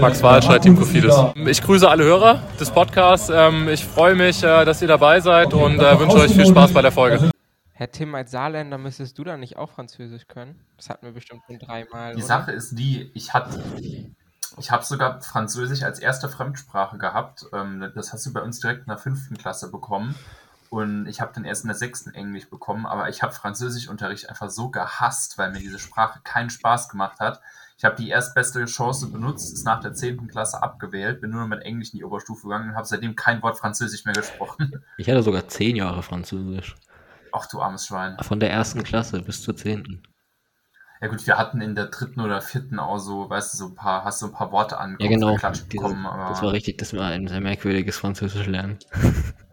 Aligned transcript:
Max 0.00 0.22
Wahlscheid, 0.22 0.62
Team 0.62 0.76
Cofidis. 0.76 1.14
Ich 1.46 1.60
grüße 1.62 1.88
alle 1.88 2.04
Hörer 2.04 2.42
des 2.58 2.70
Podcasts. 2.70 3.28
Ähm, 3.28 3.68
ich 3.68 3.84
freue 3.84 4.14
mich, 4.14 4.42
äh, 4.42 4.64
dass 4.64 4.80
ihr 4.80 4.88
dabei 4.88 5.20
seid 5.20 5.52
und 5.52 5.78
äh, 5.78 5.98
wünsche 5.98 6.16
euch 6.16 6.32
viel 6.32 6.46
Spaß 6.46 6.72
bei 6.72 6.80
der 6.80 6.92
Folge. 6.92 7.30
Herr 7.72 7.90
Tim, 7.90 8.14
als 8.14 8.30
Saarländer 8.30 8.78
müsstest 8.78 9.18
du 9.18 9.24
dann 9.24 9.40
nicht 9.40 9.56
auch 9.56 9.70
Französisch 9.70 10.26
können? 10.26 10.58
Das 10.76 10.88
hatten 10.88 11.06
wir 11.06 11.12
bestimmt 11.12 11.42
schon 11.46 11.58
dreimal. 11.58 12.14
Die 12.14 12.18
oder? 12.18 12.26
Sache 12.26 12.52
ist 12.52 12.78
die, 12.78 13.10
ich 13.14 13.34
hatte, 13.34 13.62
ich 14.58 14.70
habe 14.70 14.84
sogar 14.84 15.20
Französisch 15.20 15.82
als 15.82 15.98
erste 15.98 16.28
Fremdsprache 16.28 16.96
gehabt. 16.96 17.46
Ähm, 17.52 17.90
das 17.94 18.12
hast 18.12 18.24
du 18.24 18.32
bei 18.32 18.40
uns 18.40 18.60
direkt 18.60 18.80
in 18.80 18.88
der 18.88 18.98
fünften 18.98 19.36
Klasse 19.36 19.70
bekommen. 19.70 20.14
Und 20.70 21.06
ich 21.06 21.20
habe 21.20 21.32
dann 21.34 21.44
erst 21.44 21.64
in 21.64 21.68
der 21.68 21.76
sechsten 21.76 22.14
Englisch 22.14 22.48
bekommen, 22.48 22.86
aber 22.86 23.08
ich 23.08 23.22
habe 23.22 23.32
Französischunterricht 23.32 24.30
einfach 24.30 24.50
so 24.50 24.68
gehasst, 24.70 25.36
weil 25.36 25.50
mir 25.50 25.58
diese 25.58 25.80
Sprache 25.80 26.20
keinen 26.22 26.48
Spaß 26.48 26.88
gemacht 26.88 27.18
hat. 27.18 27.40
Ich 27.80 27.84
habe 27.86 27.96
die 27.96 28.10
erstbeste 28.10 28.62
Chance 28.66 29.06
benutzt, 29.06 29.54
ist 29.54 29.64
nach 29.64 29.80
der 29.80 29.94
zehnten 29.94 30.28
Klasse 30.28 30.62
abgewählt, 30.62 31.22
bin 31.22 31.30
nur 31.30 31.40
noch 31.40 31.48
mit 31.48 31.62
Englisch 31.62 31.94
in 31.94 31.98
die 32.00 32.04
Oberstufe 32.04 32.42
gegangen 32.42 32.68
und 32.68 32.76
habe 32.76 32.86
seitdem 32.86 33.16
kein 33.16 33.42
Wort 33.42 33.56
Französisch 33.56 34.04
mehr 34.04 34.12
gesprochen. 34.12 34.84
Ich 34.98 35.08
hatte 35.08 35.22
sogar 35.22 35.48
zehn 35.48 35.76
Jahre 35.76 36.02
Französisch. 36.02 36.74
Ach 37.32 37.46
du 37.46 37.62
armes 37.62 37.86
Schwein. 37.86 38.18
Von 38.20 38.38
der 38.38 38.50
ersten 38.50 38.82
Klasse 38.82 39.22
bis 39.22 39.40
zur 39.40 39.56
zehnten. 39.56 40.02
Ja 41.00 41.08
gut, 41.08 41.26
wir 41.26 41.38
hatten 41.38 41.62
in 41.62 41.74
der 41.74 41.86
dritten 41.86 42.20
oder 42.20 42.42
vierten 42.42 42.78
auch 42.78 42.98
so, 42.98 43.30
weißt 43.30 43.54
du, 43.54 43.56
so 43.56 43.66
ein 43.68 43.74
paar, 43.74 44.04
hast 44.04 44.20
du 44.20 44.26
ein 44.26 44.32
paar 44.32 44.52
Worte 44.52 44.76
an 44.76 44.98
Ja, 45.00 45.08
genau. 45.08 45.38
Diese, 45.38 45.64
bekommen, 45.64 46.04
aber 46.04 46.28
das 46.28 46.42
war 46.42 46.52
richtig, 46.52 46.76
das 46.76 46.94
war 46.94 47.06
ein 47.06 47.28
sehr 47.28 47.40
merkwürdiges 47.40 47.96
Französisch 47.96 48.46
lernen. 48.46 48.78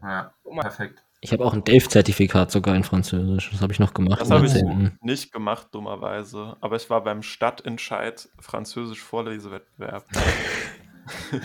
ja, 0.04 0.34
perfekt. 0.60 1.02
Ich 1.28 1.34
habe 1.34 1.44
auch 1.44 1.54
ein 1.54 1.66
Delft-Zertifikat 1.66 2.52
sogar 2.52 2.74
in 2.78 2.86
Französisch. 2.86 3.50
Das 3.52 3.60
habe 3.60 3.74
ich 3.74 3.80
noch 3.80 3.94
gemacht. 3.94 4.22
Das 4.22 4.30
in 4.30 4.36
habe 4.36 4.46
ich 4.46 4.54
10.. 4.54 4.98
nicht 5.02 5.34
gemacht, 5.34 5.68
dummerweise. 5.74 6.56
Aber 6.62 6.78
ich 6.78 6.90
war 6.90 7.04
beim 7.04 7.22
Stadtentscheid 7.22 8.30
Französisch 8.40 9.02
Vorlesewettbewerb. 9.02 10.06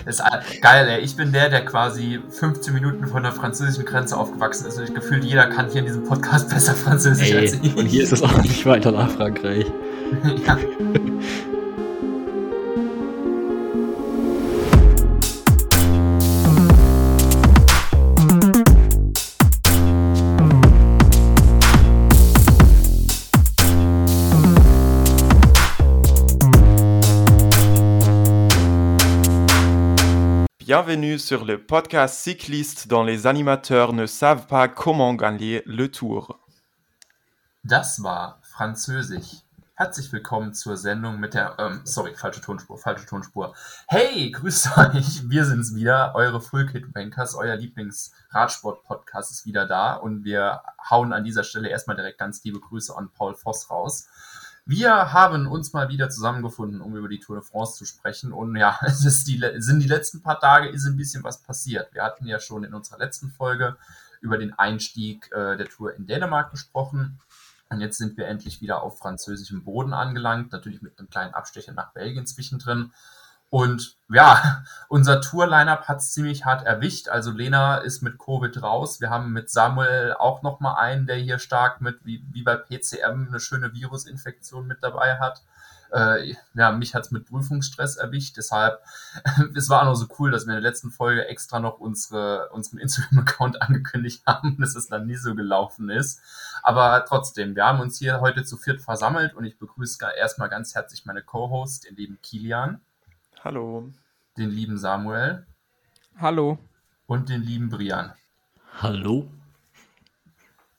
Das 0.05 0.21
ist 0.21 0.61
geil, 0.61 0.89
ey. 0.89 1.01
Ich 1.01 1.17
bin 1.17 1.33
der, 1.33 1.49
der 1.49 1.65
quasi 1.65 2.21
15 2.29 2.73
Minuten 2.73 3.09
von 3.09 3.25
der 3.25 3.33
französischen 3.33 3.85
Grenze 3.85 4.17
aufgewachsen 4.17 4.69
ist 4.69 4.79
und 4.79 4.85
ich 4.85 4.95
gefühlt 4.95 5.25
jeder 5.25 5.49
kann 5.49 5.69
hier 5.69 5.81
in 5.81 5.87
diesem 5.87 6.05
Podcast 6.05 6.49
besser 6.49 6.75
Französisch 6.75 7.35
als 7.35 7.55
Ey, 7.55 7.61
ich. 7.65 7.77
und 7.77 7.87
hier 7.87 8.05
ist 8.05 8.13
es 8.13 8.23
auch 8.23 8.41
nicht 8.41 8.65
weiter 8.65 8.93
nach 8.93 9.11
Frankreich. 9.11 9.67
ja. 10.47 10.59
Bienvenue 30.75 31.19
sur 31.19 31.45
le 31.45 31.63
podcast 31.63 32.15
cycliste 32.15 32.89
dont 32.89 33.05
les 33.05 33.27
animateurs 33.27 33.93
ne 33.93 34.07
savent 34.07 34.47
pas 34.47 34.69
comment 34.69 35.13
gagner 35.13 35.63
le 35.67 35.91
tour. 35.91 36.41
Das 37.63 38.03
war 38.03 38.41
Französisch. 38.41 39.43
Herzlich 39.75 40.11
willkommen 40.15 40.55
zur 40.55 40.79
Sendung 40.79 41.21
mit 41.21 41.35
der, 41.35 41.57
ähm, 41.59 41.83
sorry, 41.85 42.15
falsche 42.15 42.41
Tonspur, 42.41 42.79
falsche 42.79 43.05
Tonspur. 43.05 43.55
Hey, 43.87 44.31
grüßt 44.31 44.79
euch, 44.79 45.29
wir 45.29 45.45
sind's 45.45 45.75
wieder, 45.75 46.15
eure 46.15 46.41
Full 46.41 46.67
Kit 46.67 46.91
Bankers, 46.95 47.35
euer 47.35 47.57
Lieblings-Radsport-Podcast 47.57 49.31
ist 49.31 49.45
wieder 49.45 49.67
da 49.67 49.93
und 49.93 50.25
wir 50.25 50.63
hauen 50.89 51.13
an 51.13 51.25
dieser 51.25 51.45
Stelle 51.45 51.69
erstmal 51.69 51.97
direkt 51.97 52.19
ganz 52.19 52.43
liebe 52.45 52.61
Grüße 52.61 52.97
an 52.97 53.11
Paul 53.13 53.35
Voss 53.35 53.69
raus. 53.69 54.09
Wir 54.65 55.13
haben 55.13 55.49
uns 55.49 55.73
mal 55.73 55.89
wieder 55.89 56.09
zusammengefunden, 56.09 56.81
um 56.81 56.97
über 56.97 57.09
die 57.09 57.19
Tour 57.19 57.37
de 57.37 57.45
France 57.45 57.77
zu 57.77 57.85
sprechen. 57.85 58.33
Und 58.33 58.57
ja, 58.57 58.79
es 58.83 59.25
die, 59.25 59.43
sind 59.57 59.81
die 59.81 59.89
letzten 59.89 60.23
paar 60.23 60.39
Tage, 60.39 60.69
ist 60.69 60.87
ein 60.87 60.97
bisschen 60.97 61.25
was 61.25 61.43
passiert. 61.43 61.93
Wir 61.95 62.05
hatten 62.05 62.27
ja 62.27 62.39
schon 62.39 62.65
in 62.65 62.75
unserer 62.75 62.99
letzten 62.99 63.31
Folge 63.31 63.77
über 64.21 64.39
den 64.39 64.53
Einstieg 64.53 65.31
äh, 65.33 65.57
der 65.57 65.67
Tour 65.67 65.95
in 65.95 66.07
Dänemark 66.07 66.53
gesprochen. 66.53 67.19
Und 67.71 67.81
jetzt 67.81 67.99
sind 67.99 68.17
wir 68.17 68.29
endlich 68.29 68.61
wieder 68.61 68.83
auf 68.83 68.99
französischem 68.99 69.65
Boden 69.65 69.95
angelangt, 69.95 70.53
natürlich 70.53 70.83
mit 70.83 70.99
einem 70.99 71.09
kleinen 71.09 71.35
Abstecher 71.35 71.73
nach 71.73 71.93
Belgien 71.93 72.27
zwischendrin. 72.27 72.93
Und 73.53 73.99
ja, 74.09 74.65
unser 74.89 75.21
Tour-Lineup 75.21 75.87
hat 75.87 75.99
es 75.99 76.13
ziemlich 76.13 76.47
hart 76.47 76.65
erwischt. 76.65 77.11
Also 77.11 77.31
Lena 77.31 77.77
ist 77.77 78.01
mit 78.01 78.19
Covid 78.19 78.63
raus. 78.63 79.03
Wir 79.03 79.11
haben 79.11 79.31
mit 79.33 79.51
Samuel 79.51 80.15
auch 80.19 80.41
nochmal 80.41 80.77
einen, 80.83 81.07
der 81.07 81.17
hier 81.17 81.39
stark 81.39 81.83
mit, 81.83 82.03
wie, 82.03 82.25
wie 82.33 82.45
bei 82.45 82.57
PCM, 82.57 83.29
eine 83.29 83.41
schöne 83.41 83.75
Virusinfektion 83.75 84.67
mit 84.67 84.79
dabei 84.83 85.19
hat. 85.19 85.43
Äh, 85.93 86.35
ja, 86.55 86.73
mich 86.73 86.95
hat 86.95 87.05
es 87.05 87.11
mit 87.11 87.27
Prüfungsstress 87.27 87.97
erwischt. 87.97 88.39
Deshalb, 88.39 88.81
es 89.55 89.69
war 89.69 89.83
auch 89.83 89.87
noch 89.87 89.97
so 89.97 90.07
cool, 90.19 90.31
dass 90.31 90.47
wir 90.47 90.55
in 90.55 90.63
der 90.63 90.71
letzten 90.71 90.91
Folge 90.91 91.29
extra 91.29 91.61
noch 91.61 91.79
unsere, 91.79 92.49
unseren 92.53 92.79
Instagram-Account 92.79 93.61
angekündigt 93.69 94.23
haben, 94.27 94.57
dass 94.61 94.77
es 94.77 94.89
dann 94.89 95.07
nie 95.07 95.17
so 95.17 95.35
gelaufen 95.35 95.91
ist. 95.91 96.23
Aber 96.63 97.05
trotzdem, 97.07 97.55
wir 97.55 97.67
haben 97.67 97.81
uns 97.81 97.99
hier 97.99 98.23
heute 98.23 98.45
zu 98.45 98.57
viert 98.57 98.81
versammelt 98.81 99.35
und 99.35 99.45
ich 99.45 99.59
begrüße 99.59 99.99
erstmal 100.17 100.49
ganz 100.49 100.75
herzlich 100.75 101.05
meine 101.05 101.23
Co-Host, 101.23 101.85
den 101.85 101.97
lieben 101.97 102.19
Kilian. 102.23 102.81
Hallo. 103.45 103.91
Den 104.39 104.51
lieben 104.51 104.79
Samuel. 104.79 105.45
Hallo. 106.17 106.61
Und 107.07 107.29
den 107.29 107.43
lieben 107.43 107.71
Brian. 107.71 108.13
Hallo. 108.81 109.33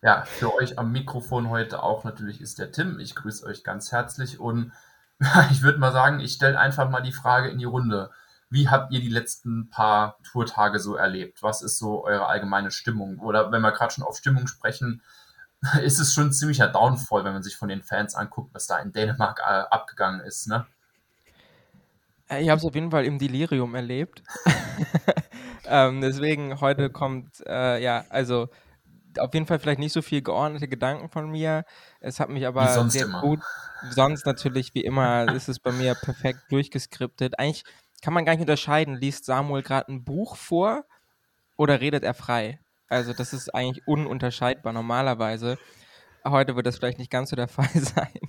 Ja, 0.02 0.24
für 0.24 0.56
euch 0.56 0.80
am 0.80 0.94
Mikrofon 0.94 1.50
heute 1.50 1.84
auch 1.84 2.06
natürlich 2.06 2.40
ist 2.40 2.60
der 2.60 2.72
Tim. 2.72 3.02
Ich 3.02 3.16
grüße 3.16 3.46
euch 3.46 3.66
ganz 3.66 3.92
herzlich 3.92 4.40
und 4.40 4.72
ich 5.52 5.62
würde 5.62 5.78
mal 5.78 5.92
sagen, 5.92 6.22
ich 6.22 6.32
stelle 6.32 6.58
einfach 6.58 6.90
mal 6.90 7.02
die 7.02 7.12
Frage 7.12 7.50
in 7.50 7.58
die 7.58 7.66
Runde. 7.66 8.12
Wie 8.50 8.70
habt 8.70 8.94
ihr 8.94 9.02
die 9.02 9.10
letzten 9.10 9.70
paar 9.70 10.18
Tourtage 10.24 10.80
so 10.80 10.96
erlebt? 10.96 11.44
Was 11.44 11.64
ist 11.64 11.78
so 11.80 12.06
eure 12.06 12.28
allgemeine 12.28 12.72
Stimmung? 12.72 13.20
Oder 13.20 13.52
wenn 13.52 13.62
wir 13.62 13.74
gerade 13.74 13.94
schon 13.94 14.06
auf 14.06 14.16
Stimmung 14.16 14.48
sprechen, 14.48 15.02
ist 15.82 16.00
es 16.00 16.14
schon 16.14 16.28
ein 16.28 16.34
ziemlicher 16.34 16.70
Downfall, 16.70 17.26
wenn 17.26 17.34
man 17.34 17.44
sich 17.44 17.58
von 17.58 17.68
den 17.68 17.84
Fans 17.84 18.16
anguckt, 18.16 18.54
was 18.54 18.68
da 18.68 18.80
in 18.80 18.94
Dänemark 18.94 19.40
äh, 19.40 19.66
abgegangen 19.70 20.22
ist, 20.22 20.48
ne? 20.48 20.66
Ich 22.30 22.50
habe 22.50 22.58
es 22.58 22.66
auf 22.66 22.74
jeden 22.74 22.92
Fall 22.92 23.06
im 23.06 23.20
Delirium 23.20 23.76
erlebt. 23.76 24.24
ähm, 25.68 26.02
deswegen 26.02 26.62
heute 26.62 26.90
kommt, 26.90 27.44
äh, 27.46 27.82
ja, 27.82 28.06
also 28.10 28.48
auf 29.20 29.34
jeden 29.34 29.46
Fall 29.46 29.60
vielleicht 29.60 29.80
nicht 29.80 29.94
so 29.94 30.02
viel 30.02 30.22
geordnete 30.22 30.68
Gedanken 30.68 31.10
von 31.10 31.30
mir. 31.30 31.66
Es 32.00 32.20
hat 32.20 32.30
mich 32.30 32.48
aber 32.48 32.90
sehr 32.90 33.06
immer. 33.06 33.22
gut, 33.22 33.40
sonst 33.92 34.26
natürlich 34.26 34.74
wie 34.74 34.84
immer 34.84 35.32
ist 35.34 35.50
es 35.50 35.60
bei 35.60 35.72
mir 35.72 35.96
perfekt 35.96 36.40
durchgeskriptet. 36.50 37.38
Eigentlich 37.40 37.64
kann 38.02 38.14
man 38.14 38.26
gar 38.26 38.34
nicht 38.34 38.42
unterscheiden, 38.42 38.96
liest 38.96 39.26
Samuel 39.26 39.64
gerade 39.64 39.92
ein 39.92 40.04
Buch 40.04 40.36
vor 40.36 40.86
oder 41.56 41.82
redet 41.82 42.04
er 42.04 42.14
frei? 42.14 42.60
Also 42.90 43.14
das 43.14 43.34
ist 43.34 43.54
eigentlich 43.54 43.88
ununterscheidbar 43.88 44.74
normalerweise. 44.74 45.58
Heute 46.26 46.56
wird 46.56 46.66
das 46.66 46.78
vielleicht 46.78 47.00
nicht 47.00 47.12
ganz 47.12 47.30
so 47.30 47.36
der 47.36 47.48
Fall 47.50 47.70
sein. 47.74 48.20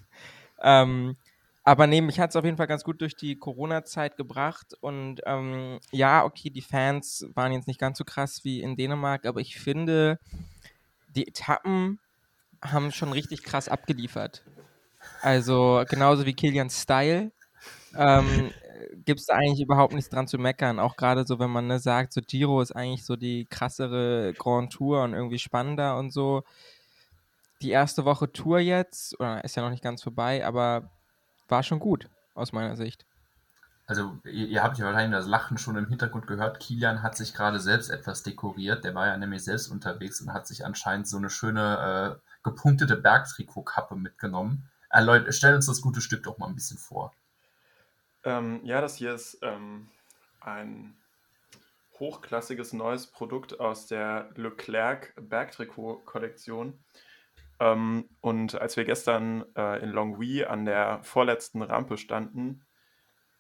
Ähm, 0.63 1.17
aber 1.65 1.87
nee, 1.87 2.03
mich 2.03 2.21
hat 2.21 2.31
es 2.31 2.37
auf 2.37 2.45
jeden 2.45 2.59
Fall 2.59 2.67
ganz 2.67 2.85
gut 2.85 3.01
durch 3.01 3.17
die 3.17 3.39
Corona-Zeit 3.39 4.19
gebracht. 4.19 4.75
Und 4.81 5.23
ähm, 5.25 5.81
ja, 5.91 6.25
okay, 6.25 6.51
die 6.51 6.61
Fans 6.61 7.27
waren 7.35 7.53
jetzt 7.53 7.67
nicht 7.67 7.81
ganz 7.81 7.97
so 7.97 8.05
krass 8.05 8.45
wie 8.45 8.61
in 8.61 8.77
Dänemark, 8.77 9.25
aber 9.25 9.41
ich 9.41 9.59
finde, 9.59 10.19
die 11.09 11.27
Etappen 11.27 12.01
haben 12.63 12.93
schon 12.93 13.13
richtig 13.13 13.43
krass 13.43 13.69
abgeliefert. 13.69 14.45
Also 15.23 15.85
genauso 15.89 16.27
wie 16.27 16.35
Kilian 16.35 16.69
Style 16.69 17.33
ähm, 17.97 18.51
gibt 19.05 19.21
es 19.21 19.31
eigentlich 19.31 19.63
überhaupt 19.63 19.95
nichts 19.95 20.11
dran 20.11 20.29
zu 20.29 20.39
meckern. 20.39 20.79
Auch 20.79 20.97
gerade 20.97 21.27
so, 21.27 21.39
wenn 21.39 21.51
man 21.51 21.67
ne, 21.67 21.79
sagt, 21.79 22.13
so 22.13 22.21
Giro 22.21 22.61
ist 22.61 22.73
eigentlich 22.73 23.05
so 23.05 23.17
die 23.17 23.47
krassere 23.47 24.35
Grand 24.37 24.71
Tour 24.71 25.03
und 25.03 25.15
irgendwie 25.15 25.39
spannender 25.39 25.97
und 25.97 26.11
so. 26.11 26.43
Die 27.63 27.71
erste 27.71 28.05
Woche 28.05 28.31
Tour 28.33 28.59
jetzt, 28.59 29.19
oder 29.19 29.43
ist 29.45 29.57
ja 29.57 29.63
noch 29.63 29.71
nicht 29.71 29.83
ganz 29.83 30.03
vorbei, 30.03 30.45
aber 30.45 30.91
war 31.55 31.63
schon 31.63 31.79
gut 31.79 32.11
aus 32.35 32.53
meiner 32.53 32.75
Sicht. 32.75 33.07
Also, 33.87 34.19
ihr, 34.25 34.49
ihr 34.49 34.63
habt 34.63 34.77
ja 34.77 34.87
wahrscheinlich 34.87 35.17
das 35.17 35.29
Lachen 35.29 35.57
schon 35.57 35.77
im 35.77 35.87
Hintergrund 35.87 36.27
gehört. 36.27 36.59
Kilian 36.59 37.03
hat 37.03 37.17
sich 37.17 37.33
gerade 37.33 37.61
selbst 37.61 37.91
etwas 37.91 38.25
dekoriert. 38.25 38.83
Der 38.83 38.95
war 38.95 39.07
ja 39.07 39.17
nämlich 39.17 39.45
selbst 39.45 39.69
unterwegs 39.69 40.21
und 40.21 40.33
hat 40.33 40.49
sich 40.49 40.65
anscheinend 40.65 41.07
so 41.07 41.17
eine 41.17 41.31
schöne 41.31 42.19
äh, 42.21 42.29
gepunktete 42.43 42.97
Bergtrikotkappe 42.97 43.95
mitgenommen. 43.95 44.69
Äh, 44.91 45.05
Leute, 45.05 45.33
stell 45.33 45.55
uns 45.55 45.67
das 45.67 45.81
gute 45.81 46.01
Stück 46.01 46.25
doch 46.25 46.39
mal 46.39 46.49
ein 46.49 46.57
bisschen 46.57 46.79
vor. 46.79 47.13
Ähm, 48.25 48.61
ja, 48.65 48.81
das 48.81 48.97
hier 48.97 49.15
ist 49.15 49.39
ähm, 49.43 49.91
ein 50.41 50.97
hochklassiges 52.01 52.73
neues 52.73 53.07
Produkt 53.07 53.61
aus 53.61 53.87
der 53.87 54.31
Leclerc 54.35 55.15
Bergtrikot-Kollektion. 55.21 56.83
Ähm, 57.61 58.09
und 58.21 58.61
als 58.61 58.77
wir 58.77 58.85
gestern 58.85 59.45
äh, 59.57 59.83
in 59.83 59.91
Longwy 59.91 60.45
an 60.45 60.65
der 60.65 61.01
vorletzten 61.03 61.63
Rampe 61.63 61.97
standen, 61.97 62.65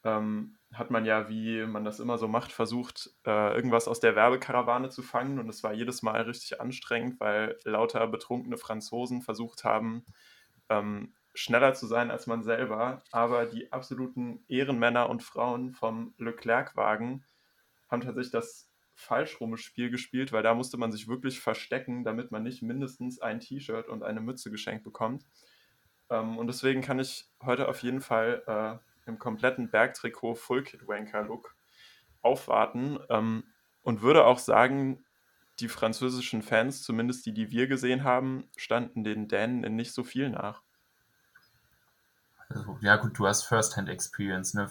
ähm, 0.04 0.58
hat 0.72 0.90
man 0.90 1.04
ja, 1.04 1.28
wie 1.28 1.64
man 1.66 1.84
das 1.84 2.00
immer 2.00 2.18
so 2.18 2.28
macht, 2.28 2.52
versucht, 2.52 3.10
äh, 3.26 3.54
irgendwas 3.54 3.88
aus 3.88 4.00
der 4.00 4.16
Werbekarawane 4.16 4.90
zu 4.90 5.02
fangen. 5.02 5.38
Und 5.38 5.48
es 5.48 5.62
war 5.62 5.72
jedes 5.72 6.02
Mal 6.02 6.22
richtig 6.22 6.60
anstrengend, 6.60 7.20
weil 7.20 7.58
lauter 7.64 8.06
betrunkene 8.06 8.58
Franzosen 8.58 9.22
versucht 9.22 9.64
haben, 9.64 10.04
ähm, 10.68 11.14
schneller 11.34 11.74
zu 11.74 11.86
sein 11.86 12.10
als 12.10 12.26
man 12.26 12.42
selber, 12.42 13.02
aber 13.10 13.46
die 13.46 13.72
absoluten 13.72 14.44
Ehrenmänner 14.48 15.10
und 15.10 15.22
Frauen 15.22 15.72
vom 15.72 16.14
Leclerc-Wagen 16.16 17.24
haben 17.90 18.00
tatsächlich 18.02 18.32
das 18.32 18.70
falschrumme 18.94 19.58
Spiel 19.58 19.90
gespielt, 19.90 20.32
weil 20.32 20.42
da 20.42 20.54
musste 20.54 20.76
man 20.76 20.92
sich 20.92 21.08
wirklich 21.08 21.40
verstecken, 21.40 22.04
damit 22.04 22.30
man 22.30 22.42
nicht 22.42 22.62
mindestens 22.62 23.20
ein 23.20 23.40
T-Shirt 23.40 23.88
und 23.88 24.02
eine 24.02 24.20
Mütze 24.20 24.50
geschenkt 24.50 24.84
bekommt. 24.84 25.26
Ähm, 26.10 26.38
und 26.38 26.46
deswegen 26.46 26.80
kann 26.80 26.98
ich 26.98 27.26
heute 27.42 27.68
auf 27.68 27.82
jeden 27.82 28.00
Fall 28.00 28.42
äh, 28.46 29.08
im 29.08 29.18
kompletten 29.18 29.70
Bergtrikot 29.70 30.36
Full 30.36 30.62
Kit 30.62 30.86
Wanker 30.86 31.22
Look 31.22 31.56
aufwarten 32.22 32.98
ähm, 33.10 33.44
und 33.82 34.02
würde 34.02 34.24
auch 34.24 34.38
sagen, 34.38 35.04
die 35.60 35.68
französischen 35.68 36.42
Fans, 36.42 36.82
zumindest 36.82 37.26
die, 37.26 37.34
die 37.34 37.50
wir 37.50 37.66
gesehen 37.66 38.02
haben, 38.02 38.48
standen 38.56 39.04
den 39.04 39.28
Dänen 39.28 39.62
in 39.62 39.76
nicht 39.76 39.92
so 39.92 40.02
viel 40.02 40.30
nach. 40.30 40.62
Ja 42.80 42.96
gut, 42.96 43.18
du 43.18 43.26
hast 43.26 43.44
First-Hand-Experience. 43.44 44.54
Ne? 44.54 44.70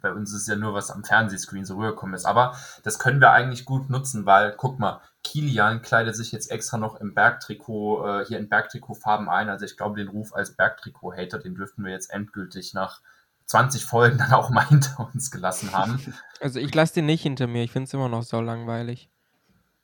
Bei 0.00 0.12
uns 0.12 0.32
ist 0.32 0.48
ja 0.48 0.56
nur, 0.56 0.74
was 0.74 0.90
am 0.90 1.04
Fernsehscreen 1.04 1.64
so 1.64 1.76
rübergekommen 1.76 2.14
ist. 2.14 2.24
Aber 2.24 2.56
das 2.82 2.98
können 2.98 3.20
wir 3.20 3.30
eigentlich 3.30 3.64
gut 3.64 3.90
nutzen, 3.90 4.26
weil, 4.26 4.54
guck 4.56 4.78
mal, 4.78 5.00
Kilian 5.22 5.82
kleidet 5.82 6.16
sich 6.16 6.32
jetzt 6.32 6.50
extra 6.50 6.78
noch 6.78 7.00
im 7.00 7.14
Bergtrikot, 7.14 8.06
äh, 8.06 8.24
hier 8.26 8.38
in 8.38 8.48
Bergtrikotfarben 8.48 9.28
ein. 9.28 9.48
Also 9.48 9.64
ich 9.64 9.76
glaube, 9.76 9.96
den 9.96 10.08
Ruf 10.08 10.34
als 10.34 10.56
Bergtrikot-Hater, 10.56 11.38
den 11.38 11.54
dürften 11.54 11.84
wir 11.84 11.92
jetzt 11.92 12.10
endgültig 12.10 12.74
nach 12.74 13.00
20 13.46 13.84
Folgen 13.84 14.18
dann 14.18 14.32
auch 14.32 14.50
mal 14.50 14.64
hinter 14.68 15.10
uns 15.12 15.30
gelassen 15.30 15.72
haben. 15.72 16.00
Also 16.42 16.58
ich 16.58 16.74
lasse 16.74 16.94
den 16.94 17.04
nicht 17.04 17.20
hinter 17.20 17.46
mir. 17.46 17.64
Ich 17.64 17.70
finde 17.70 17.84
es 17.84 17.92
immer 17.92 18.08
noch 18.08 18.22
so 18.22 18.40
langweilig. 18.40 19.10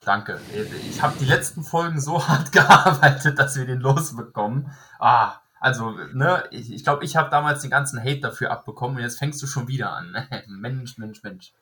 Danke. 0.00 0.40
Ich 0.88 1.02
habe 1.02 1.14
die 1.18 1.26
letzten 1.26 1.62
Folgen 1.62 2.00
so 2.00 2.26
hart 2.28 2.50
gearbeitet, 2.50 3.38
dass 3.38 3.56
wir 3.56 3.66
den 3.66 3.80
losbekommen. 3.80 4.70
Ah, 4.98 5.40
also, 5.58 5.90
ne, 6.12 6.44
ich 6.50 6.66
glaube, 6.66 6.74
ich, 6.74 6.84
glaub, 6.84 7.02
ich 7.02 7.16
habe 7.16 7.30
damals 7.30 7.62
den 7.62 7.70
ganzen 7.70 8.00
Hate 8.00 8.20
dafür 8.20 8.50
abbekommen 8.50 8.96
und 8.96 9.02
jetzt 9.02 9.18
fängst 9.18 9.42
du 9.42 9.46
schon 9.46 9.68
wieder 9.68 9.92
an. 9.92 10.14
Mensch, 10.48 10.98
Mensch, 10.98 11.22
Mensch. 11.22 11.52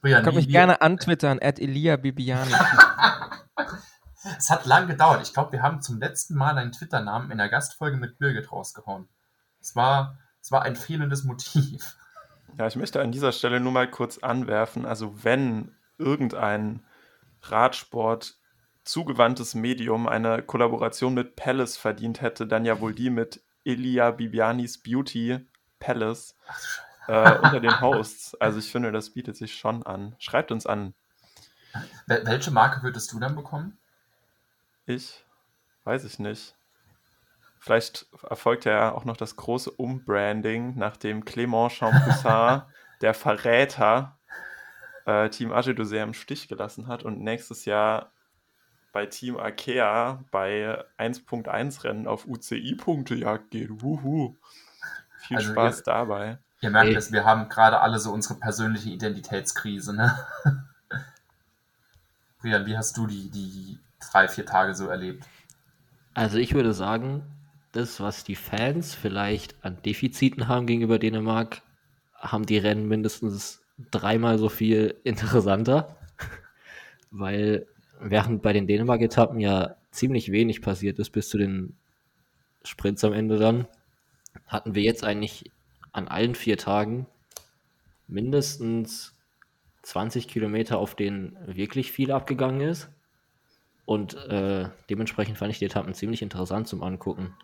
Brian, 0.00 0.22
Kann 0.22 0.34
mich 0.34 0.48
gerne 0.48 0.80
antwittern, 0.80 1.38
at 1.42 1.58
Elia 1.58 1.96
Bibiani. 1.96 2.52
es 4.38 4.50
hat 4.50 4.66
lang 4.66 4.86
gedauert. 4.86 5.22
Ich 5.22 5.32
glaube, 5.32 5.52
wir 5.52 5.62
haben 5.62 5.82
zum 5.82 5.98
letzten 5.98 6.36
Mal 6.36 6.56
einen 6.56 6.72
Twitter-Namen 6.72 7.30
in 7.30 7.38
der 7.38 7.48
Gastfolge 7.48 7.96
mit 7.96 8.18
Birgit 8.18 8.52
rausgehauen. 8.52 9.08
Es 9.60 9.74
war, 9.74 10.18
es 10.40 10.52
war 10.52 10.62
ein 10.62 10.76
fehlendes 10.76 11.24
Motiv. 11.24 11.96
Ja, 12.58 12.66
ich 12.66 12.76
möchte 12.76 13.00
an 13.00 13.12
dieser 13.12 13.32
Stelle 13.32 13.60
nur 13.60 13.72
mal 13.72 13.90
kurz 13.90 14.18
anwerfen, 14.18 14.86
also 14.86 15.24
wenn 15.24 15.74
irgendein 15.98 16.84
Radsport 17.42 18.37
zugewandtes 18.88 19.54
Medium 19.54 20.08
eine 20.08 20.42
Kollaboration 20.42 21.14
mit 21.14 21.36
Palace 21.36 21.76
verdient 21.76 22.22
hätte, 22.22 22.46
dann 22.46 22.64
ja 22.64 22.80
wohl 22.80 22.94
die 22.94 23.10
mit 23.10 23.42
Elia 23.64 24.10
Bibianis 24.10 24.78
Beauty 24.78 25.46
Palace 25.78 26.36
äh, 27.06 27.38
unter 27.42 27.60
den 27.60 27.80
Hosts. 27.80 28.34
Also 28.40 28.58
ich 28.58 28.72
finde, 28.72 28.90
das 28.90 29.10
bietet 29.10 29.36
sich 29.36 29.54
schon 29.54 29.82
an. 29.82 30.16
Schreibt 30.18 30.50
uns 30.50 30.66
an. 30.66 30.94
Welche 32.06 32.50
Marke 32.50 32.82
würdest 32.82 33.12
du 33.12 33.20
dann 33.20 33.36
bekommen? 33.36 33.76
Ich? 34.86 35.24
Weiß 35.84 36.04
ich 36.04 36.18
nicht. 36.18 36.54
Vielleicht 37.60 38.06
erfolgt 38.28 38.64
ja 38.64 38.92
auch 38.92 39.04
noch 39.04 39.16
das 39.16 39.36
große 39.36 39.70
Umbranding, 39.70 40.74
nachdem 40.76 41.24
Clément 41.24 41.70
Champoussin, 41.70 42.62
der 43.02 43.12
Verräter, 43.12 44.18
äh, 45.04 45.28
Team 45.28 45.52
Agildo 45.52 45.84
sehr 45.84 46.04
im 46.04 46.14
Stich 46.14 46.48
gelassen 46.48 46.86
hat 46.86 47.02
und 47.02 47.20
nächstes 47.20 47.66
Jahr 47.66 48.12
bei 48.92 49.06
Team 49.06 49.36
Arkea 49.36 50.24
bei 50.30 50.84
1.1 50.98 51.84
Rennen 51.84 52.06
auf 52.06 52.26
UCI-Punkte-Jagd 52.26 53.50
geht. 53.50 53.82
Wuhu. 53.82 54.34
Viel 55.18 55.36
also 55.36 55.52
Spaß 55.52 55.78
ihr, 55.78 55.84
dabei. 55.84 56.38
Ihr 56.60 56.70
merkt 56.70 56.96
es, 56.96 57.12
wir 57.12 57.24
haben 57.24 57.48
gerade 57.48 57.80
alle 57.80 57.98
so 57.98 58.12
unsere 58.12 58.34
persönliche 58.34 58.90
Identitätskrise, 58.90 59.94
ne? 59.94 60.18
Brian, 62.40 62.66
wie 62.66 62.76
hast 62.76 62.96
du 62.96 63.06
die, 63.06 63.30
die 63.30 63.78
drei, 64.10 64.28
vier 64.28 64.46
Tage 64.46 64.74
so 64.74 64.86
erlebt? 64.86 65.24
Also 66.14 66.38
ich 66.38 66.54
würde 66.54 66.72
sagen, 66.72 67.22
das, 67.72 68.00
was 68.00 68.24
die 68.24 68.36
Fans 68.36 68.94
vielleicht 68.94 69.54
an 69.64 69.80
Defiziten 69.82 70.48
haben 70.48 70.66
gegenüber 70.66 70.98
Dänemark, 70.98 71.62
haben 72.14 72.46
die 72.46 72.58
Rennen 72.58 72.88
mindestens 72.88 73.60
dreimal 73.90 74.38
so 74.38 74.48
viel 74.48 74.96
interessanter, 75.04 75.96
weil 77.10 77.66
während 78.00 78.42
bei 78.42 78.52
den 78.52 78.66
Dänemark-Etappen 78.66 79.40
ja 79.40 79.76
ziemlich 79.90 80.30
wenig 80.30 80.62
passiert 80.62 80.98
ist 80.98 81.10
bis 81.10 81.28
zu 81.28 81.38
den 81.38 81.76
Sprints 82.64 83.04
am 83.04 83.12
Ende 83.12 83.38
dann, 83.38 83.66
hatten 84.46 84.74
wir 84.74 84.82
jetzt 84.82 85.04
eigentlich 85.04 85.50
an 85.92 86.08
allen 86.08 86.34
vier 86.34 86.58
Tagen 86.58 87.06
mindestens 88.06 89.14
20 89.82 90.28
Kilometer, 90.28 90.78
auf 90.78 90.94
denen 90.94 91.36
wirklich 91.46 91.92
viel 91.92 92.12
abgegangen 92.12 92.60
ist. 92.60 92.88
Und 93.84 94.14
äh, 94.14 94.68
dementsprechend 94.90 95.38
fand 95.38 95.50
ich 95.50 95.58
die 95.58 95.64
Etappen 95.64 95.94
ziemlich 95.94 96.20
interessant 96.20 96.68
zum 96.68 96.82
Angucken. 96.82 97.34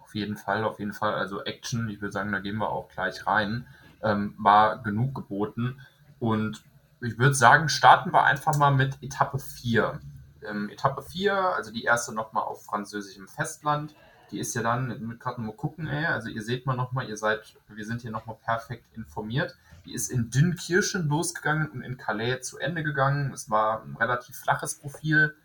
Auf 0.00 0.14
jeden 0.14 0.36
Fall, 0.36 0.62
auf 0.62 0.78
jeden 0.78 0.92
Fall. 0.92 1.14
Also 1.14 1.42
Action, 1.42 1.88
ich 1.88 2.00
würde 2.00 2.12
sagen, 2.12 2.30
da 2.30 2.38
gehen 2.38 2.56
wir 2.58 2.70
auch 2.70 2.88
gleich 2.88 3.26
rein, 3.26 3.66
ähm, 4.02 4.34
war 4.38 4.82
genug 4.82 5.16
geboten. 5.16 5.80
Und 6.20 6.62
ich 7.00 7.18
würde 7.18 7.34
sagen, 7.34 7.68
starten 7.68 8.12
wir 8.12 8.24
einfach 8.24 8.56
mal 8.56 8.70
mit 8.70 9.02
Etappe 9.02 9.38
4. 9.38 10.00
Ähm, 10.48 10.70
Etappe 10.70 11.02
4, 11.02 11.34
also 11.34 11.72
die 11.72 11.84
erste 11.84 12.14
nochmal 12.14 12.44
auf 12.44 12.64
französischem 12.64 13.28
Festland. 13.28 13.94
Die 14.30 14.40
ist 14.40 14.54
ja 14.54 14.62
dann, 14.62 15.06
mit 15.06 15.20
gerade 15.20 15.40
mal 15.40 15.54
gucken, 15.54 15.86
ey, 15.86 16.06
also 16.06 16.28
ihr 16.28 16.42
seht 16.42 16.66
mal 16.66 16.76
nochmal, 16.76 17.08
ihr 17.08 17.16
seid, 17.16 17.56
wir 17.68 17.84
sind 17.84 18.02
hier 18.02 18.10
nochmal 18.10 18.36
perfekt 18.42 18.84
informiert. 18.94 19.56
Die 19.84 19.94
ist 19.94 20.10
in 20.10 20.30
Dünnkirchen 20.30 21.08
losgegangen 21.08 21.68
und 21.68 21.82
in 21.82 21.96
Calais 21.96 22.40
zu 22.40 22.58
Ende 22.58 22.82
gegangen. 22.82 23.32
Es 23.32 23.50
war 23.50 23.82
ein 23.82 23.96
relativ 23.96 24.36
flaches 24.36 24.78
Profil. 24.78 25.36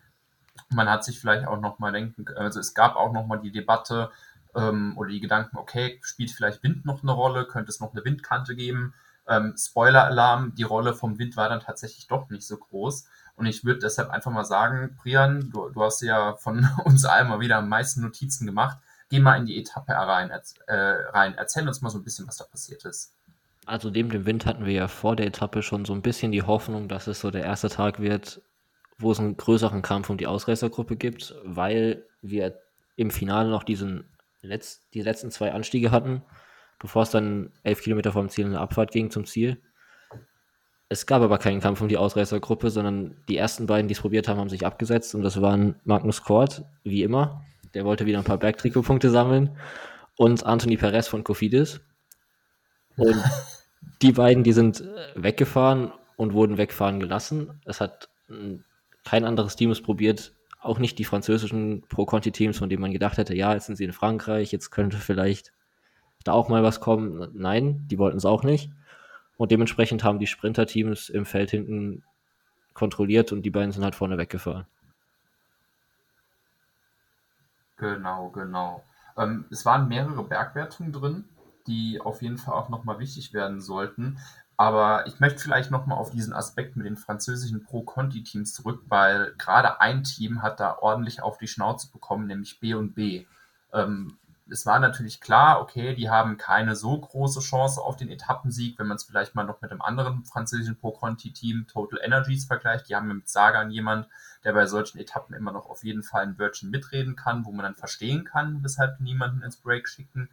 Man 0.70 0.88
hat 0.88 1.04
sich 1.04 1.20
vielleicht 1.20 1.46
auch 1.46 1.60
nochmal 1.60 1.92
denken, 1.92 2.26
also 2.36 2.58
es 2.58 2.74
gab 2.74 2.96
auch 2.96 3.12
nochmal 3.12 3.40
die 3.40 3.52
Debatte 3.52 4.10
ähm, 4.54 4.96
oder 4.98 5.10
die 5.10 5.20
Gedanken, 5.20 5.56
okay, 5.56 5.98
spielt 6.02 6.30
vielleicht 6.30 6.62
Wind 6.62 6.84
noch 6.84 7.02
eine 7.02 7.12
Rolle, 7.12 7.46
könnte 7.46 7.70
es 7.70 7.80
noch 7.80 7.92
eine 7.92 8.04
Windkante 8.04 8.56
geben? 8.56 8.94
Ähm, 9.32 9.54
Spoiler-Alarm, 9.56 10.54
die 10.54 10.62
Rolle 10.62 10.94
vom 10.94 11.18
Wind 11.18 11.36
war 11.36 11.48
dann 11.48 11.60
tatsächlich 11.60 12.06
doch 12.06 12.28
nicht 12.30 12.46
so 12.46 12.56
groß. 12.56 13.06
Und 13.34 13.46
ich 13.46 13.64
würde 13.64 13.80
deshalb 13.80 14.10
einfach 14.10 14.30
mal 14.30 14.44
sagen, 14.44 14.96
Brian, 15.02 15.50
du, 15.50 15.70
du 15.70 15.82
hast 15.82 16.02
ja 16.02 16.36
von 16.36 16.68
uns 16.84 17.04
allen 17.04 17.28
mal 17.28 17.40
wieder 17.40 17.56
am 17.56 17.68
meisten 17.68 18.02
Notizen 18.02 18.46
gemacht. 18.46 18.78
Geh 19.08 19.20
mal 19.20 19.36
in 19.36 19.46
die 19.46 19.58
Etappe 19.58 19.92
rein, 19.92 20.30
äh, 20.30 20.74
rein. 20.74 21.34
Erzähl 21.36 21.66
uns 21.66 21.82
mal 21.82 21.90
so 21.90 21.98
ein 21.98 22.04
bisschen, 22.04 22.26
was 22.26 22.36
da 22.36 22.44
passiert 22.44 22.84
ist. 22.84 23.14
Also 23.66 23.90
neben 23.90 24.10
dem 24.10 24.26
Wind 24.26 24.46
hatten 24.46 24.66
wir 24.66 24.72
ja 24.72 24.88
vor 24.88 25.16
der 25.16 25.26
Etappe 25.26 25.62
schon 25.62 25.84
so 25.84 25.92
ein 25.92 26.02
bisschen 26.02 26.32
die 26.32 26.42
Hoffnung, 26.42 26.88
dass 26.88 27.06
es 27.06 27.20
so 27.20 27.30
der 27.30 27.44
erste 27.44 27.68
Tag 27.68 28.00
wird, 28.00 28.42
wo 28.98 29.12
es 29.12 29.20
einen 29.20 29.36
größeren 29.36 29.82
Kampf 29.82 30.10
um 30.10 30.16
die 30.16 30.26
Ausreißergruppe 30.26 30.96
gibt, 30.96 31.34
weil 31.44 32.04
wir 32.22 32.58
im 32.96 33.10
Finale 33.10 33.50
noch 33.50 33.62
diesen 33.62 34.04
Letz-, 34.42 34.80
die 34.94 35.02
letzten 35.02 35.30
zwei 35.30 35.52
Anstiege 35.52 35.90
hatten 35.90 36.22
bevor 36.82 37.02
es 37.02 37.10
dann 37.10 37.50
elf 37.62 37.80
Kilometer 37.80 38.12
vom 38.12 38.28
Ziel 38.28 38.44
in 38.44 38.50
eine 38.50 38.60
Abfahrt 38.60 38.90
ging 38.90 39.10
zum 39.10 39.24
Ziel. 39.24 39.62
Es 40.88 41.06
gab 41.06 41.22
aber 41.22 41.38
keinen 41.38 41.60
Kampf 41.60 41.80
um 41.80 41.88
die 41.88 41.96
Ausreißergruppe, 41.96 42.68
sondern 42.68 43.16
die 43.28 43.38
ersten 43.38 43.66
beiden, 43.66 43.88
die 43.88 43.94
es 43.94 44.00
probiert 44.00 44.28
haben, 44.28 44.38
haben 44.38 44.50
sich 44.50 44.66
abgesetzt 44.66 45.14
und 45.14 45.22
das 45.22 45.40
waren 45.40 45.76
Magnus 45.84 46.22
Kort, 46.22 46.64
wie 46.82 47.02
immer. 47.02 47.42
Der 47.72 47.86
wollte 47.86 48.04
wieder 48.04 48.18
ein 48.18 48.24
paar 48.24 48.36
Bergtrikotpunkte 48.36 49.08
sammeln 49.08 49.56
und 50.16 50.44
Anthony 50.44 50.76
Perez 50.76 51.08
von 51.08 51.24
Kofidis. 51.24 51.80
Und 52.96 53.22
die 54.02 54.12
beiden, 54.12 54.44
die 54.44 54.52
sind 54.52 54.80
äh, 54.80 54.84
weggefahren 55.14 55.92
und 56.16 56.34
wurden 56.34 56.58
wegfahren 56.58 57.00
gelassen. 57.00 57.60
Es 57.64 57.80
hat 57.80 58.10
kein 59.04 59.24
anderes 59.24 59.56
Team 59.56 59.70
es 59.70 59.80
probiert, 59.80 60.34
auch 60.60 60.78
nicht 60.78 60.98
die 60.98 61.04
französischen 61.04 61.82
Pro-Conti-Teams, 61.88 62.58
von 62.58 62.68
denen 62.68 62.82
man 62.82 62.92
gedacht 62.92 63.18
hätte, 63.18 63.34
ja, 63.34 63.54
jetzt 63.54 63.66
sind 63.66 63.76
sie 63.76 63.84
in 63.84 63.92
Frankreich, 63.92 64.52
jetzt 64.52 64.70
könnte 64.70 64.96
vielleicht 64.96 65.52
da 66.24 66.32
auch 66.32 66.48
mal 66.48 66.62
was 66.62 66.80
kommen? 66.80 67.30
Nein, 67.34 67.86
die 67.88 67.98
wollten 67.98 68.18
es 68.18 68.24
auch 68.24 68.42
nicht. 68.42 68.70
Und 69.36 69.50
dementsprechend 69.50 70.04
haben 70.04 70.18
die 70.18 70.26
Sprinter-Teams 70.26 71.08
im 71.08 71.26
Feld 71.26 71.50
hinten 71.50 72.04
kontrolliert 72.74 73.32
und 73.32 73.42
die 73.42 73.50
beiden 73.50 73.72
sind 73.72 73.84
halt 73.84 73.94
vorne 73.94 74.18
weggefahren. 74.18 74.66
Genau, 77.76 78.28
genau. 78.30 78.84
Ähm, 79.16 79.44
es 79.50 79.66
waren 79.66 79.88
mehrere 79.88 80.22
Bergwertungen 80.22 80.92
drin, 80.92 81.24
die 81.66 82.00
auf 82.00 82.22
jeden 82.22 82.38
Fall 82.38 82.54
auch 82.54 82.68
nochmal 82.68 82.98
wichtig 82.98 83.32
werden 83.32 83.60
sollten. 83.60 84.18
Aber 84.56 85.06
ich 85.06 85.18
möchte 85.18 85.40
vielleicht 85.40 85.70
nochmal 85.70 85.98
auf 85.98 86.10
diesen 86.10 86.32
Aspekt 86.32 86.76
mit 86.76 86.86
den 86.86 86.96
französischen 86.96 87.64
Pro-Conti-Teams 87.64 88.52
zurück, 88.52 88.82
weil 88.86 89.34
gerade 89.36 89.80
ein 89.80 90.04
Team 90.04 90.42
hat 90.42 90.60
da 90.60 90.78
ordentlich 90.78 91.22
auf 91.22 91.38
die 91.38 91.48
Schnauze 91.48 91.90
bekommen, 91.90 92.26
nämlich 92.26 92.60
B 92.60 92.74
und 92.74 92.94
B. 92.94 93.26
Ähm, 93.72 94.18
es 94.52 94.66
war 94.66 94.78
natürlich 94.78 95.20
klar, 95.20 95.60
okay, 95.60 95.94
die 95.94 96.10
haben 96.10 96.36
keine 96.36 96.76
so 96.76 96.98
große 96.98 97.40
Chance 97.40 97.80
auf 97.80 97.96
den 97.96 98.10
Etappensieg, 98.10 98.78
wenn 98.78 98.86
man 98.86 98.96
es 98.96 99.04
vielleicht 99.04 99.34
mal 99.34 99.44
noch 99.44 99.62
mit 99.62 99.70
einem 99.70 99.80
anderen 99.80 100.24
französischen 100.24 100.78
Pro-Conti-Team 100.78 101.66
Total 101.66 101.98
Energies 102.02 102.44
vergleicht. 102.44 102.88
Die 102.88 102.94
haben 102.94 103.08
mit 103.08 103.28
Sagan 103.28 103.70
jemand, 103.70 104.08
der 104.44 104.52
bei 104.52 104.66
solchen 104.66 104.98
Etappen 104.98 105.34
immer 105.34 105.52
noch 105.52 105.70
auf 105.70 105.82
jeden 105.82 106.02
Fall 106.02 106.22
ein 106.22 106.38
Wörtchen 106.38 106.70
mitreden 106.70 107.16
kann, 107.16 107.46
wo 107.46 107.52
man 107.52 107.64
dann 107.64 107.74
verstehen 107.74 108.24
kann, 108.24 108.62
weshalb 108.62 109.00
niemanden 109.00 109.42
ins 109.42 109.56
Break 109.56 109.88
schicken. 109.88 110.28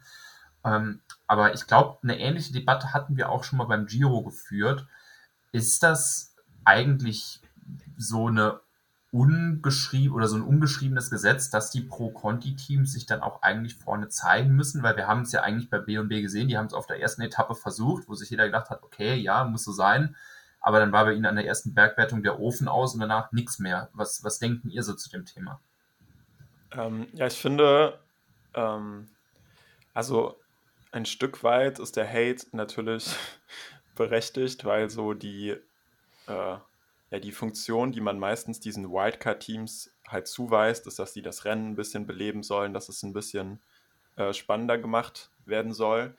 Ähm, 0.64 1.00
aber 1.26 1.54
ich 1.54 1.66
glaube, 1.66 1.98
eine 2.02 2.18
ähnliche 2.18 2.52
Debatte 2.52 2.92
hatten 2.92 3.16
wir 3.16 3.30
auch 3.30 3.44
schon 3.44 3.58
mal 3.58 3.64
beim 3.64 3.86
Giro 3.86 4.22
geführt. 4.22 4.86
Ist 5.52 5.82
das 5.82 6.36
eigentlich 6.64 7.40
so 7.96 8.28
eine 8.28 8.60
ungeschrieben 9.12 10.14
oder 10.14 10.28
so 10.28 10.36
ein 10.36 10.42
ungeschriebenes 10.42 11.10
Gesetz, 11.10 11.50
dass 11.50 11.70
die 11.70 11.80
Pro-Conti-Teams 11.80 12.92
sich 12.92 13.06
dann 13.06 13.22
auch 13.22 13.42
eigentlich 13.42 13.74
vorne 13.74 14.08
zeigen 14.08 14.54
müssen, 14.54 14.82
weil 14.82 14.96
wir 14.96 15.08
haben 15.08 15.22
es 15.22 15.32
ja 15.32 15.42
eigentlich 15.42 15.68
bei 15.68 15.78
B&B 15.78 16.22
gesehen, 16.22 16.48
die 16.48 16.56
haben 16.56 16.66
es 16.66 16.74
auf 16.74 16.86
der 16.86 17.00
ersten 17.00 17.22
Etappe 17.22 17.56
versucht, 17.56 18.08
wo 18.08 18.14
sich 18.14 18.30
jeder 18.30 18.46
gedacht 18.46 18.70
hat, 18.70 18.82
okay, 18.84 19.16
ja, 19.16 19.44
muss 19.44 19.64
so 19.64 19.72
sein, 19.72 20.14
aber 20.60 20.78
dann 20.78 20.92
war 20.92 21.06
bei 21.06 21.14
ihnen 21.14 21.26
an 21.26 21.36
der 21.36 21.46
ersten 21.46 21.74
Bergwertung 21.74 22.22
der 22.22 22.38
Ofen 22.38 22.68
aus 22.68 22.94
und 22.94 23.00
danach 23.00 23.32
nichts 23.32 23.58
mehr. 23.58 23.88
Was, 23.94 24.22
was 24.22 24.38
denken 24.38 24.70
ihr 24.70 24.82
so 24.84 24.94
zu 24.94 25.10
dem 25.10 25.24
Thema? 25.24 25.60
Ähm, 26.72 27.08
ja, 27.12 27.26
ich 27.26 27.40
finde, 27.40 27.98
ähm, 28.54 29.08
also 29.92 30.36
ein 30.92 31.06
Stück 31.06 31.42
weit 31.42 31.80
ist 31.80 31.96
der 31.96 32.08
Hate 32.08 32.46
natürlich 32.52 33.16
berechtigt, 33.96 34.64
weil 34.64 34.88
so 34.88 35.14
die 35.14 35.56
äh, 36.28 36.56
ja, 37.10 37.18
die 37.18 37.32
Funktion, 37.32 37.92
die 37.92 38.00
man 38.00 38.18
meistens 38.18 38.60
diesen 38.60 38.90
Wildcard-Teams 38.90 39.92
halt 40.08 40.28
zuweist, 40.28 40.86
ist, 40.86 40.98
dass 40.98 41.12
sie 41.12 41.22
das 41.22 41.44
Rennen 41.44 41.70
ein 41.70 41.76
bisschen 41.76 42.06
beleben 42.06 42.42
sollen, 42.42 42.72
dass 42.72 42.88
es 42.88 43.02
ein 43.02 43.12
bisschen 43.12 43.60
äh, 44.16 44.32
spannender 44.32 44.78
gemacht 44.78 45.30
werden 45.44 45.72
soll. 45.72 46.14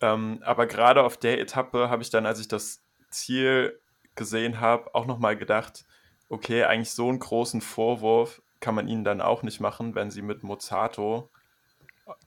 Ähm, 0.00 0.40
aber 0.44 0.66
gerade 0.66 1.02
auf 1.02 1.16
der 1.16 1.40
Etappe 1.40 1.88
habe 1.88 2.02
ich 2.02 2.10
dann, 2.10 2.26
als 2.26 2.40
ich 2.40 2.48
das 2.48 2.82
Ziel 3.10 3.80
gesehen 4.14 4.60
habe, 4.60 4.94
auch 4.94 5.06
nochmal 5.06 5.36
gedacht, 5.36 5.84
okay, 6.28 6.64
eigentlich 6.64 6.92
so 6.92 7.08
einen 7.08 7.18
großen 7.18 7.60
Vorwurf 7.60 8.42
kann 8.60 8.74
man 8.74 8.88
ihnen 8.88 9.04
dann 9.04 9.20
auch 9.20 9.42
nicht 9.42 9.60
machen, 9.60 9.94
wenn 9.94 10.10
sie 10.10 10.22
mit 10.22 10.42
Mozzato 10.42 11.30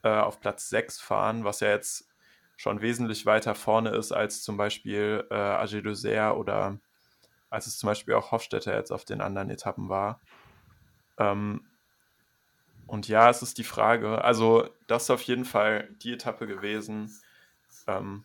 äh, 0.03 0.09
auf 0.09 0.39
Platz 0.39 0.69
6 0.69 0.99
fahren, 0.99 1.43
was 1.43 1.59
ja 1.59 1.69
jetzt 1.69 2.07
schon 2.57 2.81
wesentlich 2.81 3.25
weiter 3.25 3.55
vorne 3.55 3.89
ist 3.89 4.11
als 4.11 4.43
zum 4.43 4.57
Beispiel 4.57 5.25
äh, 5.29 5.33
Agé 5.33 5.81
Dessert 5.81 6.35
oder 6.35 6.79
als 7.51 7.67
es 7.67 7.77
zum 7.77 7.87
Beispiel 7.87 8.15
auch 8.15 8.31
Hofstetter 8.31 8.75
jetzt 8.75 8.91
auf 8.91 9.05
den 9.05 9.21
anderen 9.21 9.51
Etappen 9.51 9.89
war. 9.89 10.19
Ähm, 11.19 11.61
und 12.87 13.07
ja, 13.07 13.29
es 13.29 13.41
ist 13.41 13.57
die 13.57 13.63
Frage, 13.63 14.23
also 14.23 14.67
das 14.87 15.03
ist 15.03 15.09
auf 15.11 15.21
jeden 15.21 15.45
Fall 15.45 15.89
die 16.01 16.13
Etappe 16.13 16.47
gewesen, 16.47 17.11
ähm, 17.87 18.23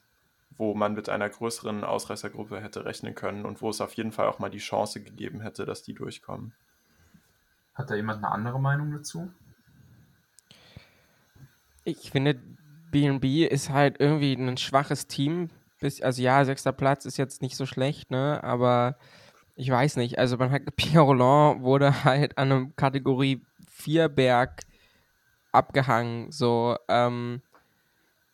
wo 0.57 0.75
man 0.75 0.95
mit 0.95 1.09
einer 1.09 1.29
größeren 1.29 1.85
Ausreißergruppe 1.85 2.61
hätte 2.61 2.85
rechnen 2.85 3.15
können 3.15 3.45
und 3.45 3.61
wo 3.61 3.69
es 3.69 3.81
auf 3.81 3.93
jeden 3.95 4.13
Fall 4.13 4.29
auch 4.29 4.39
mal 4.39 4.49
die 4.49 4.59
Chance 4.59 5.03
gegeben 5.03 5.41
hätte, 5.41 5.67
dass 5.67 5.83
die 5.83 5.93
durchkommen. 5.93 6.55
Hat 7.75 7.91
da 7.91 7.95
jemand 7.95 8.25
eine 8.25 8.33
andere 8.33 8.59
Meinung 8.59 8.93
dazu? 8.93 9.31
Ich 11.85 12.11
finde, 12.11 12.41
BNB 12.91 13.51
ist 13.51 13.71
halt 13.71 14.01
irgendwie 14.01 14.33
ein 14.33 14.57
schwaches 14.57 15.07
Team, 15.07 15.51
bis, 15.81 16.01
also 16.01 16.23
ja, 16.23 16.45
sechster 16.45 16.73
Platz 16.73 17.05
ist 17.05 17.17
jetzt 17.17 17.43
nicht 17.43 17.57
so 17.57 17.67
schlecht, 17.67 18.11
ne? 18.11 18.43
Aber 18.43 18.97
ich 19.55 19.71
weiß 19.71 19.97
nicht. 19.97 20.19
Also 20.19 20.37
man 20.37 20.51
hat 20.51 20.63
Pierre 20.77 21.05
Roland 21.05 21.63
wurde 21.63 22.05
halt 22.05 22.39
an 22.39 22.53
einem 22.53 22.77
Kategorie 22.77 23.43
4 23.71 24.09
Berg 24.09 24.63
abgehangen, 25.53 26.31
so 26.31 26.77
ähm, 26.89 27.41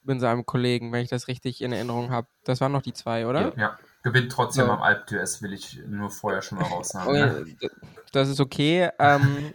mit 0.05 0.21
seinem 0.21 0.45
Kollegen, 0.45 0.93
wenn 0.93 1.03
ich 1.03 1.11
das 1.11 1.29
richtig 1.29 1.63
in 1.63 1.73
Erinnerung 1.73 2.11
habe. 2.11 2.27
Das 2.45 2.61
waren 2.61 2.73
noch 2.73 2.83
die 2.83 2.93
zwei, 2.93 3.27
oder? 3.27 3.53
Ja, 3.57 3.63
ja. 3.63 3.79
gewinnt 4.03 4.33
trotzdem 4.33 4.67
ja. 4.67 4.75
am 4.75 4.83
Alp 4.83 5.07
d'Huez, 5.09 5.43
will 5.43 5.53
ich 5.53 5.81
nur 5.87 6.11
vorher 6.11 6.43
schon 6.43 6.59
mal 6.59 6.65
raushaben. 6.65 7.09
Okay, 7.09 7.55
ne? 7.61 7.71
Das 8.11 8.29
ist 8.29 8.41
okay, 8.41 8.91
ähm, 8.99 9.53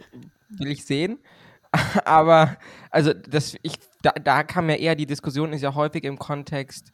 will 0.48 0.70
ich 0.70 0.84
sehen. 0.84 1.18
Aber, 2.04 2.56
also, 2.90 3.12
das, 3.12 3.56
ich, 3.62 3.78
da, 4.02 4.12
da 4.12 4.42
kam 4.42 4.70
ja 4.70 4.76
eher 4.76 4.94
die 4.94 5.06
Diskussion, 5.06 5.52
ist 5.52 5.60
ja 5.60 5.74
häufig 5.74 6.04
im 6.04 6.18
Kontext, 6.18 6.92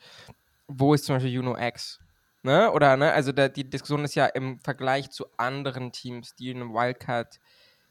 wo 0.68 0.94
ist 0.94 1.04
zum 1.04 1.16
Beispiel 1.16 1.32
Juno 1.32 1.56
X? 1.56 2.00
Ne? 2.42 2.70
Oder, 2.72 2.96
ne? 2.96 3.12
Also 3.12 3.32
da, 3.32 3.48
die 3.48 3.68
Diskussion 3.68 4.04
ist 4.04 4.14
ja 4.14 4.26
im 4.26 4.60
Vergleich 4.60 5.10
zu 5.10 5.26
anderen 5.36 5.92
Teams, 5.92 6.34
die 6.34 6.50
eine 6.50 6.66
Wildcard 6.66 7.40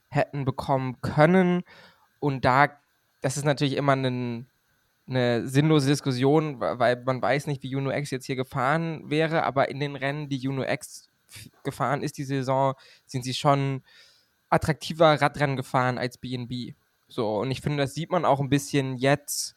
hätten 0.09 0.45
bekommen 0.45 1.01
können. 1.01 1.63
Und 2.19 2.45
da, 2.45 2.69
das 3.21 3.37
ist 3.37 3.45
natürlich 3.45 3.75
immer 3.75 3.95
ein, 3.95 4.47
eine 5.07 5.47
sinnlose 5.47 5.87
Diskussion, 5.87 6.59
weil 6.59 7.01
man 7.03 7.21
weiß 7.21 7.47
nicht, 7.47 7.63
wie 7.63 7.69
Juno 7.69 7.91
X 7.91 8.11
jetzt 8.11 8.25
hier 8.25 8.35
gefahren 8.35 9.09
wäre, 9.09 9.43
aber 9.43 9.69
in 9.69 9.79
den 9.79 9.95
Rennen, 9.95 10.29
die 10.29 10.37
Juno 10.37 10.63
X 10.63 11.09
gefahren 11.63 12.03
ist 12.03 12.17
die 12.17 12.23
Saison, 12.23 12.75
sind 13.05 13.23
sie 13.23 13.33
schon 13.33 13.81
attraktiver 14.49 15.19
Radrennen 15.19 15.57
gefahren 15.57 15.97
als 15.97 16.19
BNB. 16.19 16.75
So, 17.07 17.39
und 17.39 17.51
ich 17.51 17.61
finde, 17.61 17.83
das 17.83 17.95
sieht 17.95 18.11
man 18.11 18.23
auch 18.23 18.39
ein 18.39 18.49
bisschen 18.49 18.97
jetzt 18.97 19.55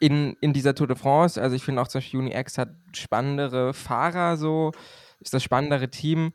in, 0.00 0.36
in 0.40 0.52
dieser 0.52 0.74
Tour 0.74 0.86
de 0.86 0.96
France. 0.96 1.40
Also 1.40 1.56
ich 1.56 1.64
finde 1.64 1.82
auch 1.82 1.88
zum 1.88 2.00
Beispiel 2.00 2.20
UniX 2.20 2.58
hat 2.58 2.70
spannendere 2.94 3.74
Fahrer 3.74 4.36
so, 4.36 4.72
ist 5.20 5.34
das 5.34 5.42
spannendere 5.42 5.90
Team. 5.90 6.32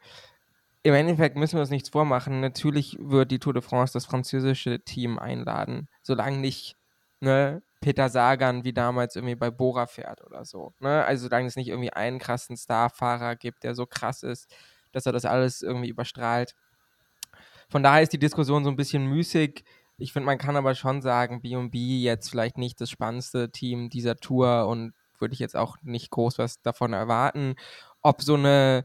Im 0.84 0.94
Endeffekt 0.94 1.38
müssen 1.38 1.56
wir 1.56 1.62
uns 1.62 1.70
nichts 1.70 1.90
vormachen. 1.90 2.42
Natürlich 2.42 2.98
wird 3.00 3.32
die 3.32 3.40
Tour 3.40 3.54
de 3.54 3.62
France 3.62 3.94
das 3.94 4.06
französische 4.06 4.84
Team 4.84 5.18
einladen, 5.18 5.88
solange 6.02 6.38
nicht 6.38 6.76
ne, 7.22 7.62
Peter 7.80 8.10
Sagan 8.10 8.64
wie 8.64 8.74
damals 8.74 9.16
irgendwie 9.16 9.36
bei 9.36 9.50
Bora 9.50 9.88
fährt 9.88 10.22
oder 10.26 10.46
so. 10.46 10.74
Ne? 10.80 11.04
Also 11.06 11.24
solange 11.24 11.48
es 11.48 11.56
nicht 11.56 11.70
irgendwie 11.70 11.94
einen 11.94 12.20
krassen 12.20 12.58
Starfahrer 12.58 13.36
gibt, 13.36 13.64
der 13.64 13.76
so 13.76 13.86
krass 13.86 14.24
ist, 14.24 14.54
dass 14.92 15.06
er 15.06 15.14
das 15.14 15.26
alles 15.26 15.62
irgendwie 15.62 15.90
überstrahlt. 15.90 16.54
Von 17.70 17.82
daher 17.82 18.04
ist 18.04 18.14
die 18.14 18.20
Diskussion 18.20 18.64
so 18.64 18.70
ein 18.70 18.76
bisschen 18.76 19.08
müßig. 19.08 19.64
Ich 20.04 20.12
finde, 20.12 20.26
man 20.26 20.38
kann 20.38 20.58
aber 20.58 20.76
schon 20.76 21.02
sagen, 21.02 21.40
B&B 21.40 22.02
jetzt 22.02 22.30
vielleicht 22.30 22.58
nicht 22.58 22.82
das 22.82 22.90
spannendste 22.90 23.52
Team 23.52 23.90
dieser 23.90 24.18
Tour 24.18 24.68
und 24.68 24.94
würde 25.18 25.34
ich 25.34 25.40
jetzt 25.40 25.56
auch 25.56 25.78
nicht 25.82 26.12
groß 26.12 26.40
was 26.40 26.62
davon 26.62 26.92
erwarten. 26.92 27.56
Ob 28.02 28.22
so 28.22 28.34
eine 28.34 28.84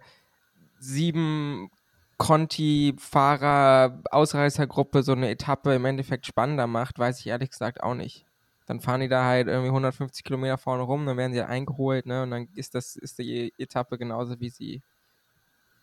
sieben 0.78 1.72
Conti-Fahrer-Ausreißergruppe 2.18 5.02
so 5.02 5.10
eine 5.10 5.30
Etappe 5.30 5.75
im 5.75 5.87
Endeffekt 5.87 6.25
spannender 6.25 6.68
macht, 6.68 7.00
weiß 7.00 7.18
ich 7.18 7.26
ehrlich 7.26 7.50
gesagt 7.50 7.82
auch 7.82 7.94
nicht. 7.94 8.25
Dann 8.66 8.80
fahren 8.80 9.00
die 9.00 9.08
da 9.08 9.25
halt 9.25 9.48
irgendwie 9.48 9.70
150 9.70 10.22
Kilometer 10.22 10.56
vorne 10.56 10.84
rum, 10.84 11.04
dann 11.04 11.16
werden 11.16 11.32
sie 11.32 11.40
halt 11.40 11.50
eingeholt, 11.50 12.06
ne? 12.06 12.22
Und 12.22 12.30
dann 12.30 12.46
ist 12.54 12.76
das 12.76 12.94
ist 12.94 13.18
die 13.18 13.52
Etappe 13.58 13.98
genauso, 13.98 14.38
wie 14.38 14.50
sie 14.50 14.82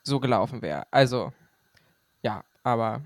so 0.02 0.22
gelaufen 0.22 0.62
wäre. 0.62 0.88
Also, 0.92 1.34
ja, 2.22 2.46
aber 2.64 3.02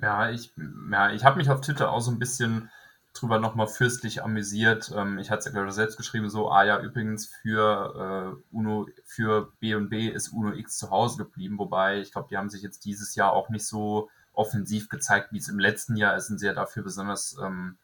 ja, 0.00 0.30
ich, 0.30 0.52
ja, 0.90 1.10
ich 1.12 1.24
habe 1.24 1.38
mich 1.38 1.50
auf 1.50 1.60
Twitter 1.60 1.90
auch 1.90 2.00
so 2.00 2.10
ein 2.10 2.18
bisschen 2.18 2.70
drüber 3.14 3.38
nochmal 3.38 3.66
fürstlich 3.66 4.22
amüsiert. 4.22 4.92
Ähm, 4.96 5.18
ich 5.18 5.30
hatte 5.30 5.40
es 5.40 5.44
ja 5.46 5.52
gerade 5.52 5.72
selbst 5.72 5.96
geschrieben, 5.96 6.30
so, 6.30 6.50
ah 6.50 6.64
ja, 6.64 6.80
übrigens 6.80 7.26
für 7.26 8.40
äh, 8.40 8.54
Uno, 8.56 8.88
für 9.04 9.52
B&B 9.60 10.08
ist 10.08 10.28
Uno 10.30 10.52
X 10.52 10.78
zu 10.78 10.90
Hause 10.90 11.18
geblieben, 11.18 11.58
wobei 11.58 12.00
ich 12.00 12.12
glaube, 12.12 12.28
die 12.30 12.38
haben 12.38 12.50
sich 12.50 12.62
jetzt 12.62 12.84
dieses 12.84 13.14
Jahr 13.14 13.32
auch 13.32 13.50
nicht 13.50 13.66
so 13.66 14.08
offensiv 14.32 14.88
gezeigt, 14.88 15.32
wie 15.32 15.38
es 15.38 15.48
im 15.48 15.58
letzten 15.58 15.96
Jahr 15.96 16.16
ist, 16.16 16.28
sind 16.28 16.38
sie 16.38 16.46
ja 16.46 16.54
dafür 16.54 16.82
besonders 16.82 17.36
ähm, 17.42 17.76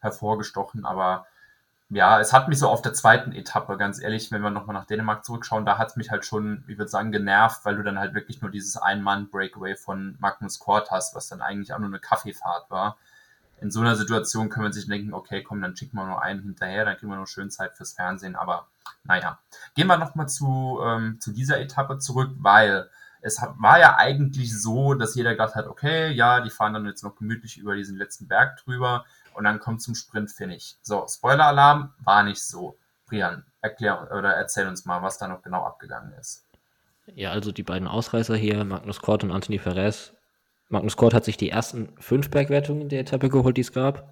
hervorgestochen, 0.00 0.84
aber 0.84 1.26
ja, 1.90 2.18
es 2.18 2.32
hat 2.32 2.48
mich 2.48 2.58
so 2.58 2.68
auf 2.68 2.82
der 2.82 2.94
zweiten 2.94 3.32
Etappe, 3.32 3.76
ganz 3.76 4.00
ehrlich, 4.00 4.32
wenn 4.32 4.42
wir 4.42 4.50
nochmal 4.50 4.74
nach 4.74 4.86
Dänemark 4.86 5.24
zurückschauen, 5.24 5.66
da 5.66 5.78
hat 5.78 5.90
es 5.90 5.96
mich 5.96 6.10
halt 6.10 6.24
schon, 6.24 6.64
ich 6.66 6.78
würde 6.78 6.90
sagen, 6.90 7.12
genervt, 7.12 7.64
weil 7.64 7.76
du 7.76 7.82
dann 7.82 7.98
halt 7.98 8.14
wirklich 8.14 8.40
nur 8.40 8.50
dieses 8.50 8.76
Ein-Mann-Breakaway 8.76 9.76
von 9.76 10.16
Magnus 10.18 10.58
Kort 10.58 10.90
hast, 10.90 11.14
was 11.14 11.28
dann 11.28 11.42
eigentlich 11.42 11.72
auch 11.72 11.78
nur 11.78 11.88
eine 11.88 12.00
Kaffeefahrt 12.00 12.70
war. 12.70 12.96
In 13.60 13.70
so 13.70 13.80
einer 13.80 13.96
Situation 13.96 14.48
können 14.48 14.66
wir 14.66 14.72
sich 14.72 14.88
denken, 14.88 15.14
okay, 15.14 15.42
komm, 15.42 15.60
dann 15.60 15.76
schicken 15.76 15.96
wir 15.96 16.06
nur 16.06 16.22
einen 16.22 16.42
hinterher, 16.42 16.84
dann 16.84 16.96
kriegen 16.96 17.12
wir 17.12 17.16
noch 17.16 17.26
schön 17.26 17.50
Zeit 17.50 17.74
fürs 17.74 17.92
Fernsehen, 17.92 18.34
aber 18.34 18.66
naja. 19.04 19.38
Gehen 19.74 19.86
wir 19.86 19.98
nochmal 19.98 20.28
zu, 20.28 20.80
ähm, 20.82 21.20
zu 21.20 21.32
dieser 21.32 21.60
Etappe 21.60 21.98
zurück, 21.98 22.30
weil 22.38 22.88
es 23.20 23.40
war 23.40 23.78
ja 23.78 23.96
eigentlich 23.96 24.58
so, 24.58 24.94
dass 24.94 25.14
jeder 25.14 25.30
gedacht 25.30 25.54
hat, 25.54 25.66
okay, 25.66 26.10
ja, 26.12 26.40
die 26.40 26.50
fahren 26.50 26.74
dann 26.74 26.86
jetzt 26.86 27.02
noch 27.02 27.16
gemütlich 27.16 27.56
über 27.56 27.74
diesen 27.74 27.96
letzten 27.96 28.26
Berg 28.28 28.56
drüber 28.64 29.04
und 29.34 29.44
dann 29.44 29.60
kommt 29.60 29.82
zum 29.82 29.94
Sprint-Finish. 29.94 30.76
So, 30.82 31.06
Spoiler-Alarm 31.08 31.92
war 32.04 32.22
nicht 32.22 32.42
so. 32.42 32.76
Brian, 33.06 33.44
erklär 33.60 34.08
oder 34.16 34.34
erzähl 34.34 34.66
uns 34.66 34.84
mal, 34.84 35.02
was 35.02 35.18
da 35.18 35.28
noch 35.28 35.42
genau 35.42 35.62
abgegangen 35.64 36.12
ist. 36.18 36.46
Ja, 37.14 37.32
also 37.32 37.52
die 37.52 37.62
beiden 37.62 37.86
Ausreißer 37.86 38.36
hier, 38.36 38.64
Magnus 38.64 39.00
Kort 39.00 39.24
und 39.24 39.30
Anthony 39.30 39.58
Perez. 39.58 40.14
Magnus 40.68 40.96
Kort 40.96 41.12
hat 41.12 41.24
sich 41.24 41.36
die 41.36 41.50
ersten 41.50 41.94
fünf 41.98 42.30
Bergwertungen 42.30 42.88
der 42.88 43.00
Etappe 43.00 43.28
geholt, 43.28 43.56
die 43.56 43.60
es 43.60 43.72
gab. 43.72 44.10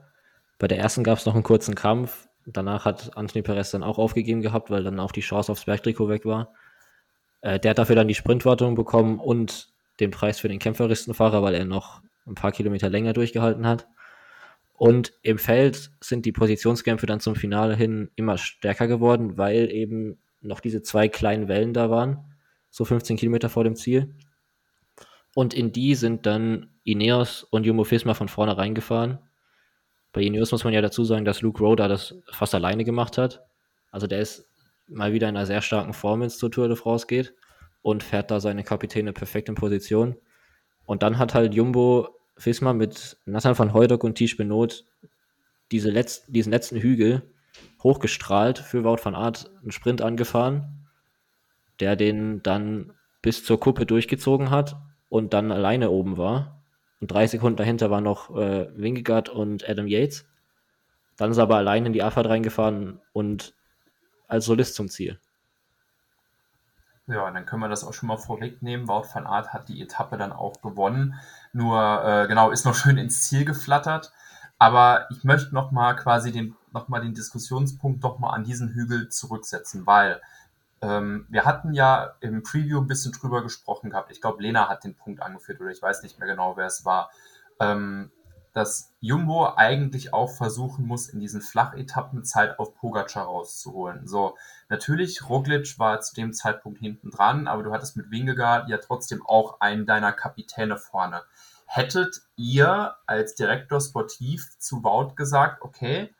Bei 0.59 0.69
der 0.69 0.79
ersten 0.79 1.02
gab 1.02 1.19
es 1.19 1.26
noch 1.26 1.35
einen 1.35 1.43
kurzen 1.43 1.75
Kampf. 1.75 2.29
Danach 2.45 2.85
hat 2.85 3.17
Anthony 3.17 3.43
Perez 3.43 3.71
dann 3.71 3.83
auch 3.83 3.99
aufgegeben 3.99 4.43
gehabt, 4.43 4.71
weil 4.71 4.85
dann 4.85 5.00
auch 5.00 5.12
die 5.12 5.21
Chance 5.21 5.50
aufs 5.50 5.64
Bergtrikot 5.64 6.09
weg 6.09 6.26
war. 6.26 6.52
Äh, 7.41 7.59
der 7.59 7.71
hat 7.71 7.79
dafür 7.79 7.97
dann 7.97 8.09
die 8.09 8.14
Sprintwartung 8.14 8.75
bekommen 8.75 9.19
und 9.19 9.73
den 10.00 10.11
Preis 10.11 10.38
für 10.38 10.49
den 10.49 10.59
Kämpferistenfahrer, 10.59 11.43
weil 11.43 11.55
er 11.55 11.64
noch 11.64 12.02
ein 12.26 12.35
paar 12.35 12.52
Kilometer 12.52 12.88
länger 12.88 13.12
durchgehalten 13.12 13.67
hat. 13.67 13.87
Und 14.83 15.12
im 15.23 15.39
Feld 15.39 15.93
sind 16.01 16.27
die 16.27 16.33
Positionskämpfe 16.33 17.07
dann 17.07 17.21
zum 17.21 17.37
Finale 17.37 17.77
hin 17.77 18.11
immer 18.17 18.37
stärker 18.37 18.89
geworden, 18.89 19.39
weil 19.39 19.71
eben 19.71 20.19
noch 20.41 20.59
diese 20.59 20.83
zwei 20.83 21.07
kleinen 21.07 21.47
Wellen 21.47 21.73
da 21.73 21.89
waren, 21.89 22.35
so 22.69 22.85
15 22.85 23.17
Kilometer 23.17 23.49
vor 23.49 23.62
dem 23.62 23.77
Ziel. 23.77 24.17
Und 25.37 25.55
in 25.55 25.71
die 25.71 25.95
sind 25.95 26.27
dann 26.27 26.71
Ineos 26.83 27.45
und 27.45 27.65
Jumbo 27.65 27.85
Fisma 27.85 28.15
von 28.15 28.27
vorne 28.27 28.59
reingefahren. 28.59 29.21
Bei 30.11 30.21
Ineos 30.21 30.51
muss 30.51 30.65
man 30.65 30.73
ja 30.73 30.81
dazu 30.81 31.05
sagen, 31.05 31.25
dass 31.25 31.43
Luke 31.43 31.62
Roda 31.62 31.87
das 31.87 32.17
fast 32.33 32.53
alleine 32.53 32.83
gemacht 32.83 33.19
hat. 33.19 33.45
Also 33.93 34.09
der 34.09 34.19
ist 34.19 34.51
mal 34.89 35.12
wieder 35.12 35.29
in 35.29 35.37
einer 35.37 35.47
sehr 35.47 35.62
starken 35.62 35.93
Form, 35.93 36.29
zur 36.29 36.51
Tour 36.51 36.67
de 36.67 36.77
France 36.77 37.07
geht 37.07 37.37
und 37.83 38.03
fährt 38.03 38.33
da 38.33 38.41
seine 38.41 38.65
Kapitäne 38.65 39.12
perfekt 39.12 39.49
in 39.49 39.55
Position. 39.55 40.17
Und 40.87 41.05
dann 41.05 41.19
hat 41.19 41.35
halt 41.35 41.55
Jumbo 41.55 42.19
Fisma 42.37 42.73
mit 42.73 43.19
Nathan 43.25 43.59
van 43.59 43.73
Hooydonk 43.73 44.05
und 44.05 44.15
Tisch 44.17 44.37
Benot 44.37 44.85
diese 45.71 45.91
Letz 45.91 46.25
diesen 46.27 46.51
letzten 46.51 46.79
Hügel 46.79 47.23
hochgestrahlt 47.83 48.59
für 48.59 48.85
Wout 48.85 49.05
van 49.05 49.15
Aert 49.15 49.51
einen 49.61 49.73
Sprint 49.73 50.03
angefahren, 50.03 50.89
der 51.81 51.97
den 51.97 52.43
dann 52.43 52.93
bis 53.23 53.45
zur 53.45 53.59
Kuppe 53.61 53.87
durchgezogen 53.87 54.51
hat 54.51 54.77
und 55.09 55.33
dann 55.33 55.53
alleine 55.53 55.91
oben 55.91 56.17
war. 56.17 56.62
Und 57.01 57.11
drei 57.11 57.27
Sekunden 57.27 57.57
dahinter 57.57 57.91
waren 57.91 58.05
noch 58.05 58.35
äh, 58.37 58.69
Wingegaard 58.77 59.29
und 59.29 59.69
Adam 59.69 59.87
Yates. 59.87 60.25
Dann 61.17 61.31
ist 61.31 61.39
er 61.39 61.45
aber 61.45 61.57
allein 61.57 61.87
in 61.87 61.93
die 61.93 62.03
Abfahrt 62.03 62.29
reingefahren 62.29 63.01
und 63.12 63.55
als 64.29 64.45
Solist 64.45 64.75
zum 64.75 64.89
Ziel. 64.89 65.19
Ja, 67.12 67.31
dann 67.31 67.45
können 67.45 67.61
wir 67.61 67.69
das 67.69 67.85
auch 67.85 67.92
schon 67.92 68.07
mal 68.07 68.16
vorwegnehmen. 68.16 68.88
Wout 68.88 69.04
van 69.12 69.26
Aert 69.26 69.52
hat 69.52 69.69
die 69.69 69.83
Etappe 69.83 70.16
dann 70.16 70.33
auch 70.33 70.62
gewonnen. 70.62 71.14
Nur, 71.52 72.04
äh, 72.04 72.26
genau, 72.26 72.50
ist 72.50 72.64
noch 72.64 72.75
schön 72.75 72.97
ins 72.97 73.23
Ziel 73.25 73.45
geflattert. 73.45 74.12
Aber 74.59 75.07
ich 75.11 75.23
möchte 75.23 75.54
noch 75.54 75.73
mal 75.73 75.95
quasi 75.95 76.33
den, 76.33 76.57
noch 76.73 76.88
mal 76.88 77.00
den 77.00 77.14
Diskussionspunkt 77.14 78.02
doch 78.02 78.19
mal 78.19 78.31
an 78.31 78.45
diesen 78.45 78.71
Hügel 78.71 79.11
zurücksetzen, 79.11 79.87
weil 79.87 80.23
ähm, 80.81 81.26
wir 81.28 81.45
hatten 81.45 81.75
ja 81.75 82.14
im 82.21 82.42
Preview 82.42 82.81
ein 82.81 82.87
bisschen 82.87 83.12
drüber 83.12 83.42
gesprochen 83.42 83.90
gehabt. 83.90 84.11
Ich 84.11 84.21
glaube, 84.21 84.42
Lena 84.42 84.69
hat 84.69 84.85
den 84.85 84.95
Punkt 84.95 85.21
angeführt 85.21 85.61
oder 85.61 85.71
ich 85.71 85.83
weiß 85.83 86.02
nicht 86.02 86.19
mehr 86.19 86.28
genau, 86.28 86.57
wer 86.57 86.66
es 86.66 86.85
war. 86.85 87.11
Ähm, 87.61 88.11
dass 88.53 88.93
Jumbo 89.01 89.55
eigentlich 89.57 90.13
auch 90.13 90.31
versuchen 90.31 90.87
muss, 90.87 91.09
in 91.09 91.21
diesen 91.21 91.41
Flachetappen 91.41 92.25
Zeit 92.25 92.59
auf 92.59 92.75
Pogacar 92.75 93.25
rauszuholen. 93.25 94.07
So, 94.07 94.37
natürlich, 94.69 95.29
Roglic 95.29 95.79
war 95.79 96.01
zu 96.01 96.15
dem 96.15 96.33
Zeitpunkt 96.33 96.79
hinten 96.79 97.11
dran, 97.11 97.49
aber 97.49 97.63
du 97.63 97.73
hattest 97.73 97.97
mit 97.97 98.11
Wingegaard 98.11 98.69
ja 98.69 98.79
trotzdem 98.79 99.25
auch 99.25 99.61
einen 99.61 99.87
deiner 99.87 100.13
Kapitäne 100.13 100.77
vorne. 100.77 101.23
Hättet 101.67 102.23
ihr 102.37 102.97
als 103.07 103.35
Direktor 103.35 103.81
Sportiv 103.81 104.59
zu 104.59 104.85
Wout 104.85 105.15
gesagt, 105.15 105.63
okay, 105.63 106.15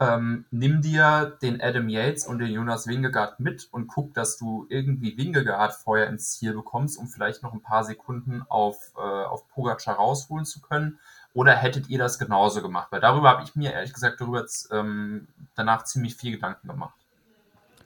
ähm, 0.00 0.44
nimm 0.50 0.80
dir 0.80 1.38
den 1.42 1.60
Adam 1.60 1.88
Yates 1.88 2.26
und 2.26 2.38
den 2.38 2.52
Jonas 2.52 2.86
Wingegaard 2.86 3.40
mit 3.40 3.68
und 3.72 3.88
guck, 3.88 4.14
dass 4.14 4.36
du 4.36 4.66
irgendwie 4.68 5.16
Wingegaard 5.16 5.74
vorher 5.74 6.08
ins 6.08 6.32
Ziel 6.32 6.54
bekommst, 6.54 6.98
um 6.98 7.08
vielleicht 7.08 7.42
noch 7.42 7.52
ein 7.52 7.62
paar 7.62 7.82
Sekunden 7.82 8.42
auf, 8.48 8.92
äh, 8.96 9.00
auf 9.00 9.48
Pogacar 9.48 9.96
rausholen 9.96 10.44
zu 10.44 10.60
können. 10.60 11.00
Oder 11.38 11.54
hättet 11.54 11.88
ihr 11.88 11.98
das 11.98 12.18
genauso 12.18 12.62
gemacht? 12.62 12.88
Weil 12.90 13.00
darüber 13.00 13.28
habe 13.28 13.44
ich 13.44 13.54
mir 13.54 13.72
ehrlich 13.72 13.94
gesagt 13.94 14.20
darüber 14.20 14.44
ähm, 14.72 15.28
danach 15.54 15.84
ziemlich 15.84 16.16
viel 16.16 16.32
Gedanken 16.32 16.66
gemacht. 16.66 16.96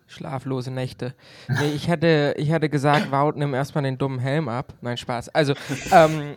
Schlaflose 0.07 0.71
Nächte. 0.71 1.15
Nee, 1.49 1.73
ich 1.75 1.87
hätte, 1.87 2.35
ich 2.39 2.49
hätte 2.49 2.71
gesagt, 2.71 3.13
Wout, 3.13 3.33
nimm 3.33 3.53
erstmal 3.53 3.85
den 3.85 3.99
dummen 3.99 4.21
Helm 4.21 4.49
ab. 4.49 4.73
Nein, 4.81 4.97
Spaß. 4.97 5.29
Also, 5.35 5.53
ähm, 5.91 6.37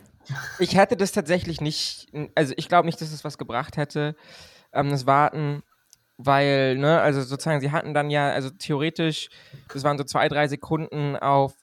ich 0.60 0.76
hätte 0.76 0.98
das 0.98 1.14
tatsächlich 1.14 1.62
nicht, 1.62 2.10
also 2.36 2.54
ich 2.58 2.68
glaube 2.68 2.86
nicht, 2.86 3.00
dass 3.00 3.14
es 3.14 3.24
was 3.24 3.38
gebracht 3.38 3.78
hätte 3.78 4.18
ähm, 4.74 4.90
das 4.90 5.06
Warten, 5.06 5.64
weil, 6.18 6.76
ne, 6.76 7.00
also 7.00 7.22
sozusagen, 7.22 7.62
sie 7.62 7.72
hatten 7.72 7.94
dann 7.94 8.10
ja, 8.10 8.30
also 8.32 8.50
theoretisch, 8.50 9.30
das 9.74 9.86
waren 9.86 9.98
so 9.98 10.04
zwei, 10.04 10.28
drei 10.28 10.50
Sekunden 10.50 11.16
auf 11.16 11.54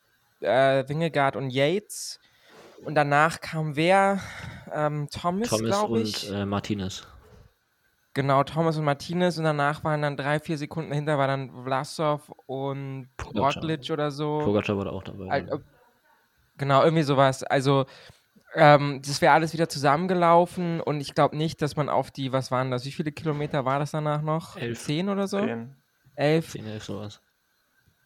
äh, 0.40 0.88
Wingegaard 0.88 1.36
und 1.36 1.50
Yates. 1.50 2.20
Und 2.86 2.94
danach 2.94 3.40
kam 3.42 3.76
wer? 3.76 4.18
Ähm, 4.74 5.08
Thomas, 5.10 5.48
Thomas 5.48 5.66
glaube 5.66 6.00
ich. 6.00 6.28
und 6.30 6.34
äh, 6.36 6.46
Martinez. 6.46 7.06
Genau, 8.14 8.44
Thomas 8.44 8.76
und 8.76 8.84
Martinez 8.84 9.38
und 9.38 9.44
danach 9.44 9.84
waren 9.84 10.02
dann 10.02 10.16
drei, 10.18 10.38
vier 10.38 10.58
Sekunden 10.58 10.90
dahinter, 10.90 11.16
war 11.16 11.26
dann 11.28 11.64
Vlasov 11.64 12.30
und. 12.46 13.08
Roglic 13.34 13.90
oder 13.90 14.10
so. 14.10 14.40
Pogacar 14.44 14.76
war 14.76 14.84
da 14.84 14.90
auch 14.90 15.02
dabei. 15.02 15.30
Al- 15.30 15.64
Genau, 16.58 16.82
irgendwie 16.84 17.02
sowas. 17.02 17.42
Also, 17.42 17.86
ähm, 18.54 19.00
das 19.04 19.22
wäre 19.22 19.32
alles 19.32 19.54
wieder 19.54 19.68
zusammengelaufen 19.70 20.82
und 20.82 21.00
ich 21.00 21.14
glaube 21.14 21.34
nicht, 21.36 21.62
dass 21.62 21.76
man 21.76 21.88
auf 21.88 22.10
die, 22.10 22.32
was 22.32 22.50
waren 22.50 22.70
das, 22.70 22.84
wie 22.84 22.92
viele 22.92 23.10
Kilometer 23.10 23.64
war 23.64 23.78
das 23.78 23.92
danach 23.92 24.20
noch? 24.20 24.56
Elf. 24.58 24.78
Zehn 24.84 25.08
oder 25.08 25.26
so? 25.26 25.38
Zehn. 25.38 25.74
Elf? 26.14 26.50
10, 26.50 26.66
11, 26.66 26.84
sowas. 26.84 27.22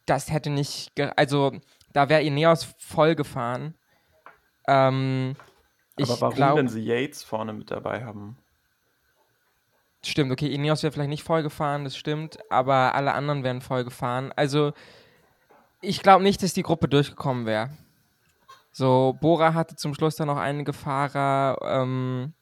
Das 0.05 0.31
hätte 0.31 0.49
nicht, 0.49 0.93
also 1.17 1.51
da 1.91 2.07
wäre 2.07 2.23
Ineos 2.23 2.63
voll 2.79 3.15
gefahren. 3.15 3.75
Ähm, 4.65 5.35
ich 5.97 6.09
Aber 6.09 6.21
warum, 6.21 6.35
glaube, 6.35 6.59
wenn 6.59 6.67
sie 6.67 6.81
Yates 6.81 7.23
vorne 7.23 7.53
mit 7.53 7.71
dabei 7.71 8.05
haben? 8.05 8.37
Stimmt, 10.03 10.31
okay, 10.31 10.47
Ineos 10.47 10.83
wäre 10.83 10.93
vielleicht 10.93 11.09
nicht 11.09 11.23
voll 11.23 11.43
gefahren, 11.43 11.83
das 11.83 11.97
stimmt, 11.97 12.37
aber 12.49 12.95
alle 12.95 13.13
anderen 13.13 13.43
wären 13.43 13.61
voll 13.61 13.83
gefahren. 13.83 14.31
Also, 14.35 14.73
ich 15.81 16.01
glaube 16.01 16.23
nicht, 16.23 16.41
dass 16.43 16.53
die 16.53 16.63
Gruppe 16.63 16.87
durchgekommen 16.87 17.45
wäre. 17.45 17.71
So, 18.71 19.17
Bora 19.19 19.55
hatte 19.55 19.75
zum 19.75 19.95
Schluss 19.95 20.15
dann 20.15 20.27
noch 20.27 20.37
einige 20.37 20.71
Fahrer. 20.71 21.57
Ähm, 21.63 22.33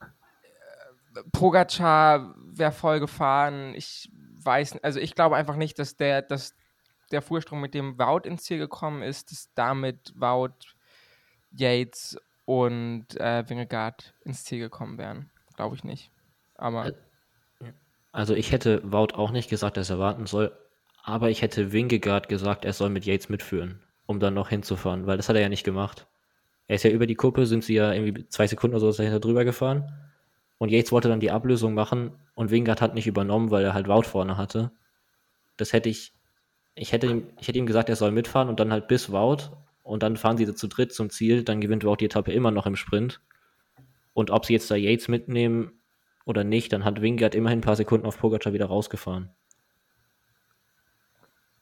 äh, 0.00 1.22
Pogacar 1.32 2.34
wäre 2.36 2.72
voll 2.72 3.00
gefahren. 3.00 3.74
Ich 3.74 4.10
weiß, 4.44 4.82
also 4.82 5.00
ich 5.00 5.14
glaube 5.14 5.36
einfach 5.36 5.56
nicht, 5.56 5.78
dass 5.78 5.96
der, 5.96 6.20
dass 6.20 6.54
der 7.12 7.22
Vorsprung, 7.22 7.60
mit 7.60 7.74
dem 7.74 7.98
Wout 7.98 8.26
ins 8.28 8.44
Ziel 8.44 8.58
gekommen 8.58 9.02
ist, 9.02 9.30
dass 9.30 9.48
damit 9.54 10.12
Wout, 10.16 10.76
Yates 11.52 12.18
und 12.44 13.06
äh, 13.20 13.48
Wingegaard 13.48 14.14
ins 14.24 14.44
Ziel 14.44 14.58
gekommen 14.58 14.98
wären. 14.98 15.30
Glaube 15.56 15.76
ich 15.76 15.84
nicht. 15.84 16.10
Aber 16.56 16.92
Also 18.12 18.34
ich 18.34 18.52
hätte 18.52 18.80
Wout 18.84 19.14
auch 19.14 19.30
nicht 19.30 19.48
gesagt, 19.48 19.76
dass 19.76 19.90
er 19.90 19.98
warten 19.98 20.26
soll, 20.26 20.56
aber 21.02 21.30
ich 21.30 21.42
hätte 21.42 21.72
Wingegaard 21.72 22.28
gesagt, 22.28 22.64
er 22.64 22.72
soll 22.72 22.90
mit 22.90 23.06
Yates 23.06 23.28
mitführen, 23.28 23.82
um 24.06 24.20
dann 24.20 24.34
noch 24.34 24.50
hinzufahren, 24.50 25.06
weil 25.06 25.16
das 25.16 25.28
hat 25.28 25.36
er 25.36 25.42
ja 25.42 25.48
nicht 25.48 25.64
gemacht. 25.64 26.06
Er 26.68 26.76
ist 26.76 26.84
ja 26.84 26.90
über 26.90 27.06
die 27.06 27.14
Kuppe, 27.14 27.46
sind 27.46 27.64
sie 27.64 27.74
ja 27.74 27.92
irgendwie 27.92 28.28
zwei 28.28 28.46
Sekunden 28.46 28.76
oder 28.76 28.92
so 28.92 28.96
dahinter 28.96 29.20
drüber 29.20 29.44
gefahren. 29.44 29.92
Und 30.58 30.70
Yates 30.70 30.92
wollte 30.92 31.08
dann 31.08 31.20
die 31.20 31.32
Ablösung 31.32 31.74
machen 31.74 32.12
und 32.34 32.50
Wingegaard 32.50 32.80
hat 32.80 32.94
nicht 32.94 33.06
übernommen, 33.06 33.50
weil 33.50 33.64
er 33.64 33.74
halt 33.74 33.88
Wout 33.88 34.04
vorne 34.04 34.36
hatte. 34.36 34.70
Das 35.56 35.72
hätte 35.72 35.88
ich, 35.88 36.14
ich 36.74 36.92
hätte 36.92 37.24
ich 37.40 37.48
hätte 37.48 37.58
ihm 37.58 37.66
gesagt, 37.66 37.88
er 37.88 37.96
soll 37.96 38.12
mitfahren 38.12 38.48
und 38.48 38.60
dann 38.60 38.72
halt 38.72 38.88
bis 38.88 39.10
Wout 39.10 39.50
und 39.82 40.02
dann 40.02 40.16
fahren 40.16 40.36
sie 40.36 40.52
zu 40.54 40.68
dritt 40.68 40.92
zum 40.92 41.10
Ziel, 41.10 41.42
dann 41.44 41.60
gewinnt 41.60 41.84
Wout 41.84 41.96
die 41.96 42.06
Etappe 42.06 42.32
immer 42.32 42.50
noch 42.50 42.66
im 42.66 42.76
Sprint. 42.76 43.20
Und 44.14 44.30
ob 44.30 44.44
sie 44.44 44.52
jetzt 44.52 44.70
da 44.70 44.76
Yates 44.76 45.08
mitnehmen 45.08 45.72
oder 46.24 46.44
nicht, 46.44 46.72
dann 46.72 46.84
hat 46.84 47.00
Wingard 47.00 47.34
immerhin 47.34 47.58
ein 47.58 47.62
paar 47.62 47.76
Sekunden 47.76 48.06
auf 48.06 48.18
Pogacar 48.18 48.52
wieder 48.52 48.66
rausgefahren. 48.66 49.30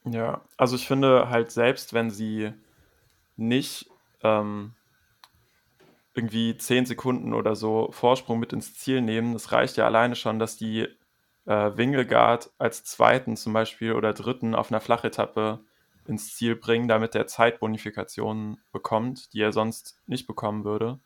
Ja, 0.05 0.41
also 0.57 0.75
ich 0.75 0.87
finde 0.87 1.29
halt 1.29 1.51
selbst, 1.51 1.93
wenn 1.93 2.09
sie 2.09 2.53
nicht 3.37 3.89
ähm, 4.23 4.73
irgendwie 6.13 6.57
10 6.57 6.85
Sekunden 6.85 7.33
oder 7.33 7.55
so 7.55 7.89
Vorsprung 7.91 8.39
mit 8.39 8.51
ins 8.53 8.75
Ziel 8.75 9.01
nehmen, 9.01 9.33
das 9.33 9.51
reicht 9.51 9.77
ja 9.77 9.85
alleine 9.85 10.15
schon, 10.15 10.39
dass 10.39 10.57
die 10.57 10.87
äh, 11.45 11.77
Wingegaard 11.77 12.51
als 12.57 12.83
zweiten 12.83 13.37
zum 13.37 13.53
Beispiel 13.53 13.93
oder 13.93 14.13
dritten 14.13 14.55
auf 14.55 14.71
einer 14.71 14.81
Flachetappe 14.81 15.59
ins 16.07 16.35
Ziel 16.35 16.55
bringen, 16.55 16.87
damit 16.87 17.15
er 17.15 17.27
Zeitbonifikationen 17.27 18.57
bekommt, 18.71 19.33
die 19.33 19.41
er 19.41 19.53
sonst 19.53 19.99
nicht 20.07 20.27
bekommen 20.27 20.63
würde. 20.63 20.99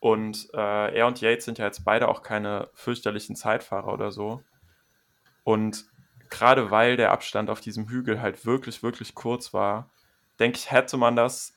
Und 0.00 0.48
äh, 0.54 0.96
er 0.96 1.06
und 1.06 1.20
Yates 1.20 1.44
sind 1.44 1.58
ja 1.58 1.66
jetzt 1.66 1.84
beide 1.84 2.08
auch 2.08 2.22
keine 2.22 2.70
fürchterlichen 2.74 3.36
Zeitfahrer 3.36 3.92
oder 3.92 4.10
so. 4.10 4.42
Und 5.44 5.84
gerade 6.30 6.70
weil 6.70 6.96
der 6.96 7.12
Abstand 7.12 7.50
auf 7.50 7.60
diesem 7.60 7.88
Hügel 7.88 8.20
halt 8.20 8.46
wirklich, 8.46 8.82
wirklich 8.82 9.14
kurz 9.14 9.52
war, 9.52 9.90
denke 10.38 10.56
ich, 10.58 10.70
hätte 10.70 10.96
man 10.96 11.16
das 11.16 11.54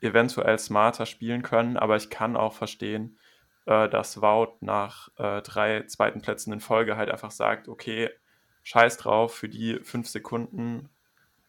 eventuell 0.00 0.58
smarter 0.58 1.06
spielen 1.06 1.42
können, 1.42 1.76
aber 1.76 1.96
ich 1.96 2.10
kann 2.10 2.36
auch 2.36 2.52
verstehen, 2.52 3.18
äh, 3.66 3.88
dass 3.88 4.20
Wout 4.20 4.56
nach 4.60 5.08
äh, 5.16 5.40
drei 5.42 5.84
zweiten 5.86 6.20
Plätzen 6.20 6.52
in 6.52 6.60
Folge 6.60 6.96
halt 6.96 7.10
einfach 7.10 7.30
sagt, 7.30 7.68
okay, 7.68 8.10
scheiß 8.64 8.96
drauf 8.96 9.34
für 9.34 9.48
die 9.48 9.78
fünf 9.82 10.08
Sekunden, 10.08 10.90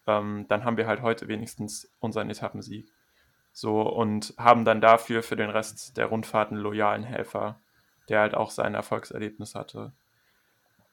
ähm, 0.08 0.46
dann 0.48 0.64
haben 0.64 0.78
wir 0.78 0.88
halt 0.88 1.02
heute 1.02 1.28
wenigstens 1.28 1.90
unseren 2.00 2.30
Etappensieg. 2.30 2.92
So 3.52 3.82
und 3.82 4.34
haben 4.38 4.66
dann 4.66 4.82
dafür 4.82 5.24
für 5.24 5.36
den 5.36 5.50
Rest 5.50 5.98
der 5.98 6.08
Rundfahrt 6.08 6.52
einen 6.52 6.60
loyalen 6.60 7.04
Helfer, 7.04 7.60
der 8.10 8.20
halt 8.20 8.36
auch 8.36 8.52
sein 8.52 8.76
Erfolgserlebnis 8.76 9.56
hatte. 9.56 9.94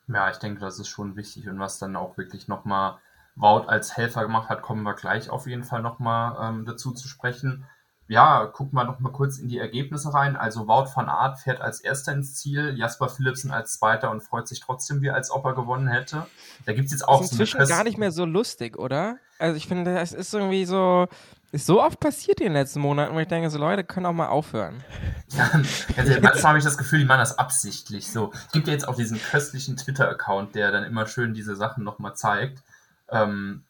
Ja, 0.06 0.30
ich 0.30 0.38
denke, 0.38 0.60
das 0.60 0.78
ist 0.78 0.88
schon 0.88 1.16
wichtig. 1.16 1.48
Und 1.48 1.58
was 1.58 1.78
dann 1.78 1.96
auch 1.96 2.16
wirklich 2.16 2.48
nochmal 2.48 2.98
Wout 3.34 3.66
als 3.66 3.96
Helfer 3.96 4.22
gemacht 4.22 4.48
hat, 4.48 4.62
kommen 4.62 4.82
wir 4.82 4.94
gleich 4.94 5.30
auf 5.30 5.46
jeden 5.46 5.64
Fall 5.64 5.82
nochmal 5.82 6.36
ähm, 6.40 6.64
dazu 6.66 6.92
zu 6.92 7.08
sprechen. 7.08 7.66
Ja, 8.08 8.46
gucken 8.46 8.74
wir 8.74 8.84
noch 8.84 8.98
mal 8.98 9.12
kurz 9.12 9.38
in 9.38 9.48
die 9.48 9.58
Ergebnisse 9.58 10.12
rein. 10.12 10.36
Also 10.36 10.66
Wout 10.68 10.90
van 10.94 11.08
Aert 11.08 11.38
fährt 11.38 11.60
als 11.60 11.80
Erster 11.80 12.12
ins 12.12 12.34
Ziel, 12.34 12.74
Jasper 12.76 13.08
Philipsen 13.08 13.50
als 13.50 13.78
Zweiter 13.78 14.10
und 14.10 14.22
freut 14.22 14.48
sich 14.48 14.60
trotzdem 14.60 15.00
wie, 15.02 15.10
als 15.10 15.30
ob 15.30 15.44
er 15.44 15.54
gewonnen 15.54 15.88
hätte. 15.88 16.26
Da 16.66 16.72
gibt 16.72 16.86
es 16.86 16.92
jetzt 16.92 17.08
auch 17.08 17.18
das 17.18 17.26
ist 17.26 17.32
inzwischen 17.32 17.64
so 17.64 17.72
gar 17.72 17.84
nicht 17.84 17.98
mehr 17.98 18.12
so 18.12 18.24
lustig, 18.24 18.78
oder? 18.78 19.16
Also 19.38 19.56
ich 19.56 19.66
finde, 19.66 19.94
das 19.94 20.12
ist 20.12 20.34
irgendwie 20.34 20.64
so, 20.64 21.08
ist 21.52 21.66
so 21.66 21.82
oft 21.82 22.00
passiert 22.00 22.40
in 22.40 22.46
den 22.46 22.52
letzten 22.54 22.80
Monaten, 22.80 23.14
wo 23.14 23.18
ich 23.18 23.28
denke, 23.28 23.50
so 23.50 23.58
Leute 23.58 23.84
können 23.84 24.06
auch 24.06 24.12
mal 24.12 24.28
aufhören. 24.28 24.82
Ja, 25.34 25.50
also 25.96 26.12
manchmal 26.20 26.42
habe 26.42 26.58
ich 26.58 26.64
das 26.64 26.76
Gefühl, 26.76 26.98
die 26.98 27.04
machen 27.06 27.20
das 27.20 27.38
absichtlich. 27.38 28.12
So, 28.12 28.32
es 28.34 28.52
gibt 28.52 28.66
ja 28.66 28.74
jetzt 28.74 28.86
auch 28.86 28.96
diesen 28.96 29.18
köstlichen 29.18 29.78
Twitter-Account, 29.78 30.54
der 30.54 30.70
dann 30.72 30.84
immer 30.84 31.06
schön 31.06 31.32
diese 31.32 31.56
Sachen 31.56 31.84
nochmal 31.84 32.14
zeigt. 32.14 32.62
Ähm, 33.08 33.64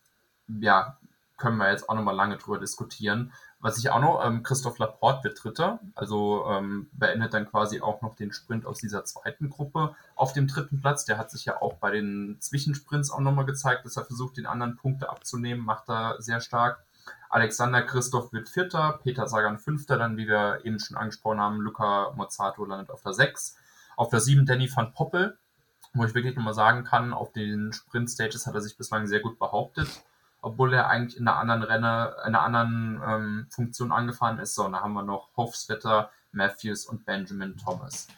ja, 0.48 0.96
können 1.36 1.58
wir 1.58 1.70
jetzt 1.70 1.88
auch 1.88 1.94
nochmal 1.94 2.16
lange 2.16 2.36
drüber 2.36 2.58
diskutieren. 2.58 3.32
Was 3.64 3.78
ich 3.78 3.90
auch 3.90 4.00
noch, 4.00 4.26
ähm, 4.26 4.42
Christoph 4.42 4.78
Laporte 4.78 5.22
wird 5.22 5.44
Dritter, 5.44 5.78
also 5.94 6.46
ähm, 6.50 6.90
beendet 6.94 7.32
dann 7.32 7.48
quasi 7.48 7.80
auch 7.80 8.02
noch 8.02 8.16
den 8.16 8.32
Sprint 8.32 8.66
aus 8.66 8.80
dieser 8.80 9.04
zweiten 9.04 9.50
Gruppe 9.50 9.94
auf 10.16 10.32
dem 10.32 10.48
dritten 10.48 10.80
Platz. 10.80 11.04
Der 11.04 11.16
hat 11.16 11.30
sich 11.30 11.44
ja 11.44 11.62
auch 11.62 11.74
bei 11.74 11.92
den 11.92 12.38
Zwischensprints 12.40 13.12
auch 13.12 13.20
nochmal 13.20 13.44
gezeigt, 13.44 13.84
dass 13.84 13.96
er 13.96 14.04
versucht, 14.04 14.36
den 14.36 14.46
anderen 14.46 14.74
Punkte 14.74 15.08
abzunehmen, 15.10 15.64
macht 15.64 15.88
er 15.88 16.20
sehr 16.20 16.40
stark. 16.40 16.84
Alexander 17.30 17.82
Christoph 17.82 18.32
wird 18.32 18.48
Vierter, 18.48 18.98
Peter 19.00 19.28
Sagan 19.28 19.60
Fünfter, 19.60 19.96
dann 19.96 20.16
wie 20.16 20.26
wir 20.26 20.64
eben 20.64 20.80
schon 20.80 20.96
angesprochen 20.96 21.38
haben, 21.38 21.60
Luca 21.60 22.10
Mozzato 22.16 22.64
landet 22.64 22.90
auf 22.90 23.02
der 23.02 23.14
Sechs. 23.14 23.56
Auf 23.96 24.08
der 24.08 24.18
Sieben 24.18 24.44
Danny 24.44 24.68
van 24.74 24.92
Poppel, 24.92 25.38
wo 25.94 26.04
ich 26.04 26.16
wirklich 26.16 26.34
nochmal 26.34 26.54
sagen 26.54 26.82
kann, 26.82 27.12
auf 27.12 27.30
den 27.30 27.72
Sprint-Stages 27.72 28.44
hat 28.48 28.56
er 28.56 28.60
sich 28.60 28.76
bislang 28.76 29.06
sehr 29.06 29.20
gut 29.20 29.38
behauptet 29.38 30.02
obwohl 30.42 30.74
er 30.74 30.88
eigentlich 30.88 31.18
in 31.18 31.26
einer 31.26 31.38
anderen 31.38 31.62
Renne, 31.62 32.14
in 32.26 32.34
einer 32.34 32.42
anderen 32.42 33.02
ähm, 33.06 33.46
Funktion 33.48 33.92
angefahren 33.92 34.38
ist. 34.40 34.54
So, 34.54 34.64
und 34.64 34.72
da 34.72 34.80
haben 34.80 34.92
wir 34.92 35.02
noch 35.02 35.30
Hofstetter, 35.36 36.10
Matthews 36.32 36.84
und 36.84 37.06
Benjamin 37.06 37.56
Thomas. 37.56 38.08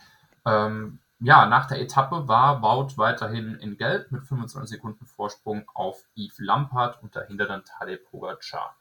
Ähm, 0.47 0.99
ja, 1.21 1.47
nach 1.47 1.67
der 1.67 1.81
Etappe 1.81 2.27
war 2.27 2.63
Wout 2.63 2.97
weiterhin 2.97 3.55
in 3.57 3.77
Gelb 3.77 4.11
mit 4.11 4.25
25 4.27 4.77
Sekunden 4.77 5.07
Vorsprung 5.07 5.65
auf 5.75 6.03
Yves 6.17 6.39
Lampard 6.39 7.03
und 7.03 7.15
dahinter 7.15 7.47
dann 7.47 7.65
Tadej 7.65 7.99
Pogacar. 7.99 8.75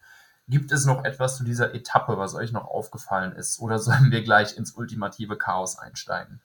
Gibt 0.48 0.72
es 0.72 0.86
noch 0.86 1.06
etwas 1.06 1.38
zu 1.38 1.44
dieser 1.44 1.74
Etappe, 1.74 2.18
was 2.18 2.36
euch 2.36 2.52
noch 2.52 2.66
aufgefallen 2.66 3.34
ist? 3.34 3.60
Oder 3.60 3.80
sollen 3.80 4.12
wir 4.12 4.24
gleich 4.24 4.58
ins 4.58 4.72
ultimative 4.72 5.38
Chaos 5.38 5.78
einsteigen? 5.78 6.42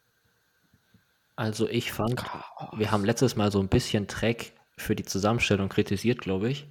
Also 1.37 1.69
ich 1.69 1.93
fand, 1.93 2.25
wir 2.73 2.91
haben 2.91 3.05
letztes 3.05 3.37
Mal 3.37 3.53
so 3.53 3.61
ein 3.61 3.69
bisschen 3.69 4.09
Track 4.09 4.53
für 4.77 4.97
die 4.97 5.05
Zusammenstellung 5.05 5.69
kritisiert, 5.69 6.21
glaube 6.21 6.49
ich. 6.49 6.69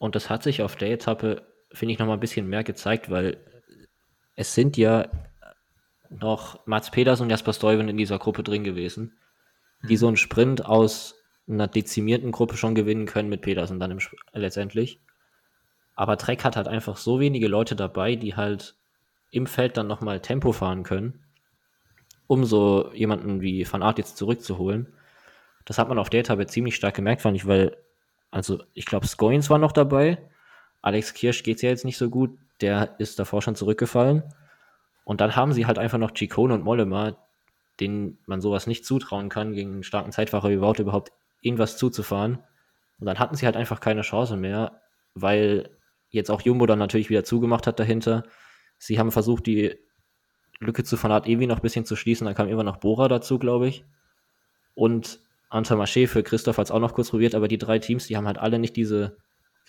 Und 0.00 0.14
das 0.14 0.30
hat 0.30 0.42
sich 0.42 0.62
auf 0.62 0.76
der 0.76 0.90
Etappe, 0.92 1.42
finde 1.70 1.92
ich, 1.92 1.98
noch 1.98 2.06
mal 2.06 2.14
ein 2.14 2.20
bisschen 2.20 2.48
mehr 2.48 2.64
gezeigt, 2.64 3.10
weil 3.10 3.36
es 4.34 4.54
sind 4.54 4.78
ja 4.78 5.10
noch 6.08 6.66
Mats 6.66 6.90
Peters 6.90 7.20
und 7.20 7.28
Jasper 7.28 7.52
Stuyven 7.52 7.86
in 7.86 7.98
dieser 7.98 8.18
Gruppe 8.18 8.42
drin 8.42 8.64
gewesen, 8.64 9.18
die 9.86 9.98
so 9.98 10.06
einen 10.06 10.16
Sprint 10.16 10.64
aus 10.64 11.22
einer 11.46 11.68
dezimierten 11.68 12.32
Gruppe 12.32 12.56
schon 12.56 12.74
gewinnen 12.74 13.04
können 13.04 13.28
mit 13.28 13.42
Petersen 13.42 13.78
dann 13.78 13.90
im, 13.90 13.98
letztendlich. 14.32 15.02
Aber 15.94 16.16
Trek 16.16 16.44
hat 16.44 16.56
halt 16.56 16.66
einfach 16.66 16.96
so 16.96 17.20
wenige 17.20 17.46
Leute 17.46 17.76
dabei, 17.76 18.16
die 18.16 18.34
halt 18.34 18.76
im 19.30 19.46
Feld 19.46 19.76
dann 19.76 19.86
nochmal 19.86 20.20
Tempo 20.20 20.52
fahren 20.52 20.82
können, 20.82 21.26
um 22.26 22.46
so 22.46 22.90
jemanden 22.94 23.42
wie 23.42 23.70
Van 23.70 23.82
Aert 23.82 23.98
jetzt 23.98 24.16
zurückzuholen. 24.16 24.94
Das 25.66 25.76
hat 25.76 25.90
man 25.90 25.98
auf 25.98 26.08
der 26.08 26.20
Etappe 26.20 26.46
ziemlich 26.46 26.74
stark 26.74 26.94
gemerkt, 26.94 27.20
fand 27.20 27.36
ich, 27.36 27.46
weil 27.46 27.76
also 28.30 28.62
ich 28.74 28.86
glaube, 28.86 29.06
Scoins 29.06 29.50
war 29.50 29.58
noch 29.58 29.72
dabei. 29.72 30.18
Alex 30.82 31.14
Kirsch 31.14 31.42
geht 31.42 31.56
es 31.56 31.62
ja 31.62 31.70
jetzt 31.70 31.84
nicht 31.84 31.98
so 31.98 32.08
gut. 32.08 32.38
Der 32.60 32.94
ist 32.98 33.18
davor 33.18 33.42
schon 33.42 33.56
zurückgefallen. 33.56 34.22
Und 35.04 35.20
dann 35.20 35.34
haben 35.34 35.52
sie 35.52 35.66
halt 35.66 35.78
einfach 35.78 35.98
noch 35.98 36.12
Chicone 36.12 36.54
und 36.54 36.64
Mollema, 36.64 37.16
denen 37.80 38.18
man 38.26 38.40
sowas 38.40 38.66
nicht 38.66 38.84
zutrauen 38.84 39.28
kann, 39.28 39.52
gegen 39.52 39.72
einen 39.72 39.82
starken 39.82 40.12
Zeitfahrer 40.12 40.50
wie 40.50 40.60
Wout 40.60 40.80
überhaupt 40.80 41.12
irgendwas 41.40 41.76
zuzufahren. 41.76 42.38
Und 42.98 43.06
dann 43.06 43.18
hatten 43.18 43.34
sie 43.34 43.46
halt 43.46 43.56
einfach 43.56 43.80
keine 43.80 44.02
Chance 44.02 44.36
mehr, 44.36 44.82
weil 45.14 45.70
jetzt 46.10 46.30
auch 46.30 46.42
Jumbo 46.42 46.66
dann 46.66 46.78
natürlich 46.78 47.08
wieder 47.08 47.24
zugemacht 47.24 47.66
hat 47.66 47.80
dahinter. 47.80 48.24
Sie 48.78 48.98
haben 48.98 49.10
versucht, 49.10 49.46
die 49.46 49.76
Lücke 50.58 50.84
zu 50.84 50.96
Fanat 50.96 51.26
Ewi 51.26 51.46
noch 51.46 51.56
ein 51.56 51.62
bisschen 51.62 51.86
zu 51.86 51.96
schließen. 51.96 52.26
Dann 52.26 52.34
kam 52.34 52.48
immer 52.48 52.64
noch 52.64 52.76
Bora 52.76 53.08
dazu, 53.08 53.38
glaube 53.38 53.68
ich. 53.68 53.84
Und 54.74 55.20
Intermarché 55.50 56.06
für 56.06 56.22
Christoph 56.22 56.58
hat 56.58 56.66
es 56.66 56.70
auch 56.70 56.80
noch 56.80 56.94
kurz 56.94 57.10
probiert, 57.10 57.34
aber 57.34 57.48
die 57.48 57.58
drei 57.58 57.78
Teams, 57.78 58.06
die 58.06 58.16
haben 58.16 58.26
halt 58.26 58.38
alle 58.38 58.58
nicht 58.58 58.76
diese 58.76 59.16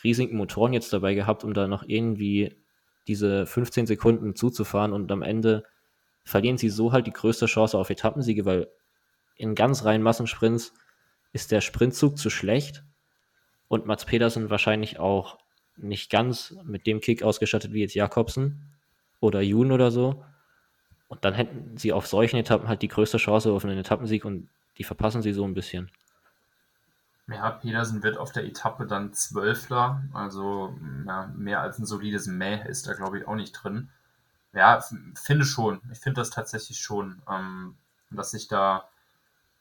riesigen 0.04 0.38
Motoren 0.38 0.74
jetzt 0.74 0.94
dabei 0.94 1.14
gehabt, 1.14 1.44
um 1.44 1.54
da 1.54 1.68
noch 1.68 1.84
irgendwie 1.88 2.58
diese 3.08 3.46
15 3.46 3.88
Sekunden 3.88 4.36
zuzufahren 4.36 4.94
und 4.94 5.12
am 5.12 5.22
Ende 5.22 5.64
verlieren 6.24 6.58
sie 6.58 6.70
so 6.70 6.92
halt 6.92 7.08
die 7.08 7.14
größte 7.14 7.48
Chance 7.48 7.78
auf 7.78 7.90
Etappensiege, 7.90 8.46
weil 8.46 8.68
in 9.36 9.56
ganz 9.56 9.86
reinen 9.86 10.04
Massensprints 10.04 10.74
ist 11.34 11.52
der 11.52 11.62
Sprintzug 11.62 12.18
zu 12.18 12.30
schlecht 12.30 12.84
und 13.68 13.86
Mats 13.86 14.06
Pedersen 14.06 14.50
wahrscheinlich 14.50 15.00
auch 15.00 15.40
nicht 15.78 16.12
ganz 16.12 16.56
mit 16.64 16.86
dem 16.86 17.00
Kick 17.00 17.24
ausgestattet 17.24 17.74
wie 17.74 17.82
jetzt 17.82 17.96
Jakobsen 17.96 18.72
oder 19.20 19.42
Jun 19.42 19.72
oder 19.72 19.90
so. 19.90 20.24
Und 21.08 21.26
dann 21.26 21.34
hätten 21.34 21.78
sie 21.78 21.92
auf 21.92 22.08
solchen 22.08 22.38
Etappen 22.38 22.68
halt 22.68 22.82
die 22.82 22.88
größte 22.88 23.18
Chance 23.18 23.52
auf 23.52 23.66
einen 23.66 23.78
Etappensieg 23.78 24.26
und 24.26 24.50
die 24.82 24.86
verpassen 24.86 25.22
sie 25.22 25.32
so 25.32 25.44
ein 25.44 25.54
bisschen. 25.54 25.92
Ja, 27.28 27.52
Pedersen 27.52 28.02
wird 28.02 28.18
auf 28.18 28.32
der 28.32 28.46
Etappe 28.46 28.88
dann 28.88 29.14
Zwölfter, 29.14 30.02
also 30.12 30.76
ja, 31.06 31.28
mehr 31.36 31.62
als 31.62 31.78
ein 31.78 31.86
solides 31.86 32.26
Mäh 32.26 32.68
ist 32.68 32.88
da, 32.88 32.94
glaube 32.94 33.20
ich, 33.20 33.28
auch 33.28 33.36
nicht 33.36 33.52
drin. 33.52 33.90
Ja, 34.54 34.84
finde 35.14 35.46
schon. 35.46 35.82
Ich 35.92 36.00
finde 36.00 36.20
das 36.20 36.32
tatsächlich 36.32 36.80
schon, 36.80 37.22
ähm, 37.30 37.78
dass 38.10 38.32
sich 38.32 38.48
da 38.48 38.86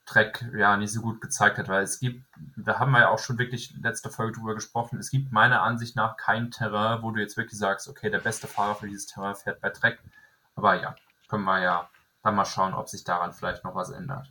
Trek 0.07 0.43
ja 0.57 0.75
nicht 0.75 0.91
so 0.91 1.01
gut 1.01 1.21
gezeigt 1.21 1.59
hat, 1.59 1.67
weil 1.67 1.83
es 1.83 1.99
gibt, 1.99 2.25
da 2.55 2.79
haben 2.79 2.91
wir 2.93 3.01
ja 3.01 3.09
auch 3.09 3.19
schon 3.19 3.37
wirklich 3.37 3.75
letzte 3.79 4.09
Folge 4.09 4.39
drüber 4.39 4.55
gesprochen, 4.55 4.97
es 4.97 5.11
gibt 5.11 5.31
meiner 5.31 5.61
Ansicht 5.61 5.95
nach 5.95 6.17
kein 6.17 6.49
Terrain, 6.49 7.03
wo 7.03 7.11
du 7.11 7.21
jetzt 7.21 7.37
wirklich 7.37 7.59
sagst, 7.59 7.87
okay, 7.87 8.09
der 8.09 8.19
beste 8.19 8.47
Fahrer 8.47 8.73
für 8.73 8.87
dieses 8.87 9.05
Terrain 9.05 9.35
fährt 9.35 9.61
bei 9.61 9.69
Trek. 9.69 9.99
Aber 10.55 10.81
ja, 10.81 10.95
können 11.29 11.43
wir 11.43 11.61
ja 11.61 11.89
dann 12.23 12.33
mal 12.33 12.45
schauen, 12.45 12.73
ob 12.73 12.89
sich 12.89 13.03
daran 13.03 13.33
vielleicht 13.33 13.63
noch 13.63 13.75
was 13.75 13.91
ändert. 13.91 14.27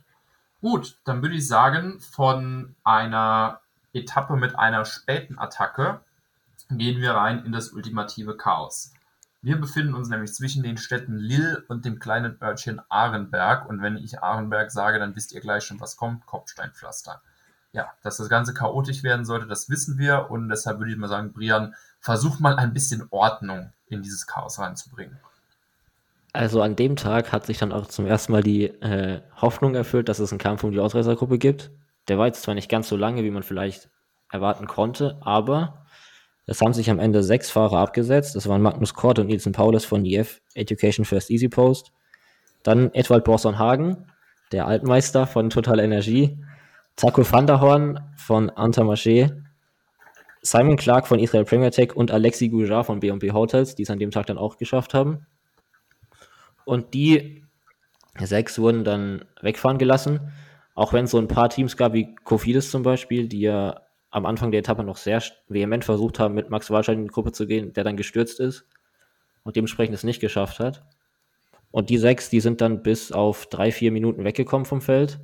Gut, 0.61 0.99
dann 1.05 1.23
würde 1.23 1.35
ich 1.35 1.47
sagen, 1.47 1.99
von 1.99 2.75
einer 2.83 3.61
Etappe 3.93 4.35
mit 4.35 4.57
einer 4.57 4.85
späten 4.85 5.39
Attacke 5.39 6.01
gehen 6.69 7.01
wir 7.01 7.13
rein 7.13 7.43
in 7.45 7.51
das 7.51 7.69
ultimative 7.69 8.37
Chaos. 8.37 8.93
Wir 9.41 9.59
befinden 9.59 9.95
uns 9.95 10.07
nämlich 10.09 10.33
zwischen 10.33 10.61
den 10.61 10.77
Städten 10.77 11.17
Lille 11.17 11.63
und 11.67 11.83
dem 11.83 11.97
kleinen 11.97 12.37
Örtchen 12.41 12.79
Ahrenberg. 12.89 13.67
Und 13.67 13.81
wenn 13.81 13.97
ich 13.97 14.21
Ahrenberg 14.21 14.69
sage, 14.69 14.99
dann 14.99 15.15
wisst 15.15 15.31
ihr 15.31 15.41
gleich 15.41 15.63
schon, 15.63 15.79
was 15.79 15.97
kommt. 15.97 16.27
Kopfsteinpflaster. 16.27 17.23
Ja, 17.71 17.91
dass 18.03 18.17
das 18.17 18.29
Ganze 18.29 18.53
chaotisch 18.53 19.01
werden 19.01 19.25
sollte, 19.25 19.47
das 19.47 19.67
wissen 19.67 19.97
wir. 19.97 20.29
Und 20.29 20.49
deshalb 20.49 20.77
würde 20.77 20.91
ich 20.91 20.97
mal 20.97 21.07
sagen, 21.07 21.33
Brian, 21.33 21.73
versuch 21.99 22.39
mal 22.39 22.55
ein 22.57 22.73
bisschen 22.73 23.07
Ordnung 23.09 23.73
in 23.87 24.03
dieses 24.03 24.27
Chaos 24.27 24.59
reinzubringen. 24.59 25.17
Also 26.33 26.61
an 26.61 26.75
dem 26.75 26.95
Tag 26.95 27.33
hat 27.33 27.45
sich 27.45 27.57
dann 27.57 27.73
auch 27.73 27.87
zum 27.87 28.05
ersten 28.05 28.31
Mal 28.31 28.43
die 28.43 28.65
äh, 28.65 29.21
Hoffnung 29.35 29.75
erfüllt, 29.75 30.07
dass 30.07 30.19
es 30.19 30.31
einen 30.31 30.39
Kampf 30.39 30.63
um 30.63 30.71
die 30.71 30.79
Ausreißergruppe 30.79 31.37
gibt. 31.37 31.71
Der 32.07 32.17
war 32.17 32.27
jetzt 32.27 32.43
zwar 32.43 32.55
nicht 32.55 32.69
ganz 32.69 32.87
so 32.87 32.95
lange, 32.95 33.23
wie 33.23 33.31
man 33.31 33.43
vielleicht 33.43 33.89
erwarten 34.31 34.65
konnte, 34.65 35.17
aber 35.21 35.85
es 36.45 36.61
haben 36.61 36.73
sich 36.73 36.89
am 36.89 36.99
Ende 36.99 37.21
sechs 37.21 37.51
Fahrer 37.51 37.79
abgesetzt. 37.79 38.35
Das 38.35 38.47
waren 38.47 38.61
Magnus 38.61 38.93
Kort 38.93 39.19
und 39.19 39.27
Nielsen 39.27 39.51
Paulus 39.51 39.85
von 39.85 40.05
EF 40.05 40.41
Education 40.53 41.05
First 41.05 41.29
Easy 41.29 41.49
Post. 41.49 41.91
Dann 42.63 42.93
Edwald 42.93 43.23
Borson 43.25 43.59
Hagen, 43.59 44.07
der 44.51 44.67
Altmeister 44.67 45.27
von 45.27 45.49
Total 45.49 45.79
Energie. 45.79 46.37
Taco 46.95 47.29
van 47.29 47.47
der 47.47 47.61
Horn 47.61 47.99
von 48.15 48.49
Antamarché. 48.49 49.31
Simon 50.41 50.75
Clark 50.75 51.07
von 51.07 51.19
Israel 51.19 51.45
Premier 51.45 51.71
Tech 51.71 51.95
und 51.95 52.11
Alexi 52.11 52.49
Goujar 52.49 52.83
von 52.83 52.99
B&B 52.99 53.31
Hotels, 53.31 53.75
die 53.75 53.83
es 53.83 53.89
an 53.89 53.99
dem 53.99 54.11
Tag 54.11 54.25
dann 54.25 54.37
auch 54.37 54.57
geschafft 54.57 54.93
haben. 54.93 55.27
Und 56.65 56.93
die 56.93 57.43
sechs 58.19 58.59
wurden 58.59 58.83
dann 58.83 59.25
wegfahren 59.41 59.77
gelassen. 59.77 60.31
Auch 60.75 60.93
wenn 60.93 61.05
es 61.05 61.11
so 61.11 61.17
ein 61.17 61.27
paar 61.27 61.49
Teams 61.49 61.77
gab, 61.77 61.93
wie 61.93 62.15
Kofidis 62.23 62.71
zum 62.71 62.83
Beispiel, 62.83 63.27
die 63.27 63.41
ja 63.41 63.81
am 64.09 64.25
Anfang 64.25 64.51
der 64.51 64.59
Etappe 64.59 64.83
noch 64.83 64.97
sehr 64.97 65.21
vehement 65.47 65.85
versucht 65.85 66.19
haben, 66.19 66.33
mit 66.35 66.49
Max 66.49 66.69
Walscheid 66.69 66.97
in 66.97 67.05
die 67.05 67.09
Gruppe 67.09 67.31
zu 67.31 67.47
gehen, 67.47 67.73
der 67.73 67.83
dann 67.83 67.97
gestürzt 67.97 68.39
ist 68.39 68.65
und 69.43 69.55
dementsprechend 69.55 69.95
es 69.95 70.03
nicht 70.03 70.19
geschafft 70.19 70.59
hat. 70.59 70.83
Und 71.71 71.89
die 71.89 71.97
sechs, 71.97 72.29
die 72.29 72.41
sind 72.41 72.59
dann 72.59 72.83
bis 72.83 73.13
auf 73.13 73.45
drei, 73.45 73.71
vier 73.71 73.91
Minuten 73.91 74.25
weggekommen 74.25 74.65
vom 74.65 74.81
Feld. 74.81 75.19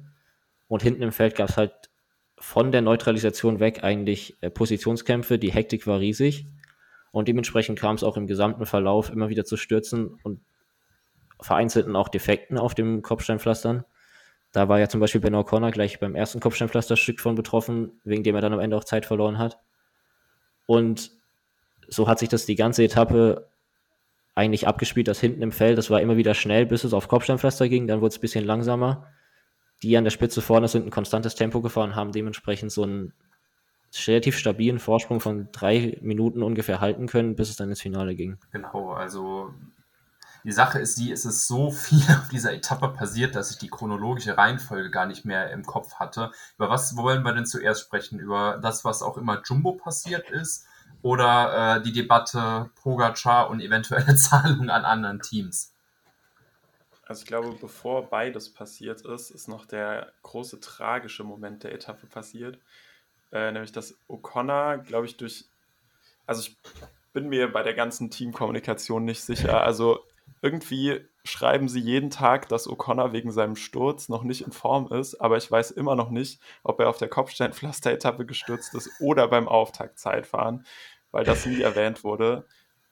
Und 0.69 0.81
hinten 0.81 1.01
im 1.01 1.11
Feld 1.11 1.35
gab 1.35 1.49
es 1.49 1.57
halt 1.57 1.73
von 2.39 2.71
der 2.71 2.81
Neutralisation 2.81 3.59
weg 3.59 3.83
eigentlich 3.83 4.37
äh, 4.41 4.49
Positionskämpfe. 4.49 5.39
Die 5.39 5.51
Hektik 5.51 5.87
war 5.87 5.99
riesig. 5.99 6.47
Und 7.11 7.27
dementsprechend 7.27 7.79
kam 7.79 7.95
es 7.95 8.03
auch 8.03 8.15
im 8.15 8.27
gesamten 8.27 8.65
Verlauf 8.65 9.09
immer 9.09 9.27
wieder 9.29 9.43
zu 9.43 9.57
Stürzen 9.57 10.19
und 10.23 10.39
vereinzelten 11.41 11.95
auch 11.95 12.09
Defekten 12.09 12.57
auf 12.57 12.75
dem 12.75 13.01
Kopfsteinpflastern. 13.01 13.85
Da 14.51 14.69
war 14.69 14.79
ja 14.79 14.89
zum 14.89 14.99
Beispiel 14.99 15.21
Ben 15.21 15.35
O'Connor 15.35 15.71
gleich 15.71 15.99
beim 15.99 16.15
ersten 16.15 16.39
Kopfsteinpflasterstück 16.39 17.19
von 17.19 17.35
betroffen, 17.35 17.99
wegen 18.03 18.23
dem 18.23 18.35
er 18.35 18.41
dann 18.41 18.53
am 18.53 18.59
Ende 18.59 18.77
auch 18.77 18.83
Zeit 18.83 19.05
verloren 19.05 19.37
hat. 19.37 19.59
Und 20.65 21.11
so 21.87 22.07
hat 22.07 22.19
sich 22.19 22.29
das 22.29 22.45
die 22.45 22.55
ganze 22.55 22.83
Etappe 22.83 23.47
eigentlich 24.35 24.67
abgespielt, 24.67 25.07
dass 25.07 25.19
hinten 25.19 25.41
im 25.41 25.51
Feld, 25.51 25.77
das 25.77 25.89
war 25.89 26.01
immer 26.01 26.17
wieder 26.17 26.33
schnell, 26.33 26.65
bis 26.65 26.83
es 26.83 26.93
auf 26.93 27.07
Kopfsteinpflaster 27.07 27.69
ging, 27.69 27.87
dann 27.87 28.01
wurde 28.01 28.09
es 28.09 28.17
ein 28.17 28.21
bisschen 28.21 28.45
langsamer. 28.45 29.07
Die 29.83 29.95
an 29.97 30.03
der 30.03 30.11
Spitze 30.11 30.41
vorne 30.41 30.67
sind 30.67 30.85
ein 30.85 30.91
konstantes 30.91 31.35
Tempo 31.35 31.61
gefahren, 31.61 31.95
haben 31.95 32.11
dementsprechend 32.11 32.71
so 32.71 32.83
einen 32.83 33.13
relativ 34.05 34.37
stabilen 34.37 34.79
Vorsprung 34.79 35.19
von 35.19 35.49
drei 35.51 35.97
Minuten 36.01 36.43
ungefähr 36.43 36.81
halten 36.81 37.07
können, 37.07 37.35
bis 37.35 37.49
es 37.49 37.55
dann 37.55 37.69
ins 37.69 37.81
Finale 37.81 38.15
ging. 38.15 38.37
Genau, 38.51 38.91
also 38.91 39.53
die 40.47 40.53
Sache 40.53 40.79
ist 40.79 40.97
die, 40.97 41.11
es 41.11 41.25
ist 41.25 41.45
so 41.45 41.71
viel 41.71 42.03
auf 42.17 42.29
dieser 42.29 42.53
Etappe 42.53 42.87
passiert, 42.87 43.35
dass 43.35 43.51
ich 43.51 43.57
die 43.57 43.67
chronologische 43.67 44.37
Reihenfolge 44.37 44.89
gar 44.89 45.05
nicht 45.05 45.25
mehr 45.25 45.51
im 45.51 45.65
Kopf 45.65 45.95
hatte. 45.95 46.31
Über 46.55 46.69
was 46.69 46.95
wollen 46.95 47.23
wir 47.23 47.33
denn 47.33 47.45
zuerst 47.45 47.81
sprechen? 47.81 48.17
Über 48.17 48.57
das, 48.57 48.85
was 48.85 49.03
auch 49.03 49.17
immer 49.17 49.41
Jumbo 49.43 49.73
passiert 49.73 50.29
ist 50.29 50.65
oder 51.01 51.75
äh, 51.75 51.81
die 51.81 51.91
Debatte 51.91 52.69
Pogacar 52.81 53.49
und 53.49 53.59
eventuelle 53.59 54.15
Zahlungen 54.15 54.69
an 54.69 54.85
anderen 54.85 55.19
Teams? 55.19 55.73
Also 57.03 57.23
ich 57.23 57.27
glaube, 57.27 57.53
bevor 57.59 58.09
beides 58.09 58.53
passiert 58.53 59.01
ist, 59.01 59.31
ist 59.31 59.49
noch 59.49 59.65
der 59.65 60.13
große 60.23 60.61
tragische 60.61 61.25
Moment 61.25 61.65
der 61.65 61.73
Etappe 61.73 62.07
passiert. 62.07 62.57
Äh, 63.33 63.51
nämlich, 63.51 63.73
dass 63.73 63.99
O'Connor, 64.07 64.77
glaube 64.77 65.07
ich, 65.07 65.17
durch. 65.17 65.43
Also 66.25 66.39
ich 66.39 66.57
bin 67.11 67.27
mir 67.27 67.51
bei 67.51 67.63
der 67.63 67.73
ganzen 67.73 68.09
Teamkommunikation 68.09 69.03
nicht 69.03 69.21
sicher. 69.21 69.61
Also 69.61 70.05
irgendwie 70.41 71.01
schreiben 71.23 71.67
sie 71.67 71.79
jeden 71.79 72.09
Tag, 72.09 72.47
dass 72.49 72.67
O'Connor 72.67 73.11
wegen 73.11 73.31
seinem 73.31 73.55
Sturz 73.55 74.09
noch 74.09 74.23
nicht 74.23 74.41
in 74.41 74.51
Form 74.51 74.87
ist, 74.91 75.15
aber 75.15 75.37
ich 75.37 75.49
weiß 75.51 75.71
immer 75.71 75.95
noch 75.95 76.09
nicht, 76.09 76.39
ob 76.63 76.79
er 76.79 76.89
auf 76.89 76.97
der 76.97 77.09
Kopfsteinpflaster-Etappe 77.09 78.25
gestürzt 78.25 78.73
ist 78.75 78.89
oder 78.99 79.27
beim 79.27 79.47
Auftaktzeitfahren, 79.47 80.65
weil 81.11 81.25
das 81.25 81.45
nie 81.45 81.61
erwähnt 81.61 82.03
wurde. 82.03 82.45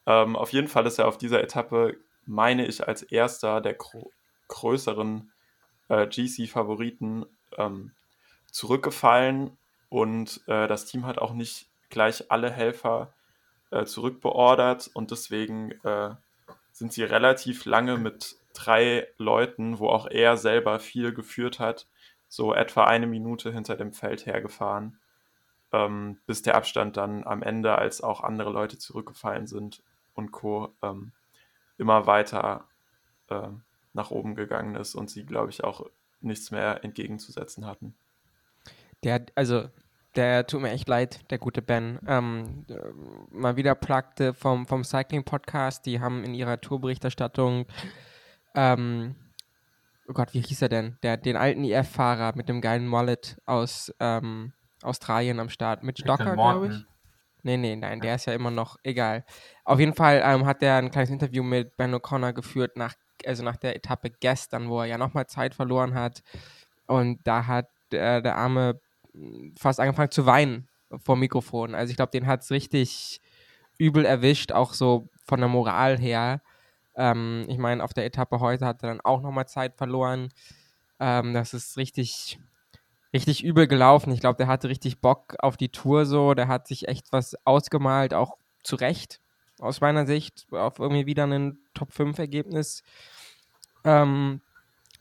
Ähm, 0.05 0.35
auf 0.35 0.51
jeden 0.51 0.67
Fall 0.67 0.85
ist 0.85 0.99
er 0.99 1.07
auf 1.07 1.17
dieser 1.17 1.41
Etappe, 1.41 1.97
meine 2.25 2.65
ich, 2.65 2.87
als 2.87 3.03
erster 3.03 3.61
der 3.61 3.77
größeren 4.47 5.31
äh, 5.87 6.07
GC-Favoriten 6.07 7.25
ähm, 7.57 7.91
zurückgefallen 8.51 9.57
und 9.89 10.41
äh, 10.47 10.67
das 10.67 10.85
Team 10.85 11.05
hat 11.05 11.19
auch 11.19 11.33
nicht 11.33 11.67
gleich 11.89 12.29
alle 12.31 12.51
Helfer 12.51 13.13
äh, 13.71 13.85
zurückbeordert 13.85 14.89
und 14.93 15.11
deswegen 15.11 15.71
äh, 15.83 16.15
sind 16.75 16.91
sie 16.91 17.03
relativ 17.03 17.63
lange 17.63 17.97
mit 17.97 18.35
drei 18.53 19.07
Leuten, 19.17 19.79
wo 19.79 19.87
auch 19.87 20.07
er 20.07 20.35
selber 20.35 20.81
viel 20.81 21.13
geführt 21.13 21.57
hat, 21.57 21.87
so 22.27 22.53
etwa 22.53 22.83
eine 22.83 23.07
Minute 23.07 23.53
hinter 23.53 23.77
dem 23.77 23.93
Feld 23.93 24.25
hergefahren, 24.25 24.99
ähm, 25.71 26.17
bis 26.25 26.41
der 26.41 26.55
Abstand 26.55 26.97
dann 26.97 27.23
am 27.23 27.43
Ende, 27.43 27.77
als 27.77 28.01
auch 28.01 28.21
andere 28.21 28.49
Leute 28.49 28.77
zurückgefallen 28.77 29.47
sind 29.47 29.83
und 30.15 30.33
Co., 30.33 30.75
ähm, 30.81 31.13
immer 31.77 32.07
weiter 32.07 32.67
äh, 33.29 33.47
nach 33.93 34.11
oben 34.11 34.35
gegangen 34.35 34.75
ist 34.75 34.95
und 34.95 35.09
sie, 35.09 35.25
glaube 35.25 35.51
ich, 35.51 35.63
auch 35.63 35.89
nichts 36.19 36.51
mehr 36.51 36.83
entgegenzusetzen 36.83 37.65
hatten. 37.65 37.95
Der, 39.03 39.25
also 39.35 39.69
der 40.15 40.47
tut 40.47 40.61
mir 40.61 40.71
echt 40.71 40.87
leid, 40.87 41.29
der 41.31 41.37
gute 41.37 41.61
Ben. 41.61 41.99
Ähm, 42.07 42.65
mal 43.31 43.55
wieder 43.55 43.75
plagte 43.75 44.33
vom, 44.33 44.65
vom 44.65 44.83
Cycling-Podcast, 44.83 45.85
die 45.85 45.99
haben 45.99 46.23
in 46.23 46.33
ihrer 46.33 46.59
Tourberichterstattung, 46.61 47.65
ähm, 48.55 49.15
oh 50.07 50.13
Gott, 50.13 50.33
wie 50.33 50.41
hieß 50.41 50.61
er 50.61 50.69
denn? 50.69 50.97
Der, 51.03 51.17
den 51.17 51.35
alten 51.35 51.63
IF-Fahrer 51.63 52.33
mit 52.35 52.49
dem 52.49 52.61
geilen 52.61 52.87
Mullet 52.87 53.37
aus 53.45 53.93
ähm, 53.99 54.53
Australien 54.81 55.39
am 55.39 55.49
Start. 55.49 55.83
Mit 55.83 55.99
Stocker, 55.99 56.33
glaube 56.33 56.67
ich. 56.67 56.85
Nee, 57.43 57.57
nee, 57.57 57.75
nein, 57.75 57.99
der 58.01 58.15
ist 58.15 58.25
ja 58.25 58.33
immer 58.33 58.49
noch 58.49 58.77
egal. 58.83 59.23
Auf 59.65 59.79
jeden 59.79 59.93
Fall 59.93 60.21
ähm, 60.25 60.45
hat 60.47 60.63
er 60.63 60.77
ein 60.77 60.89
kleines 60.89 61.11
Interview 61.11 61.43
mit 61.43 61.77
Ben 61.77 61.93
O'Connor 61.93 62.33
geführt, 62.33 62.75
nach, 62.75 62.95
also 63.23 63.43
nach 63.43 63.55
der 63.57 63.75
Etappe 63.75 64.09
gestern, 64.09 64.69
wo 64.69 64.79
er 64.79 64.87
ja 64.87 64.97
nochmal 64.97 65.27
Zeit 65.27 65.53
verloren 65.53 65.93
hat. 65.93 66.23
Und 66.87 67.19
da 67.27 67.45
hat 67.45 67.67
äh, 67.91 68.21
der 68.21 68.35
arme 68.35 68.79
fast 69.57 69.79
angefangen 69.79 70.11
zu 70.11 70.25
weinen 70.25 70.67
vor 70.97 71.15
Mikrofon. 71.15 71.75
Also 71.75 71.91
ich 71.91 71.97
glaube, 71.97 72.11
den 72.11 72.27
hat 72.27 72.41
es 72.41 72.51
richtig 72.51 73.21
übel 73.77 74.05
erwischt, 74.05 74.51
auch 74.51 74.73
so 74.73 75.09
von 75.25 75.39
der 75.39 75.49
Moral 75.49 75.99
her. 75.99 76.41
Ähm, 76.95 77.45
ich 77.47 77.57
meine, 77.57 77.83
auf 77.83 77.93
der 77.93 78.05
Etappe 78.05 78.39
heute 78.39 78.65
hat 78.65 78.83
er 78.83 78.89
dann 78.89 79.01
auch 79.01 79.21
nochmal 79.21 79.47
Zeit 79.47 79.75
verloren. 79.75 80.29
Ähm, 80.99 81.33
das 81.33 81.53
ist 81.53 81.77
richtig, 81.77 82.39
richtig 83.13 83.43
übel 83.43 83.67
gelaufen. 83.67 84.13
Ich 84.13 84.21
glaube, 84.21 84.37
der 84.37 84.47
hatte 84.47 84.69
richtig 84.69 85.01
Bock 85.01 85.35
auf 85.39 85.57
die 85.57 85.69
Tour 85.69 86.05
so. 86.05 86.33
Der 86.33 86.47
hat 86.47 86.67
sich 86.67 86.87
echt 86.87 87.11
was 87.11 87.35
ausgemalt, 87.45 88.13
auch 88.13 88.37
zu 88.63 88.75
Recht, 88.77 89.19
aus 89.59 89.81
meiner 89.81 90.05
Sicht, 90.05 90.47
auf 90.51 90.79
irgendwie 90.79 91.05
wieder 91.05 91.25
ein 91.25 91.59
Top-5-Ergebnis. 91.73 92.83
Ähm, 93.83 94.41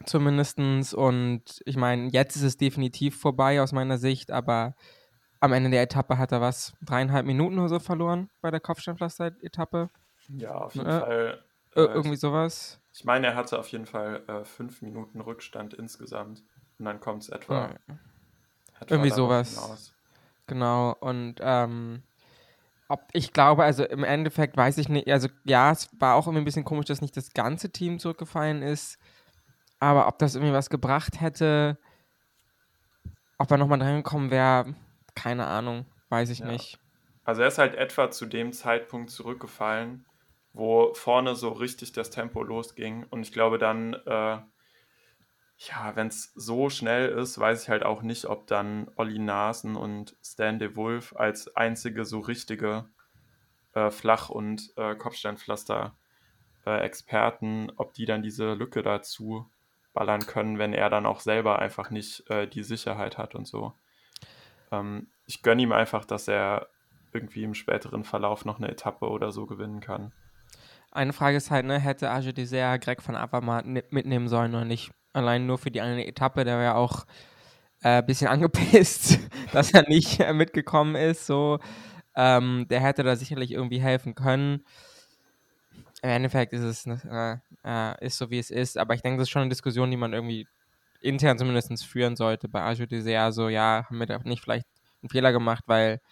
zumindestens. 0.06 0.94
Und 0.94 1.60
ich 1.64 1.76
meine, 1.76 2.08
jetzt 2.10 2.36
ist 2.36 2.42
es 2.42 2.56
definitiv 2.56 3.18
vorbei 3.18 3.60
aus 3.60 3.72
meiner 3.72 3.98
Sicht, 3.98 4.30
aber 4.30 4.74
am 5.40 5.52
Ende 5.52 5.70
der 5.70 5.82
Etappe 5.82 6.18
hat 6.18 6.32
er 6.32 6.40
was, 6.40 6.74
dreieinhalb 6.82 7.26
Minuten 7.26 7.58
oder 7.58 7.68
so 7.68 7.78
verloren 7.78 8.30
bei 8.40 8.50
der 8.50 8.60
Kopfsteinpflaster-Etappe. 8.60 9.90
Ja, 10.28 10.54
auf 10.54 10.74
jeden 10.74 10.86
äh, 10.86 11.00
Fall. 11.00 11.44
Äh, 11.76 11.80
irgendwie 11.80 12.16
sowas. 12.16 12.80
Ich 12.92 13.04
meine, 13.04 13.28
er 13.28 13.34
hatte 13.34 13.58
auf 13.58 13.68
jeden 13.68 13.86
Fall 13.86 14.22
äh, 14.28 14.44
fünf 14.44 14.80
Minuten 14.80 15.20
Rückstand 15.20 15.74
insgesamt. 15.74 16.44
Und 16.78 16.84
dann 16.84 17.00
kommt 17.00 17.22
es 17.22 17.28
etwa. 17.28 17.70
Ja. 17.88 17.98
etwa 18.80 18.94
irgendwie 18.94 19.10
sowas. 19.10 19.54
Hinaus. 19.54 19.94
Genau. 20.46 20.96
Und 21.00 21.36
ähm, 21.40 22.02
ob, 22.88 23.00
ich 23.12 23.32
glaube, 23.32 23.64
also 23.64 23.84
im 23.84 24.04
Endeffekt 24.04 24.56
weiß 24.56 24.78
ich 24.78 24.88
nicht, 24.88 25.08
also 25.08 25.28
ja, 25.44 25.70
es 25.72 25.88
war 25.98 26.14
auch 26.14 26.26
irgendwie 26.26 26.42
ein 26.42 26.44
bisschen 26.44 26.64
komisch, 26.64 26.86
dass 26.86 27.00
nicht 27.00 27.16
das 27.16 27.32
ganze 27.32 27.70
Team 27.70 27.98
zurückgefallen 27.98 28.62
ist. 28.62 28.98
Aber 29.80 30.08
ob 30.08 30.18
das 30.18 30.34
irgendwie 30.34 30.54
was 30.54 30.70
gebracht 30.70 31.20
hätte, 31.20 31.78
ob 33.38 33.50
er 33.50 33.58
nochmal 33.58 33.78
drangekommen 33.78 34.30
wäre, 34.30 34.74
keine 35.14 35.46
Ahnung, 35.46 35.86
weiß 36.08 36.30
ich 36.30 36.40
ja. 36.40 36.46
nicht. 36.46 36.78
Also 37.24 37.42
er 37.42 37.48
ist 37.48 37.58
halt 37.58 37.74
etwa 37.74 38.10
zu 38.10 38.24
dem 38.26 38.52
Zeitpunkt 38.52 39.10
zurückgefallen, 39.10 40.06
wo 40.52 40.92
vorne 40.94 41.34
so 41.34 41.50
richtig 41.50 41.92
das 41.92 42.10
Tempo 42.10 42.42
losging. 42.42 43.04
Und 43.10 43.22
ich 43.22 43.32
glaube 43.32 43.58
dann, 43.58 43.94
äh, 43.94 44.38
ja, 45.56 45.94
wenn 45.94 46.08
es 46.08 46.32
so 46.34 46.68
schnell 46.68 47.10
ist, 47.10 47.38
weiß 47.38 47.62
ich 47.62 47.68
halt 47.68 47.84
auch 47.84 48.02
nicht, 48.02 48.24
ob 48.26 48.46
dann 48.46 48.90
Olli 48.96 49.18
Nasen 49.18 49.76
und 49.76 50.16
Stan 50.22 50.58
de 50.58 50.76
Wolf 50.76 51.14
als 51.16 51.56
einzige 51.56 52.04
so 52.04 52.20
richtige 52.20 52.88
äh, 53.72 53.90
Flach- 53.90 54.28
und 54.30 54.72
äh, 54.76 54.94
Kopfsteinpflaster-Experten, 54.94 57.72
ob 57.76 57.94
die 57.94 58.04
dann 58.04 58.22
diese 58.22 58.52
Lücke 58.54 58.82
dazu 58.82 59.50
ballern 59.94 60.26
können, 60.26 60.58
wenn 60.58 60.74
er 60.74 60.90
dann 60.90 61.06
auch 61.06 61.20
selber 61.20 61.60
einfach 61.60 61.90
nicht 61.90 62.28
äh, 62.28 62.46
die 62.46 62.62
Sicherheit 62.62 63.16
hat 63.16 63.34
und 63.34 63.46
so. 63.46 63.72
Ähm, 64.70 65.08
ich 65.26 65.42
gönne 65.42 65.62
ihm 65.62 65.72
einfach, 65.72 66.04
dass 66.04 66.28
er 66.28 66.68
irgendwie 67.12 67.44
im 67.44 67.54
späteren 67.54 68.04
Verlauf 68.04 68.44
noch 68.44 68.58
eine 68.58 68.68
Etappe 68.68 69.08
oder 69.08 69.32
so 69.32 69.46
gewinnen 69.46 69.80
kann. 69.80 70.12
Eine 70.90 71.12
Frage 71.12 71.36
ist 71.36 71.50
halt, 71.50 71.64
ne, 71.64 71.78
hätte 71.78 72.10
Age 72.10 72.34
Dessert 72.34 72.82
Greg 72.82 73.02
von 73.02 73.16
Avermaet 73.16 73.64
mitnehmen 73.92 74.28
sollen 74.28 74.54
oder 74.54 74.64
nicht? 74.64 74.92
Allein 75.12 75.46
nur 75.46 75.58
für 75.58 75.70
die 75.70 75.80
eine 75.80 76.06
Etappe, 76.06 76.44
der 76.44 76.60
ja 76.60 76.74
auch 76.74 77.06
ein 77.80 78.00
äh, 78.00 78.02
bisschen 78.02 78.28
angepisst, 78.28 79.20
dass 79.52 79.72
er 79.72 79.88
nicht 79.88 80.20
äh, 80.20 80.32
mitgekommen 80.32 80.96
ist. 80.96 81.26
So, 81.26 81.60
ähm, 82.16 82.66
der 82.68 82.80
hätte 82.80 83.04
da 83.04 83.16
sicherlich 83.16 83.52
irgendwie 83.52 83.80
helfen 83.80 84.14
können 84.14 84.64
im 86.04 86.10
Endeffekt 86.10 86.52
ist 86.52 86.62
es 86.62 86.86
äh, 86.86 87.38
äh, 87.64 88.06
ist 88.06 88.18
so, 88.18 88.28
wie 88.28 88.38
es 88.38 88.50
ist. 88.50 88.76
Aber 88.76 88.94
ich 88.94 89.00
denke, 89.00 89.16
das 89.16 89.28
ist 89.28 89.30
schon 89.30 89.40
eine 89.40 89.48
Diskussion, 89.48 89.90
die 89.90 89.96
man 89.96 90.12
irgendwie 90.12 90.46
intern 91.00 91.38
zumindest 91.38 91.86
führen 91.86 92.14
sollte 92.14 92.46
bei 92.46 92.60
Arjo 92.60 92.84
Dessert. 92.84 93.32
So, 93.32 93.48
ja, 93.48 93.86
haben 93.88 93.98
wir 93.98 94.06
da 94.06 94.18
nicht 94.18 94.42
vielleicht 94.42 94.66
einen 95.02 95.08
Fehler 95.08 95.32
gemacht, 95.32 95.64
weil, 95.66 96.02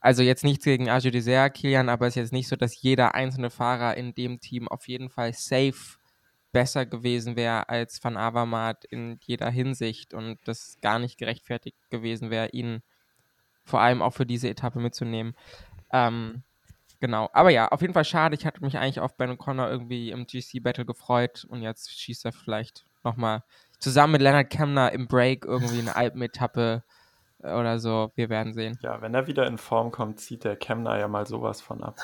also 0.00 0.22
jetzt 0.22 0.44
nichts 0.44 0.62
gegen 0.66 0.90
Arjo 0.90 1.10
Dessert, 1.10 1.54
Kilian, 1.54 1.88
aber 1.88 2.06
es 2.06 2.16
ist 2.16 2.22
jetzt 2.22 2.32
nicht 2.34 2.48
so, 2.48 2.56
dass 2.56 2.82
jeder 2.82 3.14
einzelne 3.14 3.48
Fahrer 3.48 3.96
in 3.96 4.14
dem 4.14 4.40
Team 4.40 4.68
auf 4.68 4.86
jeden 4.88 5.08
Fall 5.08 5.32
safe 5.32 5.96
besser 6.52 6.84
gewesen 6.84 7.34
wäre 7.34 7.70
als 7.70 8.04
Van 8.04 8.18
Avermaet 8.18 8.84
in 8.84 9.18
jeder 9.22 9.48
Hinsicht 9.48 10.12
und 10.12 10.38
das 10.44 10.76
gar 10.82 10.98
nicht 10.98 11.16
gerechtfertigt 11.16 11.78
gewesen 11.88 12.28
wäre, 12.28 12.50
ihn 12.50 12.82
vor 13.64 13.80
allem 13.80 14.02
auch 14.02 14.12
für 14.12 14.26
diese 14.26 14.50
Etappe 14.50 14.80
mitzunehmen. 14.80 15.34
Ähm, 15.92 16.42
Genau. 17.00 17.30
Aber 17.32 17.50
ja, 17.50 17.68
auf 17.68 17.80
jeden 17.80 17.94
Fall 17.94 18.04
schade. 18.04 18.34
Ich 18.34 18.44
hatte 18.44 18.62
mich 18.62 18.76
eigentlich 18.76 19.00
auf 19.00 19.16
Ben 19.16 19.30
O'Connor 19.30 19.68
irgendwie 19.68 20.10
im 20.10 20.26
GC-Battle 20.26 20.84
gefreut 20.84 21.46
und 21.48 21.62
jetzt 21.62 21.90
schießt 21.98 22.24
er 22.24 22.32
vielleicht 22.32 22.84
nochmal 23.04 23.44
zusammen 23.78 24.12
mit 24.12 24.22
Leonard 24.22 24.50
Kemner 24.50 24.92
im 24.92 25.06
Break 25.06 25.44
irgendwie 25.44 25.78
eine 25.78 25.94
Alpenetappe 25.94 26.82
oder 27.40 27.78
so. 27.78 28.10
Wir 28.16 28.28
werden 28.28 28.52
sehen. 28.52 28.78
Ja, 28.82 29.00
wenn 29.00 29.14
er 29.14 29.26
wieder 29.26 29.46
in 29.46 29.58
Form 29.58 29.90
kommt, 29.92 30.20
zieht 30.20 30.44
der 30.44 30.56
Kemner 30.56 30.98
ja 30.98 31.06
mal 31.06 31.26
sowas 31.26 31.60
von 31.60 31.82
ab. 31.84 31.96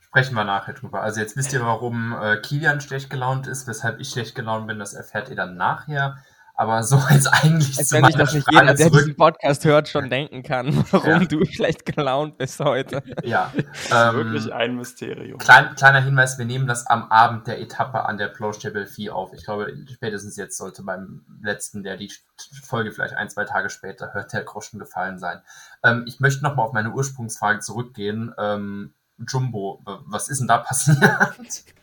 Sprechen 0.00 0.34
wir 0.34 0.44
nachher 0.44 0.74
drüber. 0.74 1.02
Also 1.02 1.20
jetzt 1.20 1.36
wisst 1.36 1.52
ihr, 1.52 1.60
warum 1.60 2.12
äh, 2.20 2.36
Kilian 2.38 2.80
schlecht 2.80 3.10
gelaunt 3.10 3.46
ist, 3.46 3.66
weshalb 3.66 4.00
ich 4.00 4.10
schlecht 4.10 4.34
gelaunt 4.34 4.66
bin. 4.66 4.78
Das 4.78 4.92
erfährt 4.92 5.30
ihr 5.30 5.36
dann 5.36 5.56
nachher. 5.56 6.18
Aber 6.60 6.82
so 6.82 6.96
als 6.98 7.26
eigentlich 7.26 7.78
Als 7.78 7.88
zu 7.88 7.94
wenn 7.94 8.02
meiner 8.02 8.18
das 8.18 8.34
nicht 8.34 8.44
Frage 8.44 8.66
jeder, 8.66 8.74
der 8.74 8.86
zurück. 8.88 9.00
diesen 9.00 9.16
Podcast 9.16 9.64
hört, 9.64 9.88
schon 9.88 10.10
denken 10.10 10.42
kann, 10.42 10.84
warum 10.90 11.08
Ja. 11.08 11.18
du 11.20 11.42
schlecht 11.46 11.86
gelaunt 11.86 12.36
bist 12.36 12.60
heute. 12.60 13.02
Ja, 13.24 13.50
ähm, 13.90 14.14
wirklich 14.16 14.52
ein 14.52 14.76
Mysterium. 14.76 15.38
Klein, 15.38 15.74
kleiner 15.74 16.02
Hinweis, 16.02 16.36
wir 16.36 16.44
nehmen 16.44 16.66
das 16.66 16.86
am 16.86 17.10
Abend 17.10 17.46
der 17.46 17.62
Etappe 17.62 18.04
an 18.04 18.18
der 18.18 18.28
Plauchstable 18.28 18.86
4 18.86 19.16
auf. 19.16 19.32
Ich 19.32 19.42
glaube, 19.46 19.72
spätestens 19.90 20.36
jetzt 20.36 20.58
sollte 20.58 20.82
beim 20.82 21.24
letzten, 21.42 21.82
der 21.82 21.96
die 21.96 22.12
Folge 22.62 22.92
vielleicht 22.92 23.14
ein, 23.14 23.30
zwei 23.30 23.46
Tage 23.46 23.70
später 23.70 24.12
hört, 24.12 24.30
der 24.34 24.42
Groschen 24.44 24.78
gefallen 24.78 25.18
sein. 25.18 25.40
Ähm, 25.82 26.04
ich 26.06 26.20
möchte 26.20 26.42
nochmal 26.44 26.66
auf 26.66 26.74
meine 26.74 26.90
Ursprungsfrage 26.90 27.60
zurückgehen. 27.60 28.34
Ähm, 28.38 28.92
Jumbo, 29.26 29.82
was 30.06 30.28
ist 30.28 30.40
denn 30.40 30.48
da 30.48 30.58
passiert? 30.58 30.98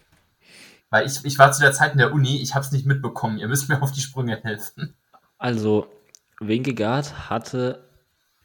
Weil 0.90 1.06
ich, 1.06 1.24
ich 1.26 1.38
war 1.38 1.52
zu 1.52 1.62
der 1.62 1.74
Zeit 1.74 1.92
in 1.92 1.98
der 1.98 2.14
Uni, 2.14 2.42
ich 2.42 2.56
habe 2.56 2.66
es 2.66 2.72
nicht 2.72 2.86
mitbekommen. 2.86 3.38
Ihr 3.38 3.48
müsst 3.48 3.68
mir 3.70 3.82
auf 3.82 3.92
die 3.92 4.02
Sprünge 4.02 4.38
helfen. 4.44 4.96
Also, 5.38 5.88
Wingegaard 6.40 7.30
hatte 7.30 7.84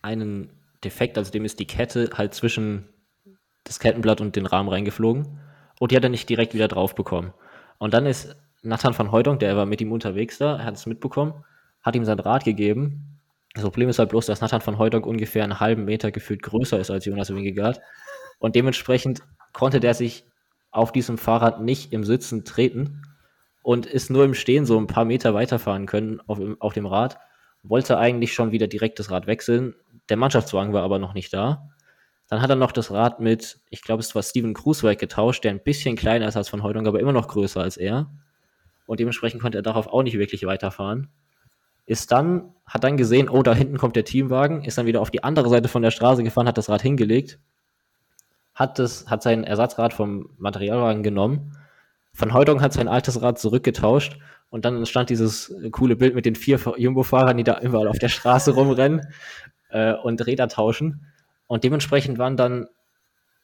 einen 0.02 0.50
Defekt, 0.82 1.16
also 1.16 1.30
dem 1.30 1.44
ist 1.44 1.60
die 1.60 1.66
Kette 1.66 2.10
halt 2.16 2.34
zwischen 2.34 2.88
das 3.64 3.78
Kettenblatt 3.78 4.20
und 4.20 4.34
den 4.34 4.46
Rahmen 4.46 4.68
reingeflogen 4.68 5.38
und 5.78 5.92
die 5.92 5.96
hat 5.96 6.02
er 6.02 6.10
nicht 6.10 6.28
direkt 6.28 6.54
wieder 6.54 6.68
drauf 6.68 6.94
bekommen. 6.94 7.32
Und 7.78 7.94
dann 7.94 8.06
ist 8.06 8.34
Nathan 8.62 8.96
van 8.96 9.12
Hooydonk, 9.12 9.40
der 9.40 9.56
war 9.56 9.66
mit 9.66 9.80
ihm 9.80 9.92
unterwegs 9.92 10.38
da, 10.38 10.58
hat 10.58 10.74
es 10.74 10.86
mitbekommen, 10.86 11.44
hat 11.82 11.94
ihm 11.94 12.04
sein 12.04 12.18
Rad 12.18 12.44
gegeben. 12.44 13.20
Das 13.54 13.62
Problem 13.64 13.88
ist 13.88 13.98
halt 13.98 14.10
bloß, 14.10 14.26
dass 14.26 14.40
Nathan 14.40 14.64
van 14.64 14.78
Hooydonk 14.78 15.06
ungefähr 15.06 15.44
einen 15.44 15.60
halben 15.60 15.84
Meter 15.84 16.10
gefühlt 16.10 16.42
größer 16.42 16.78
ist 16.80 16.90
als 16.90 17.04
Jonas 17.04 17.34
Wingegaard 17.34 17.80
und 18.38 18.56
dementsprechend 18.56 19.22
konnte 19.52 19.78
der 19.78 19.94
sich 19.94 20.24
auf 20.72 20.90
diesem 20.90 21.18
Fahrrad 21.18 21.60
nicht 21.60 21.92
im 21.92 22.02
Sitzen 22.02 22.44
treten 22.44 23.02
und 23.62 23.86
ist 23.86 24.10
nur 24.10 24.24
im 24.24 24.34
Stehen 24.34 24.66
so 24.66 24.78
ein 24.78 24.88
paar 24.88 25.04
Meter 25.04 25.34
weiterfahren 25.34 25.86
können 25.86 26.20
auf, 26.26 26.38
dem- 26.38 26.60
auf 26.60 26.72
dem 26.72 26.86
Rad. 26.86 27.18
Wollte 27.62 27.98
eigentlich 27.98 28.32
schon 28.34 28.50
wieder 28.50 28.66
direkt 28.66 28.98
das 28.98 29.10
Rad 29.10 29.28
wechseln. 29.28 29.74
Der 30.08 30.16
Mannschaftswagen 30.16 30.72
war 30.72 30.82
aber 30.82 30.98
noch 30.98 31.14
nicht 31.14 31.32
da. 31.32 31.68
Dann 32.28 32.40
hat 32.42 32.50
er 32.50 32.56
noch 32.56 32.72
das 32.72 32.90
Rad 32.90 33.20
mit, 33.20 33.60
ich 33.70 33.82
glaube, 33.82 34.00
es 34.00 34.14
war 34.14 34.22
Steven 34.22 34.54
Kruswijk 34.54 34.98
getauscht, 34.98 35.44
der 35.44 35.50
ein 35.52 35.62
bisschen 35.62 35.94
kleiner 35.96 36.26
ist 36.26 36.36
als 36.36 36.48
von 36.48 36.62
Heudong, 36.62 36.86
aber 36.86 36.98
immer 36.98 37.12
noch 37.12 37.28
größer 37.28 37.60
als 37.60 37.76
er. 37.76 38.10
Und 38.86 38.98
dementsprechend 38.98 39.42
konnte 39.42 39.58
er 39.58 39.62
darauf 39.62 39.86
auch 39.86 40.02
nicht 40.02 40.18
wirklich 40.18 40.44
weiterfahren. 40.46 41.08
Ist 41.84 42.10
dann, 42.10 42.54
hat 42.64 42.84
dann 42.84 42.96
gesehen, 42.96 43.28
oh, 43.28 43.42
da 43.42 43.54
hinten 43.54 43.76
kommt 43.76 43.96
der 43.96 44.04
Teamwagen, 44.04 44.64
ist 44.64 44.78
dann 44.78 44.86
wieder 44.86 45.00
auf 45.02 45.10
die 45.10 45.22
andere 45.22 45.48
Seite 45.50 45.68
von 45.68 45.82
der 45.82 45.90
Straße 45.90 46.22
gefahren, 46.24 46.48
hat 46.48 46.56
das 46.58 46.68
Rad 46.70 46.80
hingelegt, 46.82 47.38
hat, 48.54 48.78
das, 48.78 49.06
hat 49.08 49.22
sein 49.22 49.44
Ersatzrad 49.44 49.92
vom 49.94 50.30
Materialwagen 50.38 51.02
genommen 51.02 51.56
Van 52.14 52.34
Hooydonk 52.34 52.60
hat 52.60 52.72
sein 52.74 52.88
altes 52.88 53.22
Rad 53.22 53.38
zurückgetauscht 53.38 54.18
und 54.50 54.64
dann 54.64 54.76
entstand 54.76 55.08
dieses 55.08 55.48
äh, 55.50 55.70
coole 55.70 55.96
Bild 55.96 56.14
mit 56.14 56.26
den 56.26 56.34
vier 56.34 56.58
Fa- 56.58 56.76
Jumbo-Fahrern, 56.76 57.38
die 57.38 57.44
da 57.44 57.60
überall 57.60 57.88
auf 57.88 57.98
der 57.98 58.10
Straße 58.10 58.50
rumrennen 58.54 59.06
äh, 59.70 59.94
und 59.94 60.24
Räder 60.26 60.48
tauschen. 60.48 61.06
Und 61.46 61.64
dementsprechend 61.64 62.18
waren 62.18 62.36
dann 62.36 62.66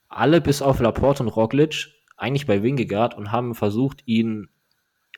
alle 0.09 0.40
bis 0.42 0.61
auf 0.61 0.81
Laporte 0.81 1.23
und 1.23 1.29
Roglic 1.31 1.88
eigentlich 2.18 2.47
bei 2.47 2.62
Wingegaard 2.62 3.14
und 3.16 3.33
haben 3.33 3.55
versucht, 3.55 4.03
ihn 4.07 4.49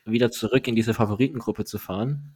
wieder 0.05 0.31
zurück 0.31 0.67
in 0.67 0.75
diese 0.75 0.93
Favoritengruppe 0.93 1.65
zu 1.65 1.77
fahren. 1.77 2.33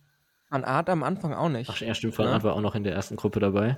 An 0.50 0.66
Art 0.66 0.90
am 0.90 1.04
Anfang 1.04 1.34
auch 1.34 1.50
nicht. 1.50 1.70
Ach, 1.70 1.80
ja, 1.80 1.94
stimmt, 1.96 2.18
Van 2.18 2.26
Ja. 2.26 2.34
Aert 2.34 2.44
war 2.44 2.54
auch 2.56 2.62
noch 2.62 2.76
in 2.76 2.84
der 2.84 2.94
ersten 2.94 3.16
Gruppe 3.16 3.40
dabei. 3.40 3.78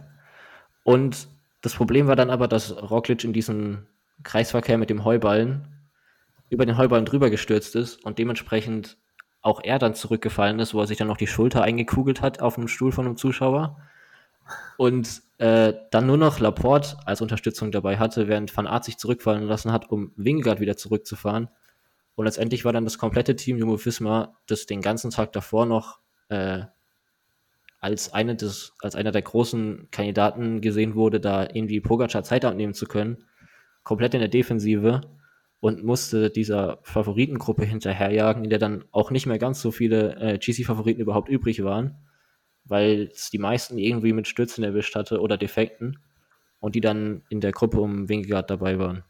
Und 0.84 1.28
das 1.62 1.74
Problem 1.74 2.08
war 2.08 2.16
dann 2.16 2.30
aber, 2.30 2.48
dass 2.48 2.76
Roglic 2.90 3.24
in 3.24 3.34
diesen 3.34 3.88
Kreisverkehr 4.24 4.78
mit 4.78 4.90
dem 4.90 5.04
Heuballen 5.04 5.68
über 6.50 6.66
den 6.66 6.78
Heuballen 6.78 7.06
drüber 7.06 7.30
gestürzt 7.30 7.76
ist 7.76 8.04
und 8.06 8.20
dementsprechend 8.20 8.98
auch 9.42 9.62
er 9.64 9.80
dann 9.80 9.96
zurückgefallen 9.96 10.60
ist, 10.60 10.74
wo 10.74 10.82
er 10.82 10.88
sich 10.88 10.98
dann 10.98 11.08
noch 11.08 11.18
die 11.18 11.28
Schulter 11.28 11.62
eingekugelt 11.64 12.22
hat 12.22 12.42
auf 12.42 12.56
dem 12.56 12.68
Stuhl 12.68 12.92
von 12.92 13.06
einem 13.06 13.18
Zuschauer. 13.18 13.78
Und 14.78 15.22
äh, 15.40 15.74
dann 15.92 16.08
nur 16.08 16.18
noch 16.18 16.40
Laporte 16.40 16.98
als 17.06 17.22
Unterstützung 17.22 17.72
dabei 17.72 17.98
hatte, 17.98 18.28
während 18.28 18.56
Van 18.56 18.68
Aert 18.68 18.86
sich 18.86 18.98
zurückfallen 18.98 19.44
lassen 19.44 19.72
hat, 19.72 19.90
um 19.90 20.12
Wingegaard 20.16 20.60
wieder 20.60 20.78
zurückzufahren. 20.78 21.50
Und 22.16 22.26
letztendlich 22.26 22.66
war 22.66 22.74
dann 22.74 22.86
das 22.86 22.98
komplette 22.98 23.36
Team 23.36 23.58
Jumbo 23.58 23.84
Visma, 23.84 24.38
das 24.48 24.66
den 24.66 24.82
ganzen 24.82 25.12
Tag 25.12 25.34
davor 25.34 25.66
noch 25.66 26.00
äh, 26.30 26.64
als, 27.88 28.14
eine 28.14 28.36
des, 28.36 28.74
als 28.82 28.96
einer 28.96 29.14
der 29.14 29.22
großen 29.22 29.88
Kandidaten 29.92 30.60
gesehen 30.60 30.96
wurde, 30.96 31.22
da 31.22 31.44
irgendwie 31.44 31.80
Pogacar 31.80 32.22
Zeit 32.24 32.44
abnehmen 32.44 32.74
zu 32.74 32.86
können, 32.86 33.24
komplett 33.84 34.14
in 34.14 34.20
der 34.20 34.28
Defensive 34.28 35.02
und 35.62 35.86
musste 35.86 36.30
dieser 36.30 36.80
Favoritengruppe 36.84 37.64
hinterherjagen, 37.64 38.44
in 38.44 38.50
der 38.50 38.60
dann 38.60 38.84
auch 38.92 39.10
nicht 39.10 39.26
mehr 39.26 39.40
ganz 39.40 39.62
so 39.62 39.72
viele 39.72 40.16
äh, 40.18 40.38
GC-Favoriten 40.38 41.02
überhaupt 41.02 41.30
übrig 41.30 41.64
waren, 41.64 41.96
weil 42.66 43.10
es 43.14 43.30
die 43.30 43.40
meisten 43.40 43.78
irgendwie 43.78 44.12
mit 44.12 44.28
Stürzen 44.28 44.66
erwischt 44.66 44.96
hatte 44.96 45.22
oder 45.22 45.38
Defekten 45.38 46.00
und 46.60 46.76
die 46.76 46.82
dann 46.82 47.24
in 47.30 47.40
der 47.40 47.54
Gruppe 47.54 47.80
um 47.80 48.10
Wingegaard 48.10 48.50
dabei 48.50 48.80
waren. 48.80 49.06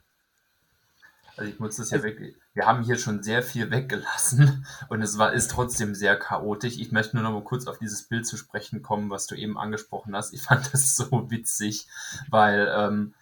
Also 1.37 1.51
ich 1.51 1.59
muss 1.59 1.75
das 1.75 1.91
ja 1.91 2.01
wirklich, 2.01 2.35
wir 2.53 2.65
haben 2.65 2.83
hier 2.83 2.97
schon 2.97 3.21
sehr 3.21 3.43
viel 3.43 3.69
weggelassen 3.69 4.65
und 4.89 5.03
es 5.03 5.19
war, 5.19 5.33
ist 5.33 5.51
trotzdem 5.51 5.93
sehr 5.93 6.17
chaotisch. 6.17 6.77
Ich 6.79 6.91
möchte 6.91 7.15
nur 7.15 7.23
noch 7.23 7.31
mal 7.31 7.43
kurz 7.43 7.67
auf 7.67 7.77
dieses 7.77 8.03
Bild 8.07 8.25
zu 8.25 8.37
sprechen 8.37 8.81
kommen, 8.81 9.11
was 9.11 9.27
du 9.27 9.35
eben 9.35 9.57
angesprochen 9.57 10.15
hast. 10.15 10.33
Ich 10.33 10.41
fand 10.43 10.73
das 10.73 10.95
so 10.95 11.29
witzig, 11.29 11.87
weil 12.29 12.67
ähm, 12.75 13.13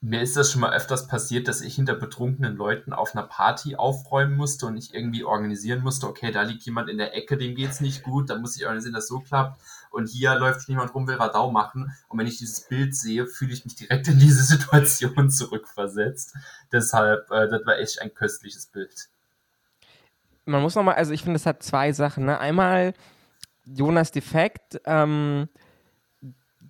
mir 0.00 0.20
ist 0.22 0.36
das 0.36 0.52
schon 0.52 0.60
mal 0.60 0.74
öfters 0.74 1.08
passiert, 1.08 1.48
dass 1.48 1.60
ich 1.60 1.74
hinter 1.74 1.94
betrunkenen 1.94 2.56
Leuten 2.56 2.92
auf 2.92 3.16
einer 3.16 3.26
Party 3.26 3.74
aufräumen 3.74 4.36
musste 4.36 4.66
und 4.66 4.76
ich 4.76 4.94
irgendwie 4.94 5.24
organisieren 5.24 5.82
musste, 5.82 6.06
okay, 6.06 6.30
da 6.30 6.42
liegt 6.42 6.62
jemand 6.62 6.88
in 6.88 6.98
der 6.98 7.16
Ecke, 7.16 7.36
dem 7.36 7.56
geht's 7.56 7.80
nicht 7.80 8.04
gut, 8.04 8.30
da 8.30 8.38
muss 8.38 8.56
ich 8.56 8.64
organisieren, 8.64 8.94
dass 8.94 9.08
so 9.08 9.18
klappt 9.18 9.60
und 9.90 10.08
hier 10.08 10.34
läuft 10.36 10.62
schon 10.62 10.74
jemand 10.74 10.94
rum, 10.94 11.06
will 11.06 11.16
Radau 11.16 11.50
machen 11.50 11.92
und 12.08 12.18
wenn 12.18 12.26
ich 12.26 12.38
dieses 12.38 12.68
Bild 12.68 12.94
sehe, 12.94 13.26
fühle 13.26 13.52
ich 13.52 13.64
mich 13.64 13.76
direkt 13.76 14.08
in 14.08 14.18
diese 14.18 14.42
Situation 14.44 15.30
zurückversetzt. 15.30 16.34
Deshalb, 16.72 17.30
äh, 17.30 17.48
das 17.48 17.64
war 17.66 17.78
echt 17.78 18.00
ein 18.02 18.14
köstliches 18.14 18.66
Bild. 18.66 19.08
man 20.44 20.62
muss 20.62 20.74
nochmal, 20.74 20.94
also 20.94 21.12
ich 21.12 21.22
finde, 21.22 21.36
es 21.36 21.46
hat 21.46 21.62
zwei 21.62 21.92
Sachen. 21.92 22.24
Ne? 22.26 22.38
Einmal 22.38 22.94
Jonas 23.64 24.12
Defekt, 24.12 24.80
ähm, 24.84 25.48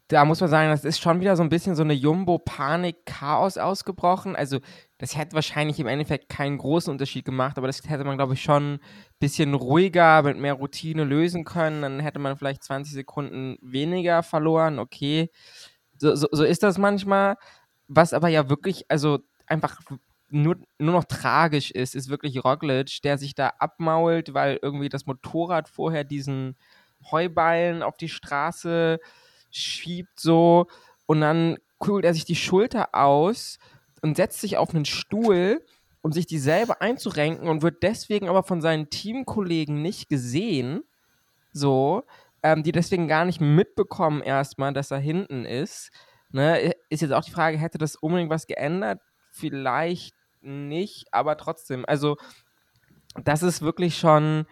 da 0.08 0.24
muss 0.24 0.40
man 0.40 0.48
sagen, 0.48 0.70
das 0.70 0.84
ist 0.84 1.00
schon 1.00 1.20
wieder 1.20 1.36
so 1.36 1.42
ein 1.42 1.48
bisschen 1.48 1.74
so 1.74 1.82
eine 1.82 1.94
Jumbo-Panik-Chaos 1.94 3.58
ausgebrochen. 3.58 4.36
Also, 4.36 4.60
das 4.98 5.16
hätte 5.16 5.34
wahrscheinlich 5.34 5.78
im 5.78 5.86
Endeffekt 5.86 6.28
keinen 6.28 6.56
großen 6.56 6.90
Unterschied 6.90 7.24
gemacht, 7.24 7.58
aber 7.58 7.66
das 7.66 7.82
hätte 7.86 8.04
man, 8.04 8.16
glaube 8.16 8.34
ich, 8.34 8.42
schon 8.42 8.74
ein 8.74 8.80
bisschen 9.18 9.52
ruhiger, 9.54 10.22
mit 10.22 10.38
mehr 10.38 10.54
Routine 10.54 11.04
lösen 11.04 11.44
können. 11.44 11.82
Dann 11.82 12.00
hätte 12.00 12.18
man 12.18 12.36
vielleicht 12.36 12.64
20 12.64 12.94
Sekunden 12.94 13.58
weniger 13.60 14.22
verloren. 14.22 14.78
Okay, 14.78 15.30
so, 15.98 16.14
so, 16.14 16.28
so 16.32 16.44
ist 16.44 16.62
das 16.62 16.78
manchmal. 16.78 17.36
Was 17.88 18.14
aber 18.14 18.28
ja 18.28 18.48
wirklich, 18.48 18.86
also 18.88 19.18
einfach 19.46 19.80
nur, 20.28 20.56
nur 20.78 20.92
noch 20.92 21.04
tragisch 21.04 21.70
ist, 21.70 21.94
ist 21.94 22.08
wirklich 22.08 22.42
Roglic, 22.42 23.02
der 23.02 23.18
sich 23.18 23.34
da 23.34 23.48
abmault, 23.58 24.34
weil 24.34 24.58
irgendwie 24.62 24.88
das 24.88 25.06
Motorrad 25.06 25.68
vorher 25.68 26.04
diesen 26.04 26.56
Heuballen 27.10 27.82
auf 27.82 27.96
die 27.96 28.08
Straße 28.08 28.98
schiebt 29.50 30.18
so 30.18 30.66
und 31.06 31.20
dann 31.20 31.58
kugelt 31.78 32.04
er 32.04 32.14
sich 32.14 32.24
die 32.24 32.36
Schulter 32.36 32.94
aus 32.94 33.58
und 34.06 34.16
setzt 34.16 34.40
sich 34.40 34.56
auf 34.56 34.74
einen 34.74 34.84
Stuhl, 34.84 35.64
um 36.00 36.12
sich 36.12 36.26
dieselbe 36.26 36.80
einzurenken 36.80 37.48
und 37.48 37.62
wird 37.62 37.82
deswegen 37.82 38.28
aber 38.28 38.44
von 38.44 38.60
seinen 38.60 38.90
Teamkollegen 38.90 39.82
nicht 39.82 40.08
gesehen, 40.08 40.82
so, 41.52 42.04
ähm, 42.42 42.62
die 42.62 42.72
deswegen 42.72 43.08
gar 43.08 43.24
nicht 43.24 43.40
mitbekommen 43.40 44.22
erstmal, 44.22 44.72
dass 44.72 44.92
er 44.92 44.98
hinten 44.98 45.44
ist. 45.44 45.90
Ne? 46.30 46.74
Ist 46.90 47.02
jetzt 47.02 47.12
auch 47.12 47.24
die 47.24 47.32
Frage, 47.32 47.58
hätte 47.58 47.78
das 47.78 47.96
unbedingt 47.96 48.30
was 48.30 48.46
geändert? 48.46 49.00
Vielleicht 49.32 50.14
nicht, 50.42 51.12
aber 51.12 51.36
trotzdem. 51.36 51.84
Also, 51.86 52.16
das 53.24 53.42
ist 53.42 53.62
wirklich 53.62 53.98
schon 53.98 54.46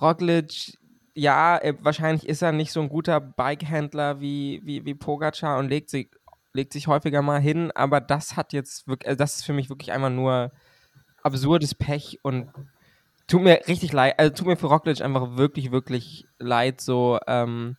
Roglic. 0.00 0.78
Ja, 1.14 1.60
wahrscheinlich 1.80 2.28
ist 2.28 2.42
er 2.42 2.52
nicht 2.52 2.70
so 2.70 2.80
ein 2.80 2.90
guter 2.90 3.20
Bikehändler 3.20 4.20
wie, 4.20 4.60
wie, 4.64 4.84
wie 4.84 4.94
Pogacar 4.94 5.58
und 5.58 5.68
legt 5.68 5.88
sich, 5.88 6.10
legt 6.56 6.72
sich 6.72 6.88
häufiger 6.88 7.22
mal 7.22 7.40
hin, 7.40 7.70
aber 7.74 8.00
das 8.00 8.36
hat 8.36 8.52
jetzt 8.52 8.88
wirklich, 8.88 9.08
also 9.08 9.18
das 9.18 9.36
ist 9.36 9.44
für 9.44 9.52
mich 9.52 9.68
wirklich 9.68 9.92
einfach 9.92 10.10
nur 10.10 10.50
absurdes 11.22 11.74
Pech 11.74 12.18
und 12.22 12.48
tut 13.28 13.42
mir 13.42 13.60
richtig 13.68 13.92
leid, 13.92 14.18
also 14.18 14.32
tut 14.34 14.46
mir 14.46 14.56
für 14.56 14.66
Roglic 14.66 15.00
einfach 15.00 15.36
wirklich, 15.36 15.70
wirklich 15.70 16.26
leid, 16.38 16.80
so, 16.80 17.18
ähm, 17.26 17.76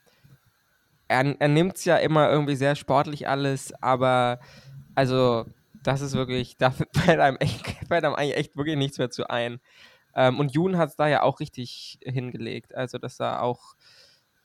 er, 1.08 1.36
er 1.40 1.48
nimmt 1.48 1.78
es 1.78 1.86
ja 1.86 1.98
immer 1.98 2.30
irgendwie 2.30 2.56
sehr 2.56 2.76
sportlich 2.76 3.28
alles, 3.28 3.74
aber 3.82 4.40
also 4.96 5.46
das 5.84 6.02
ist 6.02 6.14
wirklich, 6.14 6.58
da 6.58 6.72
fällt 6.94 7.20
einem, 7.20 7.38
echt, 7.38 7.66
fällt 7.88 8.04
einem 8.04 8.16
eigentlich 8.16 8.38
echt 8.38 8.58
wirklich 8.58 8.78
nichts 8.78 8.98
mehr 8.98 9.10
zu 9.10 9.30
ein. 9.30 9.60
Ähm, 10.16 10.40
und 10.40 10.54
Jun 10.54 10.78
hat 10.78 10.90
es 10.90 10.96
da 10.96 11.08
ja 11.08 11.24
auch 11.24 11.40
richtig 11.40 12.00
hingelegt, 12.04 12.76
also 12.76 12.98
das 12.98 13.18
sah 13.18 13.40
auch 13.40 13.76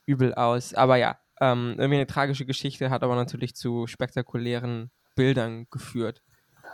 übel 0.05 0.33
aus. 0.33 0.73
Aber 0.73 0.97
ja, 0.97 1.17
ähm, 1.39 1.75
irgendwie 1.77 1.95
eine 1.95 2.07
tragische 2.07 2.45
Geschichte, 2.45 2.89
hat 2.89 3.03
aber 3.03 3.15
natürlich 3.15 3.55
zu 3.55 3.87
spektakulären 3.87 4.91
Bildern 5.15 5.67
geführt. 5.69 6.21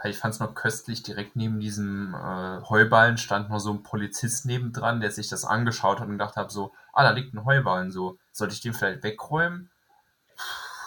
ich 0.04 0.18
fand 0.18 0.34
es 0.34 0.40
noch 0.40 0.56
köstlich, 0.56 1.04
direkt 1.04 1.36
neben 1.36 1.60
diesem 1.60 2.14
äh, 2.14 2.62
Heuballen 2.70 3.18
stand 3.18 3.50
noch 3.50 3.60
so 3.60 3.72
ein 3.72 3.84
Polizist 3.84 4.46
nebendran, 4.46 5.02
der 5.02 5.12
sich 5.12 5.30
das 5.30 5.46
angeschaut 5.46 6.00
hat 6.00 6.08
und 6.08 6.14
gedacht 6.14 6.36
hat, 6.36 6.52
so, 6.52 6.74
ah, 6.94 7.04
da 7.04 7.12
liegt 7.12 7.34
ein 7.34 7.46
Heuballen, 7.46 7.92
so, 7.92 8.18
sollte 8.32 8.54
ich 8.54 8.62
den 8.62 8.74
vielleicht 8.74 9.04
wegräumen? 9.04 9.70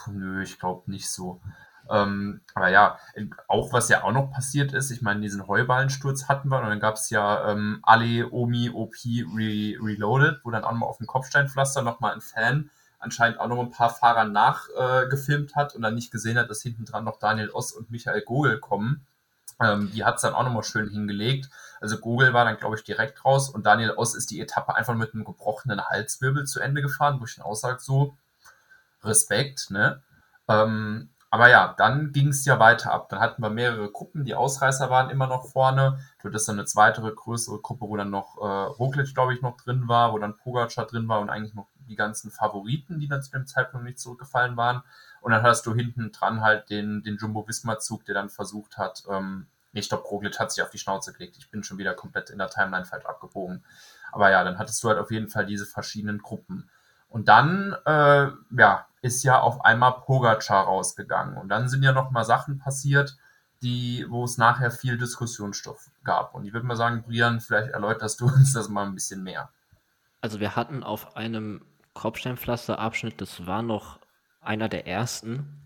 Puh, 0.05 0.12
nö, 0.12 0.43
ich 0.43 0.59
glaube 0.59 0.91
nicht 0.91 1.11
so. 1.11 1.41
Ähm, 1.91 2.41
aber 2.55 2.68
ja, 2.68 2.99
auch 3.49 3.73
was 3.73 3.89
ja 3.89 4.05
auch 4.05 4.12
noch 4.12 4.31
passiert 4.31 4.73
ist, 4.73 4.91
ich 4.91 5.03
meine, 5.03 5.20
diesen 5.20 5.47
Heuballensturz 5.49 6.29
hatten 6.29 6.49
wir 6.49 6.61
und 6.61 6.68
dann 6.68 6.81
gab 6.81 6.95
es 6.95 7.11
ja 7.11 7.51
ähm, 7.51 7.81
Ali, 7.83 8.25
Omi, 8.25 8.70
OP 8.70 8.95
Re 9.05 9.77
Reloaded, 9.83 10.41
wo 10.45 10.51
dann 10.51 10.64
auch 10.64 10.73
nochmal 10.73 10.89
auf 10.89 10.99
dem 10.99 11.07
Kopfsteinpflaster 11.07 11.83
nochmal 11.83 12.14
ein 12.14 12.20
Fan 12.20 12.70
anscheinend 13.03 13.40
auch 13.40 13.48
noch 13.48 13.59
ein 13.59 13.70
paar 13.70 13.90
Fahrer 13.90 14.24
nachgefilmt 14.24 15.50
äh, 15.53 15.55
hat 15.55 15.74
und 15.74 15.82
dann 15.82 15.94
nicht 15.94 16.11
gesehen 16.11 16.38
hat, 16.38 16.48
dass 16.50 16.62
hinten 16.62 16.84
dran 16.84 17.05
noch 17.05 17.18
Daniel 17.18 17.50
Oss 17.50 17.72
und 17.72 17.90
Michael 17.90 18.22
Gogel 18.22 18.59
kommen. 18.59 19.07
Ähm, 19.61 19.90
die 19.92 20.05
hat 20.05 20.16
es 20.16 20.22
dann 20.22 20.34
auch 20.34 20.44
nochmal 20.44 20.62
schön 20.62 20.88
hingelegt. 20.88 21.50
Also 21.80 21.98
Gogel 21.98 22.32
war 22.32 22.44
dann, 22.44 22.57
glaube 22.57 22.76
ich, 22.76 22.84
direkt 22.84 23.24
raus 23.24 23.50
und 23.50 23.66
Daniel 23.66 23.92
Oss 23.92 24.14
ist 24.14 24.30
die 24.30 24.40
Etappe 24.40 24.74
einfach 24.74 24.94
mit 24.94 25.14
einem 25.14 25.24
gebrochenen 25.24 25.84
Halswirbel 25.84 26.44
zu 26.44 26.61
Ende 26.61 26.80
gefahren, 26.80 27.20
wo 27.20 27.24
ich 27.24 27.36
dann 27.36 27.44
auch 27.44 27.55
so 27.55 28.16
Respekt, 29.03 29.70
ne? 29.70 30.03
Ähm, 30.48 31.11
aber 31.32 31.48
ja, 31.48 31.74
dann 31.78 32.12
ging 32.12 32.28
es 32.28 32.44
ja 32.44 32.59
weiter 32.59 32.92
ab. 32.92 33.09
Dann 33.09 33.18
hatten 33.18 33.42
wir 33.42 33.48
mehrere 33.48 33.90
Gruppen, 33.90 34.26
die 34.26 34.34
Ausreißer 34.34 34.90
waren 34.90 35.09
immer 35.09 35.26
noch 35.26 35.46
vorne. 35.50 35.98
Du 36.20 36.28
hattest 36.28 36.46
dann 36.46 36.57
eine 36.59 36.66
zweite, 36.66 37.00
größere 37.00 37.59
Gruppe, 37.59 37.86
wo 37.88 37.96
dann 37.96 38.11
noch 38.11 38.36
äh, 38.36 38.44
Roglic, 38.44 39.14
glaube 39.14 39.32
ich, 39.32 39.40
noch 39.40 39.57
drin 39.57 39.88
war, 39.88 40.12
wo 40.12 40.18
dann 40.18 40.36
Pogacar 40.36 40.86
drin 40.86 41.09
war 41.09 41.20
und 41.20 41.30
eigentlich 41.30 41.55
noch 41.55 41.68
die 41.93 41.97
ganzen 41.97 42.30
Favoriten, 42.30 42.99
die 42.99 43.09
dann 43.09 43.22
zu 43.22 43.30
dem 43.30 43.47
Zeitpunkt 43.47 43.84
nicht 43.86 44.01
zurückgefallen 44.01 44.57
waren. 44.57 44.82
Und 45.20 45.32
dann 45.32 45.43
hast 45.43 45.66
du 45.66 45.74
hinten 45.74 46.11
dran 46.11 46.40
halt 46.40 46.70
den, 46.70 47.03
den 47.03 47.16
Jumbo-Visma-Zug, 47.16 48.05
der 48.07 48.14
dann 48.14 48.28
versucht 48.28 48.78
hat, 48.78 49.05
ähm, 49.09 49.47
nee, 49.72 49.82
stopp, 49.82 50.11
Roglic 50.11 50.38
hat 50.40 50.51
sich 50.51 50.62
auf 50.62 50.70
die 50.70 50.78
Schnauze 50.78 51.12
gelegt. 51.12 51.36
Ich 51.38 51.51
bin 51.51 51.62
schon 51.62 51.78
wieder 51.78 51.95
komplett 51.95 52.30
in 52.30 52.38
der 52.38 52.51
Timeline 52.51 52.84
falsch 52.84 53.05
abgebogen. 53.07 53.62
Aber 54.11 54.30
ja, 54.30 54.43
dann 54.43 54.59
hattest 54.59 54.82
du 54.82 54.88
halt 54.88 54.99
auf 54.99 55.11
jeden 55.11 55.28
Fall 55.28 55.47
diese 55.47 55.66
verschiedenen 55.66 56.18
Gruppen. 56.18 56.68
Und 57.09 57.28
dann, 57.28 57.76
äh, 57.84 58.28
ja, 58.57 58.86
ist 59.03 59.22
ja 59.22 59.40
auf 59.40 59.64
einmal 59.64 59.93
Pogacar 59.93 60.64
rausgegangen. 60.64 61.36
Und 61.36 61.49
dann 61.49 61.68
sind 61.68 61.82
ja 61.82 61.93
noch 61.93 62.11
mal 62.11 62.24
Sachen 62.24 62.59
passiert, 62.59 63.16
die, 63.62 64.07
wo 64.09 64.24
es 64.24 64.38
nachher 64.38 64.70
viel 64.70 64.99
Diskussionsstoff 64.99 65.90
gab. 66.05 66.34
Und 66.34 66.47
ich 66.47 66.53
würde 66.53 66.66
mal 66.66 66.76
sagen, 66.76 67.03
Brian, 67.03 67.40
vielleicht 67.40 67.70
erläuterst 67.70 68.20
du 68.20 68.26
uns 68.26 68.53
das 68.53 68.68
mal 68.68 68.86
ein 68.86 68.95
bisschen 68.95 69.22
mehr. 69.22 69.51
Also 70.20 70.40
wir 70.40 70.57
hatten 70.57 70.82
auf 70.82 71.16
einem 71.16 71.64
Kopfsteinpflasterabschnitt, 71.95 73.20
das 73.20 73.47
war 73.47 73.62
noch 73.62 73.99
einer 74.40 74.68
der 74.68 74.86
ersten, 74.86 75.62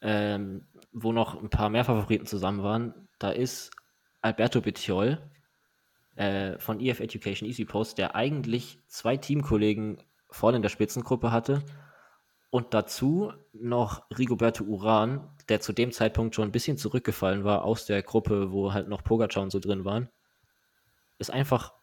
ähm, 0.00 0.66
wo 0.92 1.12
noch 1.12 1.40
ein 1.40 1.50
paar 1.50 1.70
mehr 1.70 1.84
Favoriten 1.84 2.26
zusammen 2.26 2.62
waren. 2.62 3.08
Da 3.18 3.30
ist 3.30 3.70
Alberto 4.22 4.60
Bettiol 4.60 5.18
äh, 6.16 6.58
von 6.58 6.80
EF 6.80 7.00
Education 7.00 7.48
Easy 7.48 7.64
Post, 7.64 7.98
der 7.98 8.14
eigentlich 8.14 8.80
zwei 8.88 9.16
Teamkollegen 9.16 10.02
vorne 10.30 10.56
in 10.56 10.62
der 10.62 10.68
Spitzengruppe 10.68 11.32
hatte. 11.32 11.62
Und 12.50 12.74
dazu 12.74 13.32
noch 13.52 14.10
Rigoberto 14.10 14.64
Uran, 14.64 15.30
der 15.48 15.60
zu 15.60 15.72
dem 15.72 15.92
Zeitpunkt 15.92 16.34
schon 16.34 16.48
ein 16.48 16.52
bisschen 16.52 16.78
zurückgefallen 16.78 17.44
war 17.44 17.64
aus 17.64 17.86
der 17.86 18.02
Gruppe, 18.02 18.50
wo 18.50 18.72
halt 18.72 18.88
noch 18.88 19.04
Pogacar 19.04 19.42
und 19.42 19.50
so 19.50 19.60
drin 19.60 19.84
waren, 19.84 20.08
ist 21.18 21.30
einfach 21.30 21.74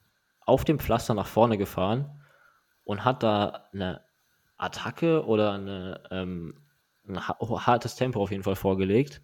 auf 0.41 0.65
dem 0.65 0.80
Pflaster 0.80 1.13
nach 1.13 1.28
vorne 1.28 1.57
gefahren 1.57 2.22
und 2.88 3.04
hat 3.04 3.22
da 3.22 3.68
eine 3.74 4.02
Attacke 4.58 5.26
oder 5.26 5.52
eine, 5.52 6.02
ähm, 6.10 6.54
ein 7.06 7.20
hartes 7.20 7.96
Tempo 7.96 8.24
auf 8.24 8.32
jeden 8.32 8.44
Fall 8.44 8.56
vorgelegt. 8.56 9.22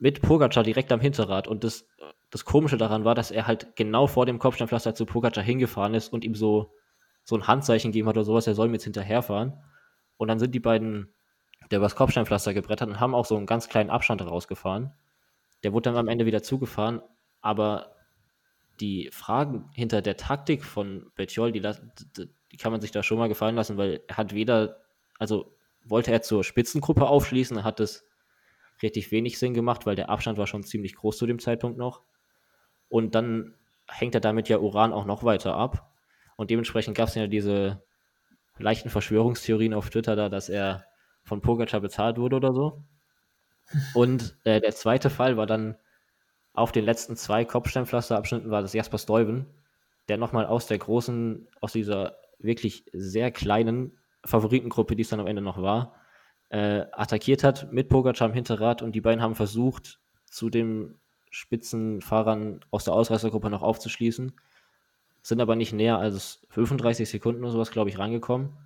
Mit 0.00 0.22
Pogacar 0.22 0.64
direkt 0.64 0.90
am 0.90 1.00
Hinterrad. 1.00 1.46
Und 1.46 1.62
das, 1.62 1.86
das 2.30 2.44
Komische 2.44 2.78
daran 2.78 3.04
war, 3.04 3.14
dass 3.14 3.30
er 3.30 3.46
halt 3.46 3.76
genau 3.76 4.08
vor 4.08 4.26
dem 4.26 4.40
Kopfsteinpflaster 4.40 4.96
zu 4.96 5.06
Pogacar 5.06 5.44
hingefahren 5.44 5.94
ist 5.94 6.12
und 6.12 6.24
ihm 6.24 6.34
so, 6.34 6.74
so 7.22 7.36
ein 7.36 7.46
Handzeichen 7.46 7.92
gegeben 7.92 8.08
hat 8.08 8.16
oder 8.16 8.24
sowas, 8.24 8.48
er 8.48 8.54
soll 8.54 8.66
mir 8.66 8.74
jetzt 8.74 8.84
hinterherfahren. 8.84 9.62
Und 10.16 10.26
dann 10.26 10.40
sind 10.40 10.52
die 10.52 10.60
beiden, 10.60 11.14
der 11.70 11.78
übers 11.78 11.94
Kopfsteinpflaster 11.94 12.54
gebrettert 12.54 12.88
und 12.88 12.98
haben 12.98 13.14
auch 13.14 13.24
so 13.24 13.36
einen 13.36 13.46
ganz 13.46 13.68
kleinen 13.68 13.90
Abstand 13.90 14.20
rausgefahren. 14.20 14.92
Der 15.62 15.72
wurde 15.72 15.90
dann 15.90 15.96
am 15.96 16.08
Ende 16.08 16.26
wieder 16.26 16.42
zugefahren, 16.42 17.02
aber 17.40 17.94
die 18.80 19.10
Fragen 19.12 19.70
hinter 19.74 20.02
der 20.02 20.16
Taktik 20.16 20.64
von 20.64 21.12
Betjol, 21.14 21.52
die, 21.52 21.62
die 22.52 22.56
kann 22.56 22.72
man 22.72 22.80
sich 22.80 22.90
da 22.90 23.02
schon 23.02 23.18
mal 23.18 23.28
gefallen 23.28 23.56
lassen, 23.56 23.76
weil 23.76 24.02
er 24.06 24.16
hat 24.16 24.34
weder, 24.34 24.80
also 25.18 25.54
wollte 25.84 26.12
er 26.12 26.22
zur 26.22 26.44
Spitzengruppe 26.44 27.06
aufschließen, 27.06 27.64
hat 27.64 27.80
es 27.80 28.06
richtig 28.82 29.10
wenig 29.12 29.38
Sinn 29.38 29.54
gemacht, 29.54 29.86
weil 29.86 29.96
der 29.96 30.10
Abstand 30.10 30.38
war 30.38 30.46
schon 30.46 30.62
ziemlich 30.62 30.94
groß 30.94 31.18
zu 31.18 31.26
dem 31.26 31.38
Zeitpunkt 31.38 31.78
noch. 31.78 32.02
Und 32.88 33.14
dann 33.14 33.54
hängt 33.88 34.14
er 34.14 34.20
damit 34.20 34.48
ja 34.48 34.58
Uran 34.58 34.92
auch 34.92 35.04
noch 35.04 35.22
weiter 35.24 35.54
ab. 35.54 35.92
Und 36.36 36.50
dementsprechend 36.50 36.96
gab 36.96 37.08
es 37.08 37.14
ja 37.14 37.26
diese 37.26 37.82
leichten 38.58 38.90
Verschwörungstheorien 38.90 39.74
auf 39.74 39.90
Twitter 39.90 40.16
da, 40.16 40.28
dass 40.28 40.48
er 40.48 40.84
von 41.22 41.40
Pogacar 41.40 41.80
bezahlt 41.80 42.18
wurde 42.18 42.36
oder 42.36 42.52
so. 42.52 42.82
Und 43.94 44.36
äh, 44.44 44.60
der 44.60 44.72
zweite 44.72 45.10
Fall 45.10 45.36
war 45.36 45.46
dann 45.46 45.76
auf 46.52 46.72
den 46.72 46.84
letzten 46.84 47.16
zwei 47.16 47.44
Kopfsteinpflasterabschnitten 47.44 48.50
war 48.50 48.62
das 48.62 48.72
Jasper 48.72 48.98
Stuyven, 48.98 49.46
der 50.08 50.16
nochmal 50.16 50.46
aus 50.46 50.66
der 50.66 50.78
großen, 50.78 51.48
aus 51.60 51.72
dieser 51.72 52.16
wirklich 52.42 52.84
sehr 52.92 53.30
kleinen 53.30 53.98
Favoritengruppe, 54.24 54.96
die 54.96 55.02
es 55.02 55.08
dann 55.08 55.20
am 55.20 55.26
Ende 55.26 55.42
noch 55.42 55.60
war, 55.62 55.94
äh, 56.48 56.84
attackiert 56.92 57.44
hat 57.44 57.72
mit 57.72 57.88
Pogacar 57.88 58.28
im 58.28 58.34
Hinterrad 58.34 58.82
und 58.82 58.92
die 58.92 59.00
beiden 59.00 59.22
haben 59.22 59.34
versucht, 59.34 60.00
zu 60.26 60.50
den 60.50 60.98
Spitzenfahrern 61.30 62.60
aus 62.70 62.84
der 62.84 62.94
Ausreißergruppe 62.94 63.50
noch 63.50 63.62
aufzuschließen 63.62 64.32
sind 65.22 65.40
aber 65.40 65.56
nicht 65.56 65.72
näher 65.72 65.98
als 65.98 66.46
35 66.50 67.08
Sekunden 67.08 67.42
oder 67.42 67.52
sowas, 67.52 67.70
glaube 67.70 67.90
ich, 67.90 67.98
rangekommen. 67.98 68.56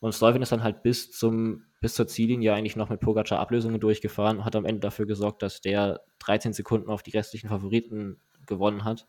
Und 0.00 0.14
Stuyven 0.14 0.40
ist 0.40 0.52
dann 0.52 0.62
halt 0.62 0.82
bis 0.82 1.10
zum 1.10 1.64
bis 1.82 1.94
zur 1.94 2.06
Ziellinie 2.06 2.52
eigentlich 2.52 2.76
noch 2.76 2.90
mit 2.90 3.00
Pogacar 3.00 3.38
Ablösungen 3.38 3.80
durchgefahren 3.80 4.38
und 4.38 4.44
hat 4.44 4.54
am 4.54 4.66
Ende 4.66 4.80
dafür 4.80 5.06
gesorgt, 5.06 5.42
dass 5.42 5.62
der 5.62 6.02
13 6.18 6.52
Sekunden 6.52 6.90
auf 6.90 7.02
die 7.02 7.10
restlichen 7.10 7.48
Favoriten 7.48 8.20
gewonnen 8.46 8.84
hat. 8.84 9.06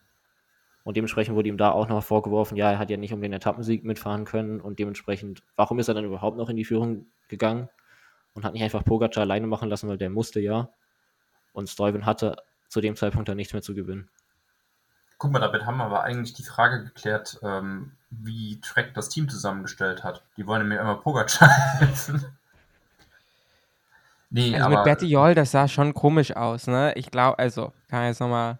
Und 0.84 0.96
dementsprechend 0.96 1.36
wurde 1.36 1.48
ihm 1.48 1.56
da 1.56 1.70
auch 1.70 1.88
noch 1.88 2.02
vorgeworfen, 2.02 2.56
ja, 2.56 2.72
er 2.72 2.78
hat 2.78 2.90
ja 2.90 2.96
nicht 2.96 3.12
um 3.12 3.20
den 3.20 3.32
Etappensieg 3.32 3.84
mitfahren 3.84 4.24
können 4.24 4.60
und 4.60 4.78
dementsprechend, 4.78 5.42
warum 5.54 5.78
ist 5.78 5.88
er 5.88 5.94
dann 5.94 6.04
überhaupt 6.04 6.36
noch 6.36 6.48
in 6.48 6.56
die 6.56 6.64
Führung 6.64 7.06
gegangen 7.28 7.68
und 8.34 8.44
hat 8.44 8.52
nicht 8.52 8.62
einfach 8.62 8.84
Pogacar 8.84 9.22
alleine 9.22 9.46
machen 9.46 9.68
lassen, 9.68 9.88
weil 9.88 9.98
der 9.98 10.10
musste 10.10 10.40
ja. 10.40 10.70
Und 11.52 11.68
Stuyven 11.68 12.06
hatte 12.06 12.36
zu 12.68 12.80
dem 12.80 12.96
Zeitpunkt 12.96 13.28
dann 13.28 13.36
nichts 13.36 13.52
mehr 13.52 13.62
zu 13.62 13.74
gewinnen. 13.74 14.08
Guck 15.18 15.30
mal, 15.30 15.38
damit 15.38 15.66
haben 15.66 15.76
wir 15.76 15.84
aber 15.84 16.02
eigentlich 16.02 16.34
die 16.34 16.42
Frage 16.42 16.82
geklärt, 16.82 17.38
ähm, 17.42 17.92
wie 18.10 18.60
Trek 18.60 18.92
das 18.94 19.08
Team 19.08 19.28
zusammengestellt 19.28 20.02
hat. 20.02 20.24
Die 20.36 20.46
wollen 20.48 20.66
mir 20.66 20.80
immer 20.80 20.96
Pogacar 20.96 21.48
helfen. 21.78 22.24
nee, 24.30 24.54
also 24.54 24.66
aber, 24.66 24.76
mit 24.76 24.84
Betty 24.84 25.06
Joll, 25.06 25.36
das 25.36 25.52
sah 25.52 25.68
schon 25.68 25.94
komisch 25.94 26.34
aus, 26.34 26.66
ne? 26.66 26.92
Ich 26.96 27.10
glaube, 27.10 27.38
also, 27.38 27.72
kann 27.88 28.06
jetzt 28.06 28.18
nochmal 28.18 28.58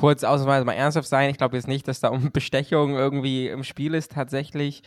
kurz 0.00 0.24
ausnahmsweise 0.24 0.64
mal 0.64 0.72
ernsthaft 0.72 1.08
sein. 1.08 1.30
Ich 1.30 1.36
glaube 1.36 1.56
jetzt 1.56 1.68
nicht, 1.68 1.86
dass 1.86 2.00
da 2.00 2.08
um 2.08 2.30
Bestechung 2.32 2.96
irgendwie 2.96 3.48
im 3.48 3.64
Spiel 3.64 3.94
ist 3.94 4.12
tatsächlich. 4.12 4.82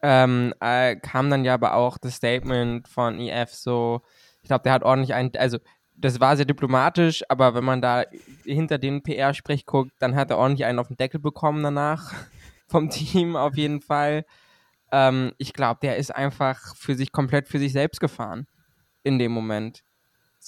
Ähm, 0.00 0.54
äh, 0.60 0.96
kam 0.96 1.28
dann 1.28 1.44
ja 1.44 1.54
aber 1.54 1.74
auch 1.74 1.98
das 1.98 2.14
Statement 2.14 2.88
von 2.88 3.18
EF 3.18 3.52
so, 3.52 4.00
ich 4.42 4.48
glaube, 4.48 4.62
der 4.62 4.72
hat 4.72 4.84
ordentlich 4.84 5.12
einen, 5.12 5.32
also 5.36 5.58
das 5.96 6.20
war 6.20 6.36
sehr 6.36 6.46
diplomatisch, 6.46 7.24
aber 7.28 7.54
wenn 7.54 7.64
man 7.64 7.82
da 7.82 8.04
hinter 8.44 8.78
den 8.78 9.02
PR-Sprech 9.02 9.66
guckt, 9.66 9.90
dann 9.98 10.14
hat 10.14 10.30
er 10.30 10.38
ordentlich 10.38 10.64
einen 10.64 10.78
auf 10.78 10.86
den 10.86 10.96
Deckel 10.96 11.20
bekommen 11.20 11.62
danach 11.62 12.14
vom 12.68 12.88
Team 12.88 13.34
auf 13.36 13.56
jeden 13.56 13.80
Fall. 13.80 14.24
Ähm, 14.92 15.32
ich 15.36 15.52
glaube, 15.52 15.80
der 15.82 15.96
ist 15.96 16.14
einfach 16.14 16.76
für 16.76 16.94
sich 16.94 17.12
komplett 17.12 17.48
für 17.48 17.58
sich 17.58 17.72
selbst 17.72 18.00
gefahren 18.00 18.46
in 19.02 19.18
dem 19.18 19.32
Moment. 19.32 19.82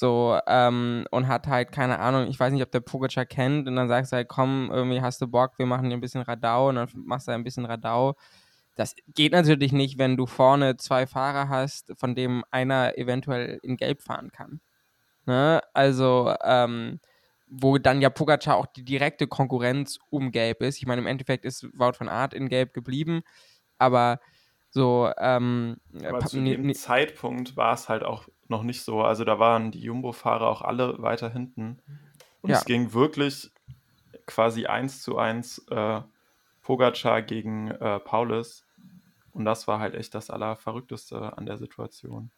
So, 0.01 0.41
ähm, 0.47 1.05
und 1.11 1.29
hat 1.29 1.47
halt, 1.47 1.73
keine 1.73 1.99
Ahnung, 1.99 2.27
ich 2.29 2.41
weiß 2.41 2.55
nicht, 2.55 2.63
ob 2.63 2.71
der 2.71 2.81
Pogacar 2.81 3.27
kennt, 3.27 3.69
und 3.69 3.77
dann 3.77 3.87
sagst 3.87 4.13
du 4.13 4.17
halt, 4.17 4.29
komm, 4.29 4.71
irgendwie 4.73 5.03
hast 5.03 5.21
du 5.21 5.27
Bock, 5.27 5.59
wir 5.59 5.67
machen 5.67 5.89
hier 5.89 5.95
ein 5.95 6.01
bisschen 6.01 6.23
Radau, 6.23 6.71
und 6.71 6.77
dann 6.77 6.89
machst 6.95 7.29
du 7.29 7.33
ein 7.33 7.45
bisschen 7.45 7.67
Radau. 7.67 8.15
Das 8.77 8.95
geht 9.09 9.33
natürlich 9.33 9.73
nicht, 9.73 9.99
wenn 9.99 10.17
du 10.17 10.25
vorne 10.25 10.79
zwei 10.79 11.07
Fahrer 11.07 11.51
hast, 11.51 11.93
von 11.99 12.15
dem 12.15 12.45
einer 12.51 12.97
eventuell 12.97 13.61
in 13.63 13.77
Gelb 13.77 14.01
fahren 14.01 14.33
kann. 14.33 14.63
Ne? 15.27 15.61
Also, 15.75 16.35
ähm, 16.45 16.99
wo 17.47 17.77
dann 17.77 18.01
ja 18.01 18.09
Pogacar 18.09 18.57
auch 18.57 18.69
die 18.69 18.87
direkte 18.87 19.27
Konkurrenz 19.27 19.99
um 20.09 20.31
Gelb 20.33 20.63
ist. 20.63 20.79
Ich 20.79 20.87
meine, 20.87 21.03
im 21.03 21.09
Endeffekt 21.09 21.45
ist 21.45 21.67
Wout 21.75 21.93
von 21.93 22.09
Art 22.09 22.33
in 22.33 22.49
Gelb 22.49 22.73
geblieben, 22.73 23.21
aber 23.77 24.19
so. 24.71 25.13
Ähm, 25.19 25.77
aber 26.03 26.21
zu 26.21 26.41
dem 26.41 26.73
Zeitpunkt 26.73 27.55
war 27.59 27.75
es 27.75 27.91
halt 27.91 28.03
auch 28.03 28.29
noch 28.51 28.63
nicht 28.63 28.83
so. 28.83 29.03
Also 29.03 29.25
da 29.25 29.39
waren 29.39 29.71
die 29.71 29.81
Jumbo-Fahrer 29.81 30.49
auch 30.49 30.63
alle 30.63 31.01
weiter 31.01 31.31
hinten. 31.31 31.79
Und 32.43 32.51
ja. 32.51 32.57
es 32.57 32.65
ging 32.65 32.93
wirklich 32.93 33.51
quasi 34.27 34.67
eins 34.67 35.03
zu 35.03 35.19
eins 35.19 35.59
äh, 35.71 36.01
Pogacar 36.63 37.23
gegen 37.23 37.71
äh, 37.71 37.99
Paulus. 38.01 38.65
Und 39.33 39.45
das 39.45 39.69
war 39.69 39.79
halt 39.79 39.95
echt 39.95 40.15
das 40.15 40.31
Allerverrückteste 40.31 41.37
an 41.37 41.47
der 41.47 41.59
Situation. 41.59 42.31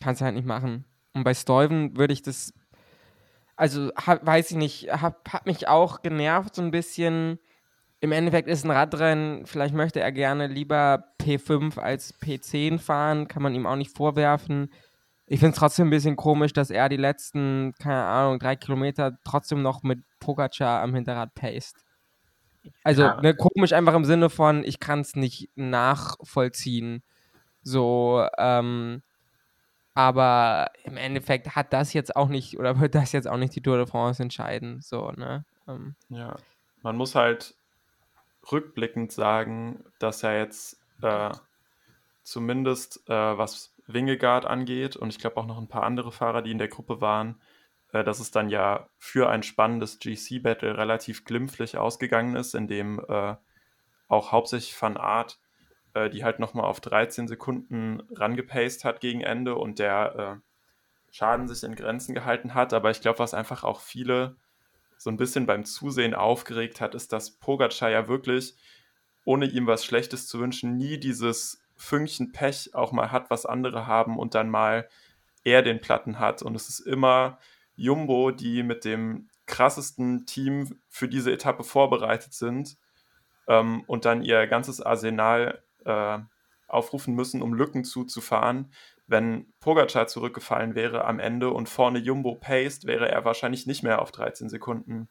Kannst 0.00 0.20
du 0.20 0.24
halt 0.24 0.34
nicht 0.34 0.46
machen. 0.46 0.84
Und 1.14 1.24
bei 1.24 1.34
Stuyven 1.34 1.96
würde 1.96 2.12
ich 2.12 2.22
das, 2.22 2.52
also 3.56 3.90
hab, 3.96 4.24
weiß 4.24 4.50
ich 4.52 4.56
nicht, 4.56 4.88
hab, 4.90 5.32
hat 5.32 5.46
mich 5.46 5.68
auch 5.68 6.02
genervt 6.02 6.54
so 6.54 6.62
ein 6.62 6.70
bisschen. 6.70 7.38
Im 8.00 8.12
Endeffekt 8.12 8.48
ist 8.48 8.64
ein 8.64 8.70
Radrennen, 8.70 9.44
vielleicht 9.44 9.74
möchte 9.74 9.98
er 9.98 10.12
gerne 10.12 10.46
lieber 10.46 11.04
P5 11.20 11.80
als 11.80 12.14
P10 12.20 12.78
fahren, 12.78 13.26
kann 13.26 13.42
man 13.42 13.56
ihm 13.56 13.66
auch 13.66 13.74
nicht 13.74 13.96
vorwerfen. 13.96 14.70
Ich 15.30 15.40
finde 15.40 15.52
es 15.52 15.58
trotzdem 15.58 15.88
ein 15.88 15.90
bisschen 15.90 16.16
komisch, 16.16 16.54
dass 16.54 16.70
er 16.70 16.88
die 16.88 16.96
letzten, 16.96 17.74
keine 17.78 18.04
Ahnung, 18.04 18.38
drei 18.38 18.56
Kilometer 18.56 19.18
trotzdem 19.24 19.62
noch 19.62 19.82
mit 19.82 20.00
Pogacar 20.20 20.82
am 20.82 20.94
Hinterrad 20.94 21.34
paced. 21.34 21.84
Also 22.82 23.02
Ja. 23.02 23.20
ne, 23.20 23.34
komisch 23.34 23.72
einfach 23.72 23.94
im 23.94 24.04
Sinne 24.04 24.30
von, 24.30 24.64
ich 24.64 24.80
kann 24.80 25.00
es 25.00 25.14
nicht 25.16 25.50
nachvollziehen. 25.54 27.02
So, 27.62 28.26
ähm, 28.38 29.02
aber 29.94 30.70
im 30.84 30.96
Endeffekt 30.96 31.56
hat 31.56 31.72
das 31.72 31.92
jetzt 31.92 32.16
auch 32.16 32.28
nicht, 32.28 32.58
oder 32.58 32.80
wird 32.80 32.94
das 32.94 33.12
jetzt 33.12 33.28
auch 33.28 33.36
nicht 33.36 33.54
die 33.54 33.62
Tour 33.62 33.76
de 33.76 33.86
France 33.86 34.22
entscheiden. 34.22 34.80
So, 34.80 35.10
ne? 35.12 35.44
Ähm, 35.66 35.94
Ja, 36.08 36.36
man 36.82 36.96
muss 36.96 37.14
halt 37.14 37.54
rückblickend 38.50 39.12
sagen, 39.12 39.84
dass 39.98 40.22
er 40.22 40.38
jetzt 40.38 40.80
äh, 41.02 41.30
zumindest 42.22 43.08
äh, 43.08 43.38
was 43.38 43.74
Wingegaard 43.88 44.46
angeht 44.46 44.96
und 44.96 45.08
ich 45.10 45.18
glaube 45.18 45.38
auch 45.38 45.46
noch 45.46 45.58
ein 45.58 45.68
paar 45.68 45.82
andere 45.82 46.12
Fahrer, 46.12 46.42
die 46.42 46.52
in 46.52 46.58
der 46.58 46.68
Gruppe 46.68 47.00
waren, 47.00 47.40
äh, 47.92 48.04
dass 48.04 48.20
es 48.20 48.30
dann 48.30 48.48
ja 48.48 48.88
für 48.96 49.28
ein 49.28 49.42
spannendes 49.42 49.98
GC-Battle 49.98 50.78
relativ 50.78 51.24
glimpflich 51.24 51.76
ausgegangen 51.76 52.36
ist, 52.36 52.54
in 52.54 52.68
dem 52.68 53.00
äh, 53.08 53.34
auch 54.08 54.32
hauptsächlich 54.32 54.80
Van 54.80 54.96
Aert 54.96 55.40
äh, 55.98 56.10
die 56.10 56.24
halt 56.24 56.38
nochmal 56.38 56.66
auf 56.66 56.80
13 56.80 57.28
Sekunden 57.28 58.02
rangepaced 58.10 58.84
hat 58.84 59.00
gegen 59.00 59.20
Ende 59.20 59.54
und 59.54 59.78
der 59.78 60.40
äh, 60.40 61.14
Schaden 61.14 61.48
sich 61.48 61.62
in 61.62 61.74
Grenzen 61.74 62.14
gehalten 62.14 62.54
hat. 62.54 62.72
Aber 62.72 62.90
ich 62.90 63.00
glaube, 63.00 63.18
was 63.18 63.34
einfach 63.34 63.64
auch 63.64 63.80
viele 63.80 64.36
so 64.98 65.10
ein 65.10 65.16
bisschen 65.16 65.46
beim 65.46 65.64
Zusehen 65.64 66.14
aufgeregt 66.14 66.80
hat, 66.80 66.94
ist, 66.94 67.12
dass 67.12 67.38
Pogacar 67.38 67.90
ja 67.90 68.08
wirklich, 68.08 68.56
ohne 69.24 69.46
ihm 69.46 69.66
was 69.66 69.84
Schlechtes 69.84 70.26
zu 70.26 70.40
wünschen, 70.40 70.76
nie 70.76 70.98
dieses 70.98 71.64
Fünkchen 71.78 72.32
Pech 72.32 72.74
auch 72.74 72.92
mal 72.92 73.10
hat, 73.10 73.30
was 73.30 73.46
andere 73.46 73.86
haben 73.86 74.18
und 74.18 74.34
dann 74.34 74.50
mal 74.50 74.88
er 75.44 75.62
den 75.62 75.80
Platten 75.80 76.18
hat. 76.18 76.42
Und 76.42 76.54
es 76.54 76.68
ist 76.68 76.80
immer 76.80 77.38
Jumbo, 77.76 78.32
die 78.32 78.62
mit 78.62 78.84
dem 78.84 79.28
krassesten 79.46 80.26
Team 80.26 80.78
für 80.88 81.08
diese 81.08 81.32
Etappe 81.32 81.64
vorbereitet 81.64 82.34
sind 82.34 82.76
ähm, 83.46 83.82
und 83.86 84.04
dann 84.04 84.22
ihr 84.22 84.46
ganzes 84.46 84.80
Arsenal 84.80 85.62
äh, 85.84 86.18
aufrufen 86.66 87.14
müssen, 87.14 87.40
um 87.40 87.54
Lücken 87.54 87.84
zuzufahren. 87.84 88.72
Wenn 89.06 89.46
Pogacar 89.60 90.06
zurückgefallen 90.06 90.74
wäre 90.74 91.06
am 91.06 91.18
Ende 91.18 91.50
und 91.50 91.68
vorne 91.68 91.98
Jumbo 91.98 92.34
paced, 92.34 92.84
wäre 92.84 93.08
er 93.08 93.24
wahrscheinlich 93.24 93.66
nicht 93.66 93.82
mehr 93.82 94.02
auf 94.02 94.12
13 94.12 94.50
Sekunden 94.50 95.08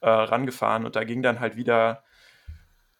äh, 0.00 0.10
rangefahren. 0.10 0.84
Und 0.84 0.94
da 0.94 1.04
ging 1.04 1.22
dann 1.22 1.40
halt 1.40 1.56
wieder, 1.56 2.02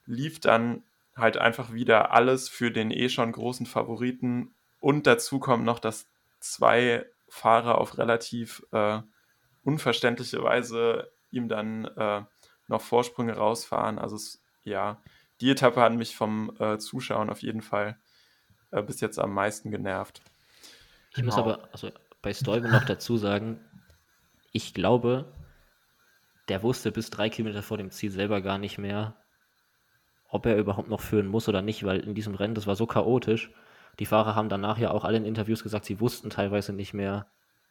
lief 0.07 0.41
dann 0.41 0.83
halt 1.21 1.37
einfach 1.37 1.73
wieder 1.73 2.13
alles 2.13 2.49
für 2.49 2.71
den 2.71 2.91
eh 2.91 3.09
schon 3.09 3.33
großen 3.33 3.67
Favoriten. 3.67 4.55
Und 4.81 5.07
dazu 5.07 5.39
kommt 5.39 5.65
noch, 5.65 5.79
dass 5.79 6.07
zwei 6.41 7.07
Fahrer 7.29 7.79
auf 7.79 7.99
relativ 7.99 8.63
äh, 8.73 9.01
unverständliche 9.63 10.43
Weise 10.43 11.11
ihm 11.31 11.49
dann 11.49 11.85
äh, 11.85 12.23
noch 12.67 12.81
Vorsprünge 12.81 13.35
rausfahren. 13.35 13.99
Also 13.99 14.17
es, 14.17 14.43
ja, 14.65 15.03
die 15.41 15.51
Etappe 15.51 15.81
hat 15.81 15.93
mich 15.93 16.17
vom 16.17 16.57
äh, 16.59 16.79
Zuschauen 16.79 17.31
auf 17.31 17.43
jeden 17.43 17.63
Fall 17.63 17.99
äh, 18.71 18.83
bis 18.83 19.01
jetzt 19.01 19.19
am 19.19 19.33
meisten 19.33 19.71
genervt. 19.71 20.23
Ich 21.17 21.23
muss 21.23 21.37
Genau. 21.37 21.47
aber 21.55 21.69
also 21.73 21.91
bei 22.23 22.33
Stuyven 22.33 22.71
noch 22.71 22.85
dazu 22.85 23.17
sagen, 23.17 23.61
ich 24.53 24.75
glaube, 24.75 25.33
der 26.49 26.63
wusste 26.63 26.93
bis 26.93 27.11
drei 27.11 27.29
Kilometer 27.31 27.63
vor 27.63 27.79
dem 27.79 27.91
Ziel 27.91 28.11
selber 28.11 28.41
gar 28.41 28.59
nicht 28.59 28.79
mehr, 28.79 29.17
ob 30.31 30.47
er 30.47 30.57
überhaupt 30.57 30.89
noch 30.89 31.01
führen 31.01 31.27
muss 31.27 31.49
oder 31.49 31.63
nicht, 31.63 31.85
weil 31.85 32.01
in 32.01 32.15
diesem 32.15 32.35
Rennen, 32.35 32.55
das 32.55 32.67
war 32.67 32.77
so 32.77 32.87
chaotisch. 32.87 33.53
Die 33.99 34.07
Fahrer 34.07 34.35
haben 34.35 34.49
danach 34.49 34.79
ja 34.79 34.91
auch 34.91 35.05
alle 35.05 35.17
in 35.17 35.25
Interviews 35.25 35.63
gesagt, 35.63 35.85
sie 35.85 36.01
wussten 36.01 36.31
teilweise 36.31 36.73
nicht 36.73 36.95
mehr, 36.95 37.27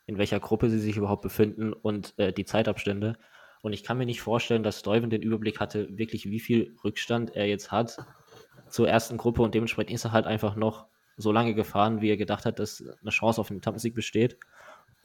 in 0.06 0.18
welcher 0.18 0.40
Gruppe 0.40 0.70
sie 0.70 0.80
sich 0.80 0.98
überhaupt 0.98 1.22
befinden 1.22 1.74
und 1.74 2.14
äh, 2.18 2.34
die 2.34 2.46
Zeitabstände. 2.46 3.18
Und 3.62 3.74
ich 3.74 3.84
kann 3.84 3.98
mir 3.98 4.06
nicht 4.06 4.22
vorstellen, 4.22 4.64
dass 4.64 4.80
Stuyven 4.80 5.10
den 5.10 5.22
Überblick 5.22 5.60
hatte, 5.60 5.98
wirklich 5.98 6.30
wie 6.30 6.40
viel 6.40 6.76
Rückstand 6.84 7.36
er 7.36 7.48
jetzt 7.48 7.72
hat 7.72 7.98
zur 8.70 8.88
ersten 8.88 9.18
Gruppe 9.18 9.42
und 9.42 9.56
dementsprechend 9.56 9.94
ist 9.94 10.06
er 10.06 10.12
halt 10.12 10.26
einfach 10.26 10.56
noch 10.56 10.86
so 11.18 11.32
lange 11.32 11.54
gefahren, 11.54 12.02
wie 12.02 12.10
er 12.10 12.18
gedacht 12.18 12.46
hat, 12.46 12.60
dass 12.60 12.84
eine 13.02 13.10
Chance 13.10 13.42
auf 13.42 13.50
den 13.50 13.58
Etappensieg 13.58 13.94
besteht. 13.94 14.38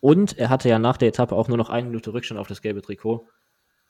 Und 0.00 0.38
er 0.38 0.50
hatte 0.50 0.68
ja 0.68 0.78
nach 0.78 0.96
der 0.96 1.08
Etappe 1.08 1.34
auch 1.34 1.48
nur 1.48 1.56
noch 1.56 1.70
eine 1.70 1.86
Minute 1.86 2.12
Rückstand 2.12 2.38
auf 2.38 2.46
das 2.46 2.62
gelbe 2.62 2.82
Trikot. 2.82 3.26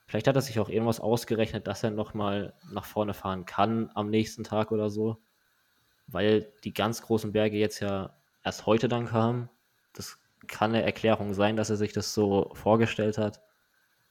Vielleicht 0.07 0.29
hat 0.29 0.37
er 0.37 0.43
sich 0.43 0.59
auch 0.61 0.69
irgendwas 0.69 1.01
ausgerechnet, 1.01 1.67
dass 1.67 1.83
er 1.83 1.91
nochmal 1.91 2.55
nach 2.71 2.85
vorne 2.85 3.15
fahren 3.15 3.47
kann 3.47 3.91
am 3.95 4.11
nächsten 4.11 4.45
Tag 4.45 4.71
oder 4.71 4.91
so. 4.91 5.19
Weil 6.07 6.53
die 6.65 6.75
ganz 6.75 7.03
großen 7.03 7.33
Berge 7.33 7.57
jetzt 7.57 7.81
ja 7.81 8.15
erst 8.43 8.67
heute 8.67 8.89
dann 8.89 9.07
kamen. 9.07 9.49
Das 9.95 10.19
kann 10.47 10.75
eine 10.75 10.83
Erklärung 10.83 11.33
sein, 11.33 11.57
dass 11.57 11.71
er 11.71 11.77
sich 11.77 11.93
das 11.93 12.13
so 12.13 12.51
vorgestellt 12.55 13.17
hat. 13.17 13.41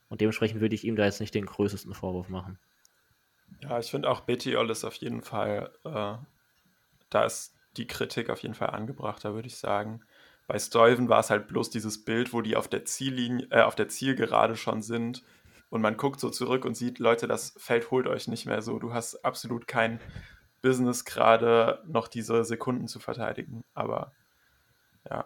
Und 0.10 0.22
dementsprechend 0.22 0.62
würde 0.62 0.76
ich 0.76 0.84
ihm 0.84 0.96
da 0.96 1.06
jetzt 1.06 1.20
nicht 1.20 1.36
den 1.36 1.46
größten 1.46 1.94
Vorwurf 1.94 2.30
machen. 2.30 2.58
Ja, 3.62 3.78
ich 3.80 3.92
finde 3.92 4.10
auch 4.10 4.22
Bettiol 4.22 4.70
ist 4.72 4.84
auf 4.84 4.96
jeden 4.96 5.22
Fall, 5.22 5.72
äh, 5.86 6.16
da 7.10 7.26
ist 7.26 7.56
die 7.78 7.88
Kritik 7.88 8.30
auf 8.30 8.42
jeden 8.42 8.56
Fall 8.56 8.72
angebrachter, 8.72 9.36
würde 9.36 9.48
ich 9.48 9.58
sagen. 9.58 10.02
Bei 10.48 10.58
Stuyven 10.60 11.08
war 11.08 11.20
es 11.20 11.30
halt 11.30 11.48
bloß 11.48 11.70
dieses 11.70 12.04
Bild, 12.04 12.34
wo 12.34 12.42
die 12.42 12.56
auf 12.56 12.68
der 12.68 12.84
Ziellinie, 12.86 13.48
äh, 13.52 13.62
auf 13.62 13.76
der 13.76 13.90
Zielgerade 13.90 14.56
schon 14.56 14.82
sind 14.82 15.24
und 15.74 15.82
man 15.82 15.98
guckt 15.98 16.20
so 16.20 16.30
zurück 16.30 16.66
und 16.66 16.78
sieht, 16.78 17.00
Leute, 17.00 17.28
das 17.28 17.56
Feld 17.58 17.90
holt 17.90 18.06
euch 18.06 18.28
nicht 18.28 18.46
mehr 18.46 18.62
so. 18.62 18.78
Du 18.78 18.94
hast 18.94 19.26
absolut 19.26 19.68
kein 19.68 20.00
Business 20.62 21.04
gerade 21.04 21.82
noch 21.88 22.08
diese 22.08 22.46
Sekunden 22.46 22.88
zu 22.88 23.00
verteidigen. 23.00 23.64
Aber 23.74 24.12
ja, 25.10 25.26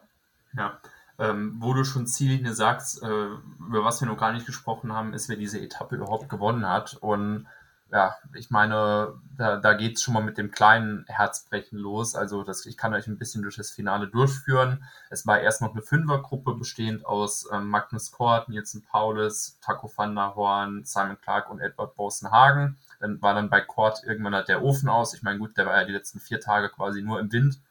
Ja. 0.53 0.79
Ähm, 1.19 1.57
wo 1.59 1.73
du 1.73 1.83
schon 1.83 2.07
Ziellinie 2.07 2.53
sagst, 2.53 3.03
äh, 3.03 3.25
über 3.59 3.83
was 3.83 3.99
wir 3.99 4.07
noch 4.07 4.17
gar 4.17 4.31
nicht 4.31 4.45
gesprochen 4.45 4.93
haben, 4.93 5.13
ist, 5.13 5.27
wer 5.27 5.35
diese 5.35 5.59
Etappe 5.59 5.97
überhaupt 5.97 6.29
gewonnen 6.29 6.65
hat. 6.65 6.95
Und 7.01 7.45
ja, 7.91 8.15
ich 8.33 8.49
meine, 8.49 9.13
da, 9.37 9.57
da 9.57 9.73
geht 9.73 9.95
es 9.95 10.03
schon 10.03 10.13
mal 10.13 10.23
mit 10.23 10.37
dem 10.37 10.51
kleinen 10.51 11.05
Herzbrechen 11.07 11.79
los. 11.79 12.15
Also 12.15 12.43
das, 12.43 12.65
ich 12.65 12.75
kann 12.75 12.93
euch 12.93 13.07
ein 13.07 13.17
bisschen 13.17 13.43
durch 13.43 13.55
das 13.55 13.71
Finale 13.71 14.07
durchführen. 14.07 14.83
Es 15.09 15.25
war 15.25 15.39
erst 15.39 15.61
noch 15.61 15.71
eine 15.71 15.81
Fünfergruppe 15.81 16.55
bestehend 16.55 17.05
aus 17.05 17.47
ähm, 17.51 17.69
Magnus 17.69 18.11
Kort, 18.11 18.49
Nielsen 18.49 18.83
Paulus, 18.83 19.57
Taco 19.61 19.91
van 19.95 20.15
der 20.15 20.35
Horn, 20.35 20.83
Simon 20.83 21.17
Clark 21.21 21.49
und 21.49 21.61
Edward 21.61 21.95
Bosenhagen. 21.95 22.77
Dann 22.99 23.21
war 23.21 23.33
dann 23.33 23.49
bei 23.49 23.61
Kort 23.61 24.03
irgendwann 24.03 24.35
halt 24.35 24.49
der 24.49 24.63
Ofen 24.63 24.89
aus. 24.89 25.13
Ich 25.13 25.23
meine, 25.23 25.39
gut, 25.39 25.57
der 25.57 25.65
war 25.65 25.77
ja 25.77 25.85
die 25.85 25.93
letzten 25.93 26.19
vier 26.19 26.41
Tage 26.41 26.69
quasi 26.69 27.01
nur 27.01 27.19
im 27.19 27.31
Wind. 27.31 27.61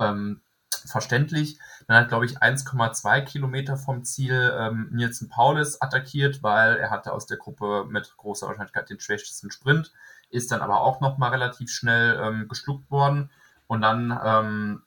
Ähm, 0.00 0.40
verständlich. 0.86 1.58
Dann 1.86 1.96
hat, 1.96 2.08
glaube 2.08 2.26
ich, 2.26 2.40
1,2 2.40 3.22
Kilometer 3.22 3.76
vom 3.76 4.04
Ziel 4.04 4.52
ähm, 4.56 4.88
Nielsen 4.92 5.28
Paulus 5.28 5.80
attackiert, 5.80 6.42
weil 6.42 6.76
er 6.76 6.90
hatte 6.90 7.12
aus 7.12 7.26
der 7.26 7.36
Gruppe 7.36 7.86
mit 7.88 8.16
großer 8.16 8.46
Wahrscheinlichkeit 8.46 8.90
den 8.90 9.00
schwächsten 9.00 9.50
Sprint, 9.50 9.92
ist 10.30 10.52
dann 10.52 10.60
aber 10.60 10.80
auch 10.80 11.00
nochmal 11.00 11.30
relativ 11.30 11.70
schnell 11.70 12.18
ähm, 12.22 12.48
geschluckt 12.48 12.90
worden. 12.90 13.30
Und 13.66 13.82
dann, 13.82 14.18
ähm, 14.24 14.82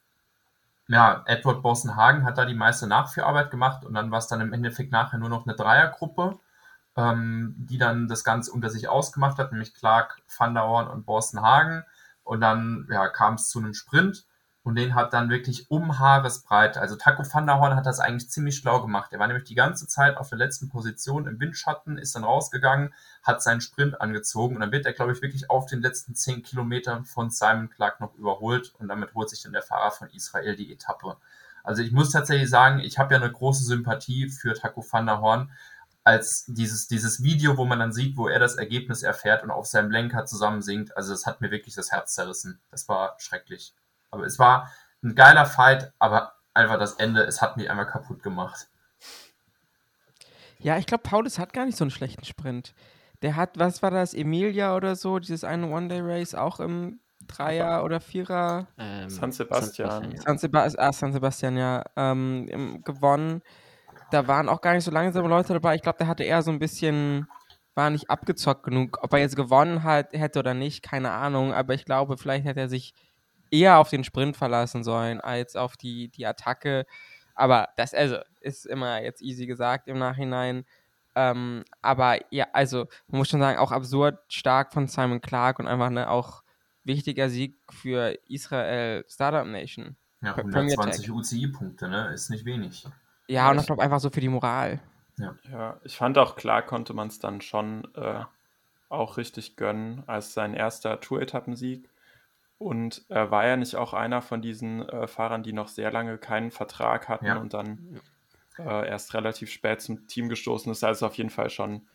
ja, 0.87 1.23
Edward 1.25 1.61
Bosenhagen 1.61 2.25
hat 2.25 2.37
da 2.37 2.45
die 2.45 2.53
meiste 2.53 2.87
Nachführarbeit 2.87 3.51
gemacht 3.51 3.85
und 3.85 3.93
dann 3.93 4.11
war 4.11 4.19
es 4.19 4.27
dann 4.27 4.41
im 4.41 4.53
Endeffekt 4.53 4.91
nachher 4.91 5.17
nur 5.19 5.29
noch 5.29 5.45
eine 5.45 5.55
Dreiergruppe, 5.55 6.39
ähm, 6.97 7.55
die 7.57 7.77
dann 7.77 8.07
das 8.07 8.23
Ganze 8.23 8.51
unter 8.51 8.69
sich 8.69 8.89
ausgemacht 8.89 9.37
hat, 9.39 9.51
nämlich 9.51 9.73
Clark, 9.73 10.21
Van 10.37 10.53
der 10.53 10.63
Horn 10.63 10.87
und 10.87 11.05
Bosenhagen. 11.05 11.83
Und 12.23 12.41
dann 12.41 12.87
ja, 12.89 13.09
kam 13.09 13.35
es 13.35 13.49
zu 13.49 13.59
einem 13.59 13.73
Sprint 13.73 14.25
und 14.63 14.75
den 14.75 14.95
hat 14.95 15.13
dann 15.13 15.29
wirklich 15.29 15.69
um 15.69 15.99
Haaresbreite. 15.99 16.79
Also 16.79 16.95
Taco 16.95 17.23
van 17.23 17.45
der 17.45 17.59
Horn 17.59 17.75
hat 17.75 17.85
das 17.85 17.99
eigentlich 17.99 18.29
ziemlich 18.29 18.55
schlau 18.55 18.81
gemacht. 18.81 19.11
Er 19.11 19.19
war 19.19 19.27
nämlich 19.27 19.43
die 19.43 19.55
ganze 19.55 19.87
Zeit 19.87 20.15
auf 20.15 20.29
der 20.29 20.37
letzten 20.37 20.69
Position 20.69 21.27
im 21.27 21.39
Windschatten, 21.39 21.97
ist 21.97 22.15
dann 22.15 22.23
rausgegangen, 22.23 22.93
hat 23.23 23.43
seinen 23.43 23.59
Sprint 23.59 23.99
angezogen 23.99 24.55
und 24.55 24.61
dann 24.61 24.71
wird 24.71 24.85
er, 24.85 24.93
glaube 24.93 25.11
ich, 25.11 25.21
wirklich 25.21 25.49
auf 25.49 25.65
den 25.65 25.81
letzten 25.81 26.15
10 26.15 26.43
Kilometern 26.43 27.03
von 27.03 27.29
Simon 27.29 27.69
Clark 27.69 27.99
noch 27.99 28.15
überholt 28.15 28.73
und 28.79 28.87
damit 28.87 29.13
holt 29.13 29.29
sich 29.29 29.43
dann 29.43 29.51
der 29.51 29.63
Fahrer 29.63 29.91
von 29.91 30.09
Israel 30.09 30.55
die 30.55 30.71
Etappe. 30.71 31.17
Also 31.63 31.81
ich 31.81 31.91
muss 31.91 32.11
tatsächlich 32.11 32.49
sagen, 32.49 32.79
ich 32.79 32.97
habe 32.97 33.13
ja 33.13 33.21
eine 33.21 33.31
große 33.31 33.65
Sympathie 33.65 34.29
für 34.29 34.53
Taco 34.53 34.85
van 34.89 35.05
der 35.05 35.19
Horn, 35.19 35.51
als 36.05 36.45
dieses, 36.47 36.87
dieses 36.87 37.23
Video, 37.23 37.57
wo 37.57 37.65
man 37.65 37.79
dann 37.79 37.93
sieht, 37.93 38.17
wo 38.17 38.27
er 38.27 38.39
das 38.39 38.55
Ergebnis 38.55 39.03
erfährt 39.03 39.43
und 39.43 39.51
auf 39.51 39.67
seinem 39.67 39.91
Lenker 39.91 40.25
zusammen 40.25 40.61
singt. 40.61 40.95
Also 40.97 41.11
das 41.13 41.25
hat 41.25 41.39
mir 41.41 41.51
wirklich 41.51 41.75
das 41.75 41.91
Herz 41.91 42.13
zerrissen. 42.13 42.59
Das 42.71 42.89
war 42.89 43.15
schrecklich. 43.19 43.73
Aber 44.13 44.25
es 44.25 44.39
war 44.39 44.71
ein 45.03 45.15
geiler 45.15 45.45
Fight, 45.45 45.91
aber 45.99 46.33
einfach 46.53 46.77
das 46.79 46.93
Ende, 46.93 47.23
es 47.23 47.41
hat 47.41 47.57
mich 47.57 47.69
einmal 47.69 47.87
kaputt 47.87 48.21
gemacht. 48.23 48.67
Ja, 50.59 50.77
ich 50.77 50.85
glaube, 50.85 51.03
Paulus 51.03 51.39
hat 51.39 51.51
gar 51.53 51.65
nicht 51.65 51.77
so 51.77 51.83
einen 51.83 51.91
schlechten 51.91 52.23
Sprint. 52.25 52.73
Der 53.21 53.35
hat, 53.35 53.57
was 53.57 53.81
war 53.81 53.91
das, 53.91 54.13
Emilia 54.13 54.75
oder 54.75 54.95
so, 54.95 55.19
dieses 55.19 55.43
eine 55.43 55.67
One-Day-Race 55.67 56.35
auch 56.35 56.59
im 56.59 56.99
Dreier- 57.27 57.83
oder 57.83 57.99
Vierer 58.01 58.67
Ähm, 58.77 59.09
San 59.09 59.31
Sebastian. 59.31 60.11
ja. 60.11 60.21
San, 60.21 60.37
Sebas 60.37 60.77
ah, 60.77 60.91
San 60.91 61.13
Sebastian, 61.13 61.57
ja, 61.57 61.83
ähm, 61.95 62.47
im- 62.49 62.83
gewonnen. 62.83 63.41
da 64.11 64.27
waren 64.27 64.49
auch 64.49 64.61
gar 64.61 64.73
nicht 64.73 64.83
so 64.83 64.91
langsame 64.91 65.27
Leute 65.29 65.53
dabei. 65.53 65.75
Ich 65.75 65.81
glaube, 65.81 65.97
der 65.97 66.07
hatte 66.07 66.23
eher 66.23 66.41
so 66.43 66.51
ein 66.51 66.59
bisschen, 66.59 67.27
war 67.75 67.89
nicht 67.89 68.09
abgezockt 68.09 68.63
genug. 68.63 68.99
Ob 69.01 69.11
er 69.13 69.19
jetzt 69.19 69.35
gewonnen 69.37 69.83
hat, 69.83 70.11
hätte 70.13 70.39
oder 70.39 70.53
nicht, 70.53 70.83
keine 70.83 71.11
Ahnung. 71.11 71.53
Aber 71.53 71.73
ich 71.73 71.85
glaube, 71.85 72.17
vielleicht 72.17 72.45
hätte 72.45 72.59
er 72.59 72.69
sich 72.69 72.93
eher 73.53 73.77
auf 73.77 73.89
den 73.89 74.03
Sprint 74.03 74.35
verlassen 74.35 74.83
sollen, 74.83 75.21
als 75.21 75.55
auf 75.55 75.77
die, 75.77 76.09
die 76.09 76.25
Attacke. 76.25 76.85
Aber 77.35 77.69
das 77.77 77.93
also, 77.93 78.17
ist 78.41 78.65
immer 78.65 79.01
jetzt 79.01 79.21
easy 79.21 79.45
gesagt 79.45 79.87
im 79.87 79.99
Nachhinein. 79.99 80.65
Ähm, 81.15 81.63
aber 81.81 82.19
ja, 82.31 82.47
also 82.53 82.87
man 83.07 83.19
muss 83.19 83.29
schon 83.29 83.39
sagen, 83.39 83.59
auch 83.59 83.71
absurd 83.71 84.17
stark 84.27 84.73
von 84.73 84.87
Simon 84.87 85.21
Clark 85.21 85.59
und 85.59 85.67
einfach 85.67 85.91
ne, 85.91 86.09
auch 86.09 86.43
wichtiger 86.83 87.29
Sieg 87.29 87.55
für 87.71 88.17
Israel 88.27 89.05
Startup 89.07 89.45
Nation. 89.45 89.95
Ja, 90.21 90.35
120 90.35 91.11
UCI-Punkte, 91.11 91.87
ne? 91.87 92.11
Ist 92.13 92.31
nicht 92.31 92.45
wenig. 92.45 92.87
Ja, 93.27 93.51
und 93.51 93.59
ich 93.59 93.65
glaube 93.67 93.83
einfach 93.83 93.99
so 93.99 94.09
für 94.09 94.21
die 94.21 94.29
Moral. 94.29 94.79
Ja. 95.17 95.35
ja, 95.51 95.79
ich 95.83 95.95
fand 95.95 96.17
auch 96.17 96.35
klar, 96.35 96.63
konnte 96.63 96.93
man 96.93 97.09
es 97.09 97.19
dann 97.19 97.41
schon 97.41 97.87
äh, 97.93 98.23
auch 98.89 99.17
richtig 99.17 99.55
gönnen 99.57 100.03
als 100.07 100.33
sein 100.33 100.55
erster 100.55 100.99
Tour-Etappensieg. 100.99 101.87
Und 102.57 103.03
er 103.09 103.31
war 103.31 103.45
ja 103.45 103.57
nicht 103.57 103.75
auch 103.75 103.93
einer 103.93 104.21
von 104.21 104.41
diesen 104.41 104.87
äh, 104.87 105.07
Fahrern, 105.07 105.43
die 105.43 105.53
noch 105.53 105.67
sehr 105.67 105.91
lange 105.91 106.17
keinen 106.17 106.51
Vertrag 106.51 107.09
hatten 107.09 107.25
ja. 107.25 107.37
und 107.37 107.53
dann 107.53 107.99
äh, 108.57 108.87
erst 108.87 109.13
relativ 109.13 109.49
spät 109.49 109.81
zum 109.81 110.07
Team 110.07 110.29
gestoßen 110.29 110.71
ist. 110.71 110.83
Also 110.83 111.07
auf 111.07 111.15
jeden 111.15 111.29
Fall 111.29 111.49
schon 111.49 111.87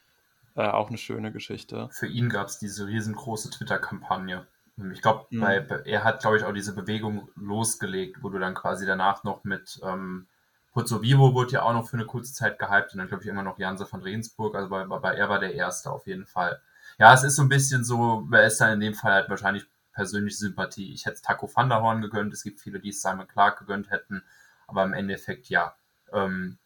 äh, 0.57 0.67
auch 0.67 0.89
eine 0.89 0.99
schöne 0.99 1.33
Geschichte. 1.33 1.89
Für 1.93 2.07
ihn 2.07 2.29
gab 2.29 2.49
es 2.49 2.59
diese 2.59 2.87
riesengroße 2.87 3.51
Twitter-Kampagne. 3.51 4.47
Ich 4.93 5.03
glaube, 5.03 5.27
mhm. 5.31 5.43
er 5.43 6.05
hat, 6.05 6.21
glaube 6.21 6.37
ich, 6.37 6.45
auch 6.45 6.53
diese 6.53 6.73
Bewegung 6.73 7.29
losgelegt, 7.35 8.23
wo 8.23 8.29
du 8.29 8.39
dann 8.39 8.55
quasi 8.55 8.87
danach 8.87 9.25
noch 9.25 9.43
mit 9.43 9.81
ähm, 9.83 10.29
Pozzo 10.73 11.03
Vivo 11.03 11.35
wurde 11.35 11.55
ja 11.55 11.63
auch 11.63 11.73
noch 11.73 11.89
für 11.89 11.97
eine 11.97 12.07
kurze 12.07 12.33
Zeit 12.33 12.59
gehypt 12.59 12.93
und 12.93 12.99
dann 12.99 13.09
glaube 13.09 13.25
ich 13.25 13.29
immer 13.29 13.43
noch 13.43 13.59
Janse 13.59 13.87
von 13.87 14.01
Regensburg, 14.01 14.55
also 14.55 14.69
bei, 14.69 14.85
bei, 14.85 15.15
er 15.15 15.29
war 15.29 15.41
der 15.41 15.55
Erste 15.55 15.91
auf 15.91 16.07
jeden 16.07 16.27
Fall. 16.27 16.61
Ja, 16.99 17.13
es 17.13 17.25
ist 17.25 17.35
so 17.35 17.43
ein 17.43 17.49
bisschen 17.49 17.85
so, 17.85 18.25
wer 18.29 18.47
ist 18.47 18.61
dann 18.61 18.75
in 18.75 18.81
dem 18.81 18.95
Fall 18.95 19.13
halt 19.13 19.29
wahrscheinlich 19.29 19.67
persönliche 19.99 20.37
Sympathie. 20.37 20.93
Ich 20.95 21.07
hätte 21.07 21.21
Taco 21.21 21.51
van 21.53 21.69
der 21.69 21.83
Horn 21.83 22.01
gegönnt, 22.01 22.33
es 22.33 22.45
gibt 22.45 22.61
viele, 22.61 22.79
die 22.79 22.91
es 22.91 23.03
Simon 23.03 23.27
Clark 23.27 23.59
gegönnt 23.59 23.91
hätten, 23.91 24.23
aber 24.69 24.85
im 24.85 24.93
Endeffekt 24.93 25.49
ja. 25.49 25.75
Ähm, 26.13 26.59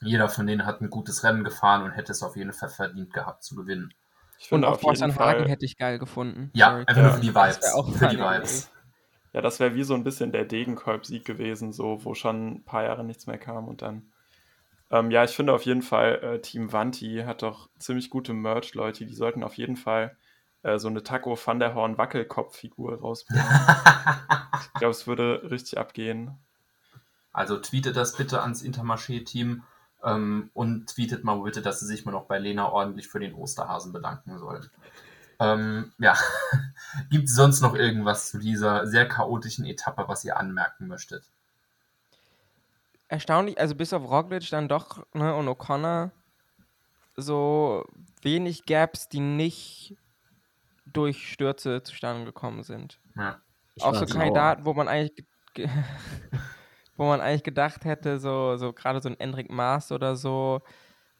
jeder 0.00 0.30
von 0.30 0.46
denen 0.46 0.64
hat 0.64 0.80
ein 0.80 0.88
gutes 0.88 1.22
Rennen 1.22 1.44
gefahren 1.44 1.82
und 1.82 1.90
hätte 1.90 2.12
es 2.12 2.22
auf 2.22 2.36
jeden 2.36 2.54
Fall 2.54 2.70
verdient 2.70 3.12
gehabt 3.12 3.44
zu 3.44 3.54
gewinnen. 3.54 3.92
Ich 4.38 4.50
und 4.50 4.64
auch 4.64 4.80
Force 4.80 5.02
Hagen 5.02 5.44
hätte 5.44 5.66
ich 5.66 5.76
geil 5.76 5.98
gefunden. 5.98 6.50
Ja, 6.54 6.70
Sorry. 6.70 6.84
einfach 6.86 7.02
nur 7.02 7.12
für 7.12 7.20
die 7.20 7.34
Vibes. 7.34 7.98
Für 7.98 8.08
die 8.08 8.18
Vibes. 8.18 8.70
Ja, 9.34 9.42
das 9.42 9.60
wäre 9.60 9.74
wie 9.74 9.84
so 9.84 9.92
ein 9.92 10.02
bisschen 10.02 10.32
der 10.32 10.46
Degenkolb-Sieg 10.46 11.26
gewesen, 11.26 11.74
so 11.74 12.02
wo 12.02 12.14
schon 12.14 12.54
ein 12.54 12.64
paar 12.64 12.84
Jahre 12.84 13.04
nichts 13.04 13.26
mehr 13.26 13.38
kam 13.38 13.68
und 13.68 13.82
dann. 13.82 14.10
Ähm, 14.90 15.10
ja, 15.10 15.22
ich 15.22 15.32
finde 15.32 15.52
auf 15.52 15.62
jeden 15.64 15.82
Fall, 15.82 16.14
äh, 16.22 16.40
Team 16.40 16.72
Vanti 16.72 17.24
hat 17.26 17.42
doch 17.42 17.68
ziemlich 17.78 18.08
gute 18.08 18.32
Merch-Leute. 18.32 19.04
Die 19.04 19.14
sollten 19.14 19.44
auf 19.44 19.58
jeden 19.58 19.76
Fall 19.76 20.16
äh, 20.62 20.78
so 20.78 20.88
eine 20.88 21.02
Taco 21.02 21.38
van 21.42 21.58
der 21.58 21.74
Horn 21.74 21.98
Wackelkopf-Figur 21.98 23.00
rausbringen. 23.00 23.44
ich 24.62 24.80
glaube, 24.80 24.92
es 24.92 25.06
würde 25.06 25.42
richtig 25.50 25.78
abgehen. 25.78 26.38
Also 27.32 27.58
tweetet 27.58 27.96
das 27.96 28.16
bitte 28.16 28.42
ans 28.42 28.62
Intermarché-Team 28.62 29.62
ähm, 30.02 30.50
und 30.54 30.88
tweetet 30.88 31.24
mal 31.24 31.40
bitte, 31.42 31.62
dass 31.62 31.80
sie 31.80 31.86
sich 31.86 32.04
mal 32.04 32.12
noch 32.12 32.26
bei 32.26 32.38
Lena 32.38 32.70
ordentlich 32.70 33.08
für 33.08 33.20
den 33.20 33.34
Osterhasen 33.34 33.92
bedanken 33.92 34.38
sollen. 34.38 34.68
Ähm, 35.38 35.92
ja, 35.98 36.14
gibt 37.10 37.28
es 37.28 37.34
sonst 37.34 37.62
noch 37.62 37.74
irgendwas 37.74 38.30
zu 38.30 38.38
dieser 38.38 38.86
sehr 38.86 39.08
chaotischen 39.08 39.64
Etappe, 39.64 40.04
was 40.06 40.24
ihr 40.24 40.36
anmerken 40.36 40.86
möchtet? 40.86 41.24
Erstaunlich, 43.08 43.58
also 43.58 43.74
bis 43.74 43.92
auf 43.92 44.08
Roglic 44.08 44.50
dann 44.50 44.68
doch 44.68 45.04
ne, 45.14 45.34
und 45.34 45.48
O'Connor 45.48 46.10
so 47.16 47.84
wenig 48.22 48.66
Gaps, 48.66 49.08
die 49.08 49.20
nicht 49.20 49.96
durch 50.92 51.32
Stürze 51.32 51.82
zustande 51.82 52.24
gekommen 52.24 52.62
sind. 52.62 53.00
Ja. 53.16 53.40
Auch 53.80 53.94
so 53.94 54.06
Kandidaten, 54.06 54.64
wo 54.64 54.74
man 54.74 54.88
eigentlich 54.88 55.24
wo 57.00 57.06
man 57.06 57.22
eigentlich 57.22 57.44
gedacht 57.44 57.86
hätte, 57.86 58.18
so, 58.18 58.58
so 58.58 58.74
gerade 58.74 59.00
so 59.00 59.08
ein 59.08 59.18
Enric 59.18 59.50
Maas 59.50 59.90
oder 59.90 60.16
so, 60.16 60.60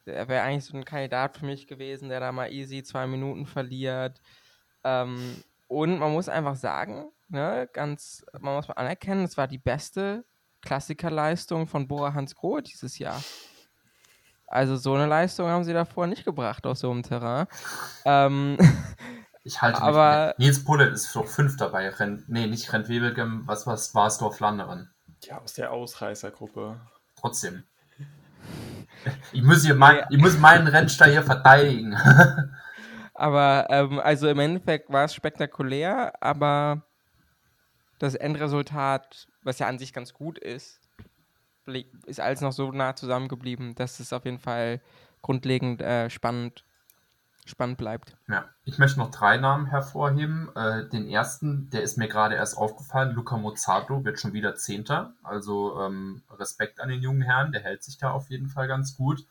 der 0.05 0.27
wäre 0.27 0.43
eigentlich 0.43 0.65
so 0.65 0.77
ein 0.77 0.85
Kandidat 0.85 1.37
für 1.37 1.45
mich 1.45 1.65
gewesen, 1.65 2.09
der 2.09 2.19
da 2.19 2.31
mal 2.31 2.51
easy 2.51 2.83
zwei 2.83 3.07
Minuten 3.07 3.47
verliert. 3.47 4.21
Ähm, 4.83 5.43
und 5.67 5.97
man 5.97 6.11
muss 6.11 6.29
einfach 6.29 6.55
sagen, 6.55 7.11
ne, 7.29 7.67
ganz, 7.73 8.23
man 8.39 8.55
muss 8.55 8.67
mal 8.67 8.75
anerkennen, 8.75 9.23
es 9.23 9.37
war 9.37 9.47
die 9.47 9.57
beste 9.57 10.23
Klassikerleistung 10.61 11.65
von 11.65 11.87
Bora 11.87 12.13
Hans 12.13 12.35
Grohe 12.35 12.61
dieses 12.61 12.99
Jahr. 12.99 13.19
Also 14.45 14.75
so 14.75 14.93
eine 14.93 15.07
Leistung 15.07 15.47
haben 15.47 15.63
sie 15.63 15.73
davor 15.73 16.05
nicht 16.05 16.25
gebracht 16.25 16.67
aus 16.67 16.81
so 16.81 16.91
einem 16.91 17.01
Terrain. 17.03 17.47
Ähm, 18.05 18.57
Ich 19.43 19.61
halte 19.61 19.81
aber, 19.81 20.35
mich. 20.37 20.47
Nils 20.47 20.63
Pullet 20.63 20.93
ist 20.93 21.15
doch 21.15 21.27
Fünfter 21.27 21.69
bei 21.69 21.89
Renn. 21.89 22.23
Nee, 22.27 22.47
nicht 22.47 22.71
Rentwebelgem, 22.71 23.43
was, 23.47 23.65
was 23.65 23.95
war 23.95 24.07
es 24.07 24.17
Dorf 24.17 24.37
Flanderen? 24.37 24.91
Ja, 25.23 25.39
aus 25.39 25.53
der 25.53 25.71
Ausreißergruppe. 25.71 26.79
Trotzdem. 27.15 27.63
Ich 29.31 29.41
muss, 29.41 29.63
hier 29.65 29.75
mein, 29.75 30.03
ich 30.09 30.19
muss 30.19 30.37
meinen 30.37 30.67
Rennstall 30.67 31.11
hier 31.11 31.23
verteidigen. 31.23 31.95
aber, 33.15 33.67
ähm, 33.69 33.99
also 33.99 34.27
im 34.27 34.39
Endeffekt 34.39 34.91
war 34.91 35.05
es 35.05 35.15
spektakulär, 35.15 36.13
aber 36.21 36.83
das 37.97 38.15
Endresultat, 38.15 39.27
was 39.43 39.59
ja 39.59 39.67
an 39.67 39.79
sich 39.79 39.93
ganz 39.93 40.13
gut 40.13 40.37
ist, 40.37 40.79
ist 42.05 42.19
alles 42.19 42.41
noch 42.41 42.51
so 42.51 42.71
nah 42.71 42.95
zusammengeblieben, 42.95 43.75
dass 43.75 43.99
es 43.99 44.13
auf 44.13 44.25
jeden 44.25 44.39
Fall 44.39 44.81
grundlegend 45.21 45.81
äh, 45.81 46.09
spannend 46.09 46.63
spannend 47.45 47.77
bleibt. 47.77 48.15
Ja, 48.27 48.45
ich 48.63 48.77
möchte 48.77 48.99
noch 48.99 49.11
drei 49.11 49.37
Namen 49.37 49.65
hervorheben. 49.65 50.49
Äh, 50.55 50.87
den 50.89 51.07
ersten, 51.07 51.69
der 51.69 51.81
ist 51.81 51.97
mir 51.97 52.07
gerade 52.07 52.35
erst 52.35 52.57
aufgefallen, 52.57 53.13
Luca 53.13 53.37
Mozzato 53.37 54.05
wird 54.05 54.19
schon 54.19 54.33
wieder 54.33 54.55
Zehnter. 54.55 55.13
Also 55.23 55.79
ähm, 55.81 56.23
Respekt 56.31 56.79
an 56.79 56.89
den 56.89 57.01
jungen 57.01 57.21
Herrn, 57.21 57.51
der 57.51 57.61
hält 57.61 57.83
sich 57.83 57.97
da 57.97 58.11
auf 58.11 58.29
jeden 58.29 58.47
Fall 58.47 58.67
ganz 58.67 58.95
gut. 58.95 59.25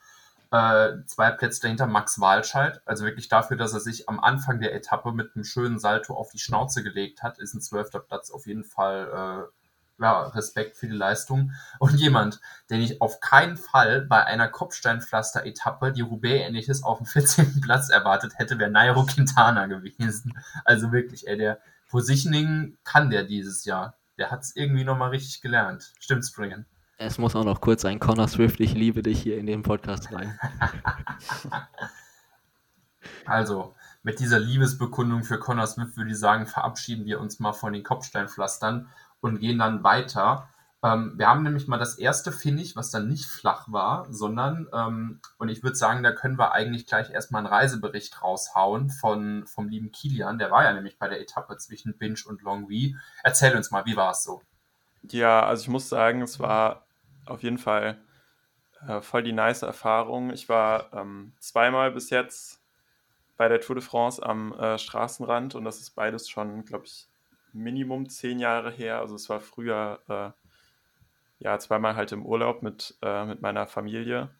Äh, 0.52 1.04
zwei 1.06 1.30
Plätze 1.30 1.60
dahinter 1.62 1.86
Max 1.86 2.20
Walscheid. 2.20 2.82
Also 2.84 3.04
wirklich 3.04 3.28
dafür, 3.28 3.56
dass 3.56 3.72
er 3.72 3.80
sich 3.80 4.08
am 4.08 4.18
Anfang 4.18 4.60
der 4.60 4.74
Etappe 4.74 5.12
mit 5.12 5.34
einem 5.34 5.44
schönen 5.44 5.78
Salto 5.78 6.14
auf 6.14 6.30
die 6.32 6.40
Schnauze 6.40 6.82
gelegt 6.82 7.22
hat, 7.22 7.38
ist 7.38 7.54
ein 7.54 7.60
zwölfter 7.60 8.00
Platz 8.00 8.30
auf 8.30 8.46
jeden 8.46 8.64
Fall 8.64 9.48
äh, 9.48 9.59
ja, 10.00 10.22
Respekt 10.28 10.76
für 10.76 10.86
die 10.86 10.96
Leistung. 10.96 11.52
Und 11.78 11.94
jemand, 11.94 12.40
den 12.70 12.80
ich 12.80 13.00
auf 13.00 13.20
keinen 13.20 13.56
Fall 13.56 14.02
bei 14.02 14.24
einer 14.24 14.48
Kopfsteinpflaster-Etappe, 14.48 15.92
die 15.92 16.02
Roubaix-ähnliches, 16.02 16.82
auf 16.82 16.98
dem 16.98 17.06
14. 17.06 17.60
Platz 17.60 17.90
erwartet 17.90 18.34
hätte, 18.36 18.58
wäre 18.58 18.70
Nairo 18.70 19.04
Quintana 19.04 19.66
gewesen. 19.66 20.38
Also 20.64 20.92
wirklich, 20.92 21.28
ey, 21.28 21.36
der 21.36 21.60
Positioning 21.88 22.78
kann 22.84 23.10
der 23.10 23.24
dieses 23.24 23.64
Jahr. 23.64 23.98
Der 24.16 24.30
hat 24.30 24.42
es 24.42 24.54
irgendwie 24.54 24.84
nochmal 24.84 25.10
richtig 25.10 25.40
gelernt. 25.40 25.92
Stimmt's, 25.98 26.32
Brian? 26.32 26.66
Es 26.98 27.16
muss 27.16 27.34
auch 27.34 27.44
noch 27.44 27.62
kurz 27.62 27.84
ein 27.86 27.98
Connor 27.98 28.28
Swift, 28.28 28.60
ich 28.60 28.74
liebe 28.74 29.02
dich 29.02 29.22
hier 29.22 29.38
in 29.38 29.46
den 29.46 29.62
Podcast 29.62 30.12
rein. 30.12 30.38
also, 33.24 33.74
mit 34.02 34.20
dieser 34.20 34.38
Liebesbekundung 34.38 35.24
für 35.24 35.38
Connor 35.38 35.66
Swift 35.66 35.96
würde 35.96 36.10
ich 36.10 36.18
sagen, 36.18 36.46
verabschieden 36.46 37.06
wir 37.06 37.18
uns 37.18 37.40
mal 37.40 37.54
von 37.54 37.72
den 37.72 37.82
Kopfsteinpflastern 37.82 38.88
und 39.20 39.40
gehen 39.40 39.58
dann 39.58 39.82
weiter. 39.84 40.48
Ähm, 40.82 41.14
wir 41.16 41.28
haben 41.28 41.42
nämlich 41.42 41.68
mal 41.68 41.78
das 41.78 41.98
erste 41.98 42.32
Finish, 42.32 42.74
was 42.74 42.90
dann 42.90 43.08
nicht 43.08 43.26
flach 43.26 43.70
war, 43.70 44.06
sondern, 44.10 44.66
ähm, 44.72 45.20
und 45.36 45.50
ich 45.50 45.62
würde 45.62 45.76
sagen, 45.76 46.02
da 46.02 46.12
können 46.12 46.38
wir 46.38 46.52
eigentlich 46.52 46.86
gleich 46.86 47.10
erstmal 47.10 47.40
einen 47.40 47.52
Reisebericht 47.52 48.22
raushauen 48.22 48.88
von, 48.88 49.46
vom 49.46 49.68
lieben 49.68 49.92
Kilian. 49.92 50.38
Der 50.38 50.50
war 50.50 50.64
ja 50.64 50.72
nämlich 50.72 50.98
bei 50.98 51.08
der 51.08 51.20
Etappe 51.20 51.56
zwischen 51.58 51.98
Binge 51.98 52.20
und 52.26 52.42
Longwy. 52.42 52.96
Erzähl 53.22 53.54
uns 53.54 53.70
mal, 53.70 53.84
wie 53.84 53.96
war 53.96 54.12
es 54.12 54.24
so? 54.24 54.40
Ja, 55.02 55.44
also 55.44 55.62
ich 55.62 55.68
muss 55.68 55.88
sagen, 55.88 56.22
es 56.22 56.40
war 56.40 56.86
auf 57.26 57.42
jeden 57.42 57.58
Fall 57.58 57.98
äh, 58.86 59.02
voll 59.02 59.22
die 59.22 59.32
nice 59.32 59.62
Erfahrung. 59.62 60.30
Ich 60.30 60.48
war 60.48 60.92
ähm, 60.94 61.32
zweimal 61.40 61.90
bis 61.90 62.08
jetzt 62.08 62.62
bei 63.36 63.48
der 63.48 63.60
Tour 63.60 63.76
de 63.76 63.84
France 63.84 64.22
am 64.22 64.52
äh, 64.54 64.78
Straßenrand 64.78 65.54
und 65.54 65.64
das 65.64 65.80
ist 65.80 65.90
beides 65.90 66.28
schon, 66.28 66.64
glaube 66.64 66.86
ich, 66.86 67.09
Minimum 67.52 68.08
zehn 68.08 68.38
Jahre 68.38 68.70
her. 68.70 69.00
Also 69.00 69.14
es 69.14 69.28
war 69.28 69.40
früher 69.40 70.00
äh, 70.08 71.44
ja 71.44 71.58
zweimal 71.58 71.96
halt 71.96 72.12
im 72.12 72.24
Urlaub 72.24 72.62
mit, 72.62 72.96
äh, 73.02 73.24
mit 73.24 73.42
meiner 73.42 73.66
Familie, 73.66 74.30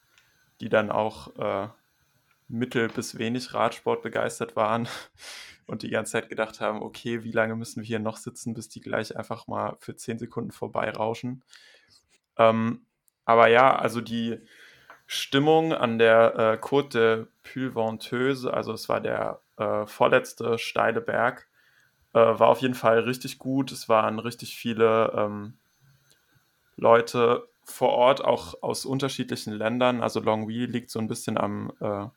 die 0.59 0.69
dann 0.69 0.91
auch 0.91 1.35
äh, 1.37 1.67
mittel 2.47 2.89
bis 2.89 3.17
wenig 3.17 3.53
Radsport 3.53 4.01
begeistert 4.01 4.55
waren 4.55 4.87
und 5.67 5.83
die 5.83 5.89
ganze 5.89 6.13
Zeit 6.13 6.29
gedacht 6.29 6.61
haben, 6.61 6.81
okay, 6.81 7.23
wie 7.23 7.31
lange 7.31 7.55
müssen 7.55 7.81
wir 7.81 7.87
hier 7.87 7.99
noch 7.99 8.17
sitzen, 8.17 8.53
bis 8.53 8.69
die 8.69 8.81
gleich 8.81 9.17
einfach 9.17 9.47
mal 9.47 9.77
für 9.79 9.95
zehn 9.95 10.19
Sekunden 10.19 10.51
vorbeirauschen. 10.51 11.43
Ähm, 12.37 12.85
aber 13.25 13.47
ja, 13.47 13.75
also 13.75 14.01
die 14.01 14.39
Stimmung 15.07 15.73
an 15.73 15.97
der 15.97 16.35
äh, 16.37 16.65
Côte 16.65 16.89
de 16.89 17.25
Pulventeuse, 17.43 18.53
also 18.53 18.73
es 18.73 18.87
war 18.87 19.01
der 19.01 19.41
äh, 19.57 19.85
vorletzte 19.85 20.57
steile 20.57 21.01
Berg, 21.01 21.47
äh, 22.13 22.19
war 22.19 22.49
auf 22.49 22.59
jeden 22.59 22.73
Fall 22.73 22.99
richtig 22.99 23.39
gut. 23.39 23.71
Es 23.71 23.89
waren 23.89 24.19
richtig 24.19 24.55
viele 24.55 25.13
ähm, 25.15 25.53
Leute 26.75 27.47
vor 27.63 27.89
Ort 27.89 28.23
auch 28.23 28.61
aus 28.61 28.85
unterschiedlichen 28.85 29.53
Ländern. 29.53 30.01
Also 30.01 30.19
Longwy 30.19 30.65
liegt 30.65 30.89
so 30.89 30.99
ein 30.99 31.07
bisschen 31.07 31.37
am, 31.37 31.71
äh, 31.79 32.07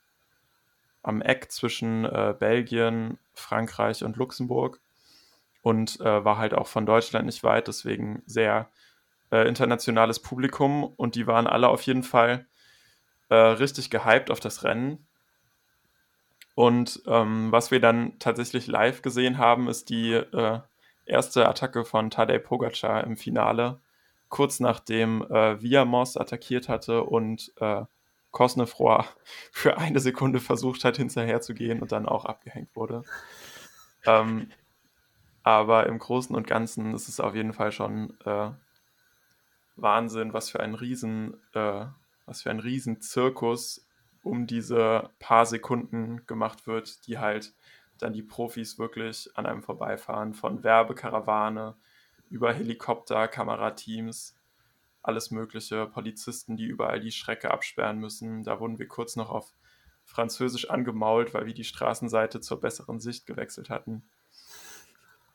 am 1.02 1.22
Eck 1.22 1.50
zwischen 1.52 2.04
äh, 2.04 2.34
Belgien, 2.38 3.18
Frankreich 3.34 4.04
und 4.04 4.16
Luxemburg 4.16 4.80
und 5.62 6.00
äh, 6.00 6.24
war 6.24 6.38
halt 6.38 6.54
auch 6.54 6.66
von 6.66 6.86
Deutschland 6.86 7.26
nicht 7.26 7.44
weit, 7.44 7.68
deswegen 7.68 8.22
sehr 8.26 8.68
äh, 9.30 9.46
internationales 9.48 10.20
Publikum 10.20 10.84
und 10.84 11.14
die 11.14 11.26
waren 11.26 11.46
alle 11.46 11.68
auf 11.68 11.82
jeden 11.82 12.02
Fall 12.02 12.46
äh, 13.28 13.34
richtig 13.34 13.90
gehypt 13.90 14.30
auf 14.30 14.40
das 14.40 14.64
Rennen. 14.64 15.06
Und 16.54 17.02
ähm, 17.06 17.50
was 17.50 17.70
wir 17.70 17.80
dann 17.80 18.18
tatsächlich 18.18 18.66
live 18.66 19.02
gesehen 19.02 19.38
haben, 19.38 19.68
ist 19.68 19.90
die 19.90 20.12
äh, 20.12 20.60
erste 21.04 21.48
Attacke 21.48 21.84
von 21.84 22.10
Tadej 22.10 22.38
Pogacar 22.38 23.04
im 23.04 23.16
Finale, 23.16 23.80
kurz 24.28 24.60
nachdem 24.60 25.22
äh, 25.22 25.60
Viamos 25.60 26.16
attackiert 26.16 26.68
hatte 26.68 27.02
und 27.02 27.52
äh, 27.60 27.82
Kosnefroy 28.30 29.04
für 29.52 29.78
eine 29.78 30.00
Sekunde 30.00 30.40
versucht 30.40 30.84
hat, 30.84 30.96
hinterher 30.96 31.40
zu 31.40 31.54
gehen 31.54 31.80
und 31.80 31.92
dann 31.92 32.06
auch 32.06 32.24
abgehängt 32.24 32.74
wurde. 32.76 33.02
Ähm, 34.06 34.50
aber 35.42 35.86
im 35.86 35.98
Großen 35.98 36.34
und 36.34 36.46
Ganzen 36.46 36.94
ist 36.94 37.08
es 37.08 37.20
auf 37.20 37.34
jeden 37.34 37.52
Fall 37.52 37.72
schon 37.72 38.18
äh, 38.24 38.50
Wahnsinn, 39.76 40.32
was 40.32 40.50
für 40.50 40.60
ein 40.60 40.74
Riesen, 40.74 41.34
äh, 41.52 41.86
was 42.26 42.42
für 42.42 42.50
ein 42.50 42.60
Riesenzirkus 42.60 43.83
um 44.24 44.46
diese 44.46 45.10
paar 45.18 45.46
Sekunden 45.46 46.26
gemacht 46.26 46.66
wird, 46.66 47.06
die 47.06 47.18
halt 47.18 47.52
dann 47.98 48.12
die 48.12 48.22
Profis 48.22 48.78
wirklich 48.78 49.30
an 49.34 49.46
einem 49.46 49.62
vorbeifahren, 49.62 50.34
von 50.34 50.64
Werbekarawane 50.64 51.74
über 52.30 52.52
Helikopter, 52.52 53.28
Kamerateams, 53.28 54.34
alles 55.02 55.30
mögliche, 55.30 55.86
Polizisten, 55.86 56.56
die 56.56 56.64
überall 56.64 56.98
die 56.98 57.12
Schrecke 57.12 57.50
absperren 57.50 57.98
müssen. 57.98 58.42
Da 58.42 58.58
wurden 58.58 58.78
wir 58.78 58.88
kurz 58.88 59.16
noch 59.16 59.30
auf 59.30 59.52
Französisch 60.04 60.70
angemault, 60.70 61.34
weil 61.34 61.46
wir 61.46 61.54
die 61.54 61.64
Straßenseite 61.64 62.40
zur 62.40 62.60
besseren 62.60 63.00
Sicht 63.00 63.26
gewechselt 63.26 63.70
hatten. 63.70 64.02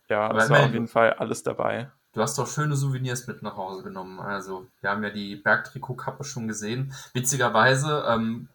Ja, 0.09 0.35
es 0.35 0.49
war 0.49 0.65
auf 0.65 0.73
jeden 0.73 0.87
Fall 0.87 1.13
alles 1.13 1.43
dabei. 1.43 1.91
Du 2.13 2.21
hast 2.21 2.39
doch 2.39 2.47
schöne 2.47 2.75
Souvenirs 2.75 3.27
mit 3.27 3.43
nach 3.43 3.55
Hause 3.55 3.83
genommen. 3.83 4.19
Also, 4.19 4.65
wir 4.81 4.89
haben 4.89 5.03
ja 5.03 5.11
die 5.11 5.35
Bergtrikot-Kappe 5.35 6.23
schon 6.23 6.47
gesehen. 6.47 6.91
Witzigerweise, 7.13 8.03
ähm, 8.07 8.49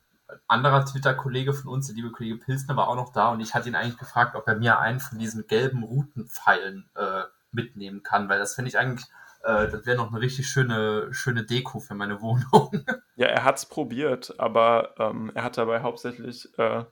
anderer 0.47 0.85
Twitter-Kollege 0.85 1.53
von 1.53 1.70
uns, 1.70 1.87
der 1.87 1.97
liebe 1.97 2.11
Kollege 2.11 2.39
Pilsner, 2.39 2.77
war 2.77 2.89
auch 2.89 2.97
noch 2.97 3.12
da 3.12 3.31
und 3.31 3.41
ich 3.41 3.55
hatte 3.55 3.68
ihn 3.68 3.75
eigentlich 3.75 3.99
gefragt, 3.99 4.37
ob 4.37 4.47
er 4.47 4.57
mir 4.57 4.79
einen 4.79 5.01
von 5.01 5.18
diesen 5.18 5.47
gelben 5.47 5.83
Routenpfeilen 5.83 6.89
äh, 6.95 7.22
mitnehmen 7.53 8.03
kann, 8.03 8.29
weil 8.29 8.39
das 8.39 8.55
finde 8.55 8.68
ich 8.68 8.79
eigentlich, 8.79 9.07
äh, 9.43 9.68
das 9.68 9.87
wäre 9.87 9.97
noch 9.97 10.11
eine 10.11 10.20
richtig 10.20 10.49
schöne, 10.49 11.09
schöne 11.12 11.45
Deko 11.45 11.81
für 11.81 11.95
meine 11.95 12.20
Wohnung. 12.20 12.85
Ja, 13.16 13.29
er 13.29 13.45
hat 13.45 13.59
es 13.59 13.66
probiert, 13.66 14.35
aber 14.41 14.97
ähm, 14.99 15.31
er 15.37 15.45
hat 15.45 15.57
dabei 15.57 15.83
hauptsächlich 15.83 16.49
äh, 16.59 16.85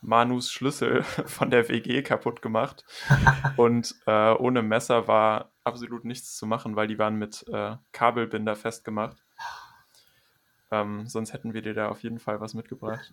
Manus 0.00 0.50
Schlüssel 0.50 1.02
von 1.26 1.50
der 1.50 1.68
WG 1.68 2.02
kaputt 2.02 2.40
gemacht. 2.40 2.84
und 3.56 3.94
äh, 4.06 4.32
ohne 4.32 4.62
Messer 4.62 5.06
war 5.06 5.50
absolut 5.64 6.06
nichts 6.06 6.36
zu 6.36 6.46
machen, 6.46 6.76
weil 6.76 6.86
die 6.86 6.98
waren 6.98 7.16
mit 7.16 7.46
äh, 7.52 7.76
Kabelbinder 7.92 8.56
festgemacht. 8.56 9.18
Ähm, 10.70 11.06
sonst 11.06 11.32
hätten 11.32 11.54
wir 11.54 11.62
dir 11.62 11.74
da 11.74 11.88
auf 11.88 12.02
jeden 12.02 12.18
Fall 12.18 12.40
was 12.40 12.54
mitgebracht. 12.54 13.12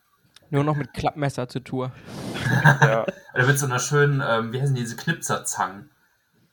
Nur 0.49 0.63
noch 0.63 0.75
mit 0.75 0.93
Klappmesser 0.93 1.49
zur 1.49 1.63
Tour. 1.63 1.91
ja. 2.63 3.05
Oder 3.33 3.47
mit 3.47 3.59
so 3.59 3.65
einer 3.65 3.79
schönen, 3.79 4.23
ähm, 4.25 4.53
wie 4.53 4.61
heißen 4.61 4.75
diese 4.75 4.95
Knipserzangen? 4.95 5.89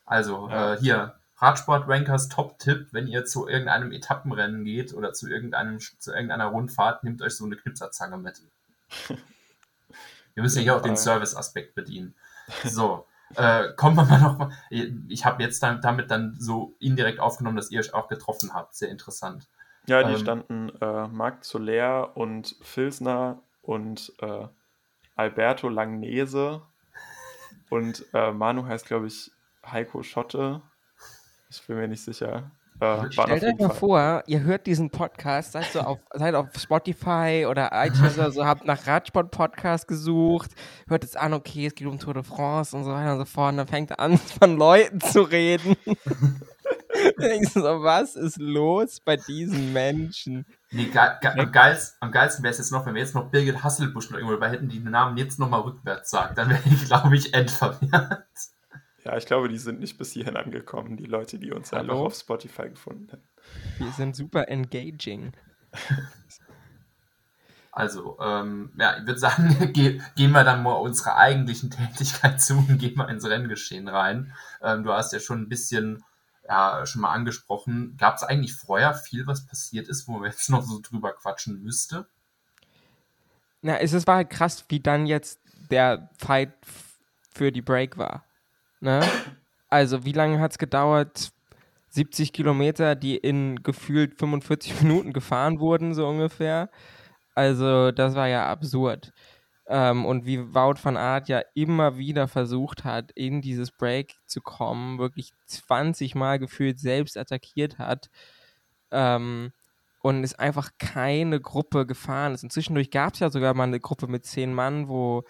Also 0.04 0.48
ja. 0.48 0.74
äh, 0.74 0.80
hier, 0.80 1.14
Radsport-Rankers 1.38 2.28
Top-Tipp, 2.28 2.88
wenn 2.92 3.06
ihr 3.06 3.24
zu 3.24 3.48
irgendeinem 3.48 3.92
Etappenrennen 3.92 4.64
geht 4.64 4.94
oder 4.94 5.12
zu, 5.12 5.28
irgendeinem, 5.28 5.78
zu 5.80 6.12
irgendeiner 6.12 6.46
Rundfahrt, 6.46 7.04
nehmt 7.04 7.22
euch 7.22 7.36
so 7.36 7.44
eine 7.44 7.56
Knipserzange 7.56 8.16
mit. 8.16 8.40
Wir 10.34 10.42
müssen 10.42 10.58
ja 10.58 10.62
hier 10.62 10.76
auch 10.76 10.82
den 10.82 10.96
Service-Aspekt 10.96 11.74
bedienen. 11.74 12.14
So, 12.64 13.06
äh, 13.36 13.72
kommen 13.76 13.96
wir 13.96 14.04
mal 14.04 14.20
noch 14.20 14.38
mal. 14.38 14.52
Ich 14.70 15.24
habe 15.24 15.42
jetzt 15.42 15.62
dann, 15.62 15.80
damit 15.80 16.10
dann 16.10 16.36
so 16.38 16.74
indirekt 16.78 17.20
aufgenommen, 17.20 17.56
dass 17.56 17.70
ihr 17.70 17.80
euch 17.80 17.94
auch 17.94 18.08
getroffen 18.08 18.54
habt. 18.54 18.74
Sehr 18.74 18.90
interessant. 18.90 19.46
Ja, 19.86 20.02
die 20.02 20.14
ähm, 20.14 20.18
standen 20.18 20.68
äh, 20.80 21.08
Marc 21.08 21.44
Soler 21.44 22.16
und 22.16 22.56
Filsner 22.62 23.42
und 23.62 24.12
äh, 24.20 24.46
Alberto 25.14 25.68
Langnese 25.68 26.62
und 27.70 28.04
äh, 28.14 28.32
Manu 28.32 28.66
heißt, 28.66 28.86
glaube 28.86 29.06
ich, 29.06 29.30
Heiko 29.64 30.02
Schotte. 30.02 30.62
Ich 31.50 31.66
bin 31.66 31.76
mir 31.76 31.88
nicht 31.88 32.02
sicher. 32.02 32.50
Äh, 32.80 33.12
Stellt 33.12 33.44
euch 33.44 33.58
mal 33.58 33.68
Fall. 33.68 33.76
vor, 33.76 34.22
ihr 34.26 34.42
hört 34.42 34.66
diesen 34.66 34.90
Podcast, 34.90 35.52
seid, 35.52 35.66
so 35.66 35.80
auf, 35.80 35.98
seid 36.14 36.34
auf 36.34 36.48
Spotify 36.58 37.46
oder 37.48 37.70
iTunes 37.72 38.18
oder 38.18 38.32
so, 38.32 38.44
habt 38.44 38.64
nach 38.64 38.86
Radsport-Podcast 38.86 39.86
gesucht, 39.86 40.50
hört 40.88 41.04
jetzt 41.04 41.16
an, 41.16 41.34
okay, 41.34 41.66
es 41.66 41.74
geht 41.74 41.86
um 41.86 41.98
Tour 41.98 42.14
de 42.14 42.24
France 42.24 42.76
und 42.76 42.82
so 42.84 42.90
weiter 42.90 43.12
und 43.12 43.18
so 43.18 43.24
fort, 43.26 43.52
und 43.52 43.58
dann 43.58 43.68
fängt 43.68 43.90
er 43.90 44.00
an, 44.00 44.18
von 44.40 44.56
Leuten 44.56 45.00
zu 45.00 45.22
reden. 45.22 45.76
so, 47.52 47.60
was 47.82 48.16
ist 48.16 48.38
los 48.38 49.00
bei 49.00 49.16
diesen 49.16 49.72
Menschen? 49.72 50.46
Nee, 50.70 50.86
ge 50.86 51.00
ge 51.20 51.30
am, 51.30 51.52
geilsten, 51.52 51.96
am 52.00 52.10
geilsten 52.10 52.42
wäre 52.42 52.52
es 52.52 52.58
jetzt 52.58 52.72
noch, 52.72 52.86
wenn 52.86 52.94
wir 52.94 53.02
jetzt 53.02 53.14
noch 53.14 53.30
Birgit 53.30 53.62
Hasselbusch 53.62 54.10
noch 54.10 54.18
irgendwo 54.18 54.34
dabei 54.34 54.50
hätten, 54.50 54.68
die 54.68 54.80
den 54.80 54.90
Namen 54.90 55.16
jetzt 55.16 55.38
nochmal 55.38 55.60
rückwärts 55.60 56.10
sagt. 56.10 56.38
Dann 56.38 56.50
wäre 56.50 56.62
ich, 56.64 56.84
glaube 56.86 57.16
ich, 57.16 57.34
endverwirrt. 57.34 58.26
Ja, 59.04 59.16
ich 59.16 59.26
glaube, 59.26 59.48
die 59.48 59.58
sind 59.58 59.80
nicht 59.80 59.98
bis 59.98 60.12
hierhin 60.12 60.36
angekommen, 60.36 60.96
die 60.96 61.04
Leute, 61.04 61.38
die 61.38 61.52
uns 61.52 61.72
Hallo? 61.72 61.80
einfach 61.82 62.04
auf 62.06 62.14
Spotify 62.14 62.70
gefunden 62.70 63.12
haben. 63.12 63.22
Wir 63.78 63.92
sind 63.92 64.16
super 64.16 64.48
engaging. 64.48 65.32
Also, 67.76 68.16
ähm, 68.20 68.70
ja, 68.78 68.98
ich 68.98 69.06
würde 69.06 69.18
sagen, 69.18 69.72
ge 69.72 70.00
gehen 70.14 70.30
wir 70.30 70.44
dann 70.44 70.62
mal 70.62 70.74
unserer 70.74 71.16
eigentlichen 71.16 71.70
Tätigkeit 71.70 72.40
zu 72.40 72.54
und 72.54 72.78
gehen 72.78 72.94
mal 72.96 73.10
ins 73.10 73.28
Renngeschehen 73.28 73.88
rein. 73.88 74.32
Ähm, 74.62 74.84
du 74.84 74.92
hast 74.92 75.12
ja 75.12 75.18
schon 75.18 75.42
ein 75.42 75.48
bisschen, 75.48 76.04
ja, 76.48 76.84
schon 76.86 77.02
mal 77.02 77.12
angesprochen. 77.12 77.96
Gab 77.98 78.16
es 78.16 78.22
eigentlich 78.22 78.54
vorher 78.54 78.94
viel, 78.94 79.26
was 79.26 79.46
passiert 79.46 79.88
ist, 79.88 80.06
wo 80.08 80.12
man 80.12 80.24
jetzt 80.30 80.50
noch 80.50 80.62
so 80.62 80.80
drüber 80.80 81.12
quatschen 81.12 81.62
müsste? 81.62 82.06
Na, 83.62 83.78
es 83.78 84.06
war 84.06 84.16
halt 84.16 84.30
krass, 84.30 84.64
wie 84.68 84.80
dann 84.80 85.06
jetzt 85.06 85.40
der 85.70 86.10
Fight 86.18 86.52
für 87.32 87.50
die 87.50 87.62
Break 87.62 87.96
war. 87.96 88.24
Ne? 88.80 89.00
Also, 89.70 90.04
wie 90.04 90.12
lange 90.12 90.38
hat 90.38 90.52
es 90.52 90.58
gedauert? 90.58 91.32
70 91.88 92.32
Kilometer, 92.32 92.94
die 92.94 93.16
in 93.16 93.62
gefühlt 93.62 94.18
45 94.18 94.82
Minuten 94.82 95.12
gefahren 95.12 95.60
wurden, 95.60 95.94
so 95.94 96.06
ungefähr. 96.06 96.68
Also, 97.34 97.90
das 97.90 98.14
war 98.14 98.28
ja 98.28 98.46
absurd. 98.48 99.12
Ähm, 99.66 100.04
und 100.04 100.26
wie 100.26 100.54
Wout 100.54 100.76
van 100.82 100.96
Aert 100.96 101.28
ja 101.28 101.42
immer 101.54 101.96
wieder 101.96 102.28
versucht 102.28 102.84
hat, 102.84 103.12
in 103.12 103.40
dieses 103.40 103.70
Break 103.72 104.14
zu 104.26 104.40
kommen, 104.42 104.98
wirklich 104.98 105.32
20 105.46 106.14
Mal 106.14 106.38
gefühlt 106.38 106.78
selbst 106.78 107.16
attackiert 107.16 107.78
hat. 107.78 108.10
Ähm, 108.90 109.52
und 110.02 110.22
es 110.22 110.38
einfach 110.38 110.72
keine 110.78 111.40
Gruppe 111.40 111.86
gefahren 111.86 112.34
ist. 112.34 112.44
Und 112.44 112.52
zwischendurch 112.52 112.90
gab 112.90 113.14
es 113.14 113.20
ja 113.20 113.30
sogar 113.30 113.54
mal 113.54 113.64
eine 113.64 113.80
Gruppe 113.80 114.06
mit 114.06 114.26
zehn 114.26 114.52
Mann, 114.52 114.86
wo 114.88 115.24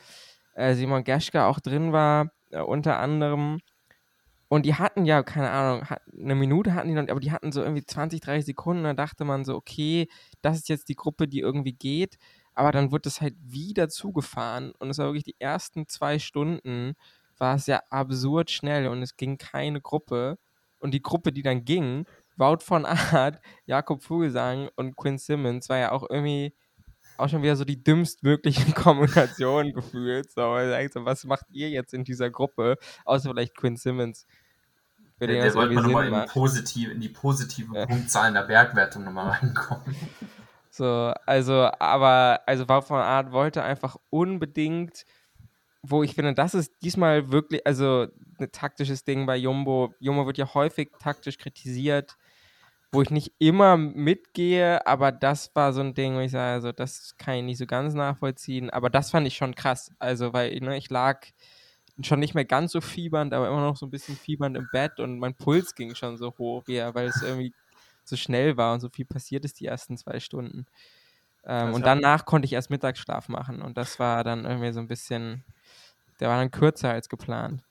äh, 0.55 0.74
Simon 0.74 1.05
Geschke 1.05 1.45
auch 1.45 1.61
drin 1.61 1.93
war 1.93 2.32
äh, 2.51 2.61
unter 2.61 2.99
anderem. 2.99 3.61
Und 4.49 4.66
die 4.66 4.74
hatten 4.74 5.05
ja, 5.05 5.22
keine 5.22 5.51
Ahnung, 5.51 5.87
eine 6.20 6.35
Minute 6.35 6.74
hatten 6.74 6.89
die 6.89 6.95
noch, 6.95 7.09
aber 7.09 7.20
die 7.20 7.32
hatten 7.32 7.51
so 7.53 7.62
irgendwie 7.62 7.85
20, 7.85 8.20
30 8.20 8.47
Sekunden. 8.47 8.85
Da 8.85 8.95
dachte 8.95 9.24
man 9.24 9.45
so, 9.45 9.55
okay, 9.55 10.09
das 10.43 10.59
ist 10.59 10.68
jetzt 10.68 10.89
die 10.89 10.97
Gruppe, 10.97 11.26
die 11.28 11.41
irgendwie 11.41 11.72
geht. 11.72 12.18
Aber 12.55 12.72
dann 12.72 12.92
wurde 12.92 13.09
es 13.09 13.20
halt 13.20 13.34
wieder 13.40 13.88
zugefahren. 13.88 14.72
Und 14.78 14.90
es 14.90 14.98
war 14.98 15.07
wirklich 15.07 15.24
die 15.24 15.40
ersten 15.40 15.88
zwei 15.88 16.18
Stunden, 16.18 16.94
war 17.38 17.57
es 17.57 17.66
ja 17.66 17.82
absurd 17.90 18.50
schnell 18.50 18.86
und 18.88 19.02
es 19.02 19.16
ging 19.16 19.38
keine 19.38 19.80
Gruppe. 19.80 20.38
Und 20.78 20.92
die 20.92 21.02
Gruppe, 21.02 21.32
die 21.32 21.42
dann 21.42 21.64
ging, 21.64 22.07
Wout 22.36 22.59
von 22.61 22.84
Art, 22.86 23.40
Jakob 23.66 24.02
Vogelsang 24.02 24.68
und 24.76 24.96
Quinn 24.96 25.18
Simmons, 25.18 25.68
war 25.68 25.78
ja 25.78 25.92
auch 25.92 26.09
irgendwie 26.09 26.55
auch 27.16 27.28
schon 27.28 27.42
wieder 27.42 27.57
so 27.57 27.64
die 27.64 27.82
dümmstmögliche 27.82 28.72
Kommunikation 28.74 29.72
gefühlt. 29.72 30.32
So, 30.32 30.57
so, 30.92 31.05
was 31.05 31.24
macht 31.24 31.46
ihr 31.50 31.70
jetzt 31.70 31.94
in 31.94 32.05
dieser 32.05 32.30
Gruppe? 32.30 32.76
Außer 33.05 33.30
vielleicht 33.30 33.57
Quinn 33.57 33.76
Simmons. 33.76 34.26
Der, 35.20 35.28
der 35.28 35.55
wollte 35.55 35.74
man 35.74 35.84
nochmal 35.84 36.24
in, 36.24 36.28
positiv, 36.28 36.90
in 36.90 37.00
die 37.00 37.09
positive 37.09 37.74
ja. 37.74 37.86
Punktzahl 37.86 38.32
der 38.32 38.42
Bergwertung 38.42 39.05
nochmal 39.05 39.30
reinkommen. 39.30 39.94
So, 40.77 41.12
also, 41.25 41.70
aber, 41.79 42.41
also 42.47 42.68
Wout 42.68 42.83
von 42.83 42.99
Art 43.01 43.31
wollte 43.31 43.62
einfach 43.62 43.97
unbedingt, 44.11 45.05
wo 45.83 46.03
ich 46.03 46.14
finde, 46.14 46.35
das 46.35 46.55
ist 46.55 46.72
diesmal 46.83 47.31
wirklich, 47.31 47.64
also 47.64 48.09
ein 48.41 48.51
taktisches 48.51 49.05
Ding 49.05 49.25
bei 49.25 49.37
Jumbo. 49.37 49.95
Jumbo 50.01 50.27
wird 50.27 50.39
ja 50.39 50.53
häufig 50.53 50.91
taktisch 50.99 51.39
kritisiert 51.39 52.16
wo 52.95 53.03
ich 53.03 53.11
nicht 53.11 53.33
immer 53.39 53.77
mitgehe, 53.77 54.87
aber 54.87 55.12
das 55.12 55.51
war 55.55 55.72
so 55.72 55.81
ein 55.81 55.95
Ding, 55.95 56.14
wo 56.14 56.20
ich 56.20 56.31
sage, 56.31 56.55
also 56.55 56.72
das 56.72 57.16
kann 57.18 57.35
ich 57.35 57.43
nicht 57.43 57.59
so 57.59 57.66
ganz 57.66 57.93
nachvollziehen, 57.93 58.70
aber 58.70 58.89
das 58.89 59.11
fand 59.11 59.27
ich 59.27 59.37
schon 59.37 59.55
krass, 59.55 59.91
also 59.99 60.33
weil 60.33 60.57
ne, 60.61 60.77
ich 60.77 60.91
lag 60.91 61.27
schon 62.03 62.20
nicht 62.20 62.35
mehr 62.35 62.45
ganz 62.45 62.72
so 62.72 62.81
fiebernd, 62.81 63.35
aber 63.35 63.49
immer 63.49 63.61
noch 63.61 63.77
so 63.77 63.87
ein 63.87 63.91
bisschen 63.91 64.16
fiebernd 64.16 64.57
im 64.57 64.68
Bett 64.72 65.01
und 65.01 65.18
mein 65.18 65.35
Puls 65.35 65.75
ging 65.75 65.95
schon 65.95 66.16
so 66.16 66.33
hoch, 66.39 66.64
ja, 66.68 66.95
weil 66.95 67.09
es 67.09 67.20
irgendwie 67.22 67.53
so 68.05 68.16
schnell 68.16 68.57
war 68.57 68.74
und 68.74 68.80
so 68.80 68.88
viel 68.90 69.07
passiert 69.07 69.44
ist 69.44 69.61
die 69.61 69.66
ersten 69.66 69.96
zwei 69.96 70.20
Stunden. 70.20 70.66
Ähm, 71.44 71.72
Also 71.72 71.74
und 71.74 71.86
danach 71.86 72.26
konnte 72.26 72.46
ich 72.46 72.52
erst 72.55 72.70
Mittagsschlaf 72.70 73.28
machen 73.28 73.62
und 73.62 73.76
das 73.78 73.98
war 73.98 74.24
dann 74.24 74.44
irgendwie 74.46 74.72
so 74.72 74.80
ein 74.80 74.88
bisschen, 74.88 75.44
der 76.20 76.28
war 76.30 76.38
dann 76.38 76.50
kürzer 76.52 76.90
als 76.90 77.09
geplant. 77.09 77.62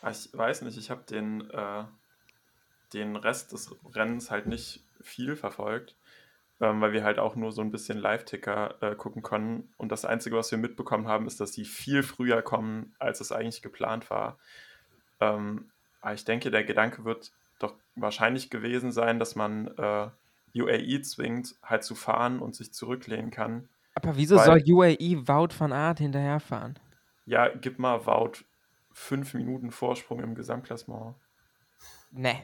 Ah, 0.00 0.10
Ich 0.10 0.30
weiß 0.32 0.62
nicht, 0.62 0.78
ich 0.78 0.90
habe 0.90 1.04
den, 1.04 1.50
äh, 1.50 1.84
den 2.92 3.16
Rest 3.16 3.52
des 3.52 3.74
Rennens 3.94 4.30
halt 4.30 4.46
nicht 4.46 4.84
viel 5.00 5.36
verfolgt, 5.36 5.96
ähm, 6.60 6.80
weil 6.80 6.92
wir 6.92 7.04
halt 7.04 7.18
auch 7.18 7.36
nur 7.36 7.52
so 7.52 7.62
ein 7.62 7.70
bisschen 7.72 7.98
Live-Ticker 7.98 8.82
äh, 8.82 8.96
gucken 8.96 9.22
konnten. 9.22 9.72
Und 9.76 9.92
das 9.92 10.04
Einzige, 10.04 10.36
was 10.36 10.50
wir 10.50 10.58
mitbekommen 10.58 11.08
haben, 11.08 11.26
ist, 11.26 11.40
dass 11.40 11.52
die 11.52 11.64
viel 11.64 12.02
früher 12.02 12.42
kommen, 12.42 12.94
als 12.98 13.20
es 13.20 13.32
eigentlich 13.32 13.62
geplant 13.62 14.10
war. 14.10 14.38
Ähm, 15.20 15.72
aber 16.00 16.14
ich 16.14 16.24
denke, 16.24 16.50
der 16.50 16.64
Gedanke 16.64 17.04
wird 17.04 17.32
doch 17.58 17.74
wahrscheinlich 17.94 18.50
gewesen 18.50 18.92
sein, 18.92 19.18
dass 19.18 19.34
man 19.36 19.68
äh, 19.78 20.08
UAE 20.54 21.02
zwingt, 21.02 21.54
halt 21.62 21.84
zu 21.84 21.94
fahren 21.94 22.40
und 22.40 22.54
sich 22.54 22.72
zurücklehnen 22.72 23.30
kann. 23.30 23.68
Aber 23.94 24.16
wieso 24.16 24.36
Weil- 24.36 24.44
soll 24.44 24.62
UAE 24.66 25.26
Wout 25.26 25.54
van 25.58 25.72
Aert 25.72 25.98
hinterherfahren? 25.98 26.78
Ja, 27.24 27.48
gib 27.48 27.78
mal 27.78 28.06
Wout 28.06 28.44
fünf 28.92 29.34
Minuten 29.34 29.70
Vorsprung 29.70 30.20
im 30.20 30.34
Gesamtklassement. 30.34 31.14
Ne. 32.10 32.42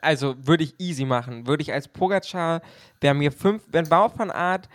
Also 0.00 0.34
würde 0.46 0.64
ich 0.64 0.78
easy 0.78 1.04
machen. 1.04 1.46
Würde 1.46 1.62
ich 1.62 1.72
als 1.72 1.88
Pogacar, 1.88 2.62
der 3.02 3.14
mir 3.14 3.32
fünf, 3.32 3.64
wenn 3.68 3.90
Wout 3.90 4.16
van 4.16 4.30
Aert 4.30 4.68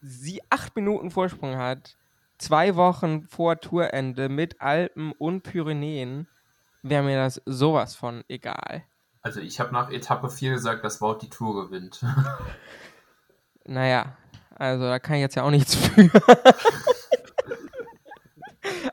sie 0.00 0.42
acht 0.50 0.74
Minuten 0.74 1.10
Vorsprung 1.10 1.56
hat, 1.56 1.96
zwei 2.38 2.74
Wochen 2.76 3.22
vor 3.28 3.60
Tourende 3.60 4.28
mit 4.28 4.60
Alpen 4.60 5.12
und 5.12 5.42
Pyrenäen, 5.42 6.26
wäre 6.82 7.02
mir 7.02 7.16
das 7.16 7.40
sowas 7.46 7.94
von 7.94 8.24
egal. 8.28 8.84
Also 9.22 9.40
ich 9.40 9.60
habe 9.60 9.72
nach 9.72 9.90
Etappe 9.90 10.28
4 10.28 10.52
gesagt, 10.52 10.84
dass 10.84 11.00
Wout 11.00 11.18
die 11.22 11.30
Tour 11.30 11.66
gewinnt. 11.66 12.04
Naja, 13.64 14.16
also 14.56 14.86
da 14.86 14.98
kann 14.98 15.14
ich 15.14 15.20
jetzt 15.20 15.36
ja 15.36 15.44
auch 15.44 15.50
nichts 15.50 15.74
für. 15.76 16.10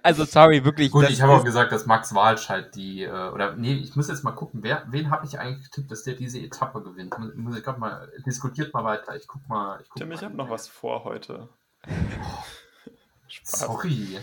also 0.03 0.25
sorry, 0.25 0.63
wirklich. 0.63 0.91
Gut, 0.91 1.09
ich 1.09 1.23
habe 1.23 1.33
auch 1.33 1.43
gesagt, 1.43 1.71
dass 1.71 1.87
Max 1.87 2.13
Walscheid 2.13 2.75
die, 2.75 3.01
äh, 3.01 3.29
oder 3.29 3.55
nee, 3.55 3.73
ich 3.73 3.95
muss 3.95 4.09
jetzt 4.09 4.23
mal 4.23 4.33
gucken, 4.33 4.61
wer, 4.61 4.83
wen 4.89 5.09
habe 5.09 5.25
ich 5.25 5.39
eigentlich 5.39 5.63
getippt, 5.63 5.89
dass 5.89 6.03
der 6.03 6.13
diese 6.13 6.37
Etappe 6.39 6.83
gewinnt? 6.83 7.15
Muss, 7.35 7.57
ich 7.57 7.63
gerade 7.63 7.79
mal, 7.79 8.11
diskutiert 8.27 8.71
mal 8.75 8.83
weiter, 8.83 9.15
ich 9.15 9.27
guck 9.27 9.47
mal. 9.49 9.79
Ich 9.81 9.89
guck 9.89 9.97
Tim, 9.97 10.09
mal 10.09 10.13
ich 10.15 10.23
habe 10.23 10.35
noch 10.35 10.51
was 10.51 10.67
vor 10.67 11.03
heute. 11.03 11.49
Spaß. 13.27 13.59
Sorry. 13.59 14.19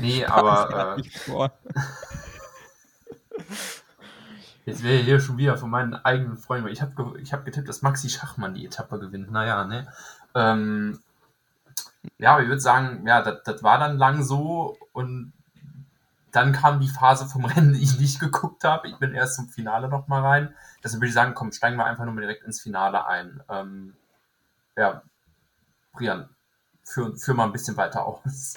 Nee, 0.00 0.24
Pass 0.24 0.32
aber 0.32 0.96
äh. 0.96 1.02
Jetzt 4.70 4.82
wäre 4.82 5.02
hier 5.02 5.20
schon 5.20 5.38
wieder 5.38 5.56
von 5.56 5.70
meinen 5.70 5.94
eigenen 5.94 6.36
Freunden. 6.36 6.68
Ich 6.68 6.80
habe 6.82 7.18
ich 7.20 7.32
hab 7.32 7.44
getippt, 7.44 7.68
dass 7.68 7.82
Maxi 7.82 8.08
Schachmann 8.08 8.54
die 8.54 8.66
Etappe 8.66 8.98
gewinnt. 8.98 9.30
Naja, 9.30 9.64
ne? 9.64 9.88
Ähm, 10.34 11.00
ja, 12.18 12.32
aber 12.32 12.42
ich 12.42 12.48
würde 12.48 12.60
sagen, 12.60 13.06
ja, 13.06 13.22
das 13.22 13.42
das 13.44 13.62
war 13.62 13.78
dann 13.78 13.98
lang 13.98 14.22
so 14.22 14.78
und 14.92 15.32
dann 16.32 16.52
kam 16.52 16.80
die 16.80 16.88
Phase 16.88 17.26
vom 17.26 17.44
Rennen, 17.44 17.72
die 17.72 17.82
ich 17.82 17.98
nicht 17.98 18.20
geguckt 18.20 18.64
habe. 18.64 18.88
Ich 18.88 18.96
bin 18.96 19.14
erst 19.14 19.36
zum 19.36 19.48
Finale 19.48 19.88
nochmal 19.88 20.22
rein. 20.22 20.54
Deshalb 20.82 21.00
würde 21.00 21.08
ich 21.08 21.14
sagen, 21.14 21.34
komm, 21.34 21.52
steigen 21.52 21.76
wir 21.76 21.84
einfach 21.86 22.04
nur 22.04 22.14
mal 22.14 22.20
direkt 22.20 22.44
ins 22.44 22.60
Finale 22.60 23.06
ein. 23.06 23.42
Ähm, 23.48 23.94
ja, 24.76 25.02
Brian, 25.92 26.28
führ, 26.84 27.16
führ 27.16 27.34
mal 27.34 27.44
ein 27.44 27.52
bisschen 27.52 27.76
weiter 27.76 28.06
aus. 28.06 28.54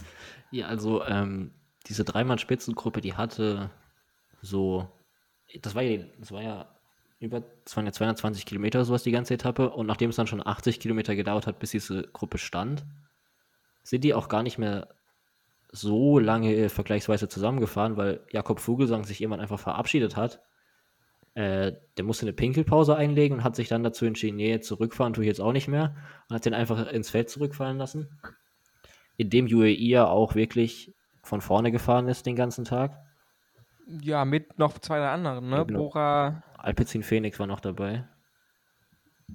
Ja, 0.51 0.67
also 0.67 1.03
ähm, 1.05 1.51
diese 1.87 2.03
Dreimann-Spitzengruppe, 2.03 3.01
die 3.01 3.15
hatte 3.15 3.71
so, 4.41 4.87
das 5.61 5.75
war 5.75 5.81
ja, 5.81 6.03
das 6.19 6.31
war 6.31 6.41
ja 6.41 6.67
über, 7.19 7.43
das 7.63 7.75
waren 7.77 7.85
ja 7.85 7.91
220 7.91 8.45
Kilometer 8.45 8.83
sowas 8.83 9.03
die 9.03 9.11
ganze 9.11 9.33
Etappe 9.33 9.69
und 9.69 9.87
nachdem 9.87 10.09
es 10.09 10.15
dann 10.15 10.27
schon 10.27 10.45
80 10.45 10.79
Kilometer 10.79 11.15
gedauert 11.15 11.47
hat, 11.47 11.59
bis 11.59 11.71
diese 11.71 12.03
Gruppe 12.03 12.37
stand, 12.37 12.85
sind 13.83 14.03
die 14.03 14.13
auch 14.13 14.27
gar 14.27 14.43
nicht 14.43 14.57
mehr 14.57 14.89
so 15.71 16.19
lange 16.19 16.53
äh, 16.53 16.69
vergleichsweise 16.69 17.27
zusammengefahren, 17.29 17.97
weil 17.97 18.21
Jakob 18.31 18.59
Vogelsang 18.59 19.05
sich 19.05 19.21
irgendwann 19.21 19.39
einfach 19.39 19.59
verabschiedet 19.59 20.15
hat. 20.15 20.41
Äh, 21.33 21.73
der 21.97 22.03
musste 22.03 22.25
eine 22.25 22.33
Pinkelpause 22.33 22.95
einlegen 22.95 23.37
und 23.37 23.43
hat 23.43 23.55
sich 23.55 23.69
dann 23.69 23.83
dazu 23.83 24.05
entschieden, 24.05 24.37
nee, 24.37 24.59
zurückfahren 24.59 25.13
tue 25.13 25.23
ich 25.23 25.27
jetzt 25.29 25.41
auch 25.41 25.53
nicht 25.53 25.67
mehr 25.67 25.95
und 26.29 26.35
hat 26.35 26.45
den 26.45 26.53
einfach 26.53 26.91
ins 26.91 27.09
Feld 27.09 27.29
zurückfallen 27.29 27.77
lassen 27.77 28.19
in 29.17 29.29
dem 29.29 29.45
UAE 29.45 29.73
ja 29.73 30.07
auch 30.07 30.35
wirklich 30.35 30.93
von 31.21 31.41
vorne 31.41 31.71
gefahren 31.71 32.07
ist 32.07 32.25
den 32.25 32.35
ganzen 32.35 32.65
Tag. 32.65 32.99
Ja, 33.87 34.25
mit 34.25 34.57
noch 34.59 34.79
zwei 34.79 34.99
der 34.99 35.11
anderen, 35.11 35.49
ne? 35.49 35.65
Genau. 35.65 35.79
Bora, 35.79 36.43
Alpecin 36.57 37.03
Phoenix 37.03 37.39
war 37.39 37.47
noch 37.47 37.59
dabei. 37.59 38.07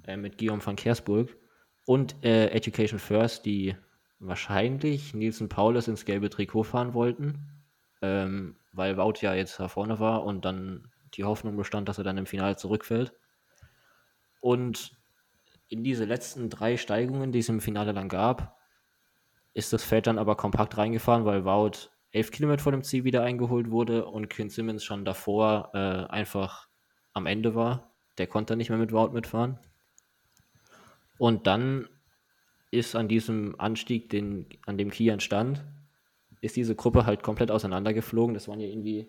Äh, 0.04 0.16
mit 0.16 0.38
Guillaume 0.38 0.64
van 0.64 0.76
Kersburg. 0.76 1.36
Und 1.84 2.22
äh, 2.24 2.48
Education 2.48 2.98
First, 2.98 3.46
die 3.46 3.76
wahrscheinlich 4.18 5.14
Nielsen 5.14 5.48
Paulus 5.48 5.88
ins 5.88 6.04
gelbe 6.04 6.30
Trikot 6.30 6.64
fahren 6.64 6.94
wollten. 6.94 7.62
Ähm, 8.00 8.56
weil 8.72 8.96
Wout 8.96 9.20
ja 9.20 9.34
jetzt 9.34 9.58
da 9.58 9.68
vorne 9.68 9.98
war 9.98 10.24
und 10.24 10.44
dann 10.44 10.90
die 11.14 11.24
Hoffnung 11.24 11.56
bestand, 11.56 11.88
dass 11.88 11.98
er 11.98 12.04
dann 12.04 12.18
im 12.18 12.26
Finale 12.26 12.56
zurückfällt. 12.56 13.12
Und 14.40 14.96
in 15.68 15.82
diese 15.82 16.04
letzten 16.04 16.48
drei 16.48 16.76
Steigungen, 16.76 17.32
die 17.32 17.40
es 17.40 17.48
im 17.48 17.60
Finale 17.60 17.92
dann 17.92 18.08
gab, 18.08 18.56
ist 19.52 19.72
das 19.72 19.82
Feld 19.82 20.06
dann 20.06 20.18
aber 20.18 20.36
kompakt 20.36 20.78
reingefahren, 20.78 21.24
weil 21.24 21.44
Wout 21.44 21.90
elf 22.12 22.30
Kilometer 22.30 22.62
vor 22.62 22.72
dem 22.72 22.82
Ziel 22.82 23.04
wieder 23.04 23.22
eingeholt 23.22 23.70
wurde 23.70 24.06
und 24.06 24.28
Quinn 24.28 24.50
Simmons 24.50 24.84
schon 24.84 25.04
davor 25.04 25.70
äh, 25.74 25.78
einfach 26.12 26.68
am 27.12 27.26
Ende 27.26 27.54
war. 27.54 27.94
Der 28.18 28.26
konnte 28.26 28.56
nicht 28.56 28.70
mehr 28.70 28.78
mit 28.78 28.92
Wout 28.92 29.12
mitfahren. 29.12 29.58
Und 31.18 31.46
dann 31.46 31.88
ist 32.70 32.96
an 32.96 33.08
diesem 33.08 33.58
Anstieg, 33.58 34.10
den, 34.10 34.46
an 34.66 34.78
dem 34.78 34.90
Kian 34.90 35.20
stand, 35.20 35.64
ist 36.40 36.56
diese 36.56 36.74
Gruppe 36.74 37.06
halt 37.06 37.22
komplett 37.22 37.50
auseinandergeflogen. 37.50 38.34
Das 38.34 38.48
waren 38.48 38.60
ja 38.60 38.68
irgendwie 38.68 39.08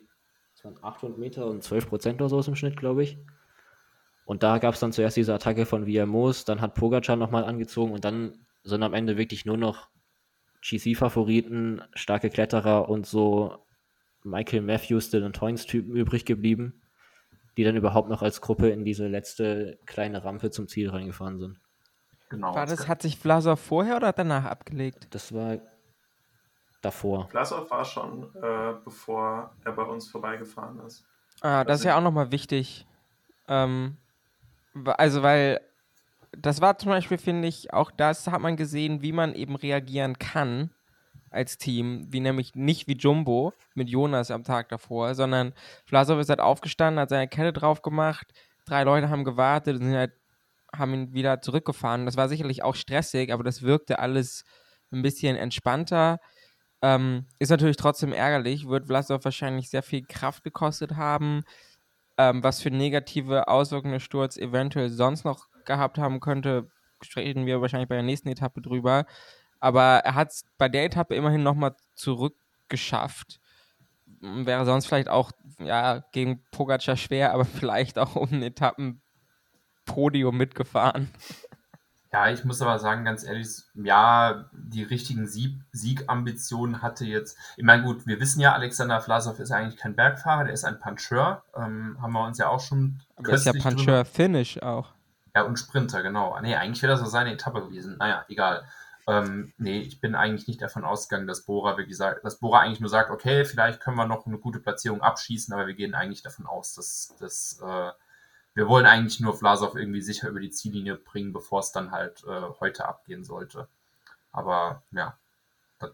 das 0.60 0.66
waren 0.66 0.84
800 0.84 1.18
Meter 1.18 1.48
und 1.48 1.64
12 1.64 1.88
Prozent 1.88 2.22
oder 2.22 2.28
so 2.28 2.52
im 2.52 2.56
Schnitt, 2.58 2.76
glaube 2.76 3.02
ich. 3.02 3.18
Und 4.26 4.44
da 4.44 4.58
gab 4.58 4.74
es 4.74 4.82
dann 4.82 4.92
zuerst 4.92 5.16
diese 5.16 5.34
Attacke 5.34 5.66
von 5.66 5.86
Villamos, 5.86 6.44
dann 6.44 6.60
hat 6.60 6.76
Pogacar 6.76 7.16
nochmal 7.16 7.46
angezogen 7.46 7.94
und 7.94 8.04
dann 8.04 8.46
sind 8.64 8.84
am 8.84 8.94
Ende 8.94 9.16
wirklich 9.18 9.46
nur 9.46 9.56
noch 9.56 9.88
GC-Favoriten, 10.62 11.82
starke 11.94 12.30
Kletterer 12.30 12.90
und 12.90 13.06
so 13.06 13.58
Michael 14.24 14.62
Matthews, 14.62 15.10
Dylan 15.10 15.34
Toynes-Typen 15.34 15.96
übrig 15.96 16.26
geblieben, 16.26 16.82
die 17.58 17.64
dann 17.64 17.76
überhaupt 17.76 18.10
noch 18.10 18.22
als 18.22 18.42
Gruppe 18.42 18.70
in 18.70 18.84
diese 18.84 19.08
letzte 19.08 19.80
kleine 19.86 20.24
Rampe 20.24 20.52
zum 20.52 20.68
Ziel 20.68 20.90
reingefahren 20.90 21.40
sind. 21.40 21.60
Genau. 22.30 22.54
war 22.54 22.68
das, 22.68 22.88
hat 22.88 23.02
sich 23.02 23.18
Vlasov 23.18 23.60
vorher 23.60 23.96
oder 23.96 24.14
danach 24.14 24.46
abgelegt? 24.46 25.08
Das 25.12 25.34
war 25.34 25.58
davor. 26.82 27.28
Vlasov 27.30 27.72
war 27.72 27.84
schon, 27.86 28.24
äh, 28.36 28.74
bevor 28.84 29.52
er 29.66 29.72
bei 29.72 29.84
uns 29.84 30.10
vorbeigefahren 30.10 30.80
ist. 30.86 31.06
Ah, 31.42 31.64
das 31.64 31.80
ist 31.80 31.86
ja 31.86 31.98
auch 31.98 32.04
nochmal 32.04 32.32
wichtig. 32.32 32.86
Ähm, 33.48 33.98
also, 34.86 35.24
weil 35.24 35.60
das 36.32 36.62
war 36.62 36.78
zum 36.78 36.90
Beispiel, 36.90 37.18
finde 37.18 37.48
ich, 37.48 37.74
auch 37.74 37.92
das 37.92 38.28
hat 38.28 38.42
man 38.42 38.58
gesehen, 38.58 39.02
wie 39.02 39.12
man 39.12 39.34
eben 39.34 39.56
reagieren 39.56 40.18
kann 40.20 40.72
als 41.32 41.58
Team, 41.58 42.08
wie 42.10 42.20
nämlich 42.20 42.56
nicht 42.56 42.88
wie 42.88 42.98
Jumbo 42.98 43.54
mit 43.76 43.90
Jonas 43.90 44.32
am 44.32 44.44
Tag 44.44 44.70
davor, 44.70 45.16
sondern 45.16 45.54
Vlasov 45.86 46.20
ist 46.20 46.30
halt 46.30 46.40
aufgestanden, 46.40 47.00
hat 47.00 47.10
seine 47.10 47.28
Kette 47.28 47.54
drauf 47.54 47.82
gemacht, 47.82 48.28
drei 48.66 48.84
Leute 48.84 49.10
haben 49.10 49.24
gewartet 49.24 49.78
und 49.78 49.86
sind 49.86 49.96
halt, 49.96 50.14
haben 50.76 50.94
ihn 50.94 51.14
wieder 51.14 51.42
zurückgefahren. 51.42 52.06
Das 52.06 52.18
war 52.18 52.30
sicherlich 52.30 52.64
auch 52.64 52.76
stressig, 52.76 53.32
aber 53.34 53.44
das 53.44 53.62
wirkte 53.62 54.00
alles 54.00 54.44
ein 54.92 55.02
bisschen 55.02 55.36
entspannter. 55.36 56.20
Ähm, 56.82 57.28
ist 57.40 57.50
natürlich 57.50 57.78
trotzdem 57.78 58.14
ärgerlich, 58.14 58.68
wird 58.68 58.88
Vlasov 58.88 59.26
wahrscheinlich 59.26 59.70
sehr 59.70 59.84
viel 59.84 60.04
Kraft 60.06 60.44
gekostet 60.44 60.96
haben, 60.96 61.44
ähm, 62.18 62.44
was 62.44 62.62
für 62.62 62.72
negative 62.72 63.48
Auswirkungen 63.48 63.94
der 63.94 64.00
Sturz 64.00 64.38
eventuell 64.38 64.90
sonst 64.90 65.26
noch 65.26 65.49
gehabt 65.70 65.98
haben 65.98 66.20
könnte, 66.20 66.70
reden 67.16 67.46
wir 67.46 67.62
wahrscheinlich 67.62 67.88
bei 67.88 67.96
der 67.96 68.04
nächsten 68.04 68.28
Etappe 68.28 68.62
drüber. 68.62 69.06
Aber 69.62 70.00
er 70.00 70.16
hat 70.16 70.32
es 70.32 70.46
bei 70.58 70.68
der 70.68 70.86
Etappe 70.86 71.16
immerhin 71.16 71.44
nochmal 71.44 71.76
zurückgeschafft. 71.96 73.40
Wäre 74.22 74.66
sonst 74.66 74.88
vielleicht 74.88 75.08
auch 75.08 75.32
ja, 75.60 76.04
gegen 76.12 76.44
Pogacar 76.52 76.98
schwer, 76.98 77.34
aber 77.34 77.46
vielleicht 77.46 78.00
auch 78.00 78.16
um 78.16 78.30
ein 78.32 78.44
Etappenpodium 78.44 80.36
mitgefahren. 80.36 81.10
Ja, 82.12 82.32
ich 82.32 82.44
muss 82.44 82.60
aber 82.62 82.80
sagen, 82.80 83.06
ganz 83.06 83.24
ehrlich, 83.24 83.50
ja, 83.76 84.50
die 84.52 84.82
richtigen 84.82 85.28
Sieg 85.28 85.62
Siegambitionen 85.72 86.82
hatte 86.82 87.06
jetzt. 87.06 87.38
Ich 87.56 87.64
meine, 87.64 87.84
gut, 87.84 88.08
wir 88.08 88.20
wissen 88.20 88.40
ja, 88.40 88.54
Alexander 88.54 89.00
Vlasov 89.00 89.40
ist 89.40 89.52
eigentlich 89.52 89.78
kein 89.78 89.96
Bergfahrer, 89.96 90.46
der 90.46 90.54
ist 90.54 90.66
ein 90.66 90.80
Puncheur. 90.80 91.44
Ähm, 91.56 91.98
haben 92.02 92.14
wir 92.14 92.26
uns 92.26 92.40
ja 92.40 92.48
auch 92.48 92.62
schon. 92.62 93.00
Aber 93.16 93.30
er 93.30 93.36
ist 93.36 93.46
ja 93.46 93.52
köstlich 93.52 93.64
drüber- 93.64 93.76
Puncheur 93.76 94.06
Finish 94.06 94.58
auch. 94.58 94.94
Ja, 95.40 95.46
und 95.46 95.58
Sprinter, 95.58 96.04
genau. 96.04 96.38
Nee, 96.42 96.58
eigentlich 96.58 96.82
wäre 96.82 96.92
das 96.92 97.00
so 97.00 97.06
seine 97.06 97.32
Etappe 97.32 97.62
gewesen. 97.62 97.96
Naja, 97.98 98.26
egal. 98.28 98.68
Ähm, 99.08 99.54
nee, 99.58 99.80
ich 99.80 100.02
bin 100.02 100.14
eigentlich 100.14 100.50
nicht 100.50 100.62
davon 100.62 100.84
ausgegangen, 100.84 101.28
dass 101.28 101.44
Bora, 101.44 101.78
wie 101.78 101.86
gesagt, 101.86 102.26
dass 102.26 102.40
Bora 102.40 102.60
eigentlich 102.60 102.82
nur 102.82 102.90
sagt, 102.90 103.10
okay, 103.10 103.46
vielleicht 103.46 103.80
können 103.80 103.96
wir 103.96 104.06
noch 104.06 104.26
eine 104.26 104.38
gute 104.38 104.60
Platzierung 104.60 105.02
abschießen, 105.02 105.54
aber 105.54 105.66
wir 105.66 105.76
gehen 105.76 105.96
eigentlich 105.96 106.24
davon 106.24 106.46
aus, 106.46 106.74
dass, 106.76 107.16
dass 107.22 107.62
äh, 107.62 107.92
wir 108.54 108.68
wollen 108.68 108.86
eigentlich 108.86 109.22
nur 109.22 109.34
Vlasov 109.34 109.76
irgendwie 109.76 110.02
sicher 110.02 110.28
über 110.28 110.42
die 110.42 110.52
Ziellinie 110.52 110.96
bringen, 110.98 111.32
bevor 111.32 111.62
es 111.62 111.72
dann 111.72 111.92
halt 111.92 112.22
äh, 112.26 112.42
heute 112.60 112.86
abgehen 112.86 113.24
sollte. 113.24 113.70
Aber 114.34 114.84
ja, 114.92 115.18
das, 115.80 115.92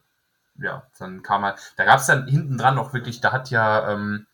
ja, 0.55 0.87
dann 0.97 1.21
kam 1.21 1.45
halt, 1.45 1.59
da 1.75 1.85
gab 1.85 1.99
es 1.99 2.07
dann 2.07 2.27
hinten 2.27 2.57
dran 2.57 2.73
noch 2.73 2.93
wirklich, 2.93 3.21
da 3.21 3.31
hat 3.31 3.51
ja 3.51 3.91
ähm, 3.91 4.25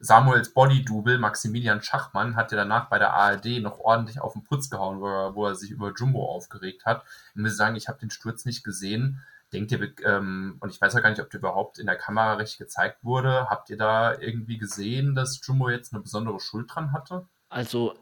Samuels 0.00 0.54
Body-Double, 0.54 1.18
Maximilian 1.18 1.82
Schachmann, 1.82 2.34
hat 2.34 2.50
ja 2.52 2.56
danach 2.56 2.88
bei 2.88 2.98
der 2.98 3.12
ARD 3.12 3.60
noch 3.60 3.78
ordentlich 3.78 4.18
auf 4.20 4.32
den 4.32 4.42
Putz 4.42 4.70
gehauen, 4.70 5.00
wo 5.00 5.46
er, 5.46 5.54
sich 5.54 5.70
über 5.70 5.92
Jumbo 5.92 6.26
aufgeregt 6.26 6.86
hat. 6.86 7.04
Ich 7.34 7.40
muss 7.40 7.56
sagen, 7.56 7.76
ich 7.76 7.86
habe 7.86 7.98
den 7.98 8.10
Sturz 8.10 8.46
nicht 8.46 8.64
gesehen. 8.64 9.22
Denkt 9.52 9.72
ihr, 9.72 9.92
ähm, 10.06 10.56
und 10.60 10.70
ich 10.70 10.80
weiß 10.80 10.94
ja 10.94 11.00
gar 11.00 11.10
nicht, 11.10 11.20
ob 11.20 11.28
der 11.28 11.40
überhaupt 11.40 11.78
in 11.78 11.86
der 11.86 11.96
Kamera 11.96 12.34
richtig 12.34 12.58
gezeigt 12.58 13.04
wurde. 13.04 13.50
Habt 13.50 13.68
ihr 13.68 13.76
da 13.76 14.18
irgendwie 14.18 14.56
gesehen, 14.56 15.14
dass 15.14 15.40
Jumbo 15.44 15.68
jetzt 15.68 15.92
eine 15.92 16.02
besondere 16.02 16.40
Schuld 16.40 16.74
dran 16.74 16.92
hatte? 16.92 17.26
Also, 17.50 17.94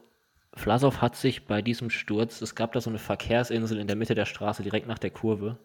Vlasov 0.53 1.01
hat 1.01 1.17
sich 1.17 1.47
bei 1.47 1.61
diesem 1.61 1.89
Sturz, 1.89 2.41
es 2.41 2.55
gab 2.55 2.71
da 2.71 2.81
so 2.81 2.89
eine 2.89 2.99
Verkehrsinsel 2.99 3.77
in 3.77 3.87
der 3.87 3.95
Mitte 3.97 4.15
der 4.15 4.25
Straße, 4.25 4.63
direkt 4.63 4.87
nach 4.87 4.99
der 4.99 5.11
Kurve. 5.11 5.57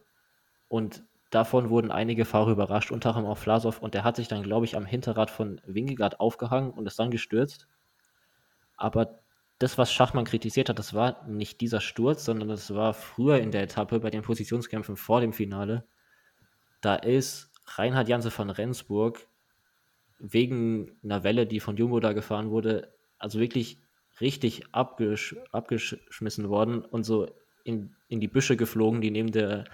Und 0.68 1.04
Davon 1.34 1.68
wurden 1.68 1.90
einige 1.90 2.26
Fahrer 2.26 2.52
überrascht, 2.52 2.92
unter 2.92 3.08
anderem 3.08 3.26
auch 3.26 3.38
Vlasov, 3.38 3.82
und 3.82 3.94
der 3.94 4.04
hat 4.04 4.14
sich 4.14 4.28
dann, 4.28 4.44
glaube 4.44 4.66
ich, 4.66 4.76
am 4.76 4.86
Hinterrad 4.86 5.32
von 5.32 5.60
Wingegaard 5.66 6.20
aufgehangen 6.20 6.70
und 6.70 6.86
ist 6.86 6.96
dann 7.00 7.10
gestürzt. 7.10 7.66
Aber 8.76 9.18
das, 9.58 9.76
was 9.76 9.92
Schachmann 9.92 10.26
kritisiert 10.26 10.68
hat, 10.68 10.78
das 10.78 10.94
war 10.94 11.26
nicht 11.26 11.60
dieser 11.60 11.80
Sturz, 11.80 12.24
sondern 12.24 12.50
das 12.50 12.72
war 12.72 12.94
früher 12.94 13.38
in 13.38 13.50
der 13.50 13.64
Etappe 13.64 13.98
bei 13.98 14.10
den 14.10 14.22
Positionskämpfen 14.22 14.96
vor 14.96 15.20
dem 15.20 15.32
Finale. 15.32 15.82
Da 16.80 16.94
ist 16.94 17.50
Reinhard 17.66 18.08
Janse 18.08 18.30
von 18.30 18.50
Rendsburg 18.50 19.26
wegen 20.20 20.92
einer 21.02 21.24
Welle, 21.24 21.48
die 21.48 21.58
von 21.58 21.76
Jumbo 21.76 21.98
da 21.98 22.12
gefahren 22.12 22.50
wurde, 22.50 22.94
also 23.18 23.40
wirklich 23.40 23.78
richtig 24.20 24.62
abgesch 24.70 25.34
abgeschmissen 25.50 26.48
worden 26.48 26.84
und 26.84 27.02
so 27.02 27.26
in, 27.64 27.96
in 28.06 28.20
die 28.20 28.28
Büsche 28.28 28.56
geflogen, 28.56 29.00
die 29.00 29.10
neben 29.10 29.32
der 29.32 29.64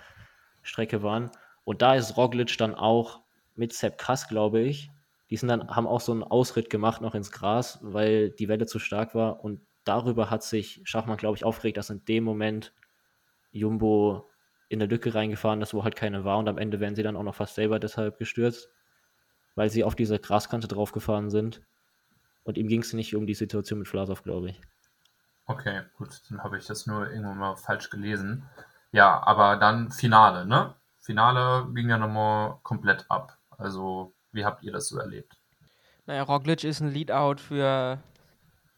Strecke 0.62 1.02
waren. 1.02 1.30
Und 1.64 1.82
da 1.82 1.94
ist 1.94 2.16
Roglic 2.16 2.56
dann 2.58 2.74
auch 2.74 3.20
mit 3.54 3.72
Sepp 3.72 3.98
Kass, 3.98 4.28
glaube 4.28 4.60
ich. 4.60 4.90
Die 5.30 5.36
sind 5.36 5.48
dann, 5.48 5.68
haben 5.68 5.86
auch 5.86 6.00
so 6.00 6.12
einen 6.12 6.24
Ausritt 6.24 6.70
gemacht 6.70 7.00
noch 7.00 7.14
ins 7.14 7.30
Gras, 7.30 7.78
weil 7.82 8.30
die 8.30 8.48
Welle 8.48 8.66
zu 8.66 8.78
stark 8.78 9.14
war. 9.14 9.44
Und 9.44 9.60
darüber 9.84 10.30
hat 10.30 10.42
sich 10.42 10.80
Schachmann, 10.84 11.16
glaube 11.16 11.36
ich, 11.36 11.44
aufgeregt, 11.44 11.76
dass 11.76 11.90
in 11.90 12.04
dem 12.04 12.24
Moment 12.24 12.72
Jumbo 13.52 14.28
in 14.68 14.80
eine 14.80 14.90
Lücke 14.90 15.14
reingefahren 15.14 15.60
ist, 15.62 15.74
wo 15.74 15.84
halt 15.84 15.96
keine 15.96 16.24
war. 16.24 16.38
Und 16.38 16.48
am 16.48 16.58
Ende 16.58 16.80
werden 16.80 16.94
sie 16.94 17.02
dann 17.02 17.16
auch 17.16 17.22
noch 17.22 17.34
fast 17.34 17.54
selber 17.54 17.78
deshalb 17.78 18.18
gestürzt, 18.18 18.70
weil 19.54 19.68
sie 19.70 19.84
auf 19.84 19.94
diese 19.94 20.18
Graskante 20.18 20.68
draufgefahren 20.68 21.30
sind. 21.30 21.60
Und 22.44 22.56
ihm 22.56 22.68
ging 22.68 22.80
es 22.80 22.92
nicht 22.92 23.14
um 23.14 23.26
die 23.26 23.34
Situation 23.34 23.80
mit 23.80 23.88
Vlasov, 23.88 24.22
glaube 24.22 24.50
ich. 24.50 24.60
Okay, 25.46 25.82
gut, 25.98 26.22
dann 26.30 26.42
habe 26.42 26.58
ich 26.58 26.66
das 26.66 26.86
nur 26.86 27.10
irgendwann 27.10 27.38
mal 27.38 27.56
falsch 27.56 27.90
gelesen. 27.90 28.48
Ja, 28.92 29.20
aber 29.24 29.56
dann 29.56 29.90
Finale, 29.90 30.46
ne? 30.46 30.74
Finale 31.10 31.66
ging 31.74 31.88
ja 31.88 31.98
nochmal 31.98 32.58
komplett 32.62 33.04
ab. 33.08 33.36
Also, 33.58 34.12
wie 34.30 34.44
habt 34.44 34.62
ihr 34.62 34.70
das 34.70 34.86
so 34.86 34.98
erlebt? 34.98 35.36
Naja, 36.06 36.22
Roglic 36.22 36.62
ist 36.62 36.78
ein 36.78 36.92
Leadout 36.92 37.40
für 37.40 37.98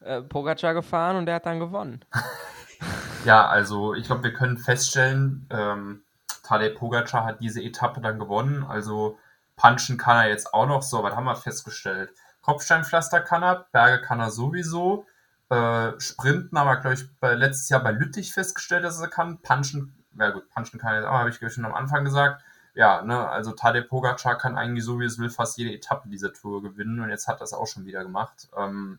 äh, 0.01 0.23
Pogacar 0.23 0.73
gefahren 0.73 1.17
und 1.17 1.27
der 1.27 1.35
hat 1.35 1.45
dann 1.45 1.61
gewonnen. 1.61 2.03
ja, 3.27 3.47
also 3.47 3.93
ich 3.93 4.07
glaube, 4.07 4.23
wir 4.23 4.33
können 4.33 4.57
feststellen, 4.57 5.47
ähm, 5.51 6.05
Tadej 6.43 6.71
Pogacar 6.71 7.27
hat 7.27 7.41
diese 7.41 7.63
Etappe 7.63 8.01
dann 8.01 8.19
gewonnen. 8.19 8.65
Also 8.65 9.19
punchen 9.57 9.99
kann 9.99 10.17
er 10.17 10.31
jetzt 10.31 10.55
auch 10.55 10.67
noch. 10.67 10.81
So, 10.81 11.03
was 11.03 11.15
haben 11.15 11.25
wir 11.25 11.37
festgestellt? 11.37 12.15
Kopfsteinpflaster 12.41 13.21
kann 13.21 13.43
er, 13.43 13.67
Berge 13.73 14.01
kann 14.01 14.21
er 14.21 14.31
sowieso. 14.31 15.05
Äh, 15.51 16.01
Sprinten 16.01 16.59
haben 16.59 16.67
wir, 16.67 16.79
glaube 16.79 16.95
ich, 16.95 17.15
bei, 17.21 17.35
letztes 17.35 17.69
Jahr 17.69 17.83
bei 17.83 17.93
Lüttich 17.93 18.33
festgestellt, 18.33 18.85
dass 18.85 19.03
er 19.03 19.09
kann. 19.09 19.43
Punchen 19.43 20.02
ja 20.19 20.31
gut, 20.31 20.49
punchen 20.51 20.79
kann 20.79 20.95
jetzt 20.95 21.07
auch, 21.07 21.13
habe 21.13 21.31
ich 21.31 21.53
schon 21.53 21.65
am 21.65 21.75
Anfang 21.75 22.05
gesagt. 22.05 22.43
Ja, 22.75 23.03
ne, 23.03 23.29
also 23.29 23.53
Tadej 23.53 23.83
Pogacar 23.83 24.39
kann 24.39 24.57
eigentlich 24.57 24.85
so 24.85 24.99
wie 24.99 25.05
es 25.05 25.19
will 25.19 25.29
fast 25.29 25.59
jede 25.59 25.75
Etappe 25.75 26.09
dieser 26.09 26.33
Tour 26.33 26.63
gewinnen 26.63 27.01
und 27.01 27.11
jetzt 27.11 27.29
hat 27.29 27.41
das 27.41 27.53
auch 27.53 27.67
schon 27.67 27.85
wieder 27.85 28.03
gemacht. 28.03 28.49
Ähm, 28.57 28.99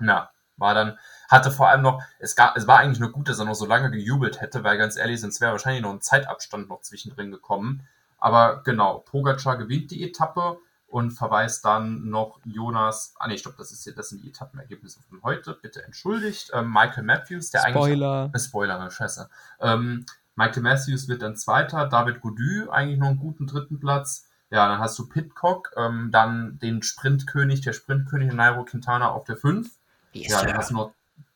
ja, 0.00 0.30
war 0.56 0.74
dann, 0.74 0.98
hatte 1.28 1.50
vor 1.50 1.68
allem 1.68 1.82
noch, 1.82 2.02
es, 2.18 2.36
gab, 2.36 2.56
es 2.56 2.66
war 2.66 2.78
eigentlich 2.78 3.00
nur 3.00 3.10
gut, 3.10 3.28
dass 3.28 3.38
er 3.38 3.44
noch 3.44 3.54
so 3.54 3.66
lange 3.66 3.90
gejubelt 3.90 4.40
hätte, 4.40 4.62
weil 4.62 4.78
ganz 4.78 4.96
ehrlich, 4.96 5.20
sonst 5.20 5.40
wäre 5.40 5.52
wahrscheinlich 5.52 5.82
noch 5.82 5.92
ein 5.92 6.00
Zeitabstand 6.00 6.68
noch 6.68 6.82
zwischendrin 6.82 7.32
gekommen. 7.32 7.86
Aber 8.18 8.62
genau, 8.62 9.00
Pogacar 9.00 9.58
gewinnt 9.58 9.90
die 9.90 10.04
Etappe 10.04 10.58
und 10.86 11.10
verweist 11.10 11.64
dann 11.64 12.08
noch 12.08 12.38
Jonas, 12.44 13.14
ah 13.18 13.26
nee, 13.26 13.36
stopp, 13.36 13.56
das 13.56 13.72
ist 13.72 13.82
hier, 13.82 13.94
das 13.94 14.10
sind 14.10 14.22
die 14.22 14.28
Etappenergebnisse 14.28 15.00
von 15.02 15.22
heute, 15.24 15.58
bitte 15.60 15.82
entschuldigt. 15.82 16.52
Ähm, 16.54 16.72
Michael 16.72 17.02
Matthews, 17.02 17.50
der 17.50 17.62
Spoiler. 17.68 18.22
eigentlich. 18.22 18.40
Äh, 18.40 18.46
Spoiler, 18.46 18.90
scheiße. 18.90 19.28
Ähm, 19.60 20.06
Michael 20.36 20.62
Matthews 20.62 21.08
wird 21.08 21.22
dann 21.22 21.36
Zweiter, 21.36 21.86
David 21.86 22.20
Gody 22.20 22.66
eigentlich 22.70 22.98
noch 22.98 23.08
einen 23.08 23.18
guten 23.18 23.46
dritten 23.46 23.78
Platz. 23.78 24.28
Ja, 24.50 24.68
dann 24.68 24.78
hast 24.78 24.98
du 24.98 25.08
Pitcock, 25.08 25.72
ähm, 25.76 26.10
dann 26.12 26.58
den 26.58 26.82
Sprintkönig, 26.82 27.60
der 27.60 27.72
Sprintkönig 27.72 28.32
Nairo 28.32 28.64
Quintana 28.64 29.10
auf 29.10 29.24
der 29.24 29.36
5. 29.36 29.68
Yes, 30.12 30.32
ja, 30.32 30.44
dann 30.44 30.56
hast 30.56 30.70
du 30.70 30.74
noch 30.74 30.92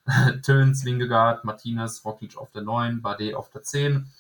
Tillens, 0.42 0.84
Lingegaard, 0.84 1.44
Martinez, 1.44 2.04
Roglic 2.04 2.36
auf 2.36 2.50
der 2.50 2.62
9, 2.62 3.02
Bardet 3.02 3.34
auf 3.34 3.50
der 3.50 3.62
10. 3.62 4.10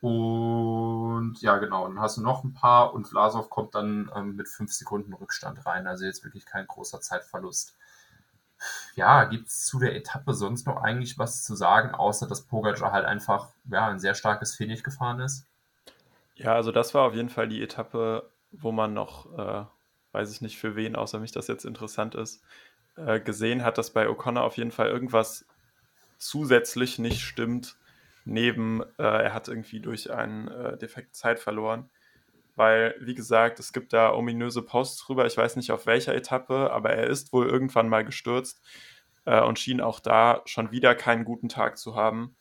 Und 0.00 1.36
ja, 1.42 1.58
genau, 1.58 1.86
dann 1.86 2.00
hast 2.00 2.16
du 2.16 2.22
noch 2.22 2.42
ein 2.42 2.54
paar 2.54 2.94
und 2.94 3.06
Vlasov 3.06 3.50
kommt 3.50 3.74
dann 3.74 4.10
ähm, 4.14 4.34
mit 4.36 4.48
5 4.48 4.72
Sekunden 4.72 5.12
Rückstand 5.12 5.64
rein. 5.66 5.86
Also 5.86 6.04
jetzt 6.04 6.24
wirklich 6.24 6.46
kein 6.46 6.66
großer 6.66 7.00
Zeitverlust 7.00 7.76
ja, 8.94 9.24
gibt 9.24 9.48
es 9.48 9.66
zu 9.66 9.78
der 9.78 9.94
Etappe 9.96 10.34
sonst 10.34 10.66
noch 10.66 10.82
eigentlich 10.82 11.18
was 11.18 11.44
zu 11.44 11.54
sagen, 11.54 11.94
außer 11.94 12.26
dass 12.26 12.42
Pogacar 12.42 12.92
halt 12.92 13.04
einfach 13.04 13.48
ja, 13.70 13.88
ein 13.88 14.00
sehr 14.00 14.14
starkes 14.14 14.54
Finish 14.54 14.82
gefahren 14.82 15.20
ist? 15.20 15.46
Ja, 16.34 16.54
also 16.54 16.72
das 16.72 16.94
war 16.94 17.06
auf 17.06 17.14
jeden 17.14 17.28
Fall 17.28 17.48
die 17.48 17.62
Etappe, 17.62 18.30
wo 18.50 18.72
man 18.72 18.94
noch, 18.94 19.38
äh, 19.38 19.64
weiß 20.12 20.32
ich 20.32 20.40
nicht 20.40 20.58
für 20.58 20.76
wen, 20.76 20.96
außer 20.96 21.18
mich 21.18 21.32
das 21.32 21.48
jetzt 21.48 21.64
interessant 21.64 22.14
ist, 22.14 22.42
äh, 22.96 23.20
gesehen 23.20 23.64
hat, 23.64 23.78
dass 23.78 23.90
bei 23.90 24.08
O'Connor 24.08 24.42
auf 24.42 24.56
jeden 24.56 24.72
Fall 24.72 24.88
irgendwas 24.88 25.44
zusätzlich 26.18 26.98
nicht 26.98 27.22
stimmt. 27.22 27.76
Neben, 28.24 28.82
äh, 28.98 29.24
er 29.24 29.34
hat 29.34 29.48
irgendwie 29.48 29.80
durch 29.80 30.12
einen 30.12 30.48
äh, 30.48 30.76
Defekt 30.76 31.14
Zeit 31.14 31.38
verloren 31.38 31.90
weil, 32.60 32.94
wie 33.00 33.14
gesagt, 33.14 33.58
es 33.58 33.72
gibt 33.72 33.94
da 33.94 34.12
ominöse 34.12 34.60
Posts 34.60 35.06
drüber. 35.06 35.24
Ich 35.24 35.34
weiß 35.34 35.56
nicht 35.56 35.72
auf 35.72 35.86
welcher 35.86 36.14
Etappe, 36.14 36.70
aber 36.70 36.90
er 36.90 37.06
ist 37.06 37.32
wohl 37.32 37.48
irgendwann 37.48 37.88
mal 37.88 38.04
gestürzt 38.04 38.62
äh, 39.24 39.40
und 39.40 39.58
schien 39.58 39.80
auch 39.80 39.98
da 39.98 40.42
schon 40.44 40.70
wieder 40.70 40.94
keinen 40.94 41.24
guten 41.24 41.48
Tag 41.48 41.78
zu 41.78 41.96
haben. 41.96 42.36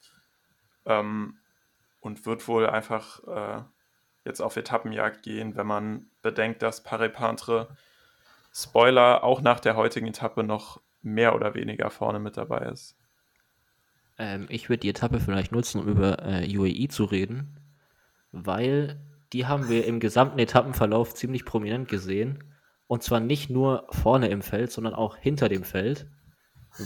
Ähm, 0.85 1.37
und 2.01 2.25
wird 2.25 2.49
wohl 2.49 2.67
einfach 2.67 3.23
äh, 3.27 3.63
jetzt 4.25 4.41
auf 4.41 4.57
Etappenjagd 4.57 5.23
gehen, 5.23 5.55
wenn 5.55 5.67
man 5.67 6.11
bedenkt, 6.21 6.63
dass 6.63 6.83
Paris-Pantre 6.83 7.77
Spoiler 8.51 9.23
auch 9.23 9.39
nach 9.39 9.61
der 9.61 9.77
heutigen 9.77 10.07
Etappe 10.07 10.43
noch 10.43 10.81
mehr 11.01 11.33
oder 11.33 11.55
weniger 11.55 11.89
vorne 11.91 12.19
mit 12.19 12.35
dabei 12.35 12.65
ist. 12.65 12.97
Ähm, 14.17 14.47
ich 14.49 14.67
würde 14.67 14.81
die 14.81 14.89
Etappe 14.89 15.21
vielleicht 15.21 15.53
nutzen, 15.53 15.79
um 15.79 15.87
über 15.87 16.25
äh, 16.25 16.57
UAE 16.57 16.89
zu 16.89 17.05
reden, 17.05 17.57
weil 18.33 18.99
die 19.33 19.45
haben 19.45 19.69
wir 19.69 19.85
im 19.85 19.99
gesamten 19.99 20.39
Etappenverlauf 20.39 21.13
ziemlich 21.13 21.45
prominent 21.45 21.87
gesehen. 21.87 22.43
Und 22.87 23.03
zwar 23.03 23.19
nicht 23.19 23.49
nur 23.49 23.87
vorne 23.91 24.29
im 24.29 24.41
Feld, 24.41 24.71
sondern 24.71 24.95
auch 24.95 25.15
hinter 25.15 25.47
dem 25.47 25.63
Feld, 25.63 26.07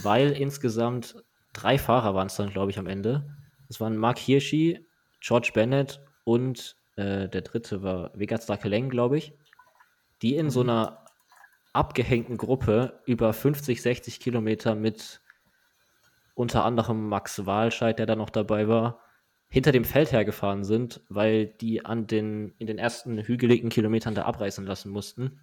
weil 0.02 0.32
insgesamt 0.32 1.16
drei 1.54 1.78
Fahrer 1.78 2.14
waren 2.14 2.26
es 2.26 2.36
dann, 2.36 2.50
glaube 2.50 2.70
ich, 2.70 2.78
am 2.78 2.86
Ende. 2.86 3.34
Es 3.68 3.80
waren 3.80 3.96
Mark 3.96 4.18
Hirschi, 4.18 4.86
George 5.20 5.52
Bennett 5.54 6.00
und 6.24 6.76
äh, 6.96 7.28
der 7.28 7.40
dritte 7.40 7.82
war 7.82 8.10
Vegat 8.14 8.42
Stakeleng, 8.42 8.90
glaube 8.90 9.16
ich, 9.16 9.32
die 10.20 10.36
in 10.36 10.50
so 10.50 10.62
mhm. 10.62 10.70
einer 10.70 11.04
abgehängten 11.72 12.36
Gruppe 12.36 13.00
über 13.06 13.32
50, 13.32 13.80
60 13.80 14.20
Kilometer 14.20 14.74
mit 14.74 15.22
unter 16.34 16.64
anderem 16.64 17.08
Max 17.08 17.46
Walscheid, 17.46 17.98
der 17.98 18.06
da 18.06 18.16
noch 18.16 18.30
dabei 18.30 18.68
war, 18.68 19.00
hinter 19.54 19.70
dem 19.70 19.84
Feld 19.84 20.10
hergefahren 20.10 20.64
sind, 20.64 21.00
weil 21.08 21.46
die 21.46 21.84
an 21.84 22.08
den, 22.08 22.54
in 22.58 22.66
den 22.66 22.76
ersten 22.76 23.20
hügeligen 23.20 23.70
Kilometern 23.70 24.16
da 24.16 24.24
abreißen 24.24 24.66
lassen 24.66 24.90
mussten. 24.90 25.38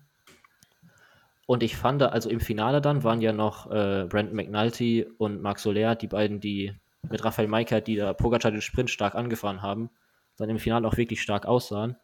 Und 1.46 1.64
ich 1.64 1.78
fand, 1.78 2.04
also 2.04 2.30
im 2.30 2.42
Finale 2.42 2.82
dann 2.82 3.06
waren 3.06 3.22
ja 3.22 3.32
noch 3.32 3.72
äh, 3.72 4.06
Brandon 4.10 4.36
McNulty 4.36 5.08
und 5.18 5.42
Marc 5.42 5.60
Soler, 5.60 5.96
die 5.96 6.08
beiden, 6.08 6.42
die 6.42 6.74
mit 7.10 7.24
Raphael 7.24 7.48
Maika, 7.48 7.80
die 7.80 7.96
da 7.96 8.12
Pogacar 8.12 8.52
den 8.52 8.60
Sprint 8.60 8.90
stark 8.90 9.16
angefahren 9.16 9.62
haben, 9.62 9.90
dann 10.36 10.50
im 10.50 10.60
Finale 10.60 10.86
auch 10.86 10.98
wirklich 10.98 11.22
stark 11.22 11.46
aussahen. 11.46 11.96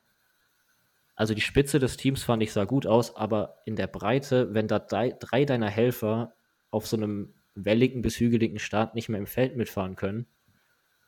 Also 1.18 1.34
die 1.34 1.42
Spitze 1.42 1.78
des 1.78 1.98
Teams 1.98 2.24
fand 2.24 2.42
ich 2.42 2.54
sah 2.54 2.64
gut 2.64 2.88
aus, 2.88 3.18
aber 3.18 3.58
in 3.66 3.76
der 3.76 3.88
Breite, 3.88 4.54
wenn 4.54 4.70
da 4.70 4.80
drei, 4.80 5.14
drei 5.20 5.44
deiner 5.44 5.70
Helfer 5.70 6.36
auf 6.72 6.88
so 6.88 6.96
einem 6.96 7.34
welligen 7.54 8.02
bis 8.02 8.18
hügeligen 8.18 8.60
Start 8.60 8.96
nicht 8.96 9.10
mehr 9.10 9.20
im 9.20 9.28
Feld 9.28 9.58
mitfahren 9.58 9.98
können, 9.98 10.26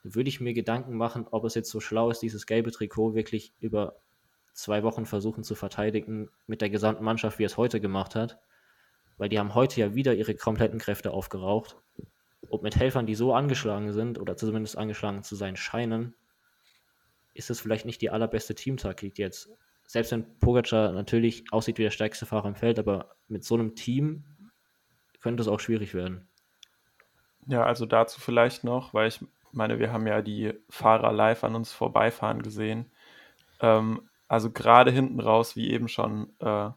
würde 0.04 0.30
ich 0.30 0.40
mir 0.40 0.54
Gedanken 0.54 0.96
machen, 0.96 1.28
ob 1.30 1.44
es 1.46 1.56
jetzt 1.56 1.70
so 1.70 1.80
schlau 1.80 2.10
ist, 2.10 2.22
dieses 2.22 2.46
gelbe 2.46 2.72
Trikot 2.72 3.16
wirklich 3.16 3.54
über 3.60 4.00
zwei 4.54 4.84
Wochen 4.84 5.06
versuchen 5.06 5.44
zu 5.44 5.56
verteidigen 5.56 6.30
mit 6.48 6.62
der 6.62 6.70
gesamten 6.70 7.04
Mannschaft, 7.04 7.40
wie 7.40 7.44
er 7.44 7.48
es 7.48 7.58
heute 7.58 7.80
gemacht 7.82 8.16
hat. 8.16 8.40
weil 9.20 9.30
die 9.30 9.38
haben 9.38 9.54
heute 9.54 9.80
ja 9.82 9.94
wieder 9.94 10.16
ihre 10.16 10.34
kompletten 10.34 10.80
Kräfte 10.80 11.12
aufgeraucht. 11.12 11.78
Und 12.50 12.64
mit 12.64 12.78
Helfern, 12.78 13.06
die 13.06 13.16
so 13.16 13.34
angeschlagen 13.34 13.94
sind, 13.94 14.18
oder 14.18 14.38
zumindest 14.38 14.78
angeschlagen 14.78 15.24
zu 15.24 15.36
sein 15.36 15.58
scheinen, 15.58 16.16
ist 17.34 17.50
es 17.50 17.60
vielleicht 17.60 17.86
nicht 17.86 18.02
die 18.02 18.10
allerbeste 18.10 18.56
Teamtaktik 18.56 19.20
jetzt. 19.20 19.50
Selbst 19.86 20.12
wenn 20.12 20.40
Pogacar 20.40 20.94
natürlich 20.94 21.44
aussieht 21.52 21.78
wie 21.78 21.84
der 21.84 21.92
stärkste 21.92 22.26
Fahrer 22.26 22.48
im 22.48 22.56
Feld, 22.56 22.80
aber 22.80 23.16
mit 23.28 23.44
so 23.44 23.56
einem 23.56 23.76
Team 23.76 24.24
könnte 25.20 25.42
es 25.42 25.50
auch 25.50 25.60
schwierig 25.60 25.94
werden. 25.94 26.28
Ja, 27.48 27.64
also 27.66 27.86
dazu 27.86 28.22
vielleicht 28.22 28.64
noch, 28.64 28.94
weil 28.94 29.10
ich 29.10 29.20
meine, 29.52 29.80
wir 29.80 29.92
haben 29.92 30.08
ja 30.08 30.22
die 30.22 30.54
Fahrer 30.70 31.12
live 31.12 31.44
an 31.44 31.56
uns 31.56 31.72
vorbeifahren 31.72 32.42
gesehen. 32.42 32.92
Ähm, 33.62 34.10
also 34.28 34.52
gerade 34.52 34.92
hinten 34.92 35.20
raus, 35.20 35.56
wie 35.56 35.72
eben 35.72 35.88
schon 35.88 36.32
äh, 36.40 36.70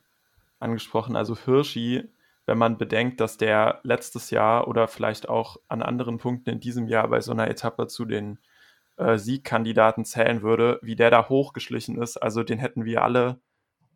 angesprochen, 0.59 1.16
also 1.16 1.37
Hirschi, 1.37 2.09
wenn 2.47 2.59
man 2.59 2.79
bedenkt, 2.79 3.20
dass 3.20 3.37
der 3.37 3.81
letztes 3.83 4.31
Jahr 4.31 4.66
oder 4.68 4.89
vielleicht 4.89 5.29
auch 5.29 5.59
an 5.68 5.83
anderen 5.83 6.18
Punkten 6.18 6.51
in 6.51 6.61
diesem 6.61 6.89
Jahr 6.89 7.09
bei 7.09 7.20
so 7.20 7.33
einer 7.33 7.49
Etappe 7.49 7.87
zu 7.87 8.05
den 8.05 8.39
äh, 8.97 9.16
Siegkandidaten 9.16 10.05
zählen 10.05 10.43
würde, 10.43 10.79
wie 10.83 10.97
der 10.97 11.11
da 11.11 11.29
hochgeschlichen 11.29 12.01
ist, 12.01 12.16
also 12.16 12.43
den 12.43 12.59
hätten 12.59 12.85
wir 12.85 13.03
alle 13.03 13.41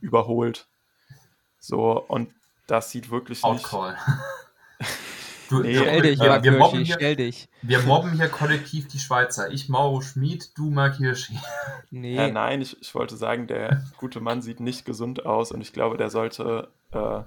überholt. 0.01 0.69
So, 1.59 2.01
und 2.01 2.33
das 2.67 2.91
sieht 2.91 3.11
wirklich 3.11 3.43
Outcall. 3.43 3.93
nicht. 3.93 4.03
Du, 5.49 5.61
nee, 5.61 5.77
stell 5.77 6.03
dich, 6.03 6.21
äh, 6.21 6.43
wir, 6.43 6.53
mobben 6.53 6.85
hier, 6.85 6.95
stell 6.95 7.17
dich. 7.17 7.49
Wir 7.63 7.81
mobben 7.81 8.13
hier 8.13 8.29
kollektiv 8.29 8.89
die 8.89 8.99
Schweizer. 8.99 9.51
Ich 9.51 9.69
Mauro 9.69 10.01
Schmid, 10.01 10.57
du 10.57 10.71
Mark 10.71 10.97
Hirschi. 10.97 11.39
Nee. 11.91 12.17
Äh, 12.17 12.33
nein, 12.33 12.61
ich, 12.63 12.81
ich 12.81 12.95
wollte 12.95 13.17
sagen, 13.17 13.47
der 13.47 13.85
gute 13.97 14.21
Mann 14.21 14.43
sieht 14.43 14.61
nicht 14.61 14.85
gesund 14.85 15.25
aus 15.25 15.53
und 15.53 15.61
ich 15.61 15.73
glaube, 15.73 15.97
der 15.97 16.11
sollte 16.11 16.69
äh, 16.93 17.21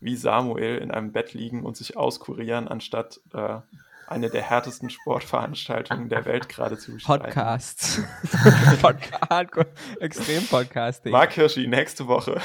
wie 0.00 0.16
Samuel 0.16 0.78
in 0.78 0.90
einem 0.90 1.12
Bett 1.12 1.34
liegen 1.34 1.64
und 1.64 1.76
sich 1.76 1.96
auskurieren, 1.96 2.68
anstatt 2.68 3.20
äh, 3.34 3.58
eine 4.06 4.30
der 4.30 4.42
härtesten 4.42 4.88
Sportveranstaltungen 4.88 6.08
der 6.08 6.24
Welt 6.24 6.48
gerade 6.48 6.78
zu 6.78 6.92
bestreiten. 6.92 7.24
Podcasts. 7.24 8.02
Podcast, 8.80 9.66
extrem 10.00 10.46
Podcasting. 10.46 11.12
Mark 11.12 11.32
Hirschi, 11.32 11.66
nächste 11.66 12.06
Woche. 12.06 12.40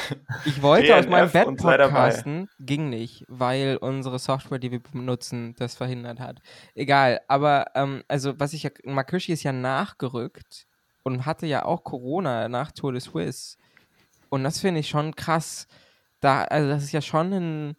Ich 0.45 0.61
wollte 0.61 0.87
DNF 0.87 0.99
aus 0.99 1.07
meinem 1.07 1.31
Bett 1.31 1.57
podcasten, 1.57 2.49
ging 2.59 2.89
nicht, 2.89 3.25
weil 3.27 3.77
unsere 3.77 4.17
Software, 4.17 4.59
die 4.59 4.71
wir 4.71 4.81
benutzen, 4.81 5.55
das 5.59 5.75
verhindert 5.75 6.19
hat. 6.19 6.41
Egal, 6.73 7.21
aber 7.27 7.65
ähm, 7.75 8.03
also 8.07 8.39
was 8.39 8.53
ich 8.53 8.63
ja, 8.63 8.71
Mark 8.85 9.11
Hirschi 9.11 9.33
ist 9.33 9.43
ja 9.43 9.51
nachgerückt 9.51 10.65
und 11.03 11.25
hatte 11.25 11.45
ja 11.45 11.65
auch 11.65 11.83
Corona 11.83 12.49
nach 12.49 12.71
Tour 12.71 12.93
de 12.93 13.01
Suisse. 13.01 13.57
Und 14.29 14.43
das 14.43 14.59
finde 14.59 14.79
ich 14.79 14.89
schon 14.89 15.15
krass. 15.15 15.67
Da, 16.21 16.43
also 16.43 16.69
das 16.69 16.83
ist 16.83 16.91
ja 16.91 17.01
schon 17.01 17.33
ein 17.33 17.75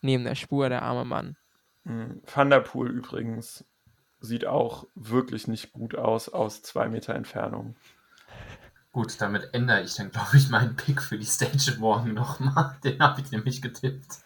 neben 0.01 0.23
der 0.23 0.35
Spur, 0.35 0.69
der 0.69 0.81
arme 0.81 1.05
Mann. 1.05 1.37
Mhm. 1.83 2.21
Van 2.25 2.49
der 2.49 2.61
Poel 2.61 2.89
übrigens 2.89 3.65
sieht 4.19 4.45
auch 4.45 4.87
wirklich 4.95 5.47
nicht 5.47 5.71
gut 5.71 5.95
aus, 5.95 6.29
aus 6.29 6.61
zwei 6.61 6.87
Meter 6.89 7.13
Entfernung. 7.13 7.75
Gut, 8.91 9.19
damit 9.19 9.53
ändere 9.53 9.81
ich 9.81 9.95
dann, 9.95 10.09
glaube 10.11 10.37
ich, 10.37 10.49
meinen 10.49 10.75
Pick 10.75 11.01
für 11.01 11.17
die 11.17 11.25
Stage 11.25 11.75
morgen 11.79 12.13
nochmal. 12.13 12.77
Den 12.83 12.99
habe 12.99 13.21
ich 13.21 13.31
nämlich 13.31 13.61
getippt. 13.61 14.19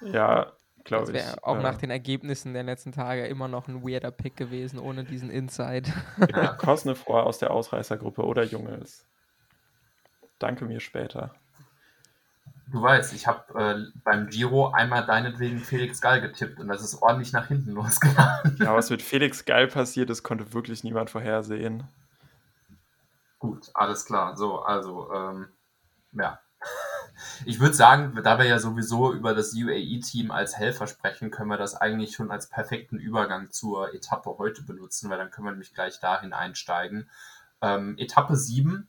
ja, 0.00 0.52
glaube 0.90 1.12
ich. 1.12 1.44
Auch 1.44 1.58
äh, 1.58 1.62
nach 1.62 1.78
den 1.78 1.90
Ergebnissen 1.90 2.52
der 2.52 2.64
letzten 2.64 2.92
Tage 2.92 3.26
immer 3.26 3.48
noch 3.48 3.68
ein 3.68 3.82
weirder 3.82 4.10
Pick 4.10 4.36
gewesen, 4.36 4.78
ohne 4.78 5.04
diesen 5.04 5.30
Insight. 5.30 5.92
ja, 6.34 6.48
Kosnefroy 6.58 7.22
aus 7.22 7.38
der 7.38 7.52
Ausreißergruppe 7.52 8.22
oder 8.22 8.42
Junges. 8.42 9.06
Danke 10.38 10.64
mir 10.64 10.80
später. 10.80 11.34
Du 12.72 12.82
weißt, 12.82 13.12
ich 13.14 13.26
habe 13.26 13.58
äh, 13.58 14.00
beim 14.04 14.28
Giro 14.28 14.70
einmal 14.70 15.04
deinetwegen 15.04 15.58
Felix 15.58 16.00
Gall 16.00 16.20
getippt 16.20 16.60
und 16.60 16.68
das 16.68 16.82
ist 16.82 17.02
ordentlich 17.02 17.32
nach 17.32 17.48
hinten 17.48 17.70
losgegangen. 17.72 18.56
Ja, 18.58 18.74
was 18.74 18.90
mit 18.90 19.02
Felix 19.02 19.44
Gall 19.44 19.68
passiert 19.68 20.10
ist, 20.10 20.22
konnte 20.22 20.52
wirklich 20.52 20.84
niemand 20.84 21.10
vorhersehen. 21.10 21.84
Gut, 23.38 23.70
alles 23.74 24.04
klar. 24.04 24.36
So, 24.36 24.60
also, 24.60 25.12
ähm, 25.12 25.48
ja. 26.12 26.38
Ich 27.44 27.60
würde 27.60 27.74
sagen, 27.74 28.18
da 28.22 28.38
wir 28.38 28.46
ja 28.46 28.58
sowieso 28.58 29.12
über 29.12 29.34
das 29.34 29.54
UAE-Team 29.54 30.30
als 30.30 30.56
Helfer 30.56 30.86
sprechen, 30.86 31.30
können 31.30 31.50
wir 31.50 31.56
das 31.56 31.74
eigentlich 31.74 32.14
schon 32.14 32.30
als 32.30 32.48
perfekten 32.48 32.98
Übergang 32.98 33.50
zur 33.50 33.94
Etappe 33.94 34.36
heute 34.38 34.62
benutzen, 34.62 35.10
weil 35.10 35.18
dann 35.18 35.30
können 35.30 35.46
wir 35.46 35.52
nämlich 35.52 35.74
gleich 35.74 36.00
dahin 36.00 36.32
einsteigen. 36.32 37.08
Ähm, 37.62 37.96
Etappe 37.98 38.36
7 38.36 38.88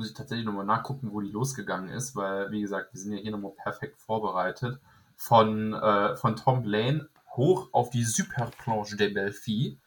muss 0.00 0.08
ich 0.08 0.14
tatsächlich 0.14 0.46
nochmal 0.46 0.64
nachgucken, 0.64 1.12
wo 1.12 1.20
die 1.20 1.30
losgegangen 1.30 1.90
ist, 1.90 2.16
weil, 2.16 2.50
wie 2.50 2.60
gesagt, 2.60 2.92
wir 2.92 3.00
sind 3.00 3.12
ja 3.12 3.18
hier 3.18 3.32
nochmal 3.32 3.52
perfekt 3.52 4.00
vorbereitet. 4.00 4.80
Von, 5.16 5.74
äh, 5.74 6.16
von 6.16 6.36
Tom 6.36 6.64
Lane 6.64 7.08
hoch 7.36 7.68
auf 7.72 7.90
die 7.90 8.04
Superplanche 8.04 8.96
de 8.96 9.12
Belfi. 9.12 9.78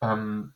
Ähm, 0.00 0.54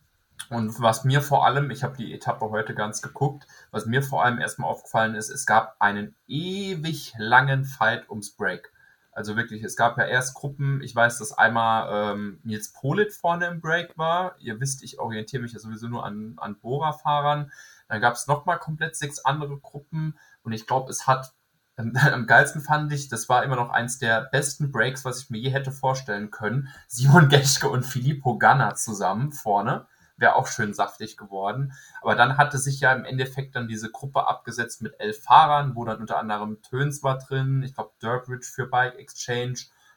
und 0.50 0.80
was 0.80 1.04
mir 1.04 1.22
vor 1.22 1.46
allem, 1.46 1.70
ich 1.70 1.82
habe 1.82 1.96
die 1.96 2.12
Etappe 2.12 2.50
heute 2.50 2.74
ganz 2.74 3.02
geguckt, 3.02 3.46
was 3.70 3.86
mir 3.86 4.02
vor 4.02 4.24
allem 4.24 4.38
erstmal 4.38 4.70
aufgefallen 4.70 5.14
ist, 5.14 5.30
es 5.30 5.46
gab 5.46 5.76
einen 5.78 6.14
ewig 6.26 7.14
langen 7.18 7.64
Fight 7.64 8.08
ums 8.08 8.36
Break. 8.36 8.72
Also 9.12 9.36
wirklich, 9.36 9.62
es 9.62 9.76
gab 9.76 9.98
ja 9.98 10.04
erst 10.04 10.34
Gruppen, 10.34 10.80
ich 10.82 10.96
weiß, 10.96 11.18
dass 11.18 11.36
einmal 11.36 12.14
ähm, 12.14 12.40
Nils 12.44 12.72
Polit 12.72 13.12
vorne 13.12 13.46
im 13.46 13.60
Break 13.60 13.96
war. 13.98 14.36
Ihr 14.38 14.58
wisst, 14.58 14.82
ich 14.82 14.98
orientiere 14.98 15.42
mich 15.42 15.52
ja 15.52 15.58
sowieso 15.58 15.88
nur 15.88 16.04
an, 16.04 16.34
an 16.38 16.58
Bora-Fahrern. 16.58 17.52
Dann 17.88 18.00
gab 18.00 18.14
es 18.14 18.26
nochmal 18.26 18.58
komplett 18.58 18.96
sechs 18.96 19.22
andere 19.24 19.58
Gruppen 19.58 20.18
und 20.42 20.52
ich 20.52 20.66
glaube, 20.66 20.90
es 20.90 21.06
hat 21.06 21.34
am 21.76 22.26
geilsten 22.26 22.60
fand 22.60 22.92
ich, 22.92 23.08
das 23.08 23.28
war 23.28 23.44
immer 23.44 23.56
noch 23.56 23.70
eins 23.70 23.98
der 23.98 24.22
besten 24.22 24.72
Breaks, 24.72 25.04
was 25.04 25.22
ich 25.22 25.30
mir 25.30 25.38
je 25.38 25.50
hätte 25.50 25.72
vorstellen 25.72 26.30
können. 26.30 26.68
Simon 26.86 27.28
Geschke 27.28 27.68
und 27.68 27.84
Filippo 27.84 28.38
Ganna 28.38 28.74
zusammen 28.74 29.32
vorne. 29.32 29.86
Wäre 30.22 30.36
auch 30.36 30.46
schön 30.46 30.72
saftig 30.72 31.16
geworden. 31.16 31.72
Aber 32.00 32.14
dann 32.14 32.36
hatte 32.36 32.56
sich 32.56 32.78
ja 32.78 32.92
im 32.92 33.04
Endeffekt 33.04 33.56
dann 33.56 33.66
diese 33.66 33.90
Gruppe 33.90 34.28
abgesetzt 34.28 34.80
mit 34.80 34.94
elf 35.00 35.24
Fahrern, 35.24 35.74
wo 35.74 35.84
dann 35.84 36.00
unter 36.00 36.16
anderem 36.16 36.62
Töns 36.62 37.02
war 37.02 37.18
drin, 37.18 37.64
ich 37.64 37.74
glaube 37.74 37.90
Durbridge 38.00 38.46
für 38.46 38.68
Bike 38.68 38.94
Exchange, 39.00 39.56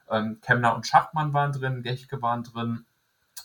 ähm, 0.10 0.40
Kemner 0.42 0.76
und 0.76 0.88
Schachmann 0.88 1.34
waren 1.34 1.52
drin, 1.52 1.84
Gechke 1.84 2.24
waren 2.24 2.42
drin 2.42 2.88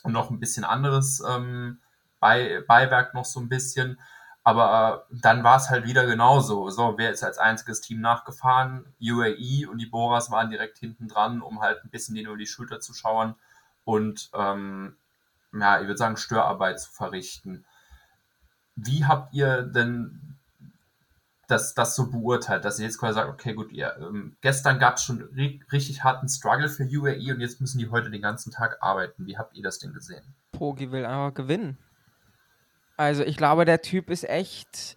und 0.01 0.11
noch 0.11 0.31
ein 0.31 0.39
bisschen 0.39 0.63
anderes 0.63 1.23
ähm, 1.29 1.79
Bei 2.19 2.63
Beiwerk 2.67 3.13
noch 3.13 3.25
so 3.25 3.39
ein 3.39 3.47
bisschen. 3.47 3.99
Aber 4.43 5.05
äh, 5.11 5.17
dann 5.21 5.43
war 5.43 5.57
es 5.57 5.69
halt 5.69 5.85
wieder 5.85 6.07
genauso. 6.07 6.71
So, 6.71 6.95
wer 6.97 7.11
ist 7.11 7.23
als 7.23 7.37
einziges 7.37 7.81
Team 7.81 8.01
nachgefahren? 8.01 8.85
UAE 8.99 9.67
und 9.69 9.77
die 9.77 9.85
Boras 9.85 10.31
waren 10.31 10.49
direkt 10.49 10.79
hinten 10.79 11.07
dran, 11.07 11.41
um 11.43 11.61
halt 11.61 11.83
ein 11.83 11.91
bisschen 11.91 12.15
denen 12.15 12.29
über 12.29 12.37
die 12.37 12.47
Schulter 12.47 12.79
zu 12.79 12.95
schauen 12.95 13.35
und 13.83 14.29
ähm, 14.33 14.95
ja, 15.53 15.79
ich 15.81 15.87
würde 15.87 15.97
sagen, 15.97 16.17
Störarbeit 16.17 16.79
zu 16.79 16.91
verrichten. 16.91 17.65
Wie 18.75 19.05
habt 19.05 19.33
ihr 19.33 19.63
denn 19.63 20.37
das, 21.51 21.73
das 21.73 21.95
so 21.95 22.09
beurteilt, 22.09 22.63
dass 22.63 22.79
ihr 22.79 22.85
jetzt 22.85 22.97
quasi 22.97 23.15
sagt, 23.15 23.29
okay, 23.29 23.53
gut, 23.53 23.71
ihr, 23.71 23.95
ähm, 23.99 24.37
gestern 24.41 24.79
gab 24.79 24.95
es 24.95 25.03
schon 25.03 25.21
richtig 25.71 26.03
harten 26.03 26.29
Struggle 26.29 26.69
für 26.69 26.83
UAE 26.83 27.33
und 27.33 27.41
jetzt 27.41 27.59
müssen 27.59 27.77
die 27.77 27.89
heute 27.89 28.09
den 28.09 28.21
ganzen 28.21 28.51
Tag 28.51 28.77
arbeiten. 28.81 29.25
Wie 29.25 29.37
habt 29.37 29.55
ihr 29.55 29.63
das 29.63 29.79
denn 29.79 29.93
gesehen? 29.93 30.23
Pogi 30.53 30.91
will 30.91 31.05
einfach 31.05 31.33
gewinnen. 31.33 31.77
Also 32.95 33.23
ich 33.23 33.35
glaube, 33.35 33.65
der 33.65 33.81
Typ 33.81 34.09
ist 34.09 34.27
echt. 34.29 34.95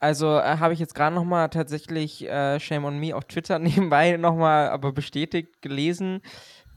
Also 0.00 0.38
äh, 0.38 0.58
habe 0.58 0.74
ich 0.74 0.78
jetzt 0.78 0.94
gerade 0.94 1.14
nochmal 1.14 1.48
tatsächlich 1.48 2.28
äh, 2.28 2.60
Shame 2.60 2.84
on 2.84 2.98
Me 2.98 3.16
auf 3.16 3.24
Twitter 3.24 3.58
nebenbei 3.58 4.16
nochmal 4.16 4.68
aber 4.68 4.92
bestätigt 4.92 5.62
gelesen. 5.62 6.20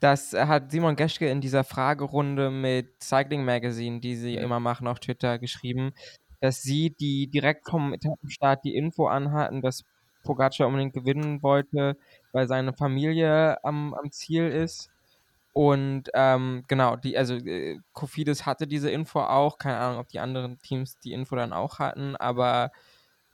Das 0.01 0.33
hat 0.33 0.71
Simon 0.71 0.95
Geschke 0.95 1.29
in 1.29 1.41
dieser 1.41 1.63
Fragerunde 1.63 2.49
mit 2.49 3.03
Cycling 3.03 3.45
Magazine, 3.45 3.99
die 3.99 4.15
sie 4.15 4.33
ja. 4.33 4.41
immer 4.41 4.59
machen, 4.59 4.87
auf 4.87 4.99
Twitter 4.99 5.37
geschrieben, 5.37 5.93
dass 6.39 6.63
sie, 6.63 6.89
die 6.89 7.27
direkt 7.27 7.69
vom 7.69 7.93
Etappenstart 7.93 8.65
die 8.65 8.75
Info 8.75 9.05
anhatten, 9.05 9.61
dass 9.61 9.85
Pogacar 10.23 10.67
unbedingt 10.67 10.93
gewinnen 10.93 11.43
wollte, 11.43 11.97
weil 12.31 12.47
seine 12.47 12.73
Familie 12.73 13.63
am, 13.63 13.93
am 13.93 14.11
Ziel 14.11 14.47
ist. 14.47 14.89
Und 15.53 16.09
ähm, 16.15 16.63
genau, 16.67 16.95
die, 16.95 17.15
also 17.15 17.35
äh, 17.35 17.77
Kofidis 17.93 18.47
hatte 18.47 18.65
diese 18.65 18.89
Info 18.89 19.19
auch, 19.19 19.59
keine 19.59 19.77
Ahnung, 19.77 19.99
ob 19.99 20.07
die 20.07 20.19
anderen 20.19 20.57
Teams 20.63 20.97
die 20.97 21.13
Info 21.13 21.35
dann 21.35 21.53
auch 21.53 21.77
hatten, 21.77 22.15
aber 22.15 22.71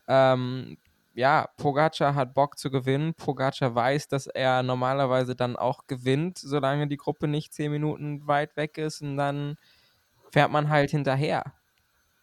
ähm, 0.10 0.77
ja, 1.18 1.49
Pogacar 1.57 2.14
hat 2.14 2.35
Bock 2.35 2.60
zu 2.60 2.69
gewinnen. 2.69 3.15
Pogacar 3.15 3.73
weiß, 3.73 4.07
dass 4.07 4.27
er 4.27 4.61
normalerweise 4.61 5.35
dann 5.35 5.56
auch 5.56 5.88
gewinnt, 5.88 6.38
solange 6.38 6.88
die 6.88 6.98
Gruppe 6.98 7.27
nicht 7.27 7.56
zehn 7.56 7.72
Minuten 7.72 8.27
weit 8.27 8.56
weg 8.56 8.77
ist 8.77 9.02
und 9.02 9.18
dann 9.18 9.57
fährt 10.31 10.52
man 10.52 10.69
halt 10.69 10.91
hinterher. 10.91 11.44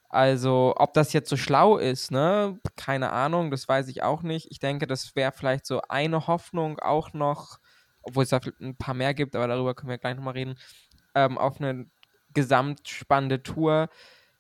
Also, 0.09 0.75
ob 0.77 0.95
das 0.95 1.13
jetzt 1.13 1.29
so 1.29 1.37
schlau 1.37 1.77
ist, 1.77 2.13
ne? 2.13 2.61
Keine 2.77 3.11
Ahnung, 3.11 3.51
das 3.51 3.67
weiß 3.69 3.89
ich 3.89 4.05
auch 4.05 4.23
nicht. 4.23 4.49
Ich 4.53 4.61
denke, 4.61 4.87
das 4.87 5.17
wäre 5.17 5.33
vielleicht 5.33 5.67
so 5.67 5.81
eine 5.89 6.29
Hoffnung 6.29 6.79
auch 6.79 7.13
noch, 7.15 7.59
obwohl 8.03 8.23
es 8.23 8.31
da 8.31 8.39
ein 8.61 8.77
paar 8.77 8.95
mehr 8.95 9.13
gibt, 9.13 9.35
aber 9.35 9.49
darüber 9.49 9.75
können 9.75 9.91
wir 9.91 9.99
gleich 9.99 10.15
nochmal 10.15 10.35
reden, 10.35 10.55
ähm, 11.17 11.37
auf 11.37 11.61
eine 11.61 11.87
gesamtspannende 12.33 13.43
Tour, 13.43 13.89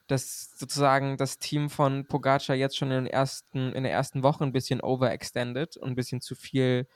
dass 0.06 0.51
sozusagen 0.56 1.16
das 1.16 1.39
Team 1.39 1.70
von 1.70 2.06
Pogacar 2.06 2.56
jetzt 2.56 2.76
schon 2.76 2.90
in, 2.90 3.05
den 3.05 3.06
ersten, 3.06 3.72
in 3.72 3.85
der 3.85 3.93
ersten 3.93 4.22
Woche 4.22 4.44
ein 4.44 4.52
bisschen 4.52 4.81
overextended 4.81 5.76
und 5.76 5.90
ein 5.90 5.94
bisschen 5.94 6.20
zu 6.20 6.35
viel 6.35 6.86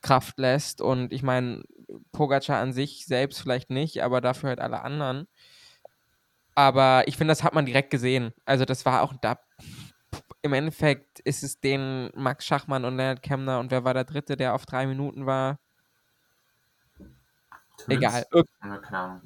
Kraft 0.00 0.38
lässt. 0.38 0.80
Und 0.80 1.12
ich 1.12 1.22
meine, 1.22 1.62
Pogacar 2.10 2.60
an 2.60 2.72
sich 2.72 3.06
selbst 3.06 3.40
vielleicht 3.40 3.70
nicht, 3.70 4.02
aber 4.02 4.20
dafür 4.20 4.50
halt 4.50 4.60
alle 4.60 4.82
anderen. 4.82 5.28
Aber 6.54 7.04
ich 7.06 7.16
finde, 7.16 7.32
das 7.32 7.44
hat 7.44 7.54
man 7.54 7.66
direkt 7.66 7.90
gesehen. 7.90 8.32
Also 8.44 8.64
das 8.64 8.84
war 8.84 9.02
auch 9.02 9.14
da. 9.22 9.38
Im 10.42 10.52
Endeffekt 10.52 11.20
ist 11.20 11.42
es 11.42 11.60
den 11.60 12.10
Max 12.14 12.44
Schachmann 12.44 12.84
und 12.84 12.96
Leonard 12.96 13.22
Kemner 13.22 13.60
und 13.60 13.70
wer 13.70 13.84
war 13.84 13.94
der 13.94 14.04
Dritte, 14.04 14.36
der 14.36 14.54
auf 14.54 14.66
drei 14.66 14.86
Minuten 14.86 15.24
war? 15.24 15.58
Egal. 17.88 18.26
Ir 18.32 18.44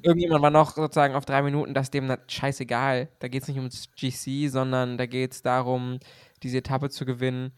irgendjemand 0.01 0.41
war 0.41 0.49
noch 0.49 0.71
sozusagen 0.71 1.15
auf 1.15 1.25
drei 1.25 1.41
Minuten, 1.41 1.73
das 1.73 1.87
ist 1.87 1.93
dem 1.93 2.15
scheißegal. 2.27 3.09
Da 3.19 3.27
geht 3.27 3.43
es 3.43 3.47
nicht 3.47 3.57
ums 3.57 3.89
GC, 3.95 4.49
sondern 4.49 4.97
da 4.97 5.05
geht 5.05 5.33
es 5.33 5.41
darum, 5.41 5.99
diese 6.43 6.57
Etappe 6.57 6.89
zu 6.89 7.05
gewinnen. 7.05 7.51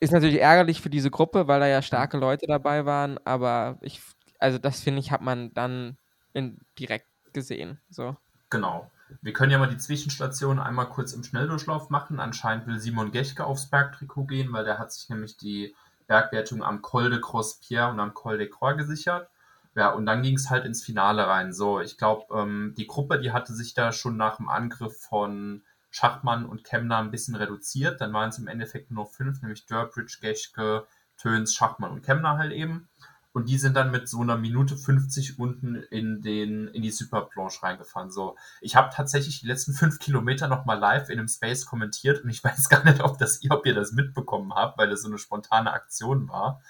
Ist 0.00 0.12
natürlich 0.12 0.40
ärgerlich 0.40 0.80
für 0.80 0.90
diese 0.90 1.10
Gruppe, 1.10 1.46
weil 1.46 1.60
da 1.60 1.66
ja 1.66 1.82
starke 1.82 2.16
Leute 2.16 2.46
dabei 2.46 2.86
waren, 2.86 3.18
aber 3.24 3.78
ich, 3.82 4.00
also 4.38 4.58
das 4.58 4.80
finde 4.80 5.00
ich, 5.00 5.10
hat 5.10 5.20
man 5.20 5.52
dann 5.52 5.98
in, 6.32 6.58
direkt 6.78 7.06
gesehen. 7.32 7.80
So. 7.90 8.16
Genau. 8.48 8.90
Wir 9.22 9.32
können 9.32 9.50
ja 9.52 9.58
mal 9.58 9.68
die 9.68 9.76
Zwischenstation 9.76 10.58
einmal 10.58 10.88
kurz 10.88 11.12
im 11.12 11.24
Schnelldurchlauf 11.24 11.90
machen. 11.90 12.20
Anscheinend 12.20 12.66
will 12.66 12.78
Simon 12.78 13.10
Gechke 13.10 13.44
aufs 13.44 13.68
Bergtrikot 13.68 14.24
gehen, 14.24 14.52
weil 14.52 14.64
der 14.64 14.78
hat 14.78 14.92
sich 14.92 15.08
nämlich 15.08 15.36
die 15.36 15.74
Bergwertung 16.10 16.64
am 16.64 16.82
Col 16.82 17.08
de 17.08 17.20
Croix-Pierre 17.20 17.88
und 17.88 18.00
am 18.00 18.14
Col 18.14 18.36
de 18.36 18.48
Croix 18.48 18.76
gesichert. 18.76 19.30
Ja, 19.76 19.90
und 19.92 20.06
dann 20.06 20.22
ging 20.22 20.34
es 20.34 20.50
halt 20.50 20.64
ins 20.64 20.84
Finale 20.84 21.28
rein. 21.28 21.52
So, 21.52 21.80
ich 21.80 21.96
glaube, 21.98 22.24
ähm, 22.36 22.74
die 22.76 22.88
Gruppe, 22.88 23.20
die 23.20 23.30
hatte 23.30 23.54
sich 23.54 23.74
da 23.74 23.92
schon 23.92 24.16
nach 24.16 24.38
dem 24.38 24.48
Angriff 24.48 25.00
von 25.00 25.62
Schachmann 25.90 26.46
und 26.46 26.64
Kemner 26.64 26.98
ein 26.98 27.12
bisschen 27.12 27.36
reduziert. 27.36 28.00
Dann 28.00 28.12
waren 28.12 28.30
es 28.30 28.38
im 28.40 28.48
Endeffekt 28.48 28.90
nur 28.90 29.06
fünf, 29.06 29.40
nämlich 29.40 29.66
Durbridge, 29.66 30.18
Geschke, 30.20 30.84
Töns, 31.16 31.54
Schachmann 31.54 31.92
und 31.92 32.02
Kemner 32.02 32.38
halt 32.38 32.50
eben. 32.50 32.88
Und 33.32 33.48
die 33.48 33.58
sind 33.58 33.76
dann 33.76 33.92
mit 33.92 34.08
so 34.08 34.20
einer 34.20 34.36
Minute 34.36 34.76
50 34.76 35.38
unten 35.38 35.76
in, 35.76 36.20
den, 36.20 36.66
in 36.68 36.82
die 36.82 36.90
Superplanche 36.90 37.62
reingefahren. 37.62 38.10
So, 38.10 38.36
ich 38.60 38.74
habe 38.74 38.90
tatsächlich 38.92 39.40
die 39.40 39.46
letzten 39.46 39.72
fünf 39.72 40.00
Kilometer 40.00 40.48
nochmal 40.48 40.78
live 40.78 41.10
in 41.10 41.18
einem 41.18 41.28
Space 41.28 41.64
kommentiert 41.64 42.24
und 42.24 42.30
ich 42.30 42.42
weiß 42.44 42.68
gar 42.68 42.84
nicht, 42.84 43.02
ob, 43.02 43.18
das, 43.18 43.40
ob 43.50 43.66
ihr 43.66 43.74
das 43.74 43.92
mitbekommen 43.92 44.52
habt, 44.54 44.78
weil 44.78 44.90
das 44.90 45.02
so 45.02 45.08
eine 45.08 45.18
spontane 45.18 45.72
Aktion 45.72 46.28
war. 46.28 46.60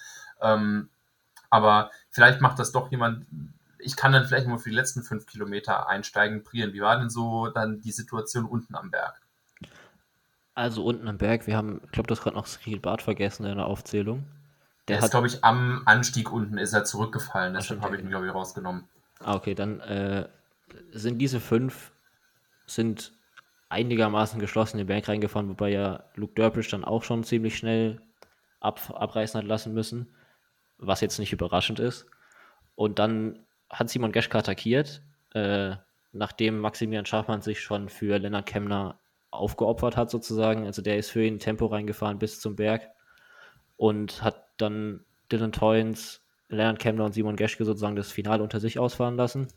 Ähm, 0.42 0.90
aber 1.48 1.90
vielleicht 2.10 2.40
macht 2.40 2.58
das 2.58 2.72
doch 2.72 2.90
jemand. 2.90 3.26
Ich 3.78 3.96
kann 3.96 4.12
dann 4.12 4.26
vielleicht 4.26 4.46
nur 4.46 4.58
für 4.58 4.68
die 4.68 4.76
letzten 4.76 5.02
fünf 5.02 5.26
Kilometer 5.26 5.88
einsteigen. 5.88 6.42
Brian, 6.42 6.74
wie 6.74 6.82
war 6.82 6.98
denn 6.98 7.10
so 7.10 7.48
dann 7.48 7.80
die 7.80 7.92
Situation 7.92 8.44
unten 8.44 8.74
am 8.74 8.90
Berg? 8.90 9.20
Also 10.54 10.84
unten 10.84 11.08
am 11.08 11.16
Berg, 11.16 11.46
wir 11.46 11.56
haben, 11.56 11.80
ich 11.86 11.92
glaube, 11.92 12.08
das 12.08 12.20
gerade 12.20 12.36
noch 12.36 12.46
Cyril 12.46 12.80
Barth 12.80 13.00
vergessen 13.00 13.46
in 13.46 13.56
der 13.56 13.66
Aufzählung. 13.66 14.26
Der, 14.90 14.98
der 14.98 15.06
ist, 15.06 15.10
glaube 15.10 15.26
ich, 15.26 15.44
am 15.44 15.82
Anstieg 15.86 16.32
unten 16.32 16.58
ist 16.58 16.72
er 16.72 16.84
zurückgefallen, 16.84 17.54
deshalb 17.54 17.80
habe 17.82 17.96
ich 17.96 18.02
ihn, 18.02 18.10
glaube 18.10 18.26
ich, 18.26 18.34
rausgenommen. 18.34 18.88
Ah, 19.20 19.34
okay, 19.34 19.54
dann 19.54 19.80
äh, 19.80 20.28
sind 20.92 21.18
diese 21.18 21.40
fünf 21.40 21.92
sind 22.66 23.12
einigermaßen 23.68 24.40
geschlossen 24.40 24.78
in 24.78 24.86
den 24.86 24.88
Berg 24.88 25.08
reingefahren, 25.08 25.48
wobei 25.48 25.70
ja 25.70 26.04
Luke 26.14 26.34
Durbridge 26.34 26.70
dann 26.70 26.84
auch 26.84 27.04
schon 27.04 27.24
ziemlich 27.24 27.56
schnell 27.56 28.00
ab, 28.60 28.80
abreißen 28.94 29.38
hat 29.38 29.46
lassen 29.46 29.72
müssen, 29.74 30.14
was 30.78 31.00
jetzt 31.00 31.18
nicht 31.18 31.32
überraschend 31.32 31.78
ist. 31.78 32.06
Und 32.74 32.98
dann 32.98 33.46
hat 33.68 33.88
Simon 33.88 34.12
Geschke 34.12 34.38
attackiert, 34.38 35.02
äh, 35.34 35.76
nachdem 36.12 36.58
Maximilian 36.58 37.06
Schachmann 37.06 37.42
sich 37.42 37.60
schon 37.60 37.88
für 37.88 38.18
Lennart 38.18 38.46
Kemner 38.46 38.98
aufgeopfert 39.30 39.96
hat, 39.96 40.10
sozusagen. 40.10 40.66
Also 40.66 40.82
der 40.82 40.98
ist 40.98 41.10
für 41.10 41.22
ihn 41.22 41.38
Tempo 41.38 41.66
reingefahren 41.66 42.18
bis 42.18 42.40
zum 42.40 42.56
Berg 42.56 42.90
und 43.80 44.22
hat 44.22 44.44
dann 44.58 45.06
Dylan 45.32 45.52
Toynes, 45.52 46.20
Leonard 46.50 46.78
Kemner 46.78 47.06
und 47.06 47.14
Simon 47.14 47.36
Geschke 47.36 47.64
sozusagen 47.64 47.96
das 47.96 48.12
Finale 48.12 48.42
unter 48.42 48.60
sich 48.60 48.78
ausfahren 48.78 49.16
lassen. 49.16 49.48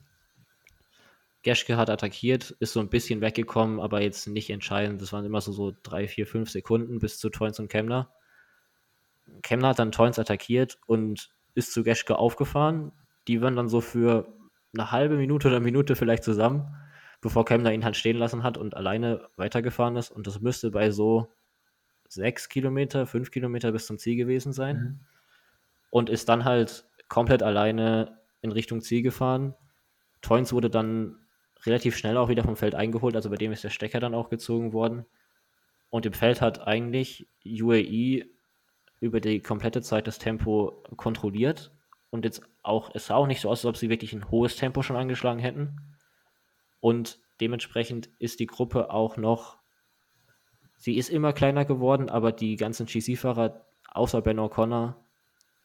Geschke 1.42 1.76
hat 1.76 1.90
attackiert, 1.90 2.52
ist 2.62 2.72
so 2.72 2.80
ein 2.80 2.88
bisschen 2.88 3.20
weggekommen, 3.20 3.82
aber 3.82 4.02
jetzt 4.02 4.28
nicht 4.28 4.50
entscheidend. 4.50 5.02
Das 5.02 5.12
waren 5.12 5.26
immer 5.26 5.42
so, 5.42 5.52
so 5.52 5.74
drei, 5.84 6.08
vier, 6.08 6.26
fünf 6.26 6.50
Sekunden 6.50 7.00
bis 7.00 7.20
zu 7.20 7.30
Toynes 7.30 7.60
und 7.60 7.68
Kemner. 7.68 8.14
Kemner 9.42 9.68
hat 9.68 9.80
dann 9.80 9.92
Toynes 9.92 10.18
attackiert 10.20 10.80
und 10.88 11.32
ist 11.54 11.74
zu 11.74 11.84
Geschke 11.84 12.18
aufgefahren. 12.18 12.94
Die 13.28 13.42
waren 13.42 13.58
dann 13.58 13.68
so 13.68 13.82
für 13.82 14.34
eine 14.74 14.90
halbe 14.90 15.18
Minute 15.18 15.50
oder 15.50 15.60
Minute 15.60 15.98
vielleicht 15.98 16.24
zusammen, 16.24 16.74
bevor 17.20 17.44
Kemner 17.44 17.74
ihn 17.74 17.84
halt 17.84 17.98
stehen 17.98 18.16
lassen 18.16 18.44
hat 18.44 18.58
und 18.58 18.78
alleine 18.78 19.28
weitergefahren 19.36 19.98
ist. 19.98 20.12
Und 20.12 20.28
das 20.28 20.40
müsste 20.40 20.72
bei 20.72 20.92
so 20.92 21.28
sechs 22.14 22.50
Kilometer, 22.50 23.06
fünf 23.06 23.32
Kilometer 23.32 23.72
bis 23.72 23.88
zum 23.88 23.98
Ziel 23.98 24.16
gewesen 24.16 24.54
sein. 24.54 24.78
Mhm. 24.78 25.00
Und 25.90 26.10
ist 26.10 26.30
dann 26.30 26.46
halt 26.46 26.86
komplett 27.08 27.44
alleine 27.44 28.20
in 28.42 28.52
Richtung 28.52 28.82
Ziel 28.82 29.02
gefahren. 29.02 29.54
Toynes 30.22 30.54
wurde 30.54 30.70
dann 30.70 31.18
relativ 31.66 31.96
schnell 31.96 32.18
auch 32.18 32.30
wieder 32.30 32.44
vom 32.44 32.56
Feld 32.56 32.76
eingeholt, 32.76 33.16
also 33.16 33.30
bei 33.30 33.36
dem 33.36 33.52
ist 33.52 33.64
der 33.64 33.70
Stecker 33.70 34.00
dann 34.00 34.16
auch 34.16 34.30
gezogen 34.30 34.74
worden. 34.74 35.06
Und 35.90 36.06
im 36.06 36.14
Feld 36.14 36.42
hat 36.42 36.68
eigentlich 36.68 37.28
UAE 37.46 38.26
über 39.00 39.20
die 39.20 39.42
komplette 39.42 39.82
Zeit 39.82 40.08
das 40.08 40.18
Tempo 40.18 40.84
kontrolliert. 40.98 41.72
Und 42.10 42.26
jetzt 42.26 42.42
auch, 42.64 42.90
es 42.94 43.08
sah 43.08 43.16
auch 43.16 43.28
nicht 43.28 43.42
so 43.42 43.50
aus, 43.50 43.60
als 43.60 43.66
ob 43.66 43.78
sie 43.78 43.90
wirklich 43.90 44.14
ein 44.14 44.32
hohes 44.32 44.56
Tempo 44.56 44.82
schon 44.82 44.96
angeschlagen 44.96 45.40
hätten. 45.40 45.82
Und 46.80 47.20
dementsprechend 47.42 48.10
ist 48.20 48.40
die 48.40 48.48
Gruppe 48.48 48.92
auch 48.92 49.18
noch 49.18 49.58
sie 50.84 50.98
ist 50.98 51.10
immer 51.10 51.32
kleiner 51.32 51.64
geworden, 51.64 52.10
aber 52.10 52.34
die 52.34 52.58
ganzen 52.58 52.88
GC-Fahrer, 52.88 53.66
außer 53.94 54.22
Ben 54.22 54.38
O'Connor, 54.38 54.96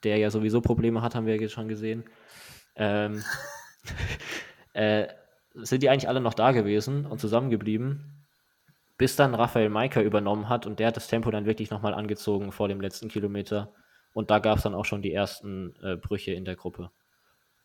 der 0.05 0.17
ja 0.19 0.31
sowieso 0.31 0.61
Probleme 0.61 1.03
hat, 1.03 1.17
haben 1.17 1.27
wir 1.27 1.35
jetzt 1.41 1.55
schon 1.55 1.67
gesehen, 1.67 2.05
ähm, 2.77 3.25
äh, 4.75 5.09
sind 5.55 5.83
die 5.83 5.91
eigentlich 5.91 6.09
alle 6.09 6.21
noch 6.21 6.35
da 6.35 6.53
gewesen 6.53 7.05
und 7.05 7.19
zusammengeblieben, 7.21 8.29
bis 8.97 9.17
dann 9.17 9.35
Raphael 9.35 9.71
Maika 9.71 10.01
übernommen 10.01 10.49
hat 10.49 10.67
und 10.67 10.79
der 10.79 10.87
hat 10.87 10.97
das 10.97 11.09
Tempo 11.09 11.33
dann 11.33 11.47
wirklich 11.47 11.71
nochmal 11.71 11.95
angezogen 11.95 12.53
vor 12.53 12.69
dem 12.69 12.81
letzten 12.81 13.09
Kilometer. 13.09 13.73
Und 14.13 14.31
da 14.31 14.39
gab 14.39 14.59
es 14.59 14.63
dann 14.63 14.75
auch 14.75 14.85
schon 14.85 15.03
die 15.03 15.13
ersten 15.13 15.75
äh, 15.83 15.97
Brüche 15.97 16.33
in 16.33 16.45
der 16.45 16.55
Gruppe. 16.55 16.93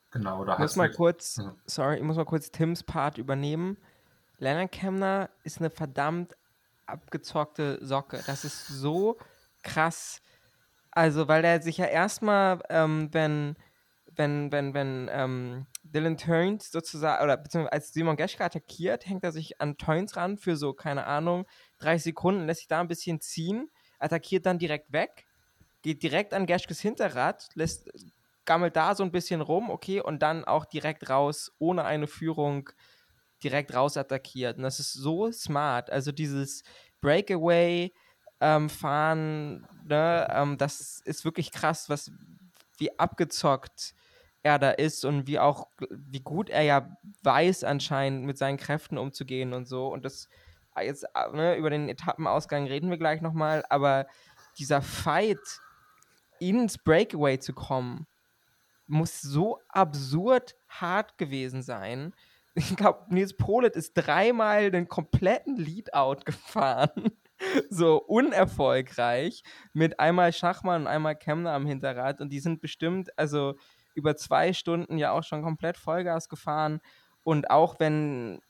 Genau, 0.10 0.44
da 0.44 0.54
ich 0.54 0.60
muss 0.60 0.76
mal 0.76 0.90
kurz, 0.90 1.38
ja. 1.38 1.56
sorry, 1.66 1.98
ich 1.98 2.04
muss 2.04 2.18
mal 2.18 2.26
kurz 2.26 2.50
Tims 2.50 2.84
Part 2.84 3.20
übernehmen. 3.20 3.78
Leonard 4.40 4.72
Kemner 4.72 5.30
ist 5.44 5.60
eine 5.60 5.70
verdammt 5.70 6.36
abgezockte 6.86 7.80
Socke. 7.82 8.22
Das 8.26 8.46
ist 8.46 8.68
so 8.68 9.18
krass. 9.64 10.22
Also, 10.92 11.28
weil 11.28 11.44
er 11.44 11.62
sich 11.62 11.78
ja 11.78 11.86
erstmal, 11.86 12.62
ähm, 12.70 13.10
wenn, 13.12 13.56
wenn, 14.16 14.52
wenn, 14.52 14.74
wenn 14.74 15.10
ähm, 15.12 15.66
Dylan 15.84 16.18
Turns 16.18 16.72
sozusagen, 16.72 17.24
oder 17.24 17.38
beziehungsweise 17.38 17.74
als 17.74 17.94
Simon 17.94 18.16
Geschke 18.16 18.44
attackiert, 18.44 19.08
hängt 19.08 19.24
er 19.24 19.32
sich 19.32 19.60
an 19.60 19.78
Turns 19.78 20.16
ran 20.16 20.38
für 20.38 20.56
so, 20.56 20.74
keine 20.74 21.06
Ahnung, 21.06 21.46
30 21.80 22.04
Sekunden, 22.04 22.46
lässt 22.46 22.60
sich 22.60 22.68
da 22.68 22.80
ein 22.80 22.88
bisschen 22.88 23.22
ziehen, 23.22 23.70
attackiert 24.00 24.46
dann 24.46 24.60
direkt 24.60 24.92
weg, 24.94 25.26
geht 25.82 26.04
direkt 26.04 26.34
an 26.34 26.46
Geschkes 26.46 26.80
Hinterrad, 26.80 27.50
lässt, 27.56 27.90
gammelt 28.46 28.76
da 28.76 28.94
so 28.94 29.04
ein 29.04 29.12
bisschen 29.12 29.42
rum, 29.42 29.72
okay, 29.72 30.00
und 30.00 30.22
dann 30.22 30.46
auch 30.46 30.66
direkt 30.66 31.10
raus, 31.10 31.52
ohne 31.58 31.86
eine 31.86 32.08
Führung 32.08 32.70
direkt 33.44 33.74
raus 33.74 33.98
attackiert. 33.98 34.58
Und 34.58 34.64
das 34.64 34.80
ist 34.80 34.94
so 34.94 35.32
smart. 35.32 35.90
Also 35.90 36.12
dieses 36.12 36.64
Breakaway 37.02 37.94
ähm, 38.40 38.70
fahren, 38.70 39.68
ne, 39.86 40.28
ähm, 40.32 40.58
das 40.58 41.02
ist 41.06 41.26
wirklich 41.26 41.52
krass, 41.52 41.90
was 41.90 42.12
wie 42.78 42.98
abgezockt 43.00 43.94
er 44.42 44.60
da 44.60 44.72
ist 44.72 45.06
und 45.06 45.28
wie 45.28 45.40
auch, 45.40 45.68
wie 45.90 46.20
gut 46.20 46.50
er 46.50 46.64
ja 46.64 46.98
weiß 47.24 47.64
anscheinend 47.64 48.26
mit 48.26 48.38
seinen 48.38 48.58
Kräften 48.58 48.98
umzugehen 48.98 49.54
und 49.54 49.68
so. 49.68 49.88
Und 49.88 50.04
das 50.04 50.28
äh, 50.76 50.86
jetzt, 50.86 51.06
äh, 51.16 51.32
ne, 51.32 51.56
über 51.56 51.70
den 51.70 51.90
Etappenausgang 51.90 52.68
reden 52.68 52.90
wir 52.90 52.98
gleich 52.98 53.22
nochmal, 53.22 53.64
aber 53.70 54.08
dieser 54.58 54.82
Fight 54.82 55.62
ins 56.40 56.78
Breakaway 56.78 57.40
zu 57.40 57.54
kommen, 57.54 58.08
muss 58.88 59.22
so 59.22 59.60
absurd 59.70 60.56
hart 60.68 61.18
gewesen 61.18 61.62
sein 61.62 62.14
ich 62.56 62.76
glaube, 62.76 63.06
Nils 63.10 63.36
Polet 63.36 63.76
ist 63.76 63.94
dreimal 63.94 64.72
den 64.72 64.88
kompletten 64.88 65.58
Leadout 65.58 66.24
gefahren. 66.26 67.12
so 67.70 67.98
unerfolgreich. 67.98 69.44
Mit 69.74 70.00
einmal 70.00 70.34
Schachmann 70.34 70.84
und 70.84 70.88
einmal 70.88 71.16
Kemner 71.16 71.52
am 71.52 71.66
Hinterrad. 71.66 72.22
Und 72.22 72.30
die 72.30 72.40
sind 72.40 72.62
bestimmt, 72.62 73.18
also 73.18 73.56
über 73.96 74.16
zwei 74.16 74.54
Stunden 74.54 74.98
ja 74.98 75.12
auch 75.12 75.24
schon 75.24 75.44
komplett 75.44 75.78
Vollgas 75.78 76.30
gefahren. 76.30 76.80
Und 77.24 77.50
auch 77.50 77.80
wenn 77.80 78.42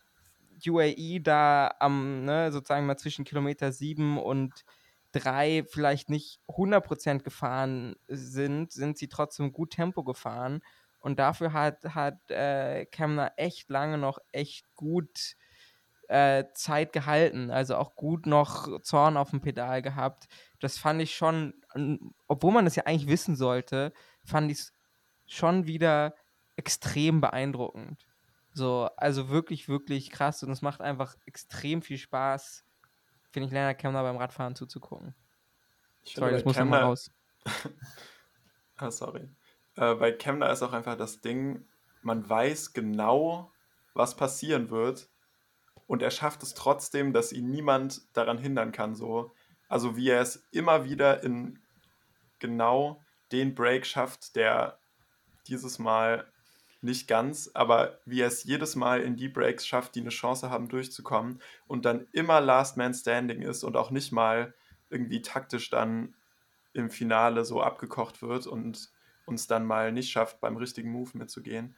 UAE 0.66 1.20
da 1.22 1.74
am, 1.80 2.26
ne, 2.26 2.52
sozusagen 2.52 2.86
mal 2.86 2.98
zwischen 2.98 3.26
Kilometer 3.26 3.72
7 3.72 4.18
und 4.18 4.66
3 5.14 5.66
vielleicht 5.70 6.10
nicht 6.10 6.40
100% 6.48 7.20
gefahren 7.20 7.96
sind, 8.08 8.72
sind 8.72 8.98
sie 8.98 9.08
trotzdem 9.08 9.52
gut 9.52 9.72
Tempo 9.72 10.04
gefahren 10.04 10.62
und 11.04 11.20
dafür 11.20 11.52
hat, 11.52 11.84
hat 11.84 12.32
äh, 12.32 12.86
Kemner 12.86 13.34
echt 13.36 13.70
lange 13.70 13.98
noch 13.98 14.20
echt 14.32 14.74
gut 14.74 15.36
äh, 16.08 16.46
Zeit 16.54 16.94
gehalten. 16.94 17.52
Also 17.52 17.76
auch 17.76 17.96
gut 17.96 18.26
noch 18.26 18.80
Zorn 18.82 19.18
auf 19.18 19.32
dem 19.32 19.42
Pedal 19.42 19.82
gehabt. 19.82 20.30
Das 20.62 20.78
fand 20.78 21.02
ich 21.02 21.14
schon, 21.14 21.54
obwohl 22.28 22.54
man 22.54 22.64
das 22.64 22.78
ja 22.78 22.86
eigentlich 22.86 23.10
wissen 23.10 23.36
sollte, 23.36 23.92
fand 24.24 24.50
ich 24.50 24.60
es 24.60 24.74
schon 25.28 25.68
wieder 25.68 26.16
extrem 26.56 27.20
beeindruckend. 27.20 28.06
So, 28.54 28.90
also 28.96 29.28
wirklich, 29.28 29.68
wirklich 29.68 30.10
krass 30.10 30.42
und 30.42 30.52
es 30.52 30.62
macht 30.62 30.80
einfach 30.80 31.18
extrem 31.26 31.82
viel 31.82 31.98
Spaß, 31.98 32.64
finde 33.32 33.48
ich, 33.48 33.52
Lennart 33.52 33.78
Kemner 33.78 34.04
beim 34.04 34.16
Radfahren 34.16 34.56
zuzugucken. 34.56 35.14
Ich 36.04 36.14
sorry, 36.14 36.32
das 36.32 36.46
muss 36.46 36.56
Kemner... 36.56 36.70
mal 36.70 36.84
raus. 36.84 37.12
ah, 38.78 38.90
sorry. 38.90 39.28
Äh, 39.76 39.96
bei 39.96 40.12
Kemner 40.12 40.52
ist 40.52 40.64
auch 40.64 40.74
einfach 40.74 40.98
das 40.98 41.22
Ding, 41.22 41.66
man 42.02 42.28
weiß 42.28 42.74
genau, 42.74 43.52
was 43.94 44.16
passieren 44.16 44.70
wird 44.70 45.10
und 45.88 46.02
er 46.02 46.12
schafft 46.12 46.44
es 46.44 46.54
trotzdem, 46.54 47.14
dass 47.14 47.34
ihn 47.34 47.50
niemand 47.50 48.02
daran 48.14 48.38
hindern 48.38 48.72
kann. 48.72 48.96
So. 48.96 49.32
Also 49.70 49.96
wie 49.96 50.10
er 50.10 50.22
es 50.22 50.48
immer 50.52 50.86
wieder 50.86 51.24
in 51.24 51.60
genau 52.40 53.02
den 53.32 53.56
Break 53.56 53.86
schafft, 53.86 54.36
der 54.36 54.80
dieses 55.48 55.80
Mal 55.80 56.26
nicht 56.82 57.08
ganz, 57.08 57.50
aber 57.54 58.00
wie 58.06 58.22
er 58.22 58.28
es 58.28 58.44
jedes 58.44 58.76
Mal 58.76 59.02
in 59.02 59.16
die 59.16 59.30
Breaks 59.30 59.66
schafft, 59.66 59.96
die 59.96 60.02
eine 60.02 60.10
Chance 60.10 60.50
haben 60.50 60.68
durchzukommen 60.68 61.42
und 61.66 61.86
dann 61.86 62.08
immer 62.12 62.42
Last 62.42 62.76
Man 62.76 62.94
Standing 62.94 63.42
ist 63.42 63.64
und 63.64 63.78
auch 63.78 63.90
nicht 63.90 64.12
mal 64.12 64.54
irgendwie 64.90 65.22
taktisch 65.22 65.70
dann 65.70 66.14
im 66.74 66.90
Finale 66.90 67.46
so 67.46 67.62
abgekocht 67.62 68.22
wird 68.22 68.48
und 68.48 68.92
uns 69.26 69.48
dann 69.48 69.66
mal 69.66 69.92
nicht 69.92 70.12
schafft, 70.12 70.40
beim 70.40 70.58
richtigen 70.58 70.92
Move 70.92 71.12
mitzugehen. 71.14 71.76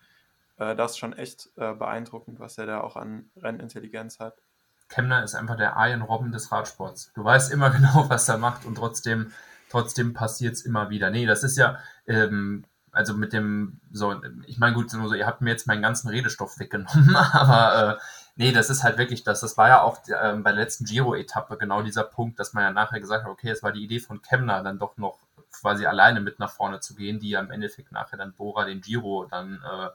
Äh, 0.58 0.76
das 0.76 0.92
ist 0.92 0.98
schon 0.98 1.14
echt 1.14 1.50
äh, 1.58 1.74
beeindruckend, 1.74 2.40
was 2.40 2.58
er 2.58 2.66
da 2.66 2.82
auch 2.82 2.96
an 2.96 3.30
Rennintelligenz 3.38 4.20
hat. 4.20 4.42
Kemner 4.90 5.24
ist 5.24 5.36
einfach 5.36 5.58
der 5.58 5.74
Iron 5.78 6.02
Robben 6.02 6.32
des 6.32 6.52
Radsports. 6.52 7.12
Du 7.14 7.24
weißt 7.24 7.52
immer 7.52 7.70
genau, 7.72 8.10
was 8.10 8.30
er 8.30 8.38
macht 8.38 8.66
und 8.66 8.76
trotzdem, 8.76 9.32
trotzdem 9.70 10.14
passiert 10.14 10.54
es 10.54 10.62
immer 10.62 10.90
wieder. 10.90 11.10
Nee, 11.10 11.26
das 11.26 11.44
ist 11.44 11.58
ja, 11.58 11.80
ähm, 12.08 12.66
also 12.92 13.14
mit 13.14 13.34
dem, 13.34 13.82
so, 13.92 14.16
ich 14.46 14.58
meine, 14.58 14.74
gut, 14.74 14.90
so, 14.90 15.14
ihr 15.14 15.28
habt 15.28 15.42
mir 15.42 15.50
jetzt 15.50 15.68
meinen 15.68 15.82
ganzen 15.82 16.10
Redestoff 16.10 16.60
weggenommen, 16.60 17.16
aber 17.34 17.98
äh, 17.98 18.02
nee, 18.36 18.52
das 18.52 18.70
ist 18.70 18.84
halt 18.84 18.98
wirklich 18.98 19.24
das. 19.24 19.42
Das 19.42 19.58
war 19.58 19.68
ja 19.68 19.82
auch 19.82 20.00
äh, 20.08 20.34
bei 20.38 20.52
der 20.52 20.62
letzten 20.62 20.86
Giro-Etappe 20.86 21.58
genau 21.58 21.82
dieser 21.82 22.04
Punkt, 22.04 22.40
dass 22.40 22.54
man 22.54 22.64
ja 22.64 22.72
nachher 22.72 23.00
gesagt 23.00 23.26
hat, 23.26 23.32
okay, 23.32 23.50
es 23.50 23.64
war 23.64 23.72
die 23.72 23.84
Idee 23.84 24.00
von 24.00 24.22
Kemner, 24.22 24.64
dann 24.64 24.80
doch 24.80 24.98
noch 24.98 25.20
quasi 25.62 25.86
alleine 25.86 26.22
mit 26.22 26.40
nach 26.40 26.52
vorne 26.52 26.80
zu 26.80 26.96
gehen, 26.96 27.20
die 27.20 27.30
ja 27.30 27.40
im 27.40 27.52
Endeffekt 27.52 27.92
nachher 27.92 28.18
dann 28.18 28.34
Bora 28.34 28.66
den 28.66 28.82
Giro 28.82 29.26
dann 29.30 29.62
äh, 29.64 29.90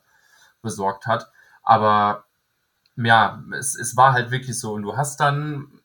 besorgt 0.62 1.06
hat. 1.06 1.30
Aber 1.62 2.24
ja, 2.96 3.42
es, 3.52 3.74
es 3.74 3.96
war 3.96 4.12
halt 4.12 4.30
wirklich 4.30 4.58
so. 4.58 4.72
Und 4.72 4.82
du 4.82 4.96
hast 4.96 5.20
dann, 5.20 5.80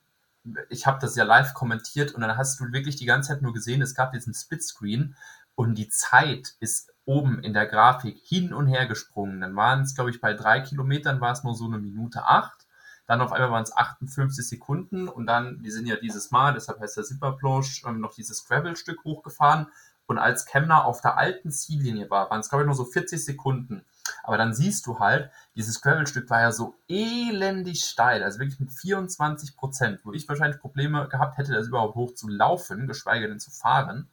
ich 0.69 0.85
habe 0.88 0.99
das 0.99 1.15
ja 1.15 1.23
live 1.23 1.53
kommentiert 1.53 2.14
und 2.14 2.22
dann 2.22 2.38
hast 2.38 2.60
du 2.60 2.72
wirklich 2.72 2.95
die 2.95 3.06
ganze 3.06 3.30
Zeit 3.30 3.41
nur 3.41 3.53
gesehen, 3.53 3.81
es 3.81 3.95
gab 3.95 4.11
diesen 4.14 4.34
Splitscreen 4.34 5.15
und 5.56 5.76
die 5.76 5.89
Zeit 5.89 6.56
ist 6.60 6.91
oben 7.06 7.39
in 7.39 7.53
der 7.53 7.68
Grafik 7.68 8.19
hin 8.23 8.53
und 8.53 8.68
her 8.68 8.88
gesprungen. 8.88 9.41
Dann 9.41 9.56
waren 9.56 9.81
es, 9.81 9.95
glaube 9.95 10.10
ich, 10.10 10.19
bei 10.19 10.34
drei 10.34 10.60
Kilometern 10.60 11.22
war 11.22 11.31
es 11.31 11.43
nur 11.43 11.56
so 11.56 11.65
eine 11.65 11.77
Minute 11.77 12.26
acht. 12.26 12.64
Dann 13.07 13.22
auf 13.22 13.32
einmal 13.32 13.52
waren 13.52 13.64
es 13.64 13.76
58 13.76 14.48
Sekunden 14.48 15.07
und 15.07 15.27
dann, 15.27 15.61
die 15.61 15.72
sind 15.72 15.88
ja 15.88 15.95
dieses 15.95 16.32
Mal, 16.32 16.53
deshalb 16.53 16.80
heißt 16.80 16.98
der 16.98 17.03
Zipperplosch, 17.03 17.84
ähm, 17.86 17.99
noch 17.99 18.14
dieses 18.14 18.45
Gravel-Stück 18.45 19.03
hochgefahren. 19.03 19.68
Und 20.07 20.19
als 20.19 20.45
Kemner 20.45 20.86
auf 20.86 21.02
der 21.02 21.18
alten 21.18 21.52
Ziellinie 21.52 22.10
war, 22.10 22.30
waren 22.30 22.40
es, 22.40 22.49
glaube 22.49 22.64
ich, 22.64 22.68
nur 22.68 22.76
so 22.76 22.86
40 22.86 23.23
Sekunden. 23.23 23.84
Aber 24.23 24.38
dann 24.38 24.53
siehst 24.53 24.86
du 24.86 24.99
halt, 24.99 25.32
dieses 25.56 25.82
Gravel-Stück 25.82 26.30
war 26.30 26.41
ja 26.41 26.52
so 26.52 26.76
elendig 26.88 27.86
steil, 27.86 28.23
also 28.23 28.40
wirklich 28.40 28.60
mit 28.60 28.72
24 28.72 29.56
Prozent, 29.56 30.02
wo 30.03 30.14
ich 30.14 30.27
wahrscheinlich 30.30 30.61
Probleme 30.61 31.07
gehabt 31.07 31.38
hätte, 31.38 31.53
das 31.53 31.68
überhaupt 31.68 31.95
hoch 31.95 32.14
zu 32.14 32.27
laufen, 32.27 32.88
geschweige 32.88 33.27
denn 33.27 33.40
zu 33.40 33.49
fahren. 33.49 34.07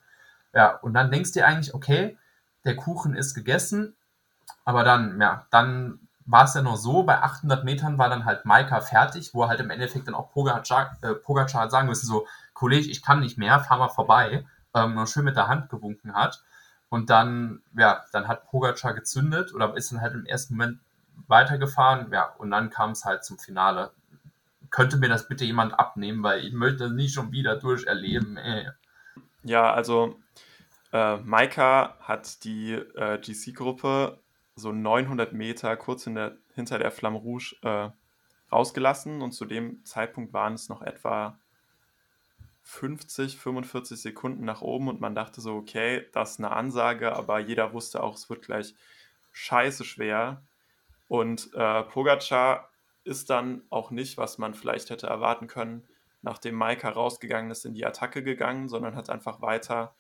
Ja, 0.55 0.77
und 0.77 0.95
dann 0.95 1.11
denkst 1.11 1.33
du 1.33 1.41
dir 1.41 1.47
eigentlich, 1.47 1.75
okay, 1.75 2.17
der 2.65 2.77
Kuchen 2.77 3.15
ist 3.15 3.35
gegessen, 3.35 3.95
aber 4.65 4.85
dann, 4.85 5.21
ja, 5.21 5.47
dann 5.51 6.09
war 6.27 6.45
es 6.45 6.55
ja 6.55 6.63
noch 6.63 6.77
so, 6.77 7.03
bei 7.03 7.21
800 7.21 7.65
Metern 7.65 7.99
war 7.99 8.09
dann 8.09 8.25
halt 8.25 8.45
Maika 8.45 8.81
fertig, 8.81 9.35
wo 9.35 9.49
halt 9.49 9.61
im 9.61 9.71
Endeffekt 9.71 10.07
dann 10.07 10.15
auch 10.15 10.31
Pogacar, 10.31 10.97
äh, 11.03 11.71
sagen 11.71 11.89
müssen, 11.89 12.07
so, 12.07 12.27
Kollege, 12.55 12.89
ich 12.89 13.03
kann 13.03 13.21
nicht 13.21 13.39
mehr, 13.39 13.61
fahr 13.61 13.79
mal 13.79 13.89
vorbei, 13.89 14.45
ähm, 14.75 14.95
noch 14.95 15.07
schön 15.07 15.25
mit 15.25 15.37
der 15.37 15.49
Hand 15.49 15.69
gewunken 15.69 16.15
hat. 16.15 16.43
Und 16.89 17.11
dann, 17.11 17.63
ja, 17.77 18.05
dann 18.13 18.29
hat 18.29 18.47
Pogacar 18.47 18.93
gezündet 18.95 19.55
oder 19.55 19.75
ist 19.77 19.93
dann 19.93 20.01
halt 20.01 20.15
im 20.15 20.27
ersten 20.27 20.55
Moment 20.55 20.79
weitergefahren. 21.27 22.13
Ja, 22.13 22.35
und 22.39 22.51
dann 22.51 22.71
kam 22.71 22.91
es 22.91 23.05
halt 23.05 23.25
zum 23.25 23.39
Finale. 23.39 23.93
Könnte 24.71 24.99
mir 24.99 25.09
das 25.09 25.27
bitte 25.27 25.45
jemand 25.45 25.79
abnehmen, 25.79 26.23
weil 26.23 26.45
ich 26.45 26.53
möchte 26.53 26.85
das 26.85 26.93
nicht 26.93 27.15
schon 27.15 27.33
wieder 27.33 27.57
durcherleben. 27.57 28.37
Ey. 28.37 28.69
Ja, 29.43 29.73
also 29.73 30.21
äh, 30.93 31.17
Maika 31.17 31.97
hat 32.01 32.45
die 32.45 32.75
äh, 32.75 33.19
GC-Gruppe 33.19 34.19
so 34.55 34.73
900 34.73 35.33
Meter 35.33 35.77
kurz 35.77 36.05
der, 36.05 36.37
hinter 36.55 36.79
der 36.79 36.91
Flamme 36.91 37.19
Rouge 37.19 37.57
äh, 37.63 37.91
rausgelassen 38.53 39.23
und 39.23 39.33
zu 39.33 39.45
dem 39.45 39.85
Zeitpunkt 39.85 40.33
waren 40.33 40.55
es 40.55 40.69
noch 40.69 40.83
etwa 40.83 41.39
50, 42.63 43.39
45 43.39 44.01
Sekunden 44.01 44.45
nach 44.45 44.63
oben 44.63 44.89
und 44.89 45.01
man 45.01 45.15
dachte 45.15 45.41
so, 45.41 45.55
okay, 45.55 46.07
das 46.13 46.33
ist 46.33 46.39
eine 46.39 46.53
Ansage, 46.53 47.15
aber 47.15 47.39
jeder 47.41 47.73
wusste 47.73 48.03
auch, 48.03 48.15
es 48.15 48.31
wird 48.31 48.43
gleich 48.43 48.75
scheiße 49.33 49.85
schwer. 49.85 50.43
Und 51.09 51.53
äh, 51.55 51.83
Pogacar 51.83 52.71
ist 53.05 53.31
dann 53.31 53.63
auch 53.71 53.91
nicht, 53.91 54.17
was 54.17 54.39
man 54.39 54.55
vielleicht 54.55 54.91
hätte 54.91 55.09
erwarten 55.09 55.49
können, 55.49 55.85
nachdem 56.23 56.55
Maika 56.55 56.91
rausgegangen 56.91 57.51
ist, 57.51 57.65
in 57.65 57.75
die 57.75 57.85
Attacke 57.85 58.23
gegangen, 58.23 58.69
sondern 58.69 58.95
hat 58.95 59.11
einfach 59.11 59.43
weiter 59.43 59.95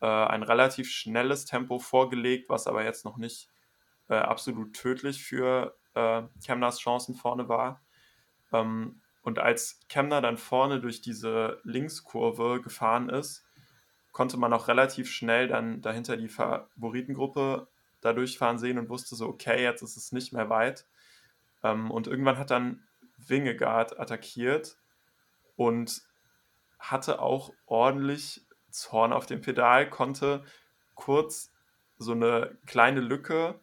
äh, 0.00 0.06
ein 0.06 0.42
relativ 0.42 0.90
schnelles 0.90 1.46
Tempo 1.46 1.78
vorgelegt, 1.78 2.50
was 2.50 2.66
aber 2.66 2.84
jetzt 2.84 3.04
noch 3.04 3.16
nicht 3.16 3.48
äh, 4.08 4.16
absolut 4.16 4.74
tödlich 4.74 5.22
für 5.22 5.76
äh, 5.94 6.22
Kemners 6.44 6.78
Chancen 6.78 7.14
vorne 7.14 7.48
war. 7.48 7.82
Ähm, 8.52 9.00
und 9.22 9.38
als 9.38 9.80
Kemner 9.88 10.20
dann 10.20 10.36
vorne 10.36 10.80
durch 10.80 11.00
diese 11.00 11.60
Linkskurve 11.64 12.60
gefahren 12.62 13.08
ist, 13.08 13.44
konnte 14.12 14.36
man 14.36 14.52
auch 14.52 14.68
relativ 14.68 15.10
schnell 15.10 15.48
dann 15.48 15.82
dahinter 15.82 16.16
die 16.16 16.28
Favoritengruppe 16.28 17.68
da 18.00 18.12
durchfahren 18.12 18.58
sehen 18.58 18.78
und 18.78 18.88
wusste 18.88 19.16
so, 19.16 19.26
okay, 19.26 19.62
jetzt 19.62 19.82
ist 19.82 19.96
es 19.96 20.12
nicht 20.12 20.32
mehr 20.32 20.48
weit. 20.48 20.86
Ähm, 21.62 21.90
und 21.90 22.06
irgendwann 22.06 22.38
hat 22.38 22.50
dann 22.50 22.82
Wingegaard 23.18 23.98
attackiert 23.98 24.78
und 25.56 26.02
hatte 26.78 27.20
auch 27.20 27.52
ordentlich 27.66 28.46
Zorn 28.70 29.12
auf 29.12 29.26
dem 29.26 29.40
Pedal, 29.40 29.90
konnte 29.90 30.44
kurz 30.94 31.52
so 31.98 32.12
eine 32.12 32.58
kleine 32.66 33.00
Lücke 33.00 33.58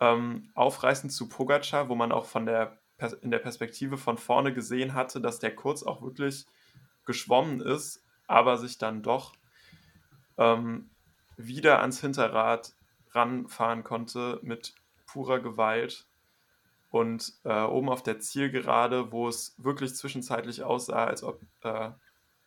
ähm, 0.00 0.50
aufreißen 0.54 1.10
zu 1.10 1.28
Pogacar, 1.28 1.88
wo 1.88 1.94
man 1.94 2.12
auch 2.12 2.26
von 2.26 2.46
der 2.46 2.78
in 3.20 3.30
der 3.30 3.38
Perspektive 3.38 3.98
von 3.98 4.16
vorne 4.16 4.54
gesehen 4.54 4.94
hatte, 4.94 5.20
dass 5.20 5.38
der 5.38 5.54
kurz 5.54 5.82
auch 5.82 6.00
wirklich 6.00 6.46
geschwommen 7.04 7.60
ist, 7.60 8.02
aber 8.26 8.56
sich 8.56 8.78
dann 8.78 9.02
doch 9.02 9.34
ähm, 10.38 10.88
wieder 11.36 11.80
ans 11.80 12.00
Hinterrad 12.00 12.74
ranfahren 13.10 13.84
konnte 13.84 14.40
mit 14.42 14.74
purer 15.06 15.40
Gewalt. 15.40 16.06
Und 16.90 17.34
äh, 17.44 17.62
oben 17.62 17.90
auf 17.90 18.02
der 18.02 18.20
Zielgerade, 18.20 19.12
wo 19.12 19.28
es 19.28 19.54
wirklich 19.58 19.94
zwischenzeitlich 19.94 20.62
aussah, 20.62 21.04
als 21.04 21.22
ob 21.22 21.42
äh, 21.62 21.90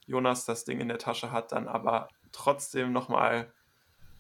Jonas 0.08 0.46
das 0.46 0.66
Ding 0.66 0.80
in 0.80 0.88
der 0.88 0.98
Tasche 0.98 1.32
hat, 1.32 1.52
dann 1.52 1.68
aber 1.68 2.10
trotzdem 2.32 2.92
nochmal 2.92 3.52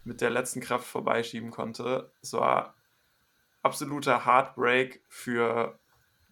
mit 0.03 0.21
der 0.21 0.29
letzten 0.29 0.61
Kraft 0.61 0.85
vorbeischieben 0.85 1.49
konnte. 1.49 2.11
Es 2.21 2.33
war 2.33 2.75
absoluter 3.61 4.25
Heartbreak 4.25 5.01
für 5.07 5.79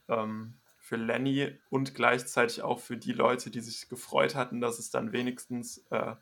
ähm, 0.08 0.54
für 0.88 0.96
Lenny 0.96 1.54
und 1.70 1.96
gleichzeitig 1.96 2.62
auch 2.62 2.80
für 2.80 2.96
die 2.96 3.12
Leute, 3.12 3.50
die 3.50 3.60
sich 3.60 3.90
gefreut 3.90 4.36
hatten, 4.36 4.62
dass 4.62 4.80
es 4.80 4.90
dann 4.90 5.12
wenigstens 5.12 5.80
äh, 5.90 6.16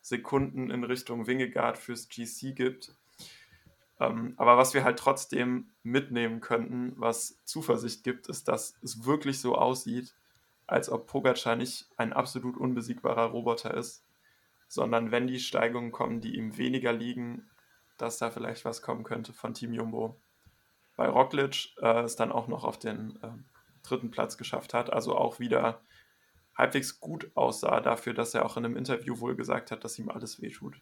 Sekunden 0.00 0.70
in 0.70 0.84
Richtung 0.84 1.26
Wingegaard 1.26 1.76
fürs 1.76 2.08
GC 2.08 2.54
gibt. 2.54 2.96
Ähm, 4.00 4.32
aber 4.38 4.56
was 4.56 4.72
wir 4.72 4.84
halt 4.84 4.98
trotzdem 4.98 5.68
mitnehmen 5.82 6.40
könnten, 6.40 6.94
was 6.96 7.42
Zuversicht 7.44 8.04
gibt, 8.04 8.28
ist, 8.28 8.48
dass 8.48 8.78
es 8.82 9.04
wirklich 9.04 9.38
so 9.38 9.54
aussieht, 9.54 10.14
als 10.66 10.88
ob 10.88 11.06
Pogacar 11.06 11.54
nicht 11.54 11.86
ein 11.98 12.14
absolut 12.14 12.56
unbesiegbarer 12.56 13.26
Roboter 13.26 13.74
ist, 13.74 14.02
sondern 14.66 15.10
wenn 15.10 15.26
die 15.26 15.40
Steigungen 15.40 15.92
kommen, 15.92 16.22
die 16.22 16.36
ihm 16.36 16.56
weniger 16.56 16.94
liegen, 16.94 17.50
dass 17.98 18.16
da 18.16 18.30
vielleicht 18.30 18.64
was 18.64 18.80
kommen 18.80 19.04
könnte 19.04 19.34
von 19.34 19.52
Team 19.52 19.74
Jumbo. 19.74 20.18
Weil 20.96 21.10
Roglic 21.10 21.76
äh, 21.80 22.00
es 22.00 22.16
dann 22.16 22.32
auch 22.32 22.48
noch 22.48 22.64
auf 22.64 22.78
den 22.78 23.18
äh, 23.22 23.28
dritten 23.82 24.10
Platz 24.10 24.36
geschafft 24.38 24.74
hat, 24.74 24.92
also 24.92 25.16
auch 25.16 25.38
wieder 25.38 25.80
halbwegs 26.56 27.00
gut 27.00 27.30
aussah 27.34 27.80
dafür, 27.80 28.14
dass 28.14 28.34
er 28.34 28.46
auch 28.46 28.56
in 28.56 28.64
einem 28.64 28.76
Interview 28.76 29.20
wohl 29.20 29.36
gesagt 29.36 29.70
hat, 29.70 29.84
dass 29.84 29.98
ihm 29.98 30.08
alles 30.08 30.40
wehtut. 30.40 30.80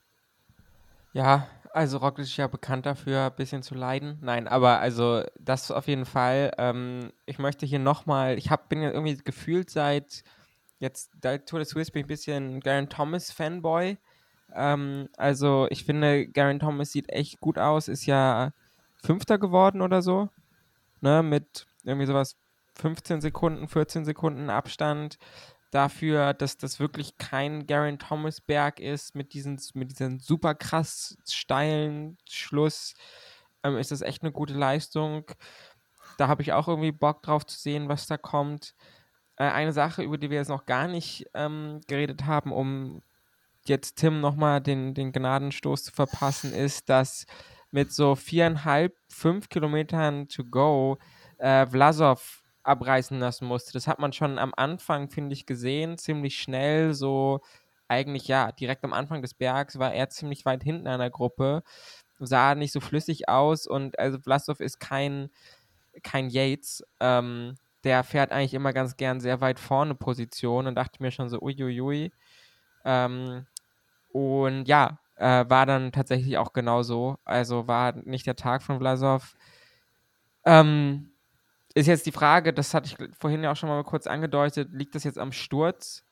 Ja, 1.12 1.48
also 1.72 1.98
Roglic 1.98 2.26
ist 2.26 2.36
ja 2.36 2.46
bekannt 2.46 2.86
dafür, 2.86 3.26
ein 3.26 3.36
bisschen 3.36 3.62
zu 3.62 3.74
leiden. 3.74 4.18
Nein, 4.20 4.48
aber 4.48 4.80
also 4.80 5.24
das 5.38 5.70
auf 5.70 5.86
jeden 5.88 6.06
Fall. 6.06 6.52
Ähm, 6.58 7.12
ich 7.26 7.38
möchte 7.38 7.66
hier 7.66 7.78
nochmal, 7.80 8.38
ich 8.38 8.50
hab, 8.50 8.68
bin 8.68 8.82
ja 8.82 8.90
irgendwie 8.90 9.16
gefühlt 9.16 9.70
seit 9.70 10.22
jetzt 10.78 11.12
der 11.22 11.44
Tour 11.44 11.60
de 11.60 11.66
Suisse 11.66 11.92
bin 11.92 12.00
ich 12.00 12.04
ein 12.04 12.08
bisschen 12.08 12.60
Garen 12.60 12.88
Thomas 12.88 13.32
Fanboy. 13.32 13.96
Ähm, 14.54 15.08
also 15.16 15.66
ich 15.70 15.84
finde, 15.84 16.28
Garen 16.28 16.60
Thomas 16.60 16.92
sieht 16.92 17.10
echt 17.10 17.40
gut 17.40 17.58
aus, 17.58 17.88
ist 17.88 18.06
ja 18.06 18.52
Fünfter 19.04 19.38
geworden 19.38 19.82
oder 19.82 20.02
so. 20.02 20.30
Ne, 21.00 21.22
mit 21.22 21.66
irgendwie 21.84 22.06
sowas 22.06 22.36
15 22.76 23.20
Sekunden, 23.20 23.68
14 23.68 24.04
Sekunden 24.04 24.48
Abstand 24.50 25.18
dafür, 25.70 26.34
dass 26.34 26.56
das 26.56 26.80
wirklich 26.80 27.18
kein 27.18 27.66
Garen 27.66 27.98
Thomas 27.98 28.40
Berg 28.40 28.80
ist 28.80 29.14
mit 29.14 29.34
diesen, 29.34 29.60
mit 29.74 29.90
diesen 29.90 30.20
super 30.20 30.54
krass 30.54 31.18
steilen 31.28 32.16
Schluss. 32.28 32.94
Ähm, 33.62 33.76
ist 33.76 33.90
das 33.90 34.00
echt 34.00 34.22
eine 34.22 34.32
gute 34.32 34.54
Leistung. 34.54 35.24
Da 36.16 36.28
habe 36.28 36.42
ich 36.42 36.52
auch 36.52 36.68
irgendwie 36.68 36.92
Bock 36.92 37.22
drauf 37.22 37.44
zu 37.44 37.58
sehen, 37.58 37.88
was 37.88 38.06
da 38.06 38.16
kommt. 38.16 38.74
Äh, 39.36 39.44
eine 39.44 39.72
Sache, 39.72 40.02
über 40.02 40.16
die 40.16 40.30
wir 40.30 40.38
jetzt 40.38 40.48
noch 40.48 40.64
gar 40.64 40.86
nicht 40.86 41.26
ähm, 41.34 41.80
geredet 41.88 42.24
haben, 42.24 42.52
um 42.52 43.02
jetzt 43.66 43.96
Tim 43.96 44.20
nochmal 44.20 44.60
den, 44.60 44.94
den 44.94 45.12
Gnadenstoß 45.12 45.84
zu 45.84 45.92
verpassen, 45.92 46.52
ist, 46.52 46.88
dass 46.88 47.26
mit 47.74 47.92
so 47.92 48.14
viereinhalb, 48.14 48.96
fünf 49.08 49.48
Kilometern 49.48 50.28
to 50.28 50.44
go 50.44 50.96
äh, 51.38 51.66
Vlasov 51.66 52.44
abreißen 52.62 53.18
lassen 53.18 53.48
musste. 53.48 53.72
Das 53.72 53.88
hat 53.88 53.98
man 53.98 54.12
schon 54.12 54.38
am 54.38 54.52
Anfang, 54.56 55.10
finde 55.10 55.32
ich, 55.32 55.44
gesehen, 55.44 55.98
ziemlich 55.98 56.38
schnell, 56.38 56.94
so 56.94 57.40
eigentlich 57.88 58.28
ja, 58.28 58.52
direkt 58.52 58.84
am 58.84 58.92
Anfang 58.92 59.22
des 59.22 59.34
Bergs 59.34 59.76
war 59.80 59.92
er 59.92 60.08
ziemlich 60.08 60.44
weit 60.44 60.62
hinten 60.62 60.86
an 60.86 61.00
der 61.00 61.10
Gruppe, 61.10 61.64
sah 62.20 62.54
nicht 62.54 62.70
so 62.70 62.78
flüssig 62.78 63.28
aus 63.28 63.66
und 63.66 63.98
also 63.98 64.20
Vlasov 64.20 64.60
ist 64.60 64.78
kein, 64.78 65.30
kein 66.04 66.30
Yates, 66.30 66.84
ähm, 67.00 67.56
der 67.82 68.04
fährt 68.04 68.30
eigentlich 68.30 68.54
immer 68.54 68.72
ganz 68.72 68.96
gern 68.96 69.18
sehr 69.18 69.40
weit 69.40 69.58
vorne 69.58 69.96
Position 69.96 70.68
und 70.68 70.76
dachte 70.76 71.02
mir 71.02 71.10
schon 71.10 71.28
so, 71.28 71.40
uiuiui. 71.40 72.12
Ähm, 72.84 73.46
und 74.12 74.68
ja, 74.68 75.00
äh, 75.24 75.48
war 75.48 75.64
dann 75.64 75.90
tatsächlich 75.90 76.36
auch 76.36 76.52
genauso. 76.52 77.16
Also 77.24 77.66
war 77.66 77.94
nicht 78.04 78.26
der 78.26 78.36
Tag 78.36 78.62
von 78.62 78.78
Vlasov. 78.78 79.34
Ähm, 80.44 81.12
ist 81.74 81.86
jetzt 81.86 82.04
die 82.04 82.12
Frage, 82.12 82.52
das 82.52 82.74
hatte 82.74 82.88
ich 82.88 83.16
vorhin 83.18 83.42
ja 83.42 83.52
auch 83.52 83.56
schon 83.56 83.70
mal 83.70 83.82
kurz 83.84 84.06
angedeutet, 84.06 84.68
liegt 84.72 84.94
das 84.94 85.04
jetzt 85.04 85.18
am 85.18 85.32
Sturz? 85.32 86.04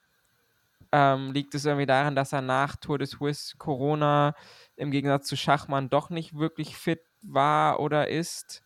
Ähm, 0.93 1.33
liegt 1.33 1.55
es 1.55 1.67
irgendwie 1.67 1.87
daran, 1.87 2.17
dass 2.17 2.33
er 2.33 2.41
nach 2.41 2.77
Tour 2.77 2.99
de 2.99 3.07
Suisse 3.07 3.57
Corona 3.59 4.35
im 4.77 4.91
Gegensatz 4.91 5.27
zu 5.27 5.37
Schachmann 5.37 5.91
doch 5.91 6.09
nicht 6.09 6.39
wirklich 6.39 6.77
fit 6.79 7.03
war 7.21 7.81
oder 7.81 8.09
ist? 8.09 8.63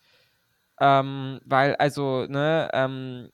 Ähm, 0.80 1.40
weil, 1.44 1.74
also, 1.76 2.26
ne, 2.28 2.70
ähm, 2.72 3.30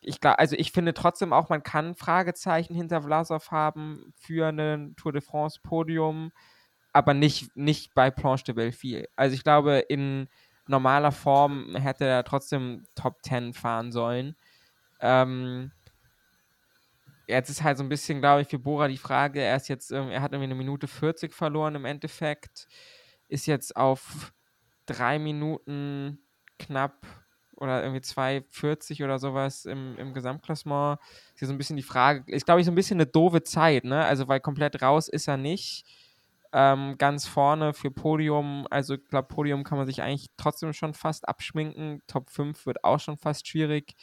ich 0.00 0.20
glaube, 0.20 0.40
also 0.40 0.56
ich 0.56 0.72
finde 0.72 0.94
trotzdem 0.94 1.32
auch, 1.32 1.48
man 1.48 1.62
kann 1.62 1.94
Fragezeichen 1.94 2.74
hinter 2.74 3.02
Vlasov 3.02 3.52
haben 3.52 4.12
für 4.16 4.48
ein 4.48 4.96
Tour 4.96 5.12
de 5.12 5.22
France 5.22 5.60
Podium, 5.62 6.32
aber 6.96 7.14
nicht, 7.14 7.54
nicht 7.56 7.94
bei 7.94 8.10
Planche 8.10 8.44
de 8.44 8.54
Belleville. 8.54 9.08
Also 9.16 9.34
ich 9.34 9.44
glaube, 9.44 9.78
in 9.88 10.28
normaler 10.66 11.12
Form 11.12 11.76
hätte 11.76 12.06
er 12.06 12.24
trotzdem 12.24 12.84
Top 12.94 13.22
10 13.22 13.52
fahren 13.52 13.92
sollen. 13.92 14.34
Ähm, 15.00 15.72
jetzt 17.28 17.50
ist 17.50 17.62
halt 17.62 17.76
so 17.76 17.84
ein 17.84 17.90
bisschen, 17.90 18.20
glaube 18.20 18.42
ich, 18.42 18.48
für 18.48 18.58
Bora 18.58 18.88
die 18.88 18.96
Frage, 18.96 19.42
er 19.42 19.56
ist 19.56 19.68
jetzt, 19.68 19.92
er 19.92 20.22
hat 20.22 20.32
irgendwie 20.32 20.44
eine 20.50 20.54
Minute 20.54 20.88
40 20.88 21.34
verloren 21.34 21.74
im 21.74 21.84
Endeffekt, 21.84 22.66
ist 23.28 23.46
jetzt 23.46 23.76
auf 23.76 24.32
drei 24.86 25.18
Minuten 25.18 26.20
knapp 26.58 27.06
oder 27.56 27.82
irgendwie 27.82 28.02
2,40 28.02 29.04
oder 29.04 29.18
sowas 29.18 29.66
im, 29.66 29.96
im 29.98 30.14
Gesamtklassement. 30.14 30.98
Ist 31.34 31.40
hier 31.40 31.48
so 31.48 31.54
ein 31.54 31.58
bisschen 31.58 31.76
die 31.76 31.82
Frage, 31.82 32.24
ist 32.32 32.46
glaube 32.46 32.60
ich 32.60 32.66
so 32.66 32.72
ein 32.72 32.76
bisschen 32.76 32.96
eine 32.96 33.06
doofe 33.06 33.42
Zeit, 33.42 33.84
ne? 33.84 34.04
Also 34.04 34.28
weil 34.28 34.40
komplett 34.40 34.80
raus 34.82 35.08
ist 35.08 35.28
er 35.28 35.36
nicht. 35.36 35.84
Ähm, 36.58 36.96
ganz 36.96 37.26
vorne 37.26 37.74
für 37.74 37.90
Podium, 37.90 38.66
also 38.70 38.94
ich 38.94 39.06
glaube, 39.08 39.28
Podium 39.28 39.62
kann 39.62 39.76
man 39.76 39.86
sich 39.86 40.00
eigentlich 40.00 40.30
trotzdem 40.38 40.72
schon 40.72 40.94
fast 40.94 41.28
abschminken. 41.28 42.00
Top 42.06 42.30
5 42.30 42.64
wird 42.64 42.82
auch 42.82 42.98
schon 42.98 43.18
fast 43.18 43.46
schwierig. 43.46 43.94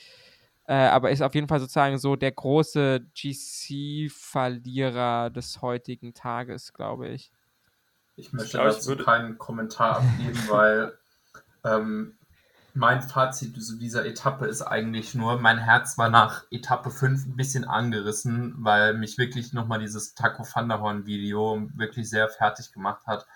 Äh, 0.66 0.76
aber 0.76 1.10
ist 1.10 1.24
auf 1.24 1.34
jeden 1.34 1.48
Fall 1.48 1.60
sozusagen 1.60 1.98
so 1.98 2.16
der 2.16 2.32
große 2.32 3.08
GC-Verlierer 3.16 5.32
des 5.32 5.64
heutigen 5.64 6.14
Tages, 6.14 6.74
glaube 6.74 7.10
ich. 7.10 7.32
Ich 8.18 8.32
möchte 8.34 8.58
ich 8.58 8.64
dazu 8.64 8.98
keinen 8.98 9.40
Kommentar 9.40 9.98
abgeben, 9.98 10.40
weil 10.48 10.96
ähm, 11.66 12.20
mein 12.74 13.02
Fazit 13.02 13.62
zu 13.64 13.78
dieser 13.78 14.06
Etappe 14.06 14.46
ist 14.46 14.62
eigentlich 14.62 15.14
nur, 15.14 15.40
mein 15.40 15.60
Herz 15.60 15.98
war 15.98 16.10
nach 16.10 16.46
Etappe 16.50 16.90
5 16.90 17.28
ein 17.28 17.36
bisschen 17.36 17.66
angerissen, 17.66 18.56
weil 18.58 18.96
mich 18.96 19.18
wirklich 19.18 19.54
nochmal 19.54 19.80
dieses 19.80 20.16
Taco 20.16 20.44
van 20.44 20.70
der 20.70 20.80
Horn 20.80 21.06
Video 21.06 21.70
wirklich 21.76 22.10
sehr 22.10 22.30
fertig 22.30 22.72
gemacht 22.72 23.06
hat. 23.06 23.28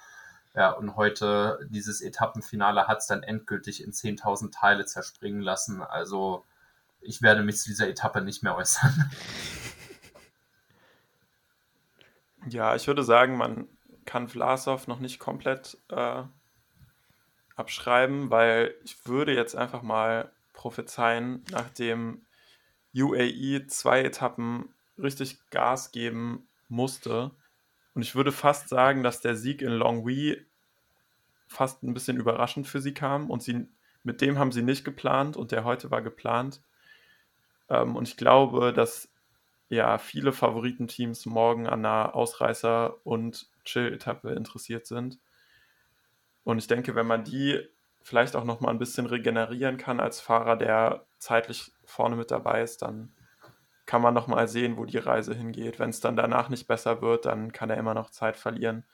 Ja, 0.56 0.72
und 0.72 0.96
heute 0.96 1.60
dieses 1.70 2.02
Etappenfinale 2.02 2.88
hat 2.88 3.00
es 3.00 3.08
dann 3.08 3.22
endgültig 3.22 3.84
in 3.84 3.92
10.000 3.92 4.52
Teile 4.52 4.86
zerspringen 4.86 5.42
lassen. 5.42 5.84
Also 5.84 6.44
ich 7.00 7.22
werde 7.22 7.44
mich 7.44 7.58
zu 7.58 7.70
dieser 7.70 7.88
Etappe 7.88 8.22
nicht 8.22 8.44
mehr 8.44 8.56
äußern. 8.56 9.12
Ja, 12.50 12.76
ich 12.76 12.88
würde 12.88 13.04
sagen, 13.04 13.36
man 13.36 13.68
kann 14.06 14.30
Vlasov 14.30 14.88
noch 14.88 15.00
nicht 15.00 15.20
komplett 15.20 15.78
äh, 15.90 16.24
abschreiben, 17.58 18.30
weil 18.30 18.74
ich 18.86 19.06
würde 19.06 19.36
jetzt 19.36 19.56
einfach 19.56 19.82
mal 19.82 20.32
prophezeien, 20.54 21.44
nachdem 21.52 22.26
UAE 22.96 23.68
zwei 23.68 24.02
Etappen 24.02 24.70
richtig 24.98 25.38
Gas 25.50 25.92
geben 25.92 26.48
musste. 26.70 27.32
Und 27.94 28.02
ich 28.04 28.16
würde 28.16 28.32
fast 28.32 28.70
sagen, 28.70 29.04
dass 29.04 29.22
der 29.22 29.36
Sieg 29.36 29.62
in 29.62 29.72
Longwy 29.72 30.46
fast 31.48 31.84
ein 31.84 31.94
bisschen 31.94 32.18
überraschend 32.18 32.68
für 32.68 32.82
sie 32.82 32.94
kam 32.94 33.30
und 33.30 33.42
sie 33.42 33.68
mit 34.04 34.22
dem 34.22 34.38
haben 34.40 34.52
sie 34.52 34.62
nicht 34.62 34.86
geplant 34.86 35.36
und 35.36 35.52
der 35.52 35.66
heute 35.66 35.92
war 35.92 36.02
geplant. 36.02 36.62
Ähm, 37.70 37.96
und 37.96 38.08
ich 38.08 38.18
glaube, 38.18 38.72
dass 38.72 39.10
ja 39.70 39.98
viele 39.98 40.32
Favoritenteams 40.32 41.26
morgen 41.26 41.68
an 41.68 41.86
einer 41.86 42.16
Ausreißer- 42.16 42.94
und 43.04 43.48
Chill-Etappe 43.66 44.32
interessiert 44.32 44.86
sind. 44.86 45.20
Und 46.48 46.60
ich 46.60 46.68
denke, 46.68 46.96
wenn 46.96 47.08
man 47.08 47.26
die 47.26 47.60
vielleicht 48.02 48.38
auch 48.38 48.46
noch 48.46 48.62
mal 48.62 48.70
ein 48.70 48.80
bisschen 48.80 49.06
regenerieren 49.06 49.76
kann 49.76 50.00
als 50.00 50.22
Fahrer, 50.22 50.56
der 50.56 51.06
zeitlich 51.18 51.74
vorne 51.84 52.16
mit 52.16 52.32
dabei 52.32 52.62
ist, 52.62 52.84
dann 52.84 53.12
kann 53.86 54.02
man 54.02 54.14
noch 54.14 54.28
mal 54.28 54.48
sehen, 54.48 54.78
wo 54.78 54.86
die 54.86 54.98
Reise 54.98 55.34
hingeht. 55.34 55.78
Wenn 55.78 55.90
es 55.90 56.00
dann 56.00 56.16
danach 56.16 56.48
nicht 56.48 56.66
besser 56.66 57.02
wird, 57.02 57.26
dann 57.26 57.52
kann 57.52 57.70
er 57.70 57.76
immer 57.76 57.94
noch 57.94 58.12
Zeit 58.12 58.38
verlieren 58.38 58.86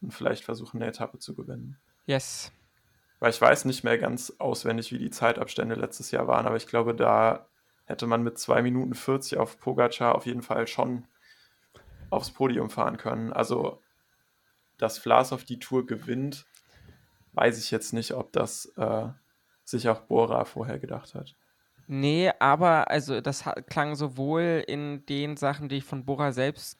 und 0.00 0.14
vielleicht 0.14 0.42
versuchen, 0.42 0.78
eine 0.78 0.88
Etappe 0.88 1.18
zu 1.18 1.34
gewinnen. 1.34 1.76
Yes. 2.06 2.50
Weil 3.20 3.28
ich 3.28 3.40
weiß 3.42 3.66
nicht 3.66 3.84
mehr 3.84 3.98
ganz 3.98 4.32
auswendig, 4.38 4.90
wie 4.90 4.98
die 4.98 5.10
Zeitabstände 5.10 5.74
letztes 5.74 6.12
Jahr 6.12 6.28
waren, 6.28 6.46
aber 6.46 6.56
ich 6.56 6.66
glaube, 6.66 6.94
da 6.94 7.46
hätte 7.84 8.06
man 8.06 8.22
mit 8.22 8.38
2 8.38 8.62
Minuten 8.62 8.94
40 8.94 9.36
auf 9.36 9.60
Pogacar 9.60 10.14
auf 10.14 10.24
jeden 10.24 10.40
Fall 10.40 10.66
schon 10.66 11.06
aufs 12.08 12.30
Podium 12.30 12.70
fahren 12.70 12.96
können. 12.96 13.34
Also, 13.34 13.82
dass 14.78 14.96
Flas 14.96 15.34
auf 15.34 15.44
die 15.44 15.58
Tour 15.58 15.84
gewinnt, 15.84 16.46
weiß 17.32 17.58
ich 17.58 17.70
jetzt 17.70 17.92
nicht, 17.92 18.12
ob 18.12 18.32
das 18.32 18.66
äh, 18.76 19.08
sich 19.64 19.88
auch 19.88 20.02
Bora 20.02 20.44
vorher 20.44 20.78
gedacht 20.78 21.14
hat. 21.14 21.34
Nee, 21.86 22.30
aber 22.38 22.90
also 22.90 23.20
das 23.20 23.44
klang 23.68 23.96
sowohl 23.96 24.64
in 24.66 25.04
den 25.06 25.36
Sachen, 25.36 25.68
die 25.68 25.76
ich 25.76 25.84
von 25.84 26.04
Bora 26.04 26.32
selbst 26.32 26.78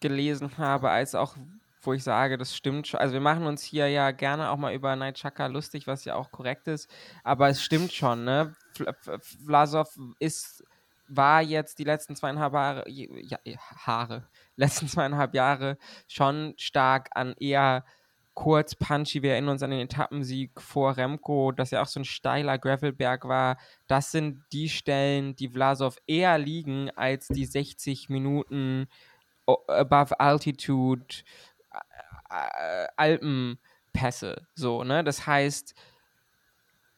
gelesen 0.00 0.58
habe, 0.58 0.90
als 0.90 1.14
auch, 1.14 1.36
wo 1.82 1.92
ich 1.92 2.02
sage, 2.02 2.38
das 2.38 2.56
stimmt 2.56 2.86
schon. 2.86 3.00
Also 3.00 3.14
wir 3.14 3.20
machen 3.20 3.46
uns 3.46 3.62
hier 3.62 3.88
ja 3.88 4.10
gerne 4.10 4.50
auch 4.50 4.56
mal 4.56 4.74
über 4.74 4.96
Nightchaka 4.96 5.46
lustig, 5.46 5.86
was 5.86 6.04
ja 6.04 6.14
auch 6.14 6.30
korrekt 6.30 6.68
ist, 6.68 6.90
aber 7.24 7.48
es 7.48 7.62
stimmt 7.62 7.92
schon, 7.92 8.24
ne? 8.24 8.54
Vlasov 9.44 9.96
ist, 10.18 10.64
war 11.08 11.42
jetzt 11.42 11.78
die 11.78 11.84
letzten 11.84 12.16
zweieinhalb 12.16 12.52
Jahre, 12.52 12.84
ja, 12.88 13.38
Haare, 13.76 14.28
letzten 14.56 14.88
zweieinhalb 14.88 15.34
Jahre 15.34 15.78
schon 16.06 16.54
stark 16.56 17.10
an 17.12 17.34
eher 17.38 17.84
kurz, 18.38 18.76
punchy. 18.76 19.20
Wir 19.22 19.32
erinnern 19.32 19.50
uns 19.50 19.64
an 19.64 19.72
den 19.72 19.80
Etappensieg 19.80 20.60
vor 20.60 20.96
Remco, 20.96 21.50
das 21.50 21.72
ja 21.72 21.82
auch 21.82 21.88
so 21.88 21.98
ein 21.98 22.04
steiler 22.04 22.56
Gravelberg 22.56 23.24
war. 23.24 23.58
Das 23.88 24.12
sind 24.12 24.44
die 24.52 24.68
Stellen, 24.68 25.34
die 25.34 25.48
Vlasov 25.48 25.96
eher 26.06 26.38
liegen 26.38 26.88
als 26.90 27.26
die 27.26 27.46
60 27.46 28.08
Minuten 28.10 28.86
above 29.44 30.20
altitude 30.20 31.24
Alpenpässe. 32.96 34.46
So, 34.54 34.84
ne? 34.84 35.02
Das 35.02 35.26
heißt, 35.26 35.74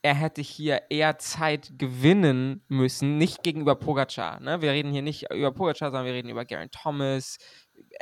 er 0.03 0.15
hätte 0.15 0.43
hier 0.43 0.83
eher 0.91 1.17
Zeit 1.17 1.73
gewinnen 1.79 2.63
müssen, 2.69 3.17
nicht 3.17 3.43
gegenüber 3.43 3.77
Pogacar. 3.77 4.41
Ne? 4.41 4.61
Wir 4.61 4.73
reden 4.73 4.93
hier 4.93 5.01
nicht 5.01 5.31
über 5.33 5.53
Pogacar, 5.53 5.91
sondern 5.91 6.05
wir 6.05 6.13
reden 6.13 6.29
über 6.29 6.45
Garen 6.45 6.71
Thomas, 6.71 7.39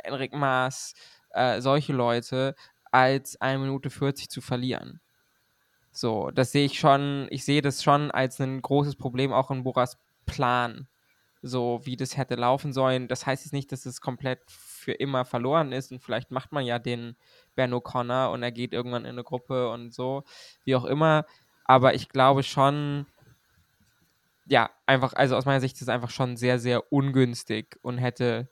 Enric 0.03 0.33
Maas, 0.33 0.93
äh, 1.29 1.61
solche 1.61 1.93
Leute, 1.93 2.55
als 2.91 3.39
1 3.41 3.61
Minute 3.61 3.89
40 3.89 4.29
zu 4.29 4.41
verlieren. 4.41 5.01
So, 5.91 6.31
das 6.31 6.51
sehe 6.51 6.65
ich 6.65 6.79
schon, 6.79 7.27
ich 7.29 7.43
sehe 7.43 7.61
das 7.61 7.83
schon 7.83 8.11
als 8.11 8.39
ein 8.39 8.61
großes 8.61 8.95
Problem 8.95 9.33
auch 9.33 9.51
in 9.51 9.63
Boras 9.63 9.97
Plan, 10.25 10.87
so 11.41 11.81
wie 11.83 11.97
das 11.97 12.15
hätte 12.15 12.35
laufen 12.35 12.73
sollen. 12.73 13.07
Das 13.07 13.25
heißt 13.25 13.45
jetzt 13.45 13.53
nicht, 13.53 13.71
dass 13.71 13.85
es 13.85 14.01
komplett 14.01 14.39
für 14.47 14.91
immer 14.91 15.25
verloren 15.25 15.71
ist 15.71 15.91
und 15.91 15.99
vielleicht 15.99 16.31
macht 16.31 16.51
man 16.51 16.65
ja 16.65 16.79
den 16.79 17.15
Ben 17.55 17.73
O'Connor 17.73 18.31
und 18.31 18.43
er 18.43 18.51
geht 18.51 18.73
irgendwann 18.73 19.05
in 19.05 19.11
eine 19.11 19.23
Gruppe 19.23 19.69
und 19.69 19.93
so, 19.93 20.23
wie 20.63 20.75
auch 20.75 20.85
immer. 20.85 21.25
Aber 21.65 21.95
ich 21.95 22.09
glaube 22.09 22.43
schon, 22.43 23.05
ja, 24.45 24.69
einfach, 24.85 25.13
also 25.13 25.35
aus 25.35 25.45
meiner 25.45 25.61
Sicht 25.61 25.75
ist 25.75 25.83
es 25.83 25.89
einfach 25.89 26.09
schon 26.09 26.35
sehr, 26.37 26.59
sehr 26.59 26.91
ungünstig 26.91 27.77
und 27.81 27.97
hätte, 27.97 28.49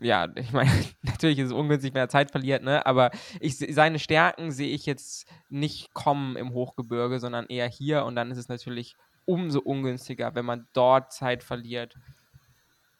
ja, 0.00 0.28
ich 0.34 0.52
meine, 0.52 0.70
natürlich 1.02 1.38
ist 1.38 1.46
es 1.46 1.52
ungünstig, 1.52 1.94
wenn 1.94 2.02
er 2.02 2.08
Zeit 2.08 2.30
verliert, 2.30 2.62
ne? 2.62 2.84
Aber 2.86 3.10
ich, 3.40 3.58
seine 3.58 3.98
Stärken 3.98 4.50
sehe 4.50 4.74
ich 4.74 4.86
jetzt 4.86 5.28
nicht 5.48 5.92
kommen 5.94 6.36
im 6.36 6.52
Hochgebirge, 6.52 7.20
sondern 7.20 7.46
eher 7.46 7.68
hier 7.68 8.04
und 8.04 8.16
dann 8.16 8.30
ist 8.30 8.38
es 8.38 8.48
natürlich 8.48 8.96
umso 9.26 9.60
ungünstiger, 9.60 10.34
wenn 10.34 10.44
man 10.44 10.66
dort 10.72 11.12
Zeit 11.12 11.42
verliert, 11.42 11.94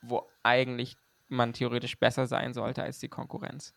wo 0.03 0.29
eigentlich 0.43 0.97
man 1.29 1.53
theoretisch 1.53 1.99
besser 1.99 2.27
sein 2.27 2.55
sollte 2.55 2.83
als 2.83 2.99
die 2.99 3.09
Konkurrenz. 3.09 3.75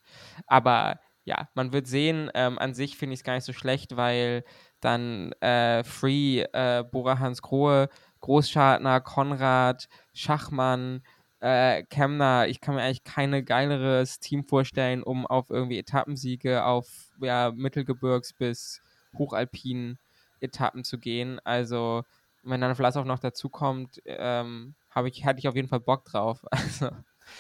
Aber 0.48 1.00
ja, 1.26 1.48
man 1.54 1.72
wird 1.72 1.88
sehen, 1.88 2.30
ähm, 2.34 2.60
an 2.60 2.74
sich 2.74 2.98
finde 2.98 3.14
ich 3.14 3.22
es 3.22 3.24
gar 3.24 3.36
nicht 3.36 3.46
so 3.46 3.54
schlecht, 3.54 3.96
weil 3.96 4.44
dann 4.82 5.32
äh, 5.34 5.84
Free, 5.84 6.42
äh, 6.42 6.84
Bora 6.84 7.20
Hans 7.20 7.42
Grohe, 7.42 7.88
Großschartner, 8.20 9.02
Konrad, 9.02 9.88
Schachmann, 10.14 11.02
äh, 11.44 11.84
Kemner, 11.84 12.48
ich 12.48 12.62
kann 12.62 12.76
mir 12.76 12.84
eigentlich 12.84 13.04
kein 13.04 13.44
geileres 13.44 14.20
Team 14.20 14.46
vorstellen, 14.46 15.04
um 15.04 15.28
auf 15.28 15.50
irgendwie 15.50 15.78
Etappensiege 15.78 16.64
auf 16.64 16.88
ja, 17.20 17.50
Mittelgebirgs- 17.50 18.34
bis 18.38 18.80
hochalpinen 19.18 20.00
Etappen 20.40 20.86
zu 20.86 20.98
gehen. 20.98 21.42
Also, 21.44 22.06
wenn 22.44 22.62
dann 22.62 22.76
Vlasov 22.76 23.06
noch 23.06 23.20
dazukommt, 23.20 24.02
ähm, 24.06 24.74
ich, 25.06 25.26
hatte 25.26 25.40
ich 25.40 25.48
auf 25.50 25.56
jeden 25.56 25.68
Fall 25.68 25.82
Bock 25.82 26.06
drauf. 26.06 26.46
Also, 26.52 26.90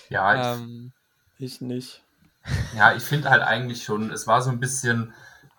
ja, 0.09 0.35
ich, 0.35 0.59
ähm, 0.59 0.91
ich 1.39 1.61
nicht. 1.61 2.03
Ja, 2.75 2.93
ich 2.93 3.03
finde 3.03 3.30
halt 3.30 3.41
eigentlich 3.41 3.84
schon, 3.84 4.11
es 4.11 4.27
war 4.27 4.41
so 4.41 4.49
ein 4.49 4.59
bisschen, 4.59 5.13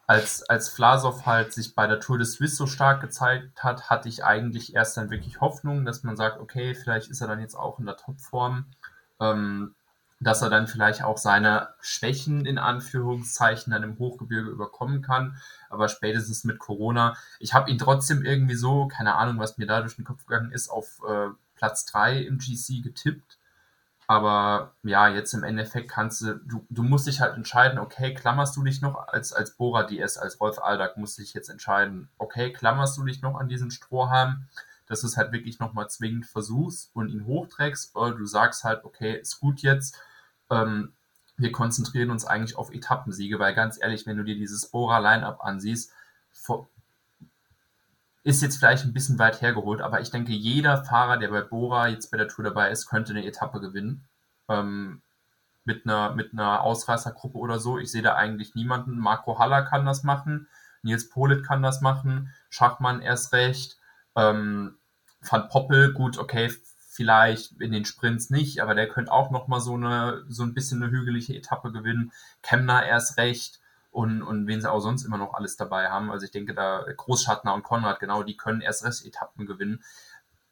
als, 0.06 0.42
als 0.48 0.68
Vlasov 0.68 1.26
halt 1.26 1.52
sich 1.52 1.74
bei 1.74 1.86
der 1.86 2.00
Tour 2.00 2.18
de 2.18 2.26
Suisse 2.26 2.56
so 2.56 2.66
stark 2.66 3.00
gezeigt 3.00 3.62
hat, 3.62 3.88
hatte 3.88 4.08
ich 4.08 4.24
eigentlich 4.24 4.74
erst 4.74 4.96
dann 4.96 5.10
wirklich 5.10 5.40
Hoffnung, 5.40 5.84
dass 5.84 6.02
man 6.02 6.16
sagt, 6.16 6.40
okay, 6.40 6.74
vielleicht 6.74 7.10
ist 7.10 7.20
er 7.20 7.28
dann 7.28 7.40
jetzt 7.40 7.54
auch 7.54 7.78
in 7.78 7.86
der 7.86 7.96
Topform, 7.96 8.66
ähm, 9.20 9.74
dass 10.20 10.42
er 10.42 10.50
dann 10.50 10.66
vielleicht 10.66 11.02
auch 11.02 11.18
seine 11.18 11.68
Schwächen 11.80 12.46
in 12.46 12.58
Anführungszeichen 12.58 13.72
dann 13.72 13.82
im 13.82 13.98
Hochgebirge 13.98 14.50
überkommen 14.50 15.02
kann. 15.02 15.38
Aber 15.70 15.88
spätestens 15.88 16.44
mit 16.44 16.58
Corona, 16.58 17.16
ich 17.40 17.54
habe 17.54 17.70
ihn 17.70 17.78
trotzdem 17.78 18.24
irgendwie 18.24 18.54
so, 18.54 18.88
keine 18.88 19.14
Ahnung, 19.14 19.38
was 19.38 19.58
mir 19.58 19.66
da 19.66 19.80
durch 19.80 19.96
den 19.96 20.04
Kopf 20.04 20.26
gegangen 20.26 20.52
ist, 20.52 20.68
auf 20.68 21.00
äh, 21.08 21.28
Platz 21.56 21.86
3 21.86 22.18
im 22.20 22.38
GC 22.38 22.82
getippt. 22.82 23.38
Aber 24.06 24.74
ja, 24.82 25.08
jetzt 25.08 25.32
im 25.32 25.44
Endeffekt 25.44 25.90
kannst 25.90 26.20
du, 26.20 26.34
du, 26.34 26.66
du 26.68 26.82
musst 26.82 27.06
dich 27.06 27.20
halt 27.20 27.36
entscheiden, 27.36 27.78
okay, 27.78 28.12
klammerst 28.12 28.56
du 28.56 28.62
dich 28.62 28.82
noch 28.82 29.08
als, 29.08 29.32
als 29.32 29.52
Bora 29.52 29.84
DS, 29.84 30.18
als 30.18 30.40
Rolf 30.40 30.58
Aldag, 30.58 30.96
musst 30.96 31.16
du 31.16 31.22
dich 31.22 31.32
jetzt 31.32 31.48
entscheiden, 31.48 32.10
okay, 32.18 32.52
klammerst 32.52 32.98
du 32.98 33.04
dich 33.04 33.22
noch 33.22 33.36
an 33.36 33.48
diesen 33.48 33.70
Strohhalm, 33.70 34.46
dass 34.86 35.00
du 35.00 35.06
es 35.06 35.16
halt 35.16 35.32
wirklich 35.32 35.58
nochmal 35.58 35.88
zwingend 35.88 36.26
versuchst 36.26 36.90
und 36.94 37.08
ihn 37.08 37.24
hochträgst, 37.24 37.96
oder 37.96 38.14
du 38.14 38.26
sagst 38.26 38.64
halt, 38.64 38.84
okay, 38.84 39.16
ist 39.18 39.40
gut 39.40 39.62
jetzt, 39.62 39.98
ähm, 40.50 40.92
wir 41.36 41.50
konzentrieren 41.50 42.10
uns 42.10 42.26
eigentlich 42.26 42.56
auf 42.56 42.72
Etappensiege, 42.72 43.38
weil 43.38 43.54
ganz 43.54 43.80
ehrlich, 43.80 44.06
wenn 44.06 44.16
du 44.16 44.22
dir 44.22 44.36
dieses 44.36 44.66
Bora-Line-Up 44.66 45.42
ansiehst, 45.42 45.92
vor, 46.30 46.68
ist 48.24 48.42
jetzt 48.42 48.56
vielleicht 48.56 48.84
ein 48.84 48.94
bisschen 48.94 49.18
weit 49.18 49.42
hergeholt, 49.42 49.82
aber 49.82 50.00
ich 50.00 50.10
denke, 50.10 50.32
jeder 50.32 50.82
Fahrer, 50.84 51.18
der 51.18 51.28
bei 51.28 51.42
Bora 51.42 51.88
jetzt 51.88 52.10
bei 52.10 52.16
der 52.16 52.28
Tour 52.28 52.44
dabei 52.44 52.70
ist, 52.70 52.86
könnte 52.86 53.12
eine 53.12 53.24
Etappe 53.24 53.60
gewinnen. 53.60 54.08
Ähm, 54.48 55.02
mit 55.64 55.86
einer, 55.86 56.14
mit 56.14 56.32
einer 56.32 56.62
Ausreißergruppe 56.62 57.38
oder 57.38 57.58
so. 57.58 57.78
Ich 57.78 57.90
sehe 57.90 58.02
da 58.02 58.14
eigentlich 58.14 58.54
niemanden. 58.54 58.98
Marco 58.98 59.38
Haller 59.38 59.62
kann 59.62 59.86
das 59.86 60.02
machen. 60.04 60.48
Nils 60.82 61.08
Polit 61.08 61.46
kann 61.46 61.62
das 61.62 61.80
machen. 61.80 62.34
Schachmann 62.50 63.00
erst 63.00 63.32
recht. 63.32 63.78
Ähm, 64.16 64.76
Van 65.20 65.48
Poppel, 65.48 65.94
gut, 65.94 66.18
okay, 66.18 66.52
vielleicht 66.88 67.60
in 67.60 67.72
den 67.72 67.86
Sprints 67.86 68.30
nicht, 68.30 68.60
aber 68.60 68.74
der 68.74 68.88
könnte 68.88 69.10
auch 69.10 69.30
nochmal 69.30 69.60
so 69.60 69.74
eine, 69.74 70.22
so 70.28 70.42
ein 70.42 70.54
bisschen 70.54 70.82
eine 70.82 70.92
hügelige 70.92 71.34
Etappe 71.34 71.72
gewinnen. 71.72 72.12
Kemner 72.42 72.84
erst 72.84 73.16
recht 73.16 73.60
und, 73.94 74.22
und 74.22 74.48
wen 74.48 74.60
sie 74.60 74.70
auch 74.70 74.80
sonst 74.80 75.04
immer 75.04 75.18
noch 75.18 75.34
alles 75.34 75.56
dabei 75.56 75.88
haben. 75.88 76.10
Also 76.10 76.24
ich 76.26 76.32
denke, 76.32 76.52
da 76.52 76.84
Großschattner 76.96 77.54
und 77.54 77.62
Konrad, 77.62 78.00
genau, 78.00 78.24
die 78.24 78.36
können 78.36 78.60
erst 78.60 78.84
Rest-Etappen 78.84 79.46
gewinnen. 79.46 79.84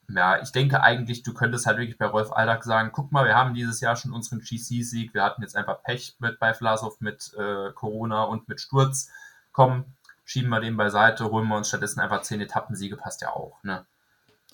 Ja, 0.09 0.41
ich 0.41 0.53
denke 0.53 0.81
eigentlich, 0.81 1.23
du 1.23 1.33
könntest 1.33 1.65
halt 1.65 1.77
wirklich 1.77 1.97
bei 1.97 2.05
Rolf 2.05 2.31
Aldag 2.31 2.63
sagen, 2.63 2.91
guck 2.93 3.11
mal, 3.11 3.25
wir 3.25 3.35
haben 3.35 3.53
dieses 3.53 3.81
Jahr 3.81 3.97
schon 3.97 4.13
unseren 4.13 4.39
GC-Sieg, 4.39 5.13
wir 5.13 5.23
hatten 5.23 5.41
jetzt 5.41 5.57
einfach 5.57 5.83
Pech 5.83 6.15
mit 6.19 6.39
bei 6.39 6.53
Vlasov 6.53 7.01
mit 7.01 7.33
äh, 7.37 7.73
Corona 7.73 8.23
und 8.23 8.47
mit 8.47 8.61
Sturz. 8.61 9.11
Komm, 9.51 9.85
schieben 10.23 10.49
wir 10.49 10.61
den 10.61 10.77
beiseite, 10.77 11.29
holen 11.29 11.47
wir 11.49 11.57
uns 11.57 11.67
stattdessen 11.67 11.99
einfach 11.99 12.21
zehn 12.21 12.39
Etappensiege, 12.39 12.95
passt 12.95 13.21
ja 13.21 13.31
auch, 13.31 13.61
ne? 13.63 13.85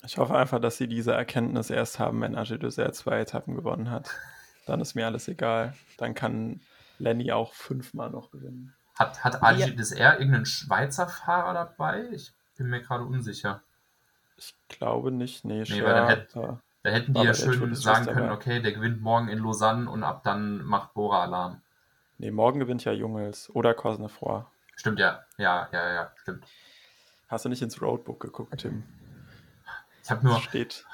Ich 0.04 0.18
hoffe 0.18 0.36
einfach, 0.36 0.60
dass 0.60 0.78
sie 0.78 0.88
diese 0.88 1.12
Erkenntnis 1.12 1.70
erst 1.70 2.00
haben, 2.00 2.22
wenn 2.22 2.34
Agile 2.34 2.58
Dessert 2.58 2.96
zwei 2.96 3.20
Etappen 3.20 3.54
gewonnen 3.54 3.90
hat. 3.90 4.10
Dann 4.66 4.80
ist 4.80 4.94
mir 4.94 5.06
alles 5.06 5.28
egal. 5.28 5.74
Dann 5.98 6.14
kann 6.14 6.60
Lenny 6.98 7.30
auch 7.32 7.52
fünfmal 7.52 8.10
noch 8.10 8.30
gewinnen. 8.30 8.74
Hat, 8.98 9.24
hat 9.24 9.42
Ali 9.42 9.60
ja. 9.60 10.12
irgendeinen 10.14 10.46
Schweizer 10.46 11.08
Fahrer 11.08 11.54
dabei? 11.54 12.08
Ich 12.12 12.32
bin 12.56 12.68
mir 12.68 12.82
gerade 12.82 13.04
unsicher. 13.04 13.62
Ich 14.36 14.54
glaube 14.68 15.10
nicht. 15.10 15.44
Nee, 15.44 15.64
nee 15.68 15.82
weil 15.82 15.94
dann 15.94 16.08
hätt, 16.08 16.36
da 16.82 16.90
hätten 16.90 17.14
die 17.14 17.22
ja 17.22 17.34
schön 17.34 17.74
sagen 17.74 18.06
können, 18.06 18.28
dabei. 18.28 18.32
okay, 18.32 18.62
der 18.62 18.72
gewinnt 18.72 19.00
morgen 19.02 19.28
in 19.28 19.38
Lausanne 19.38 19.90
und 19.90 20.02
ab 20.02 20.22
dann 20.24 20.62
macht 20.64 20.94
Bora 20.94 21.24
Alarm. 21.24 21.60
Nee, 22.18 22.30
morgen 22.30 22.58
gewinnt 22.58 22.84
ja 22.84 22.92
Jungels 22.92 23.50
oder 23.54 23.74
Cosnefroy. 23.74 24.44
Stimmt, 24.76 24.98
ja. 24.98 25.24
Ja, 25.36 25.68
ja, 25.72 25.92
ja, 25.92 26.12
stimmt. 26.16 26.44
Hast 27.28 27.44
du 27.44 27.48
nicht 27.48 27.62
ins 27.62 27.80
Roadbook 27.80 28.20
geguckt, 28.20 28.58
Tim? 28.58 28.82
Ich 30.02 30.10
habe 30.10 30.26
nur. 30.26 30.40
Steht. 30.40 30.84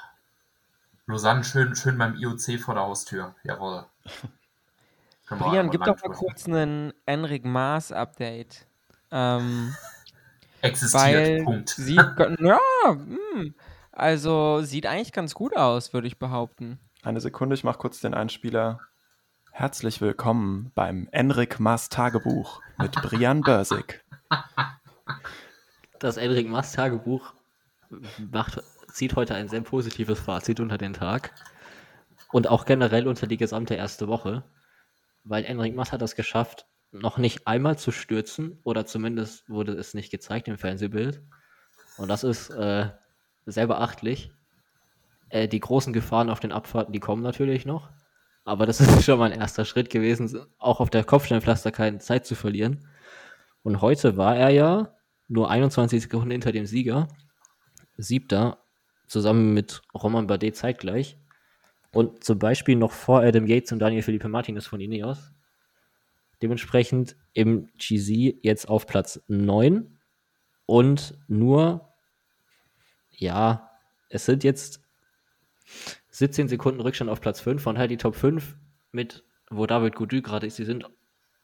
Lausanne 1.05 1.43
schön, 1.43 1.75
schön 1.75 1.97
beim 1.97 2.15
IOC 2.15 2.59
vor 2.59 2.75
der 2.75 2.83
Haustür. 2.83 3.35
Jawohl. 3.43 3.85
Brian, 5.29 5.69
gib 5.69 5.83
doch 5.83 6.01
mal 6.01 6.13
kurz 6.13 6.47
einen 6.47 6.93
Enric 7.05 7.43
Maas 7.43 7.91
Update. 7.91 8.65
Ähm, 9.11 9.75
Existiert, 10.61 11.43
Punkt. 11.43 11.69
Sieht, 11.69 11.97
ja, 12.39 12.59
mh, 12.87 13.17
hm, 13.33 13.55
also 13.91 14.61
sieht 14.61 14.85
eigentlich 14.85 15.11
ganz 15.11 15.33
gut 15.33 15.55
aus, 15.57 15.91
würde 15.91 16.07
ich 16.07 16.17
behaupten. 16.17 16.79
Eine 17.03 17.19
Sekunde, 17.19 17.55
ich 17.55 17.65
mache 17.65 17.77
kurz 17.77 17.99
den 17.99 18.13
Einspieler. 18.13 18.79
Herzlich 19.51 19.99
willkommen 19.99 20.71
beim 20.75 21.09
Enric 21.11 21.59
Maas 21.59 21.89
Tagebuch 21.89 22.61
mit 22.77 22.93
Brian 22.93 23.41
Börsig. 23.41 24.03
Das 25.99 26.15
Enric 26.17 26.47
Maas 26.47 26.71
Tagebuch 26.71 27.33
macht, 28.31 28.61
zieht 28.93 29.15
heute 29.15 29.35
ein 29.35 29.49
sehr 29.49 29.61
positives 29.61 30.19
Fazit 30.19 30.59
unter 30.59 30.77
den 30.77 30.93
Tag 30.93 31.33
und 32.31 32.47
auch 32.47 32.65
generell 32.65 33.07
unter 33.07 33.27
die 33.27 33.37
gesamte 33.37 33.73
erste 33.73 34.07
Woche 34.07 34.43
weil 35.27 35.45
Enric 35.45 35.75
Mas 35.75 35.91
hat 35.91 36.01
das 36.01 36.15
geschafft, 36.15 36.65
noch 36.91 37.17
nicht 37.17 37.47
einmal 37.47 37.77
zu 37.77 37.91
stürzen 37.91 38.59
oder 38.63 38.85
zumindest 38.85 39.49
wurde 39.49 39.73
es 39.73 39.93
nicht 39.93 40.09
gezeigt 40.09 40.47
im 40.47 40.57
Fernsehbild. 40.57 41.21
Und 41.97 42.07
das 42.07 42.23
ist 42.23 42.49
äh, 42.49 42.89
sehr 43.45 43.67
beachtlich. 43.67 44.31
Äh, 45.29 45.47
die 45.47 45.59
großen 45.59 45.93
Gefahren 45.93 46.29
auf 46.29 46.39
den 46.39 46.51
Abfahrten, 46.51 46.93
die 46.93 46.99
kommen 46.99 47.23
natürlich 47.23 47.65
noch. 47.65 47.89
Aber 48.45 48.65
das 48.65 48.79
ist 48.81 49.03
schon 49.03 49.19
mal 49.19 49.31
ein 49.31 49.39
erster 49.39 49.65
Schritt 49.65 49.89
gewesen, 49.89 50.39
auch 50.57 50.79
auf 50.79 50.89
der 50.89 51.03
Kopfsteinpflaster 51.03 51.71
keine 51.71 51.99
Zeit 51.99 52.25
zu 52.25 52.35
verlieren. 52.35 52.87
Und 53.63 53.81
heute 53.81 54.15
war 54.15 54.37
er 54.37 54.49
ja 54.49 54.95
nur 55.27 55.49
21 55.49 56.03
Sekunden 56.03 56.31
hinter 56.31 56.53
dem 56.53 56.65
Sieger. 56.65 57.09
Siebter, 57.97 58.59
zusammen 59.07 59.53
mit 59.53 59.81
Roman 59.93 60.27
Bardet 60.27 60.55
zeitgleich. 60.55 61.17
Und 61.91 62.23
zum 62.23 62.39
Beispiel 62.39 62.75
noch 62.75 62.91
vor 62.91 63.21
Adam 63.21 63.47
Yates 63.47 63.71
und 63.71 63.79
Daniel 63.79 64.03
Felipe 64.03 64.27
Martinez 64.27 64.67
von 64.67 64.79
Ineos. 64.79 65.33
Dementsprechend 66.41 67.15
im 67.33 67.67
GZ 67.77 68.37
jetzt 68.43 68.67
auf 68.67 68.85
Platz 68.85 69.21
9 69.27 69.97
und 70.67 71.17
nur, 71.27 71.93
ja, 73.09 73.71
es 74.09 74.25
sind 74.25 74.43
jetzt 74.43 74.83
17 76.09 76.47
Sekunden 76.47 76.81
Rückstand 76.81 77.09
auf 77.09 77.21
Platz 77.21 77.39
5 77.39 77.65
und 77.65 77.77
halt 77.77 77.89
die 77.89 77.97
Top 77.97 78.15
5 78.15 78.55
mit, 78.91 79.23
wo 79.49 79.65
David 79.65 79.95
Goudy 79.95 80.21
gerade 80.21 80.45
ist, 80.45 80.59
die 80.59 80.65
sind 80.65 80.89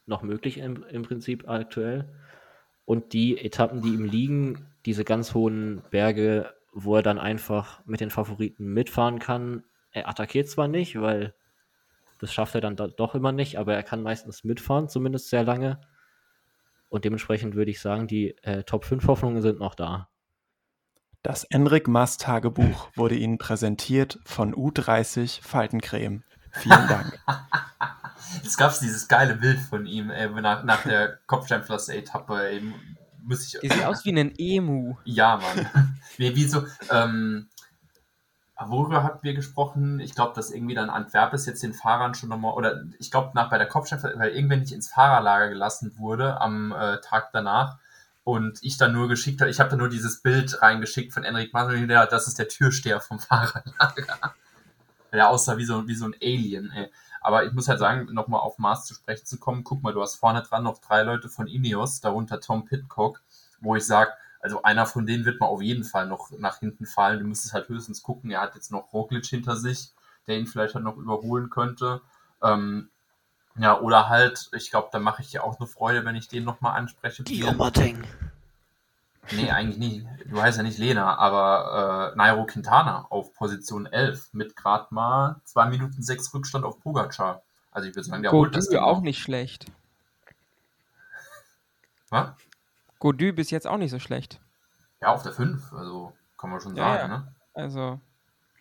noch 0.06 0.22
möglich 0.22 0.58
im, 0.58 0.84
im 0.84 1.02
Prinzip 1.02 1.48
aktuell. 1.48 2.08
Und 2.84 3.12
die 3.12 3.38
Etappen, 3.38 3.80
die 3.80 3.94
ihm 3.94 4.04
liegen, 4.04 4.66
diese 4.84 5.04
ganz 5.04 5.32
hohen 5.32 5.82
Berge, 5.90 6.52
wo 6.72 6.96
er 6.96 7.02
dann 7.02 7.18
einfach 7.18 7.84
mit 7.86 8.00
den 8.00 8.10
Favoriten 8.10 8.74
mitfahren 8.74 9.18
kann. 9.18 9.64
Er 9.94 10.08
attackiert 10.08 10.48
zwar 10.48 10.66
nicht, 10.68 11.00
weil 11.00 11.34
das 12.18 12.32
schafft 12.32 12.54
er 12.54 12.60
dann 12.60 12.76
doch 12.76 13.14
immer 13.14 13.32
nicht, 13.32 13.58
aber 13.58 13.74
er 13.74 13.82
kann 13.84 14.02
meistens 14.02 14.44
mitfahren, 14.44 14.88
zumindest 14.88 15.30
sehr 15.30 15.44
lange. 15.44 15.80
Und 16.88 17.04
dementsprechend 17.04 17.54
würde 17.54 17.70
ich 17.70 17.80
sagen, 17.80 18.08
die 18.08 18.36
äh, 18.42 18.64
Top 18.64 18.84
5 18.84 19.06
Hoffnungen 19.06 19.40
sind 19.40 19.60
noch 19.60 19.74
da. 19.74 20.08
Das 21.22 21.44
Enrik 21.44 21.88
Maas 21.88 22.18
Tagebuch 22.18 22.88
wurde 22.96 23.14
Ihnen 23.14 23.38
präsentiert 23.38 24.18
von 24.24 24.54
U30 24.54 25.42
Faltencreme. 25.42 26.24
Vielen 26.50 26.88
Dank. 26.88 27.18
Es 28.44 28.56
gab 28.56 28.76
dieses 28.80 29.06
geile 29.06 29.36
Bild 29.36 29.60
von 29.60 29.86
ihm 29.86 30.10
ey, 30.10 30.28
nach, 30.40 30.64
nach 30.64 30.82
der 30.82 31.18
Kopfsteinpflaster-Etappe. 31.26 32.60
Ich, 33.30 33.58
sieht 33.60 33.84
aus 33.84 34.04
wie 34.04 34.18
ein 34.18 34.32
Emu. 34.36 34.96
Ja, 35.04 35.36
Mann. 35.36 35.94
wie, 36.16 36.34
wie 36.34 36.44
so, 36.44 36.64
ähm, 36.90 37.48
worüber 38.60 39.02
hatten 39.02 39.22
wir 39.22 39.34
gesprochen? 39.34 40.00
Ich 40.00 40.14
glaube, 40.14 40.34
dass 40.34 40.50
irgendwie 40.50 40.74
dann 40.74 40.90
Antwerpes 40.90 41.46
jetzt 41.46 41.62
den 41.62 41.74
Fahrern 41.74 42.14
schon 42.14 42.28
nochmal, 42.28 42.54
oder 42.54 42.84
ich 42.98 43.10
glaube, 43.10 43.32
nach 43.34 43.50
bei 43.50 43.58
der 43.58 43.66
Kopfsteinpflaster, 43.66 44.18
weil 44.18 44.30
irgendwer 44.30 44.58
nicht 44.58 44.72
ins 44.72 44.88
Fahrerlager 44.88 45.48
gelassen 45.48 45.98
wurde 45.98 46.40
am 46.40 46.72
äh, 46.72 47.00
Tag 47.00 47.30
danach. 47.32 47.78
Und 48.22 48.58
ich 48.62 48.78
dann 48.78 48.92
nur 48.92 49.08
geschickt 49.08 49.40
habe, 49.40 49.50
ich 49.50 49.60
habe 49.60 49.70
da 49.70 49.76
nur 49.76 49.90
dieses 49.90 50.22
Bild 50.22 50.62
reingeschickt 50.62 51.12
von 51.12 51.24
Enric 51.24 51.52
Manuel, 51.52 51.90
ja, 51.90 52.06
das 52.06 52.26
ist 52.26 52.38
der 52.38 52.48
Türsteher 52.48 53.00
vom 53.00 53.18
Fahrerlager. 53.20 54.34
Der 55.12 55.28
aussah 55.28 55.58
wie 55.58 55.64
so, 55.64 55.86
wie 55.86 55.94
so 55.94 56.06
ein 56.06 56.14
Alien, 56.22 56.70
ey. 56.72 56.90
Aber 57.20 57.44
ich 57.44 57.52
muss 57.52 57.68
halt 57.68 57.78
sagen, 57.78 58.12
nochmal 58.12 58.40
auf 58.40 58.58
Mars 58.58 58.86
zu 58.86 58.94
sprechen 58.94 59.24
zu 59.24 59.38
kommen, 59.38 59.64
guck 59.64 59.82
mal, 59.82 59.92
du 59.92 60.02
hast 60.02 60.16
vorne 60.16 60.42
dran 60.42 60.62
noch 60.62 60.78
drei 60.78 61.02
Leute 61.02 61.28
von 61.28 61.46
Ineos, 61.46 62.00
darunter 62.00 62.40
Tom 62.40 62.66
Pitcock, 62.66 63.22
wo 63.60 63.76
ich 63.76 63.86
sage, 63.86 64.12
also 64.44 64.62
einer 64.62 64.84
von 64.84 65.06
denen 65.06 65.24
wird 65.24 65.40
mal 65.40 65.46
auf 65.46 65.62
jeden 65.62 65.84
Fall 65.84 66.06
noch 66.06 66.30
nach 66.32 66.58
hinten 66.58 66.84
fallen. 66.84 67.18
Du 67.18 67.24
müsstest 67.24 67.54
halt 67.54 67.70
höchstens 67.70 68.02
gucken, 68.02 68.30
er 68.30 68.42
hat 68.42 68.54
jetzt 68.54 68.70
noch 68.70 68.92
Roglic 68.92 69.24
hinter 69.24 69.56
sich, 69.56 69.94
der 70.26 70.38
ihn 70.38 70.46
vielleicht 70.46 70.74
halt 70.74 70.84
noch 70.84 70.98
überholen 70.98 71.48
könnte. 71.48 72.02
Ähm, 72.42 72.90
ja, 73.56 73.80
oder 73.80 74.10
halt, 74.10 74.50
ich 74.52 74.70
glaube, 74.70 74.90
da 74.92 74.98
mache 74.98 75.22
ich 75.22 75.30
dir 75.30 75.44
auch 75.44 75.58
eine 75.58 75.66
Freude, 75.66 76.04
wenn 76.04 76.14
ich 76.14 76.28
den 76.28 76.44
nochmal 76.44 76.76
anspreche. 76.76 77.22
Diomateng. 77.22 78.04
Nee, 79.32 79.50
eigentlich 79.50 79.78
nicht. 79.78 80.06
Du 80.26 80.42
heißt 80.42 80.58
ja 80.58 80.62
nicht 80.62 80.76
Lena, 80.76 81.16
aber 81.16 82.12
äh, 82.12 82.16
Nairo 82.18 82.44
Quintana 82.44 83.06
auf 83.08 83.32
Position 83.32 83.86
11 83.86 84.34
mit 84.34 84.56
gerade 84.56 84.88
mal 84.90 85.40
2 85.44 85.70
Minuten 85.70 86.02
6 86.02 86.34
Rückstand 86.34 86.66
auf 86.66 86.80
Pogacar. 86.80 87.40
Also 87.70 87.88
ich 87.88 87.96
würde 87.96 88.06
sagen, 88.06 88.20
der 88.20 88.30
Godü 88.30 88.48
holt 88.48 88.56
das 88.56 88.68
Ding 88.68 88.78
auch 88.78 89.00
nicht 89.00 89.22
schlecht. 89.22 89.72
Was? 92.10 92.32
Godü 93.04 93.34
bis 93.34 93.50
jetzt 93.50 93.66
auch 93.66 93.76
nicht 93.76 93.90
so 93.90 93.98
schlecht. 93.98 94.40
Ja, 95.02 95.08
auf 95.08 95.22
der 95.22 95.32
5, 95.32 95.74
also 95.74 96.14
kann 96.38 96.48
man 96.48 96.62
schon 96.62 96.74
ja, 96.74 96.84
sagen, 96.84 97.12
ja. 97.12 97.18
ne? 97.18 97.34
Also 97.52 98.00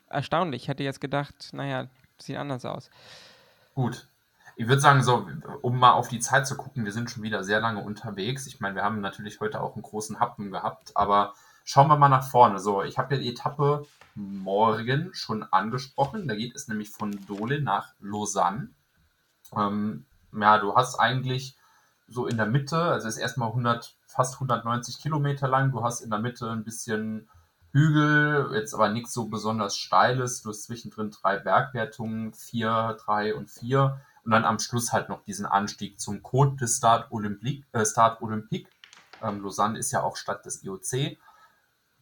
erstaunlich. 0.09 0.63
Ich 0.63 0.67
hätte 0.67 0.83
jetzt 0.83 0.99
gedacht, 0.99 1.51
naja, 1.53 1.87
sieht 2.17 2.35
anders 2.35 2.65
aus. 2.65 2.89
Gut, 3.73 4.05
ich 4.57 4.67
würde 4.67 4.81
sagen, 4.81 5.01
so, 5.01 5.29
um 5.61 5.79
mal 5.79 5.93
auf 5.93 6.09
die 6.09 6.19
Zeit 6.19 6.45
zu 6.45 6.57
gucken, 6.57 6.83
wir 6.83 6.91
sind 6.91 7.09
schon 7.09 7.23
wieder 7.23 7.45
sehr 7.45 7.61
lange 7.61 7.81
unterwegs. 7.81 8.45
Ich 8.45 8.59
meine, 8.59 8.75
wir 8.75 8.83
haben 8.83 8.99
natürlich 8.99 9.39
heute 9.39 9.61
auch 9.61 9.75
einen 9.75 9.81
großen 9.81 10.19
Happen 10.19 10.51
gehabt, 10.51 10.91
aber 10.93 11.35
schauen 11.63 11.87
wir 11.87 11.95
mal 11.95 12.09
nach 12.09 12.27
vorne. 12.29 12.59
So, 12.59 12.83
ich 12.83 12.97
habe 12.97 13.15
ja 13.15 13.21
die 13.21 13.29
Etappe 13.29 13.87
morgen 14.13 15.13
schon 15.13 15.43
angesprochen. 15.43 16.27
Da 16.27 16.35
geht 16.35 16.53
es 16.53 16.67
nämlich 16.67 16.89
von 16.89 17.17
Dole 17.27 17.61
nach 17.61 17.93
Lausanne. 18.01 18.71
Ähm, 19.55 20.05
ja, 20.33 20.57
du 20.57 20.75
hast 20.75 20.99
eigentlich 20.99 21.55
so 22.07 22.27
in 22.27 22.35
der 22.35 22.45
Mitte, 22.45 22.77
also 22.77 23.07
ist 23.07 23.17
erstmal 23.17 23.47
100, 23.49 23.95
fast 24.13 24.35
190 24.35 24.99
Kilometer 24.99 25.47
lang. 25.47 25.71
Du 25.71 25.83
hast 25.83 26.01
in 26.01 26.09
der 26.09 26.19
Mitte 26.19 26.49
ein 26.49 26.63
bisschen 26.63 27.29
Hügel, 27.71 28.51
jetzt 28.53 28.73
aber 28.73 28.89
nichts 28.89 29.13
so 29.13 29.25
besonders 29.25 29.75
Steiles. 29.75 30.43
Du 30.43 30.49
hast 30.49 30.63
zwischendrin 30.63 31.11
drei 31.11 31.37
Bergwertungen, 31.39 32.33
vier, 32.33 32.97
drei 33.03 33.35
und 33.35 33.49
vier 33.49 33.99
und 34.23 34.31
dann 34.31 34.45
am 34.45 34.59
Schluss 34.59 34.93
halt 34.93 35.09
noch 35.09 35.23
diesen 35.23 35.45
Anstieg 35.45 35.99
zum 35.99 36.17
Côte 36.17 36.57
de 36.57 36.67
Stade 36.67 37.07
Olympique. 37.09 37.65
Äh, 37.73 37.85
Stade 37.85 38.21
Olympique. 38.21 38.69
Ähm, 39.21 39.41
Lausanne 39.41 39.77
ist 39.77 39.91
ja 39.91 40.03
auch 40.03 40.17
Stadt 40.17 40.45
des 40.45 40.63
IOC. 40.63 41.17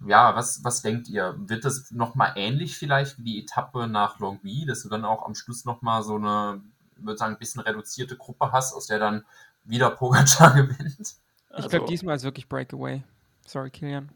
Ja, 0.05 0.35
was, 0.35 0.63
was 0.63 0.81
denkt 0.81 1.07
ihr? 1.07 1.35
Wird 1.38 1.63
das 1.63 1.91
nochmal 1.91 2.33
ähnlich 2.35 2.77
vielleicht 2.77 3.19
wie 3.19 3.23
die 3.23 3.43
Etappe 3.43 3.88
nach 3.88 4.19
Longwy, 4.19 4.65
dass 4.65 4.83
du 4.83 4.89
dann 4.89 5.05
auch 5.05 5.25
am 5.25 5.35
Schluss 5.35 5.65
nochmal 5.65 6.03
so 6.03 6.15
eine, 6.15 6.61
würde 6.97 7.17
sagen, 7.17 7.35
ein 7.35 7.39
bisschen 7.39 7.61
reduzierte 7.61 8.17
Gruppe 8.17 8.51
hast, 8.51 8.73
aus 8.73 8.88
der 8.88 8.99
dann 8.99 9.25
wieder 9.63 9.91
Pogacar 9.91 10.53
gewinnt? 10.55 11.20
Ich 11.52 11.57
also, 11.57 11.69
glaube, 11.69 11.86
diesmal 11.88 12.15
ist 12.15 12.23
wirklich 12.23 12.48
Breakaway. 12.48 13.03
Sorry, 13.45 13.69
Kilian. 13.69 14.11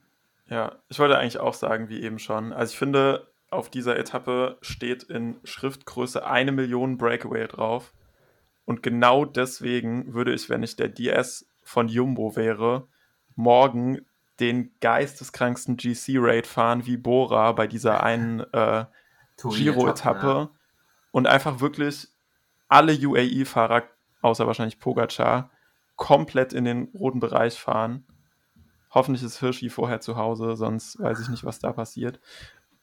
Ja, 0.48 0.76
ich 0.90 1.00
wollte 1.00 1.18
eigentlich 1.18 1.40
auch 1.40 1.54
sagen, 1.54 1.90
wie 1.90 2.02
eben 2.02 2.20
schon. 2.20 2.54
Also 2.54 2.72
ich 2.72 2.78
finde, 2.78 3.28
auf 3.50 3.70
dieser 3.70 3.98
Etappe 3.98 4.58
steht 4.62 5.04
in 5.04 5.38
Schriftgröße 5.44 6.26
eine 6.26 6.52
Million 6.52 6.98
Breakaway 6.98 7.48
drauf. 7.48 7.94
Und 8.66 8.84
genau 8.84 9.26
deswegen 9.26 10.14
würde 10.14 10.34
ich, 10.34 10.50
wenn 10.50 10.64
ich 10.64 10.76
der 10.76 10.90
DS 10.90 11.48
von 11.64 11.88
Jumbo 11.88 12.36
wäre, 12.36 12.88
morgen 13.36 14.06
den 14.40 14.72
geisteskranksten 14.82 15.78
GC-Raid 15.78 16.48
fahren 16.48 16.86
wie 16.86 16.98
Bora 16.98 17.52
bei 17.52 17.68
dieser 17.68 18.04
einen 18.04 18.40
äh, 18.54 18.86
Giro-Etappe 19.38 20.28
ja. 20.28 20.50
und 21.12 21.28
einfach 21.28 21.60
wirklich 21.60 22.08
alle 22.68 22.94
UAE-Fahrer, 22.94 23.84
außer 24.22 24.48
wahrscheinlich 24.48 24.80
Pogacar, 24.80 25.52
komplett 25.96 26.54
in 26.54 26.66
den 26.66 26.90
roten 26.94 27.20
Bereich 27.20 27.60
fahren. 27.60 28.06
Hoffentlich 28.92 29.24
ist 29.24 29.40
Hirschi 29.40 29.70
vorher 29.70 30.00
zu 30.02 30.16
Hause, 30.16 30.56
sonst 30.56 31.00
weiß 31.00 31.20
ich 31.20 31.30
nicht, 31.30 31.44
was 31.44 31.60
da 31.60 31.74
passiert. 31.74 32.20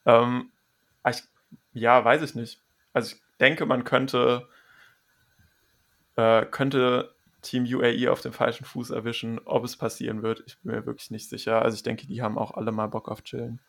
Ähm, 0.05 0.51
ich, 1.07 1.23
ja, 1.73 2.03
weiß 2.03 2.21
ich 2.21 2.35
nicht. 2.35 2.61
Also 2.93 3.15
ich 3.15 3.21
denke, 3.39 3.65
man 3.65 3.83
könnte, 3.83 4.47
äh, 6.15 6.45
könnte 6.45 7.13
Team 7.41 7.65
UAE 7.65 8.11
auf 8.11 8.21
dem 8.21 8.33
falschen 8.33 8.65
Fuß 8.65 8.91
erwischen. 8.91 9.39
Ob 9.45 9.63
es 9.63 9.75
passieren 9.75 10.21
wird, 10.21 10.43
ich 10.45 10.59
bin 10.59 10.73
mir 10.75 10.85
wirklich 10.85 11.11
nicht 11.11 11.29
sicher. 11.29 11.61
Also 11.61 11.75
ich 11.75 11.83
denke, 11.83 12.07
die 12.07 12.21
haben 12.21 12.37
auch 12.37 12.51
alle 12.51 12.71
mal 12.71 12.87
Bock 12.87 13.09
auf 13.09 13.23
Chillen. 13.23 13.59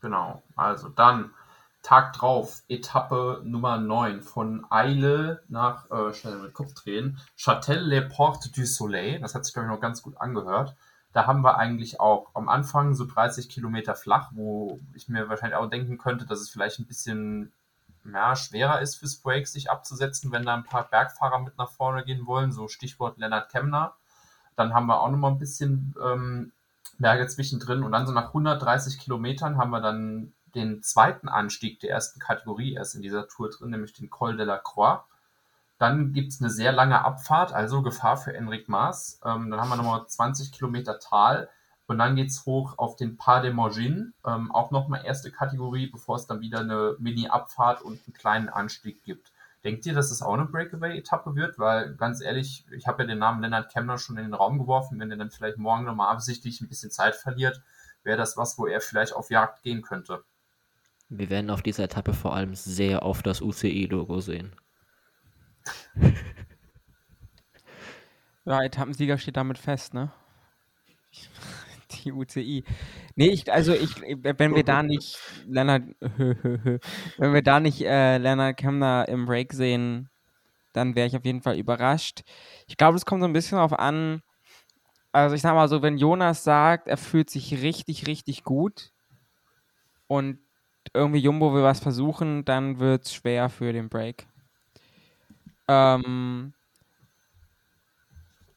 Genau, 0.00 0.42
also 0.54 0.88
dann 0.88 1.32
Tag 1.88 2.12
drauf, 2.12 2.62
Etappe 2.68 3.40
Nummer 3.44 3.78
9 3.78 4.20
von 4.20 4.66
Eile 4.70 5.42
nach, 5.48 5.90
äh, 5.90 6.12
schnell 6.12 6.38
mit 6.38 6.52
Kopf 6.52 6.74
drehen, 6.74 7.18
Châtel-les-Portes 7.36 8.52
du 8.52 8.66
Soleil. 8.66 9.20
Das 9.20 9.34
hat 9.34 9.44
sich, 9.44 9.54
glaube 9.54 9.68
ich, 9.68 9.74
noch 9.74 9.80
ganz 9.80 10.02
gut 10.02 10.20
angehört 10.20 10.76
da 11.12 11.26
haben 11.26 11.42
wir 11.42 11.56
eigentlich 11.56 12.00
auch 12.00 12.30
am 12.34 12.48
Anfang 12.48 12.94
so 12.94 13.04
30 13.04 13.48
Kilometer 13.48 13.94
flach, 13.94 14.30
wo 14.34 14.78
ich 14.94 15.08
mir 15.08 15.28
wahrscheinlich 15.28 15.56
auch 15.56 15.68
denken 15.68 15.98
könnte, 15.98 16.26
dass 16.26 16.40
es 16.40 16.50
vielleicht 16.50 16.78
ein 16.78 16.86
bisschen 16.86 17.52
ja, 18.04 18.36
schwerer 18.36 18.80
ist 18.80 18.96
fürs 18.96 19.16
Break, 19.16 19.48
sich 19.48 19.70
abzusetzen, 19.70 20.32
wenn 20.32 20.44
da 20.44 20.54
ein 20.54 20.64
paar 20.64 20.88
Bergfahrer 20.88 21.40
mit 21.40 21.58
nach 21.58 21.70
vorne 21.70 22.04
gehen 22.04 22.26
wollen, 22.26 22.52
so 22.52 22.68
Stichwort 22.68 23.18
Lennart 23.18 23.50
Kemner. 23.50 23.94
Dann 24.56 24.74
haben 24.74 24.86
wir 24.86 25.00
auch 25.00 25.10
nochmal 25.10 25.32
ein 25.32 25.38
bisschen 25.38 25.94
ähm, 26.02 26.52
Berge 26.98 27.26
zwischendrin 27.26 27.82
und 27.82 27.92
dann 27.92 28.06
so 28.06 28.12
nach 28.12 28.28
130 28.28 28.98
Kilometern 28.98 29.56
haben 29.56 29.70
wir 29.70 29.80
dann 29.80 30.32
den 30.54 30.82
zweiten 30.82 31.28
Anstieg 31.28 31.80
der 31.80 31.90
ersten 31.90 32.20
Kategorie 32.20 32.74
erst 32.74 32.94
in 32.94 33.02
dieser 33.02 33.28
Tour 33.28 33.50
drin, 33.50 33.70
nämlich 33.70 33.92
den 33.92 34.10
Col 34.10 34.36
de 34.36 34.46
la 34.46 34.58
Croix. 34.58 35.04
Dann 35.78 36.12
gibt 36.12 36.32
es 36.32 36.40
eine 36.40 36.50
sehr 36.50 36.72
lange 36.72 37.04
Abfahrt, 37.04 37.52
also 37.52 37.82
Gefahr 37.82 38.16
für 38.16 38.34
Enric 38.34 38.68
Maas. 38.68 39.20
Ähm, 39.24 39.50
dann 39.50 39.60
haben 39.60 39.68
wir 39.68 39.76
nochmal 39.76 40.06
20 40.06 40.50
Kilometer 40.52 40.98
Tal 40.98 41.48
und 41.86 41.98
dann 41.98 42.16
geht 42.16 42.28
es 42.28 42.44
hoch 42.44 42.76
auf 42.76 42.96
den 42.96 43.16
Pas 43.16 43.42
de 43.42 43.52
Morgin, 43.52 44.12
ähm, 44.26 44.52
auch 44.52 44.70
nochmal 44.70 45.04
erste 45.04 45.30
Kategorie, 45.30 45.86
bevor 45.86 46.16
es 46.16 46.26
dann 46.26 46.40
wieder 46.40 46.60
eine 46.60 46.96
Mini-Abfahrt 46.98 47.80
und 47.80 48.00
einen 48.06 48.12
kleinen 48.12 48.48
Anstieg 48.48 49.02
gibt. 49.04 49.32
Denkt 49.64 49.86
ihr, 49.86 49.94
dass 49.94 50.10
es 50.10 50.22
auch 50.22 50.34
eine 50.34 50.44
Breakaway-Etappe 50.44 51.34
wird? 51.34 51.58
Weil 51.58 51.94
ganz 51.96 52.20
ehrlich, 52.20 52.64
ich 52.70 52.86
habe 52.86 53.02
ja 53.02 53.08
den 53.08 53.18
Namen 53.18 53.42
Lennart 53.42 53.72
Kemner 53.72 53.98
schon 53.98 54.16
in 54.16 54.24
den 54.24 54.34
Raum 54.34 54.58
geworfen. 54.58 55.00
Wenn 55.00 55.10
er 55.10 55.16
dann 55.16 55.30
vielleicht 55.30 55.58
morgen 55.58 55.84
nochmal 55.84 56.12
absichtlich 56.12 56.60
ein 56.60 56.68
bisschen 56.68 56.90
Zeit 56.90 57.16
verliert, 57.16 57.62
wäre 58.04 58.18
das 58.18 58.36
was, 58.36 58.58
wo 58.58 58.66
er 58.66 58.80
vielleicht 58.80 59.14
auf 59.14 59.30
Jagd 59.30 59.62
gehen 59.62 59.82
könnte. 59.82 60.22
Wir 61.08 61.30
werden 61.30 61.50
auf 61.50 61.62
dieser 61.62 61.84
Etappe 61.84 62.12
vor 62.12 62.34
allem 62.34 62.54
sehr 62.54 63.02
oft 63.02 63.26
das 63.26 63.40
UCI-Logo 63.40 64.20
sehen. 64.20 64.54
Ja, 68.44 68.62
Etappensieger 68.62 69.18
steht 69.18 69.36
damit 69.36 69.58
fest, 69.58 69.92
ne? 69.92 70.10
Die 72.04 72.12
UCI. 72.12 72.64
Nee, 73.14 73.28
ich, 73.28 73.50
also 73.52 73.74
ich, 73.74 74.00
wenn 74.00 74.54
wir 74.54 74.64
da 74.64 74.82
nicht 74.82 75.18
Lennart, 75.46 75.82
wenn 76.00 77.32
wir 77.34 77.42
da 77.42 77.60
nicht 77.60 77.80
äh, 77.82 78.18
Lennart 78.18 78.56
Kemner 78.58 79.06
im 79.08 79.26
Break 79.26 79.52
sehen, 79.52 80.10
dann 80.72 80.94
wäre 80.94 81.06
ich 81.06 81.16
auf 81.16 81.24
jeden 81.24 81.42
Fall 81.42 81.58
überrascht. 81.58 82.22
Ich 82.66 82.76
glaube, 82.76 82.96
es 82.96 83.06
kommt 83.06 83.22
so 83.22 83.28
ein 83.28 83.32
bisschen 83.32 83.56
darauf 83.56 83.78
an, 83.78 84.22
also 85.12 85.34
ich 85.34 85.42
sag 85.42 85.54
mal 85.54 85.68
so, 85.68 85.82
wenn 85.82 85.98
Jonas 85.98 86.44
sagt, 86.44 86.88
er 86.88 86.98
fühlt 86.98 87.30
sich 87.30 87.62
richtig, 87.62 88.06
richtig 88.06 88.44
gut 88.44 88.92
und 90.06 90.38
irgendwie 90.94 91.20
Jumbo 91.20 91.54
will 91.54 91.62
was 91.62 91.80
versuchen, 91.80 92.44
dann 92.44 92.78
wird 92.78 93.04
es 93.04 93.14
schwer 93.14 93.48
für 93.48 93.72
den 93.72 93.88
Break. 93.88 94.26
Ähm, 95.68 96.52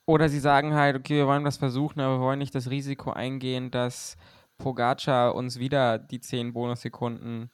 oder 0.05 0.29
sie 0.29 0.39
sagen 0.39 0.73
halt, 0.73 0.95
okay, 0.95 1.15
wir 1.15 1.27
wollen 1.27 1.43
was 1.43 1.57
versuchen, 1.57 1.99
aber 1.99 2.17
wir 2.17 2.25
wollen 2.25 2.39
nicht 2.39 2.55
das 2.55 2.69
Risiko 2.69 3.11
eingehen, 3.11 3.71
dass 3.71 4.17
Pogacar 4.57 5.35
uns 5.35 5.59
wieder 5.59 5.99
die 5.99 6.19
10 6.19 6.53
Bonussekunden 6.53 7.49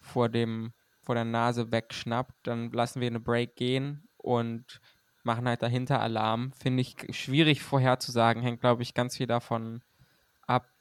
vor, 0.00 0.28
dem, 0.28 0.72
vor 1.02 1.14
der 1.14 1.24
Nase 1.24 1.70
wegschnappt. 1.72 2.34
Dann 2.46 2.70
lassen 2.72 3.00
wir 3.00 3.08
eine 3.08 3.20
Break 3.20 3.56
gehen 3.56 4.08
und 4.16 4.80
machen 5.22 5.48
halt 5.48 5.62
dahinter 5.62 6.00
Alarm. 6.00 6.52
Finde 6.52 6.82
ich 6.82 6.96
schwierig 7.10 7.62
vorherzusagen, 7.62 8.42
hängt, 8.42 8.60
glaube 8.60 8.82
ich, 8.82 8.94
ganz 8.94 9.16
viel 9.16 9.26
davon 9.26 9.76
ab. 9.76 9.82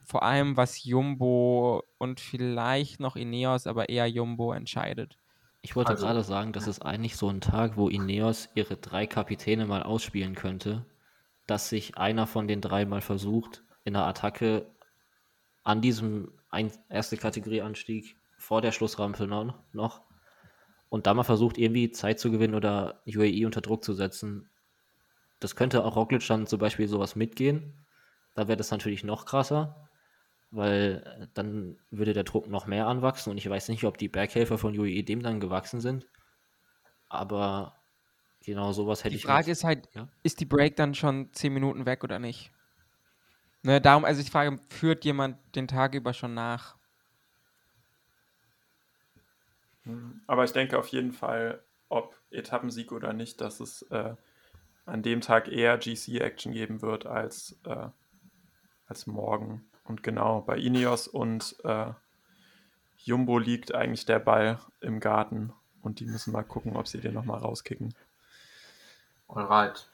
Vor 0.05 0.23
allem, 0.23 0.57
was 0.57 0.83
Jumbo 0.83 1.83
und 1.97 2.19
vielleicht 2.19 2.99
noch 2.99 3.15
Ineos, 3.15 3.67
aber 3.67 3.89
eher 3.89 4.07
Jumbo 4.07 4.53
entscheidet. 4.53 5.17
Ich 5.61 5.75
wollte 5.75 5.91
also, 5.91 6.05
gerade 6.05 6.23
sagen, 6.23 6.51
das 6.51 6.67
ist 6.67 6.81
eigentlich 6.81 7.15
so 7.15 7.29
ein 7.29 7.39
Tag, 7.39 7.77
wo 7.77 7.87
Ineos 7.87 8.49
ihre 8.53 8.75
drei 8.75 9.07
Kapitäne 9.07 9.65
mal 9.65 9.81
ausspielen 9.81 10.35
könnte, 10.35 10.85
dass 11.47 11.69
sich 11.69 11.97
einer 11.97 12.27
von 12.27 12.47
den 12.47 12.59
drei 12.59 12.85
mal 12.85 13.01
versucht, 13.01 13.63
in 13.85 13.93
der 13.93 14.05
Attacke 14.05 14.69
an 15.63 15.81
diesem 15.81 16.31
erste 16.89 17.17
Kategorie-Anstieg 17.17 18.17
vor 18.37 18.61
der 18.61 18.73
Schlussrampe 18.73 19.25
noch 19.71 20.01
und 20.89 21.07
da 21.07 21.13
mal 21.13 21.23
versucht, 21.23 21.57
irgendwie 21.57 21.91
Zeit 21.91 22.19
zu 22.19 22.29
gewinnen 22.29 22.55
oder 22.55 23.01
UAE 23.07 23.45
unter 23.45 23.61
Druck 23.61 23.83
zu 23.83 23.93
setzen. 23.93 24.49
Das 25.39 25.55
könnte 25.55 25.83
auch 25.85 25.95
Roglic 25.95 26.27
dann 26.27 26.45
zum 26.45 26.59
Beispiel 26.59 26.87
sowas 26.87 27.15
mitgehen. 27.15 27.85
Da 28.35 28.47
wäre 28.47 28.57
das 28.57 28.71
natürlich 28.71 29.03
noch 29.03 29.25
krasser, 29.25 29.89
weil 30.53 31.03
äh, 31.05 31.27
dann 31.33 31.77
würde 31.89 32.13
der 32.13 32.23
Druck 32.23 32.47
noch 32.47 32.67
mehr 32.67 32.87
anwachsen 32.87 33.31
und 33.31 33.37
ich 33.37 33.49
weiß 33.49 33.69
nicht, 33.69 33.83
ob 33.83 33.97
die 33.97 34.07
Berghelfer 34.07 34.57
von 34.57 34.77
UAE 34.77 35.03
dem 35.03 35.23
dann 35.23 35.39
gewachsen 35.39 35.81
sind. 35.81 36.07
Aber 37.09 37.75
genau 38.45 38.71
sowas 38.71 39.03
hätte 39.03 39.11
die 39.11 39.15
ich. 39.17 39.21
Die 39.21 39.27
Frage 39.27 39.51
ist 39.51 39.63
halt, 39.63 39.89
ja? 39.93 40.07
ist 40.21 40.39
die 40.39 40.45
Break 40.45 40.75
dann 40.75 40.93
schon 40.93 41.33
10 41.33 41.53
Minuten 41.53 41.85
weg 41.85 42.03
oder 42.03 42.19
nicht? 42.19 42.51
Ne, 43.63 43.81
darum, 43.81 44.05
also 44.05 44.21
ich 44.21 44.29
frage, 44.29 44.59
führt 44.69 45.05
jemand 45.05 45.37
den 45.55 45.67
Tag 45.67 45.95
über 45.95 46.13
schon 46.13 46.33
nach? 46.33 46.75
Aber 50.27 50.43
ich 50.43 50.51
denke 50.51 50.77
auf 50.77 50.87
jeden 50.89 51.13
Fall, 51.13 51.63
ob 51.89 52.15
Etappensieg 52.29 52.91
oder 52.91 53.13
nicht, 53.13 53.41
dass 53.41 53.59
es 53.59 53.81
äh, 53.83 54.15
an 54.85 55.01
dem 55.01 55.21
Tag 55.21 55.47
eher 55.47 55.77
GC-Action 55.77 56.51
geben 56.51 56.81
wird 56.81 57.05
als, 57.05 57.59
äh, 57.65 57.87
als 58.85 59.07
morgen. 59.07 59.65
Und 59.83 60.03
genau, 60.03 60.41
bei 60.41 60.57
Ineos 60.57 61.07
und 61.07 61.55
äh, 61.63 61.91
Jumbo 62.97 63.37
liegt 63.37 63.75
eigentlich 63.75 64.05
der 64.05 64.19
Ball 64.19 64.59
im 64.79 64.99
Garten 64.99 65.53
und 65.81 65.99
die 65.99 66.05
müssen 66.05 66.31
mal 66.31 66.43
gucken, 66.43 66.75
ob 66.75 66.87
sie 66.87 67.01
den 67.01 67.13
nochmal 67.13 67.39
rauskicken. 67.39 67.93
Alright. 69.27 69.89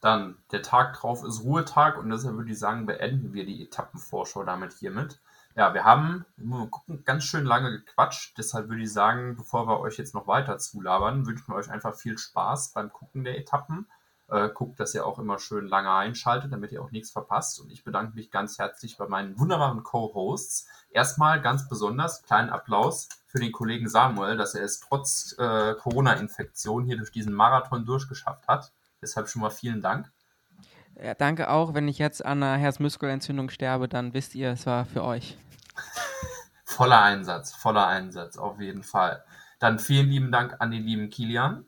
Dann, 0.00 0.36
der 0.52 0.62
Tag 0.62 0.94
drauf 0.94 1.24
ist 1.24 1.42
Ruhetag 1.42 1.98
und 1.98 2.10
deshalb 2.10 2.36
würde 2.36 2.50
ich 2.50 2.58
sagen, 2.58 2.86
beenden 2.86 3.32
wir 3.32 3.44
die 3.44 3.64
Etappenvorschau 3.64 4.44
damit 4.44 4.72
hiermit. 4.72 5.20
Ja, 5.56 5.74
wir 5.74 5.84
haben 5.84 6.24
wir 6.36 6.68
gucken, 6.68 7.04
ganz 7.04 7.24
schön 7.24 7.44
lange 7.44 7.72
gequatscht. 7.72 8.38
Deshalb 8.38 8.68
würde 8.68 8.82
ich 8.82 8.92
sagen, 8.92 9.34
bevor 9.36 9.66
wir 9.66 9.80
euch 9.80 9.98
jetzt 9.98 10.14
noch 10.14 10.28
weiter 10.28 10.58
zulabern, 10.58 11.26
wünschen 11.26 11.48
wir 11.48 11.56
euch 11.56 11.68
einfach 11.68 11.96
viel 11.96 12.16
Spaß 12.16 12.72
beim 12.74 12.92
Gucken 12.92 13.24
der 13.24 13.36
Etappen. 13.36 13.88
Äh, 14.30 14.50
guckt, 14.50 14.78
dass 14.78 14.94
ihr 14.94 15.06
auch 15.06 15.18
immer 15.18 15.38
schön 15.38 15.66
lange 15.66 15.90
einschaltet, 15.90 16.52
damit 16.52 16.70
ihr 16.70 16.82
auch 16.82 16.90
nichts 16.90 17.10
verpasst. 17.10 17.60
Und 17.60 17.70
ich 17.72 17.82
bedanke 17.82 18.14
mich 18.14 18.30
ganz 18.30 18.58
herzlich 18.58 18.98
bei 18.98 19.08
meinen 19.08 19.38
wunderbaren 19.38 19.82
Co-Hosts. 19.82 20.68
Erstmal 20.90 21.40
ganz 21.40 21.66
besonders 21.66 22.22
kleinen 22.22 22.50
Applaus 22.50 23.08
für 23.26 23.38
den 23.38 23.52
Kollegen 23.52 23.88
Samuel, 23.88 24.36
dass 24.36 24.54
er 24.54 24.64
es 24.64 24.80
trotz 24.80 25.34
äh, 25.38 25.74
Corona-Infektion 25.74 26.84
hier 26.84 26.98
durch 26.98 27.10
diesen 27.10 27.32
Marathon 27.32 27.86
durchgeschafft 27.86 28.46
hat. 28.48 28.70
Deshalb 29.00 29.28
schon 29.28 29.40
mal 29.40 29.50
vielen 29.50 29.80
Dank. 29.80 30.10
Ja, 31.02 31.14
danke 31.14 31.48
auch. 31.48 31.72
Wenn 31.72 31.88
ich 31.88 31.98
jetzt 31.98 32.22
an 32.22 32.42
einer 32.42 32.58
Herzmuskelentzündung 32.58 33.48
sterbe, 33.48 33.88
dann 33.88 34.12
wisst 34.12 34.34
ihr, 34.34 34.50
es 34.50 34.66
war 34.66 34.84
für 34.84 35.04
euch. 35.04 35.38
voller 36.64 37.00
Einsatz, 37.02 37.54
voller 37.54 37.86
Einsatz, 37.86 38.36
auf 38.36 38.60
jeden 38.60 38.82
Fall. 38.82 39.24
Dann 39.58 39.78
vielen 39.78 40.08
lieben 40.08 40.30
Dank 40.30 40.56
an 40.58 40.70
den 40.70 40.82
lieben 40.82 41.08
Kilian. 41.08 41.64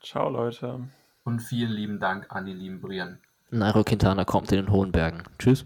Ciao, 0.00 0.30
Leute. 0.30 0.88
Und 1.26 1.40
vielen 1.40 1.72
lieben 1.72 1.98
Dank 1.98 2.26
an 2.28 2.46
den 2.46 2.56
lieben 2.56 2.80
Brian. 2.80 3.18
Nairo 3.50 3.82
Quintana 3.82 4.24
kommt 4.24 4.52
in 4.52 4.58
den 4.58 4.70
hohen 4.70 4.92
Bergen. 4.92 5.24
Tschüss. 5.40 5.64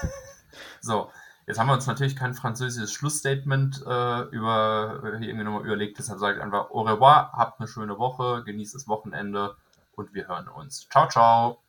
so, 0.82 1.10
jetzt 1.46 1.58
haben 1.58 1.68
wir 1.68 1.72
uns 1.72 1.86
natürlich 1.86 2.16
kein 2.16 2.34
französisches 2.34 2.92
Schlussstatement 2.92 3.82
äh, 3.86 4.20
über, 4.28 5.00
hier 5.18 5.28
irgendwie 5.28 5.44
nochmal 5.44 5.64
überlegt. 5.64 5.98
Deshalb 5.98 6.18
sage 6.18 6.36
ich 6.36 6.42
einfach 6.42 6.68
au 6.70 6.82
revoir, 6.82 7.32
habt 7.32 7.60
eine 7.60 7.66
schöne 7.66 7.98
Woche, 7.98 8.44
genießt 8.44 8.74
das 8.74 8.86
Wochenende 8.86 9.56
und 9.92 10.12
wir 10.12 10.28
hören 10.28 10.48
uns. 10.48 10.86
Ciao, 10.90 11.08
ciao. 11.08 11.65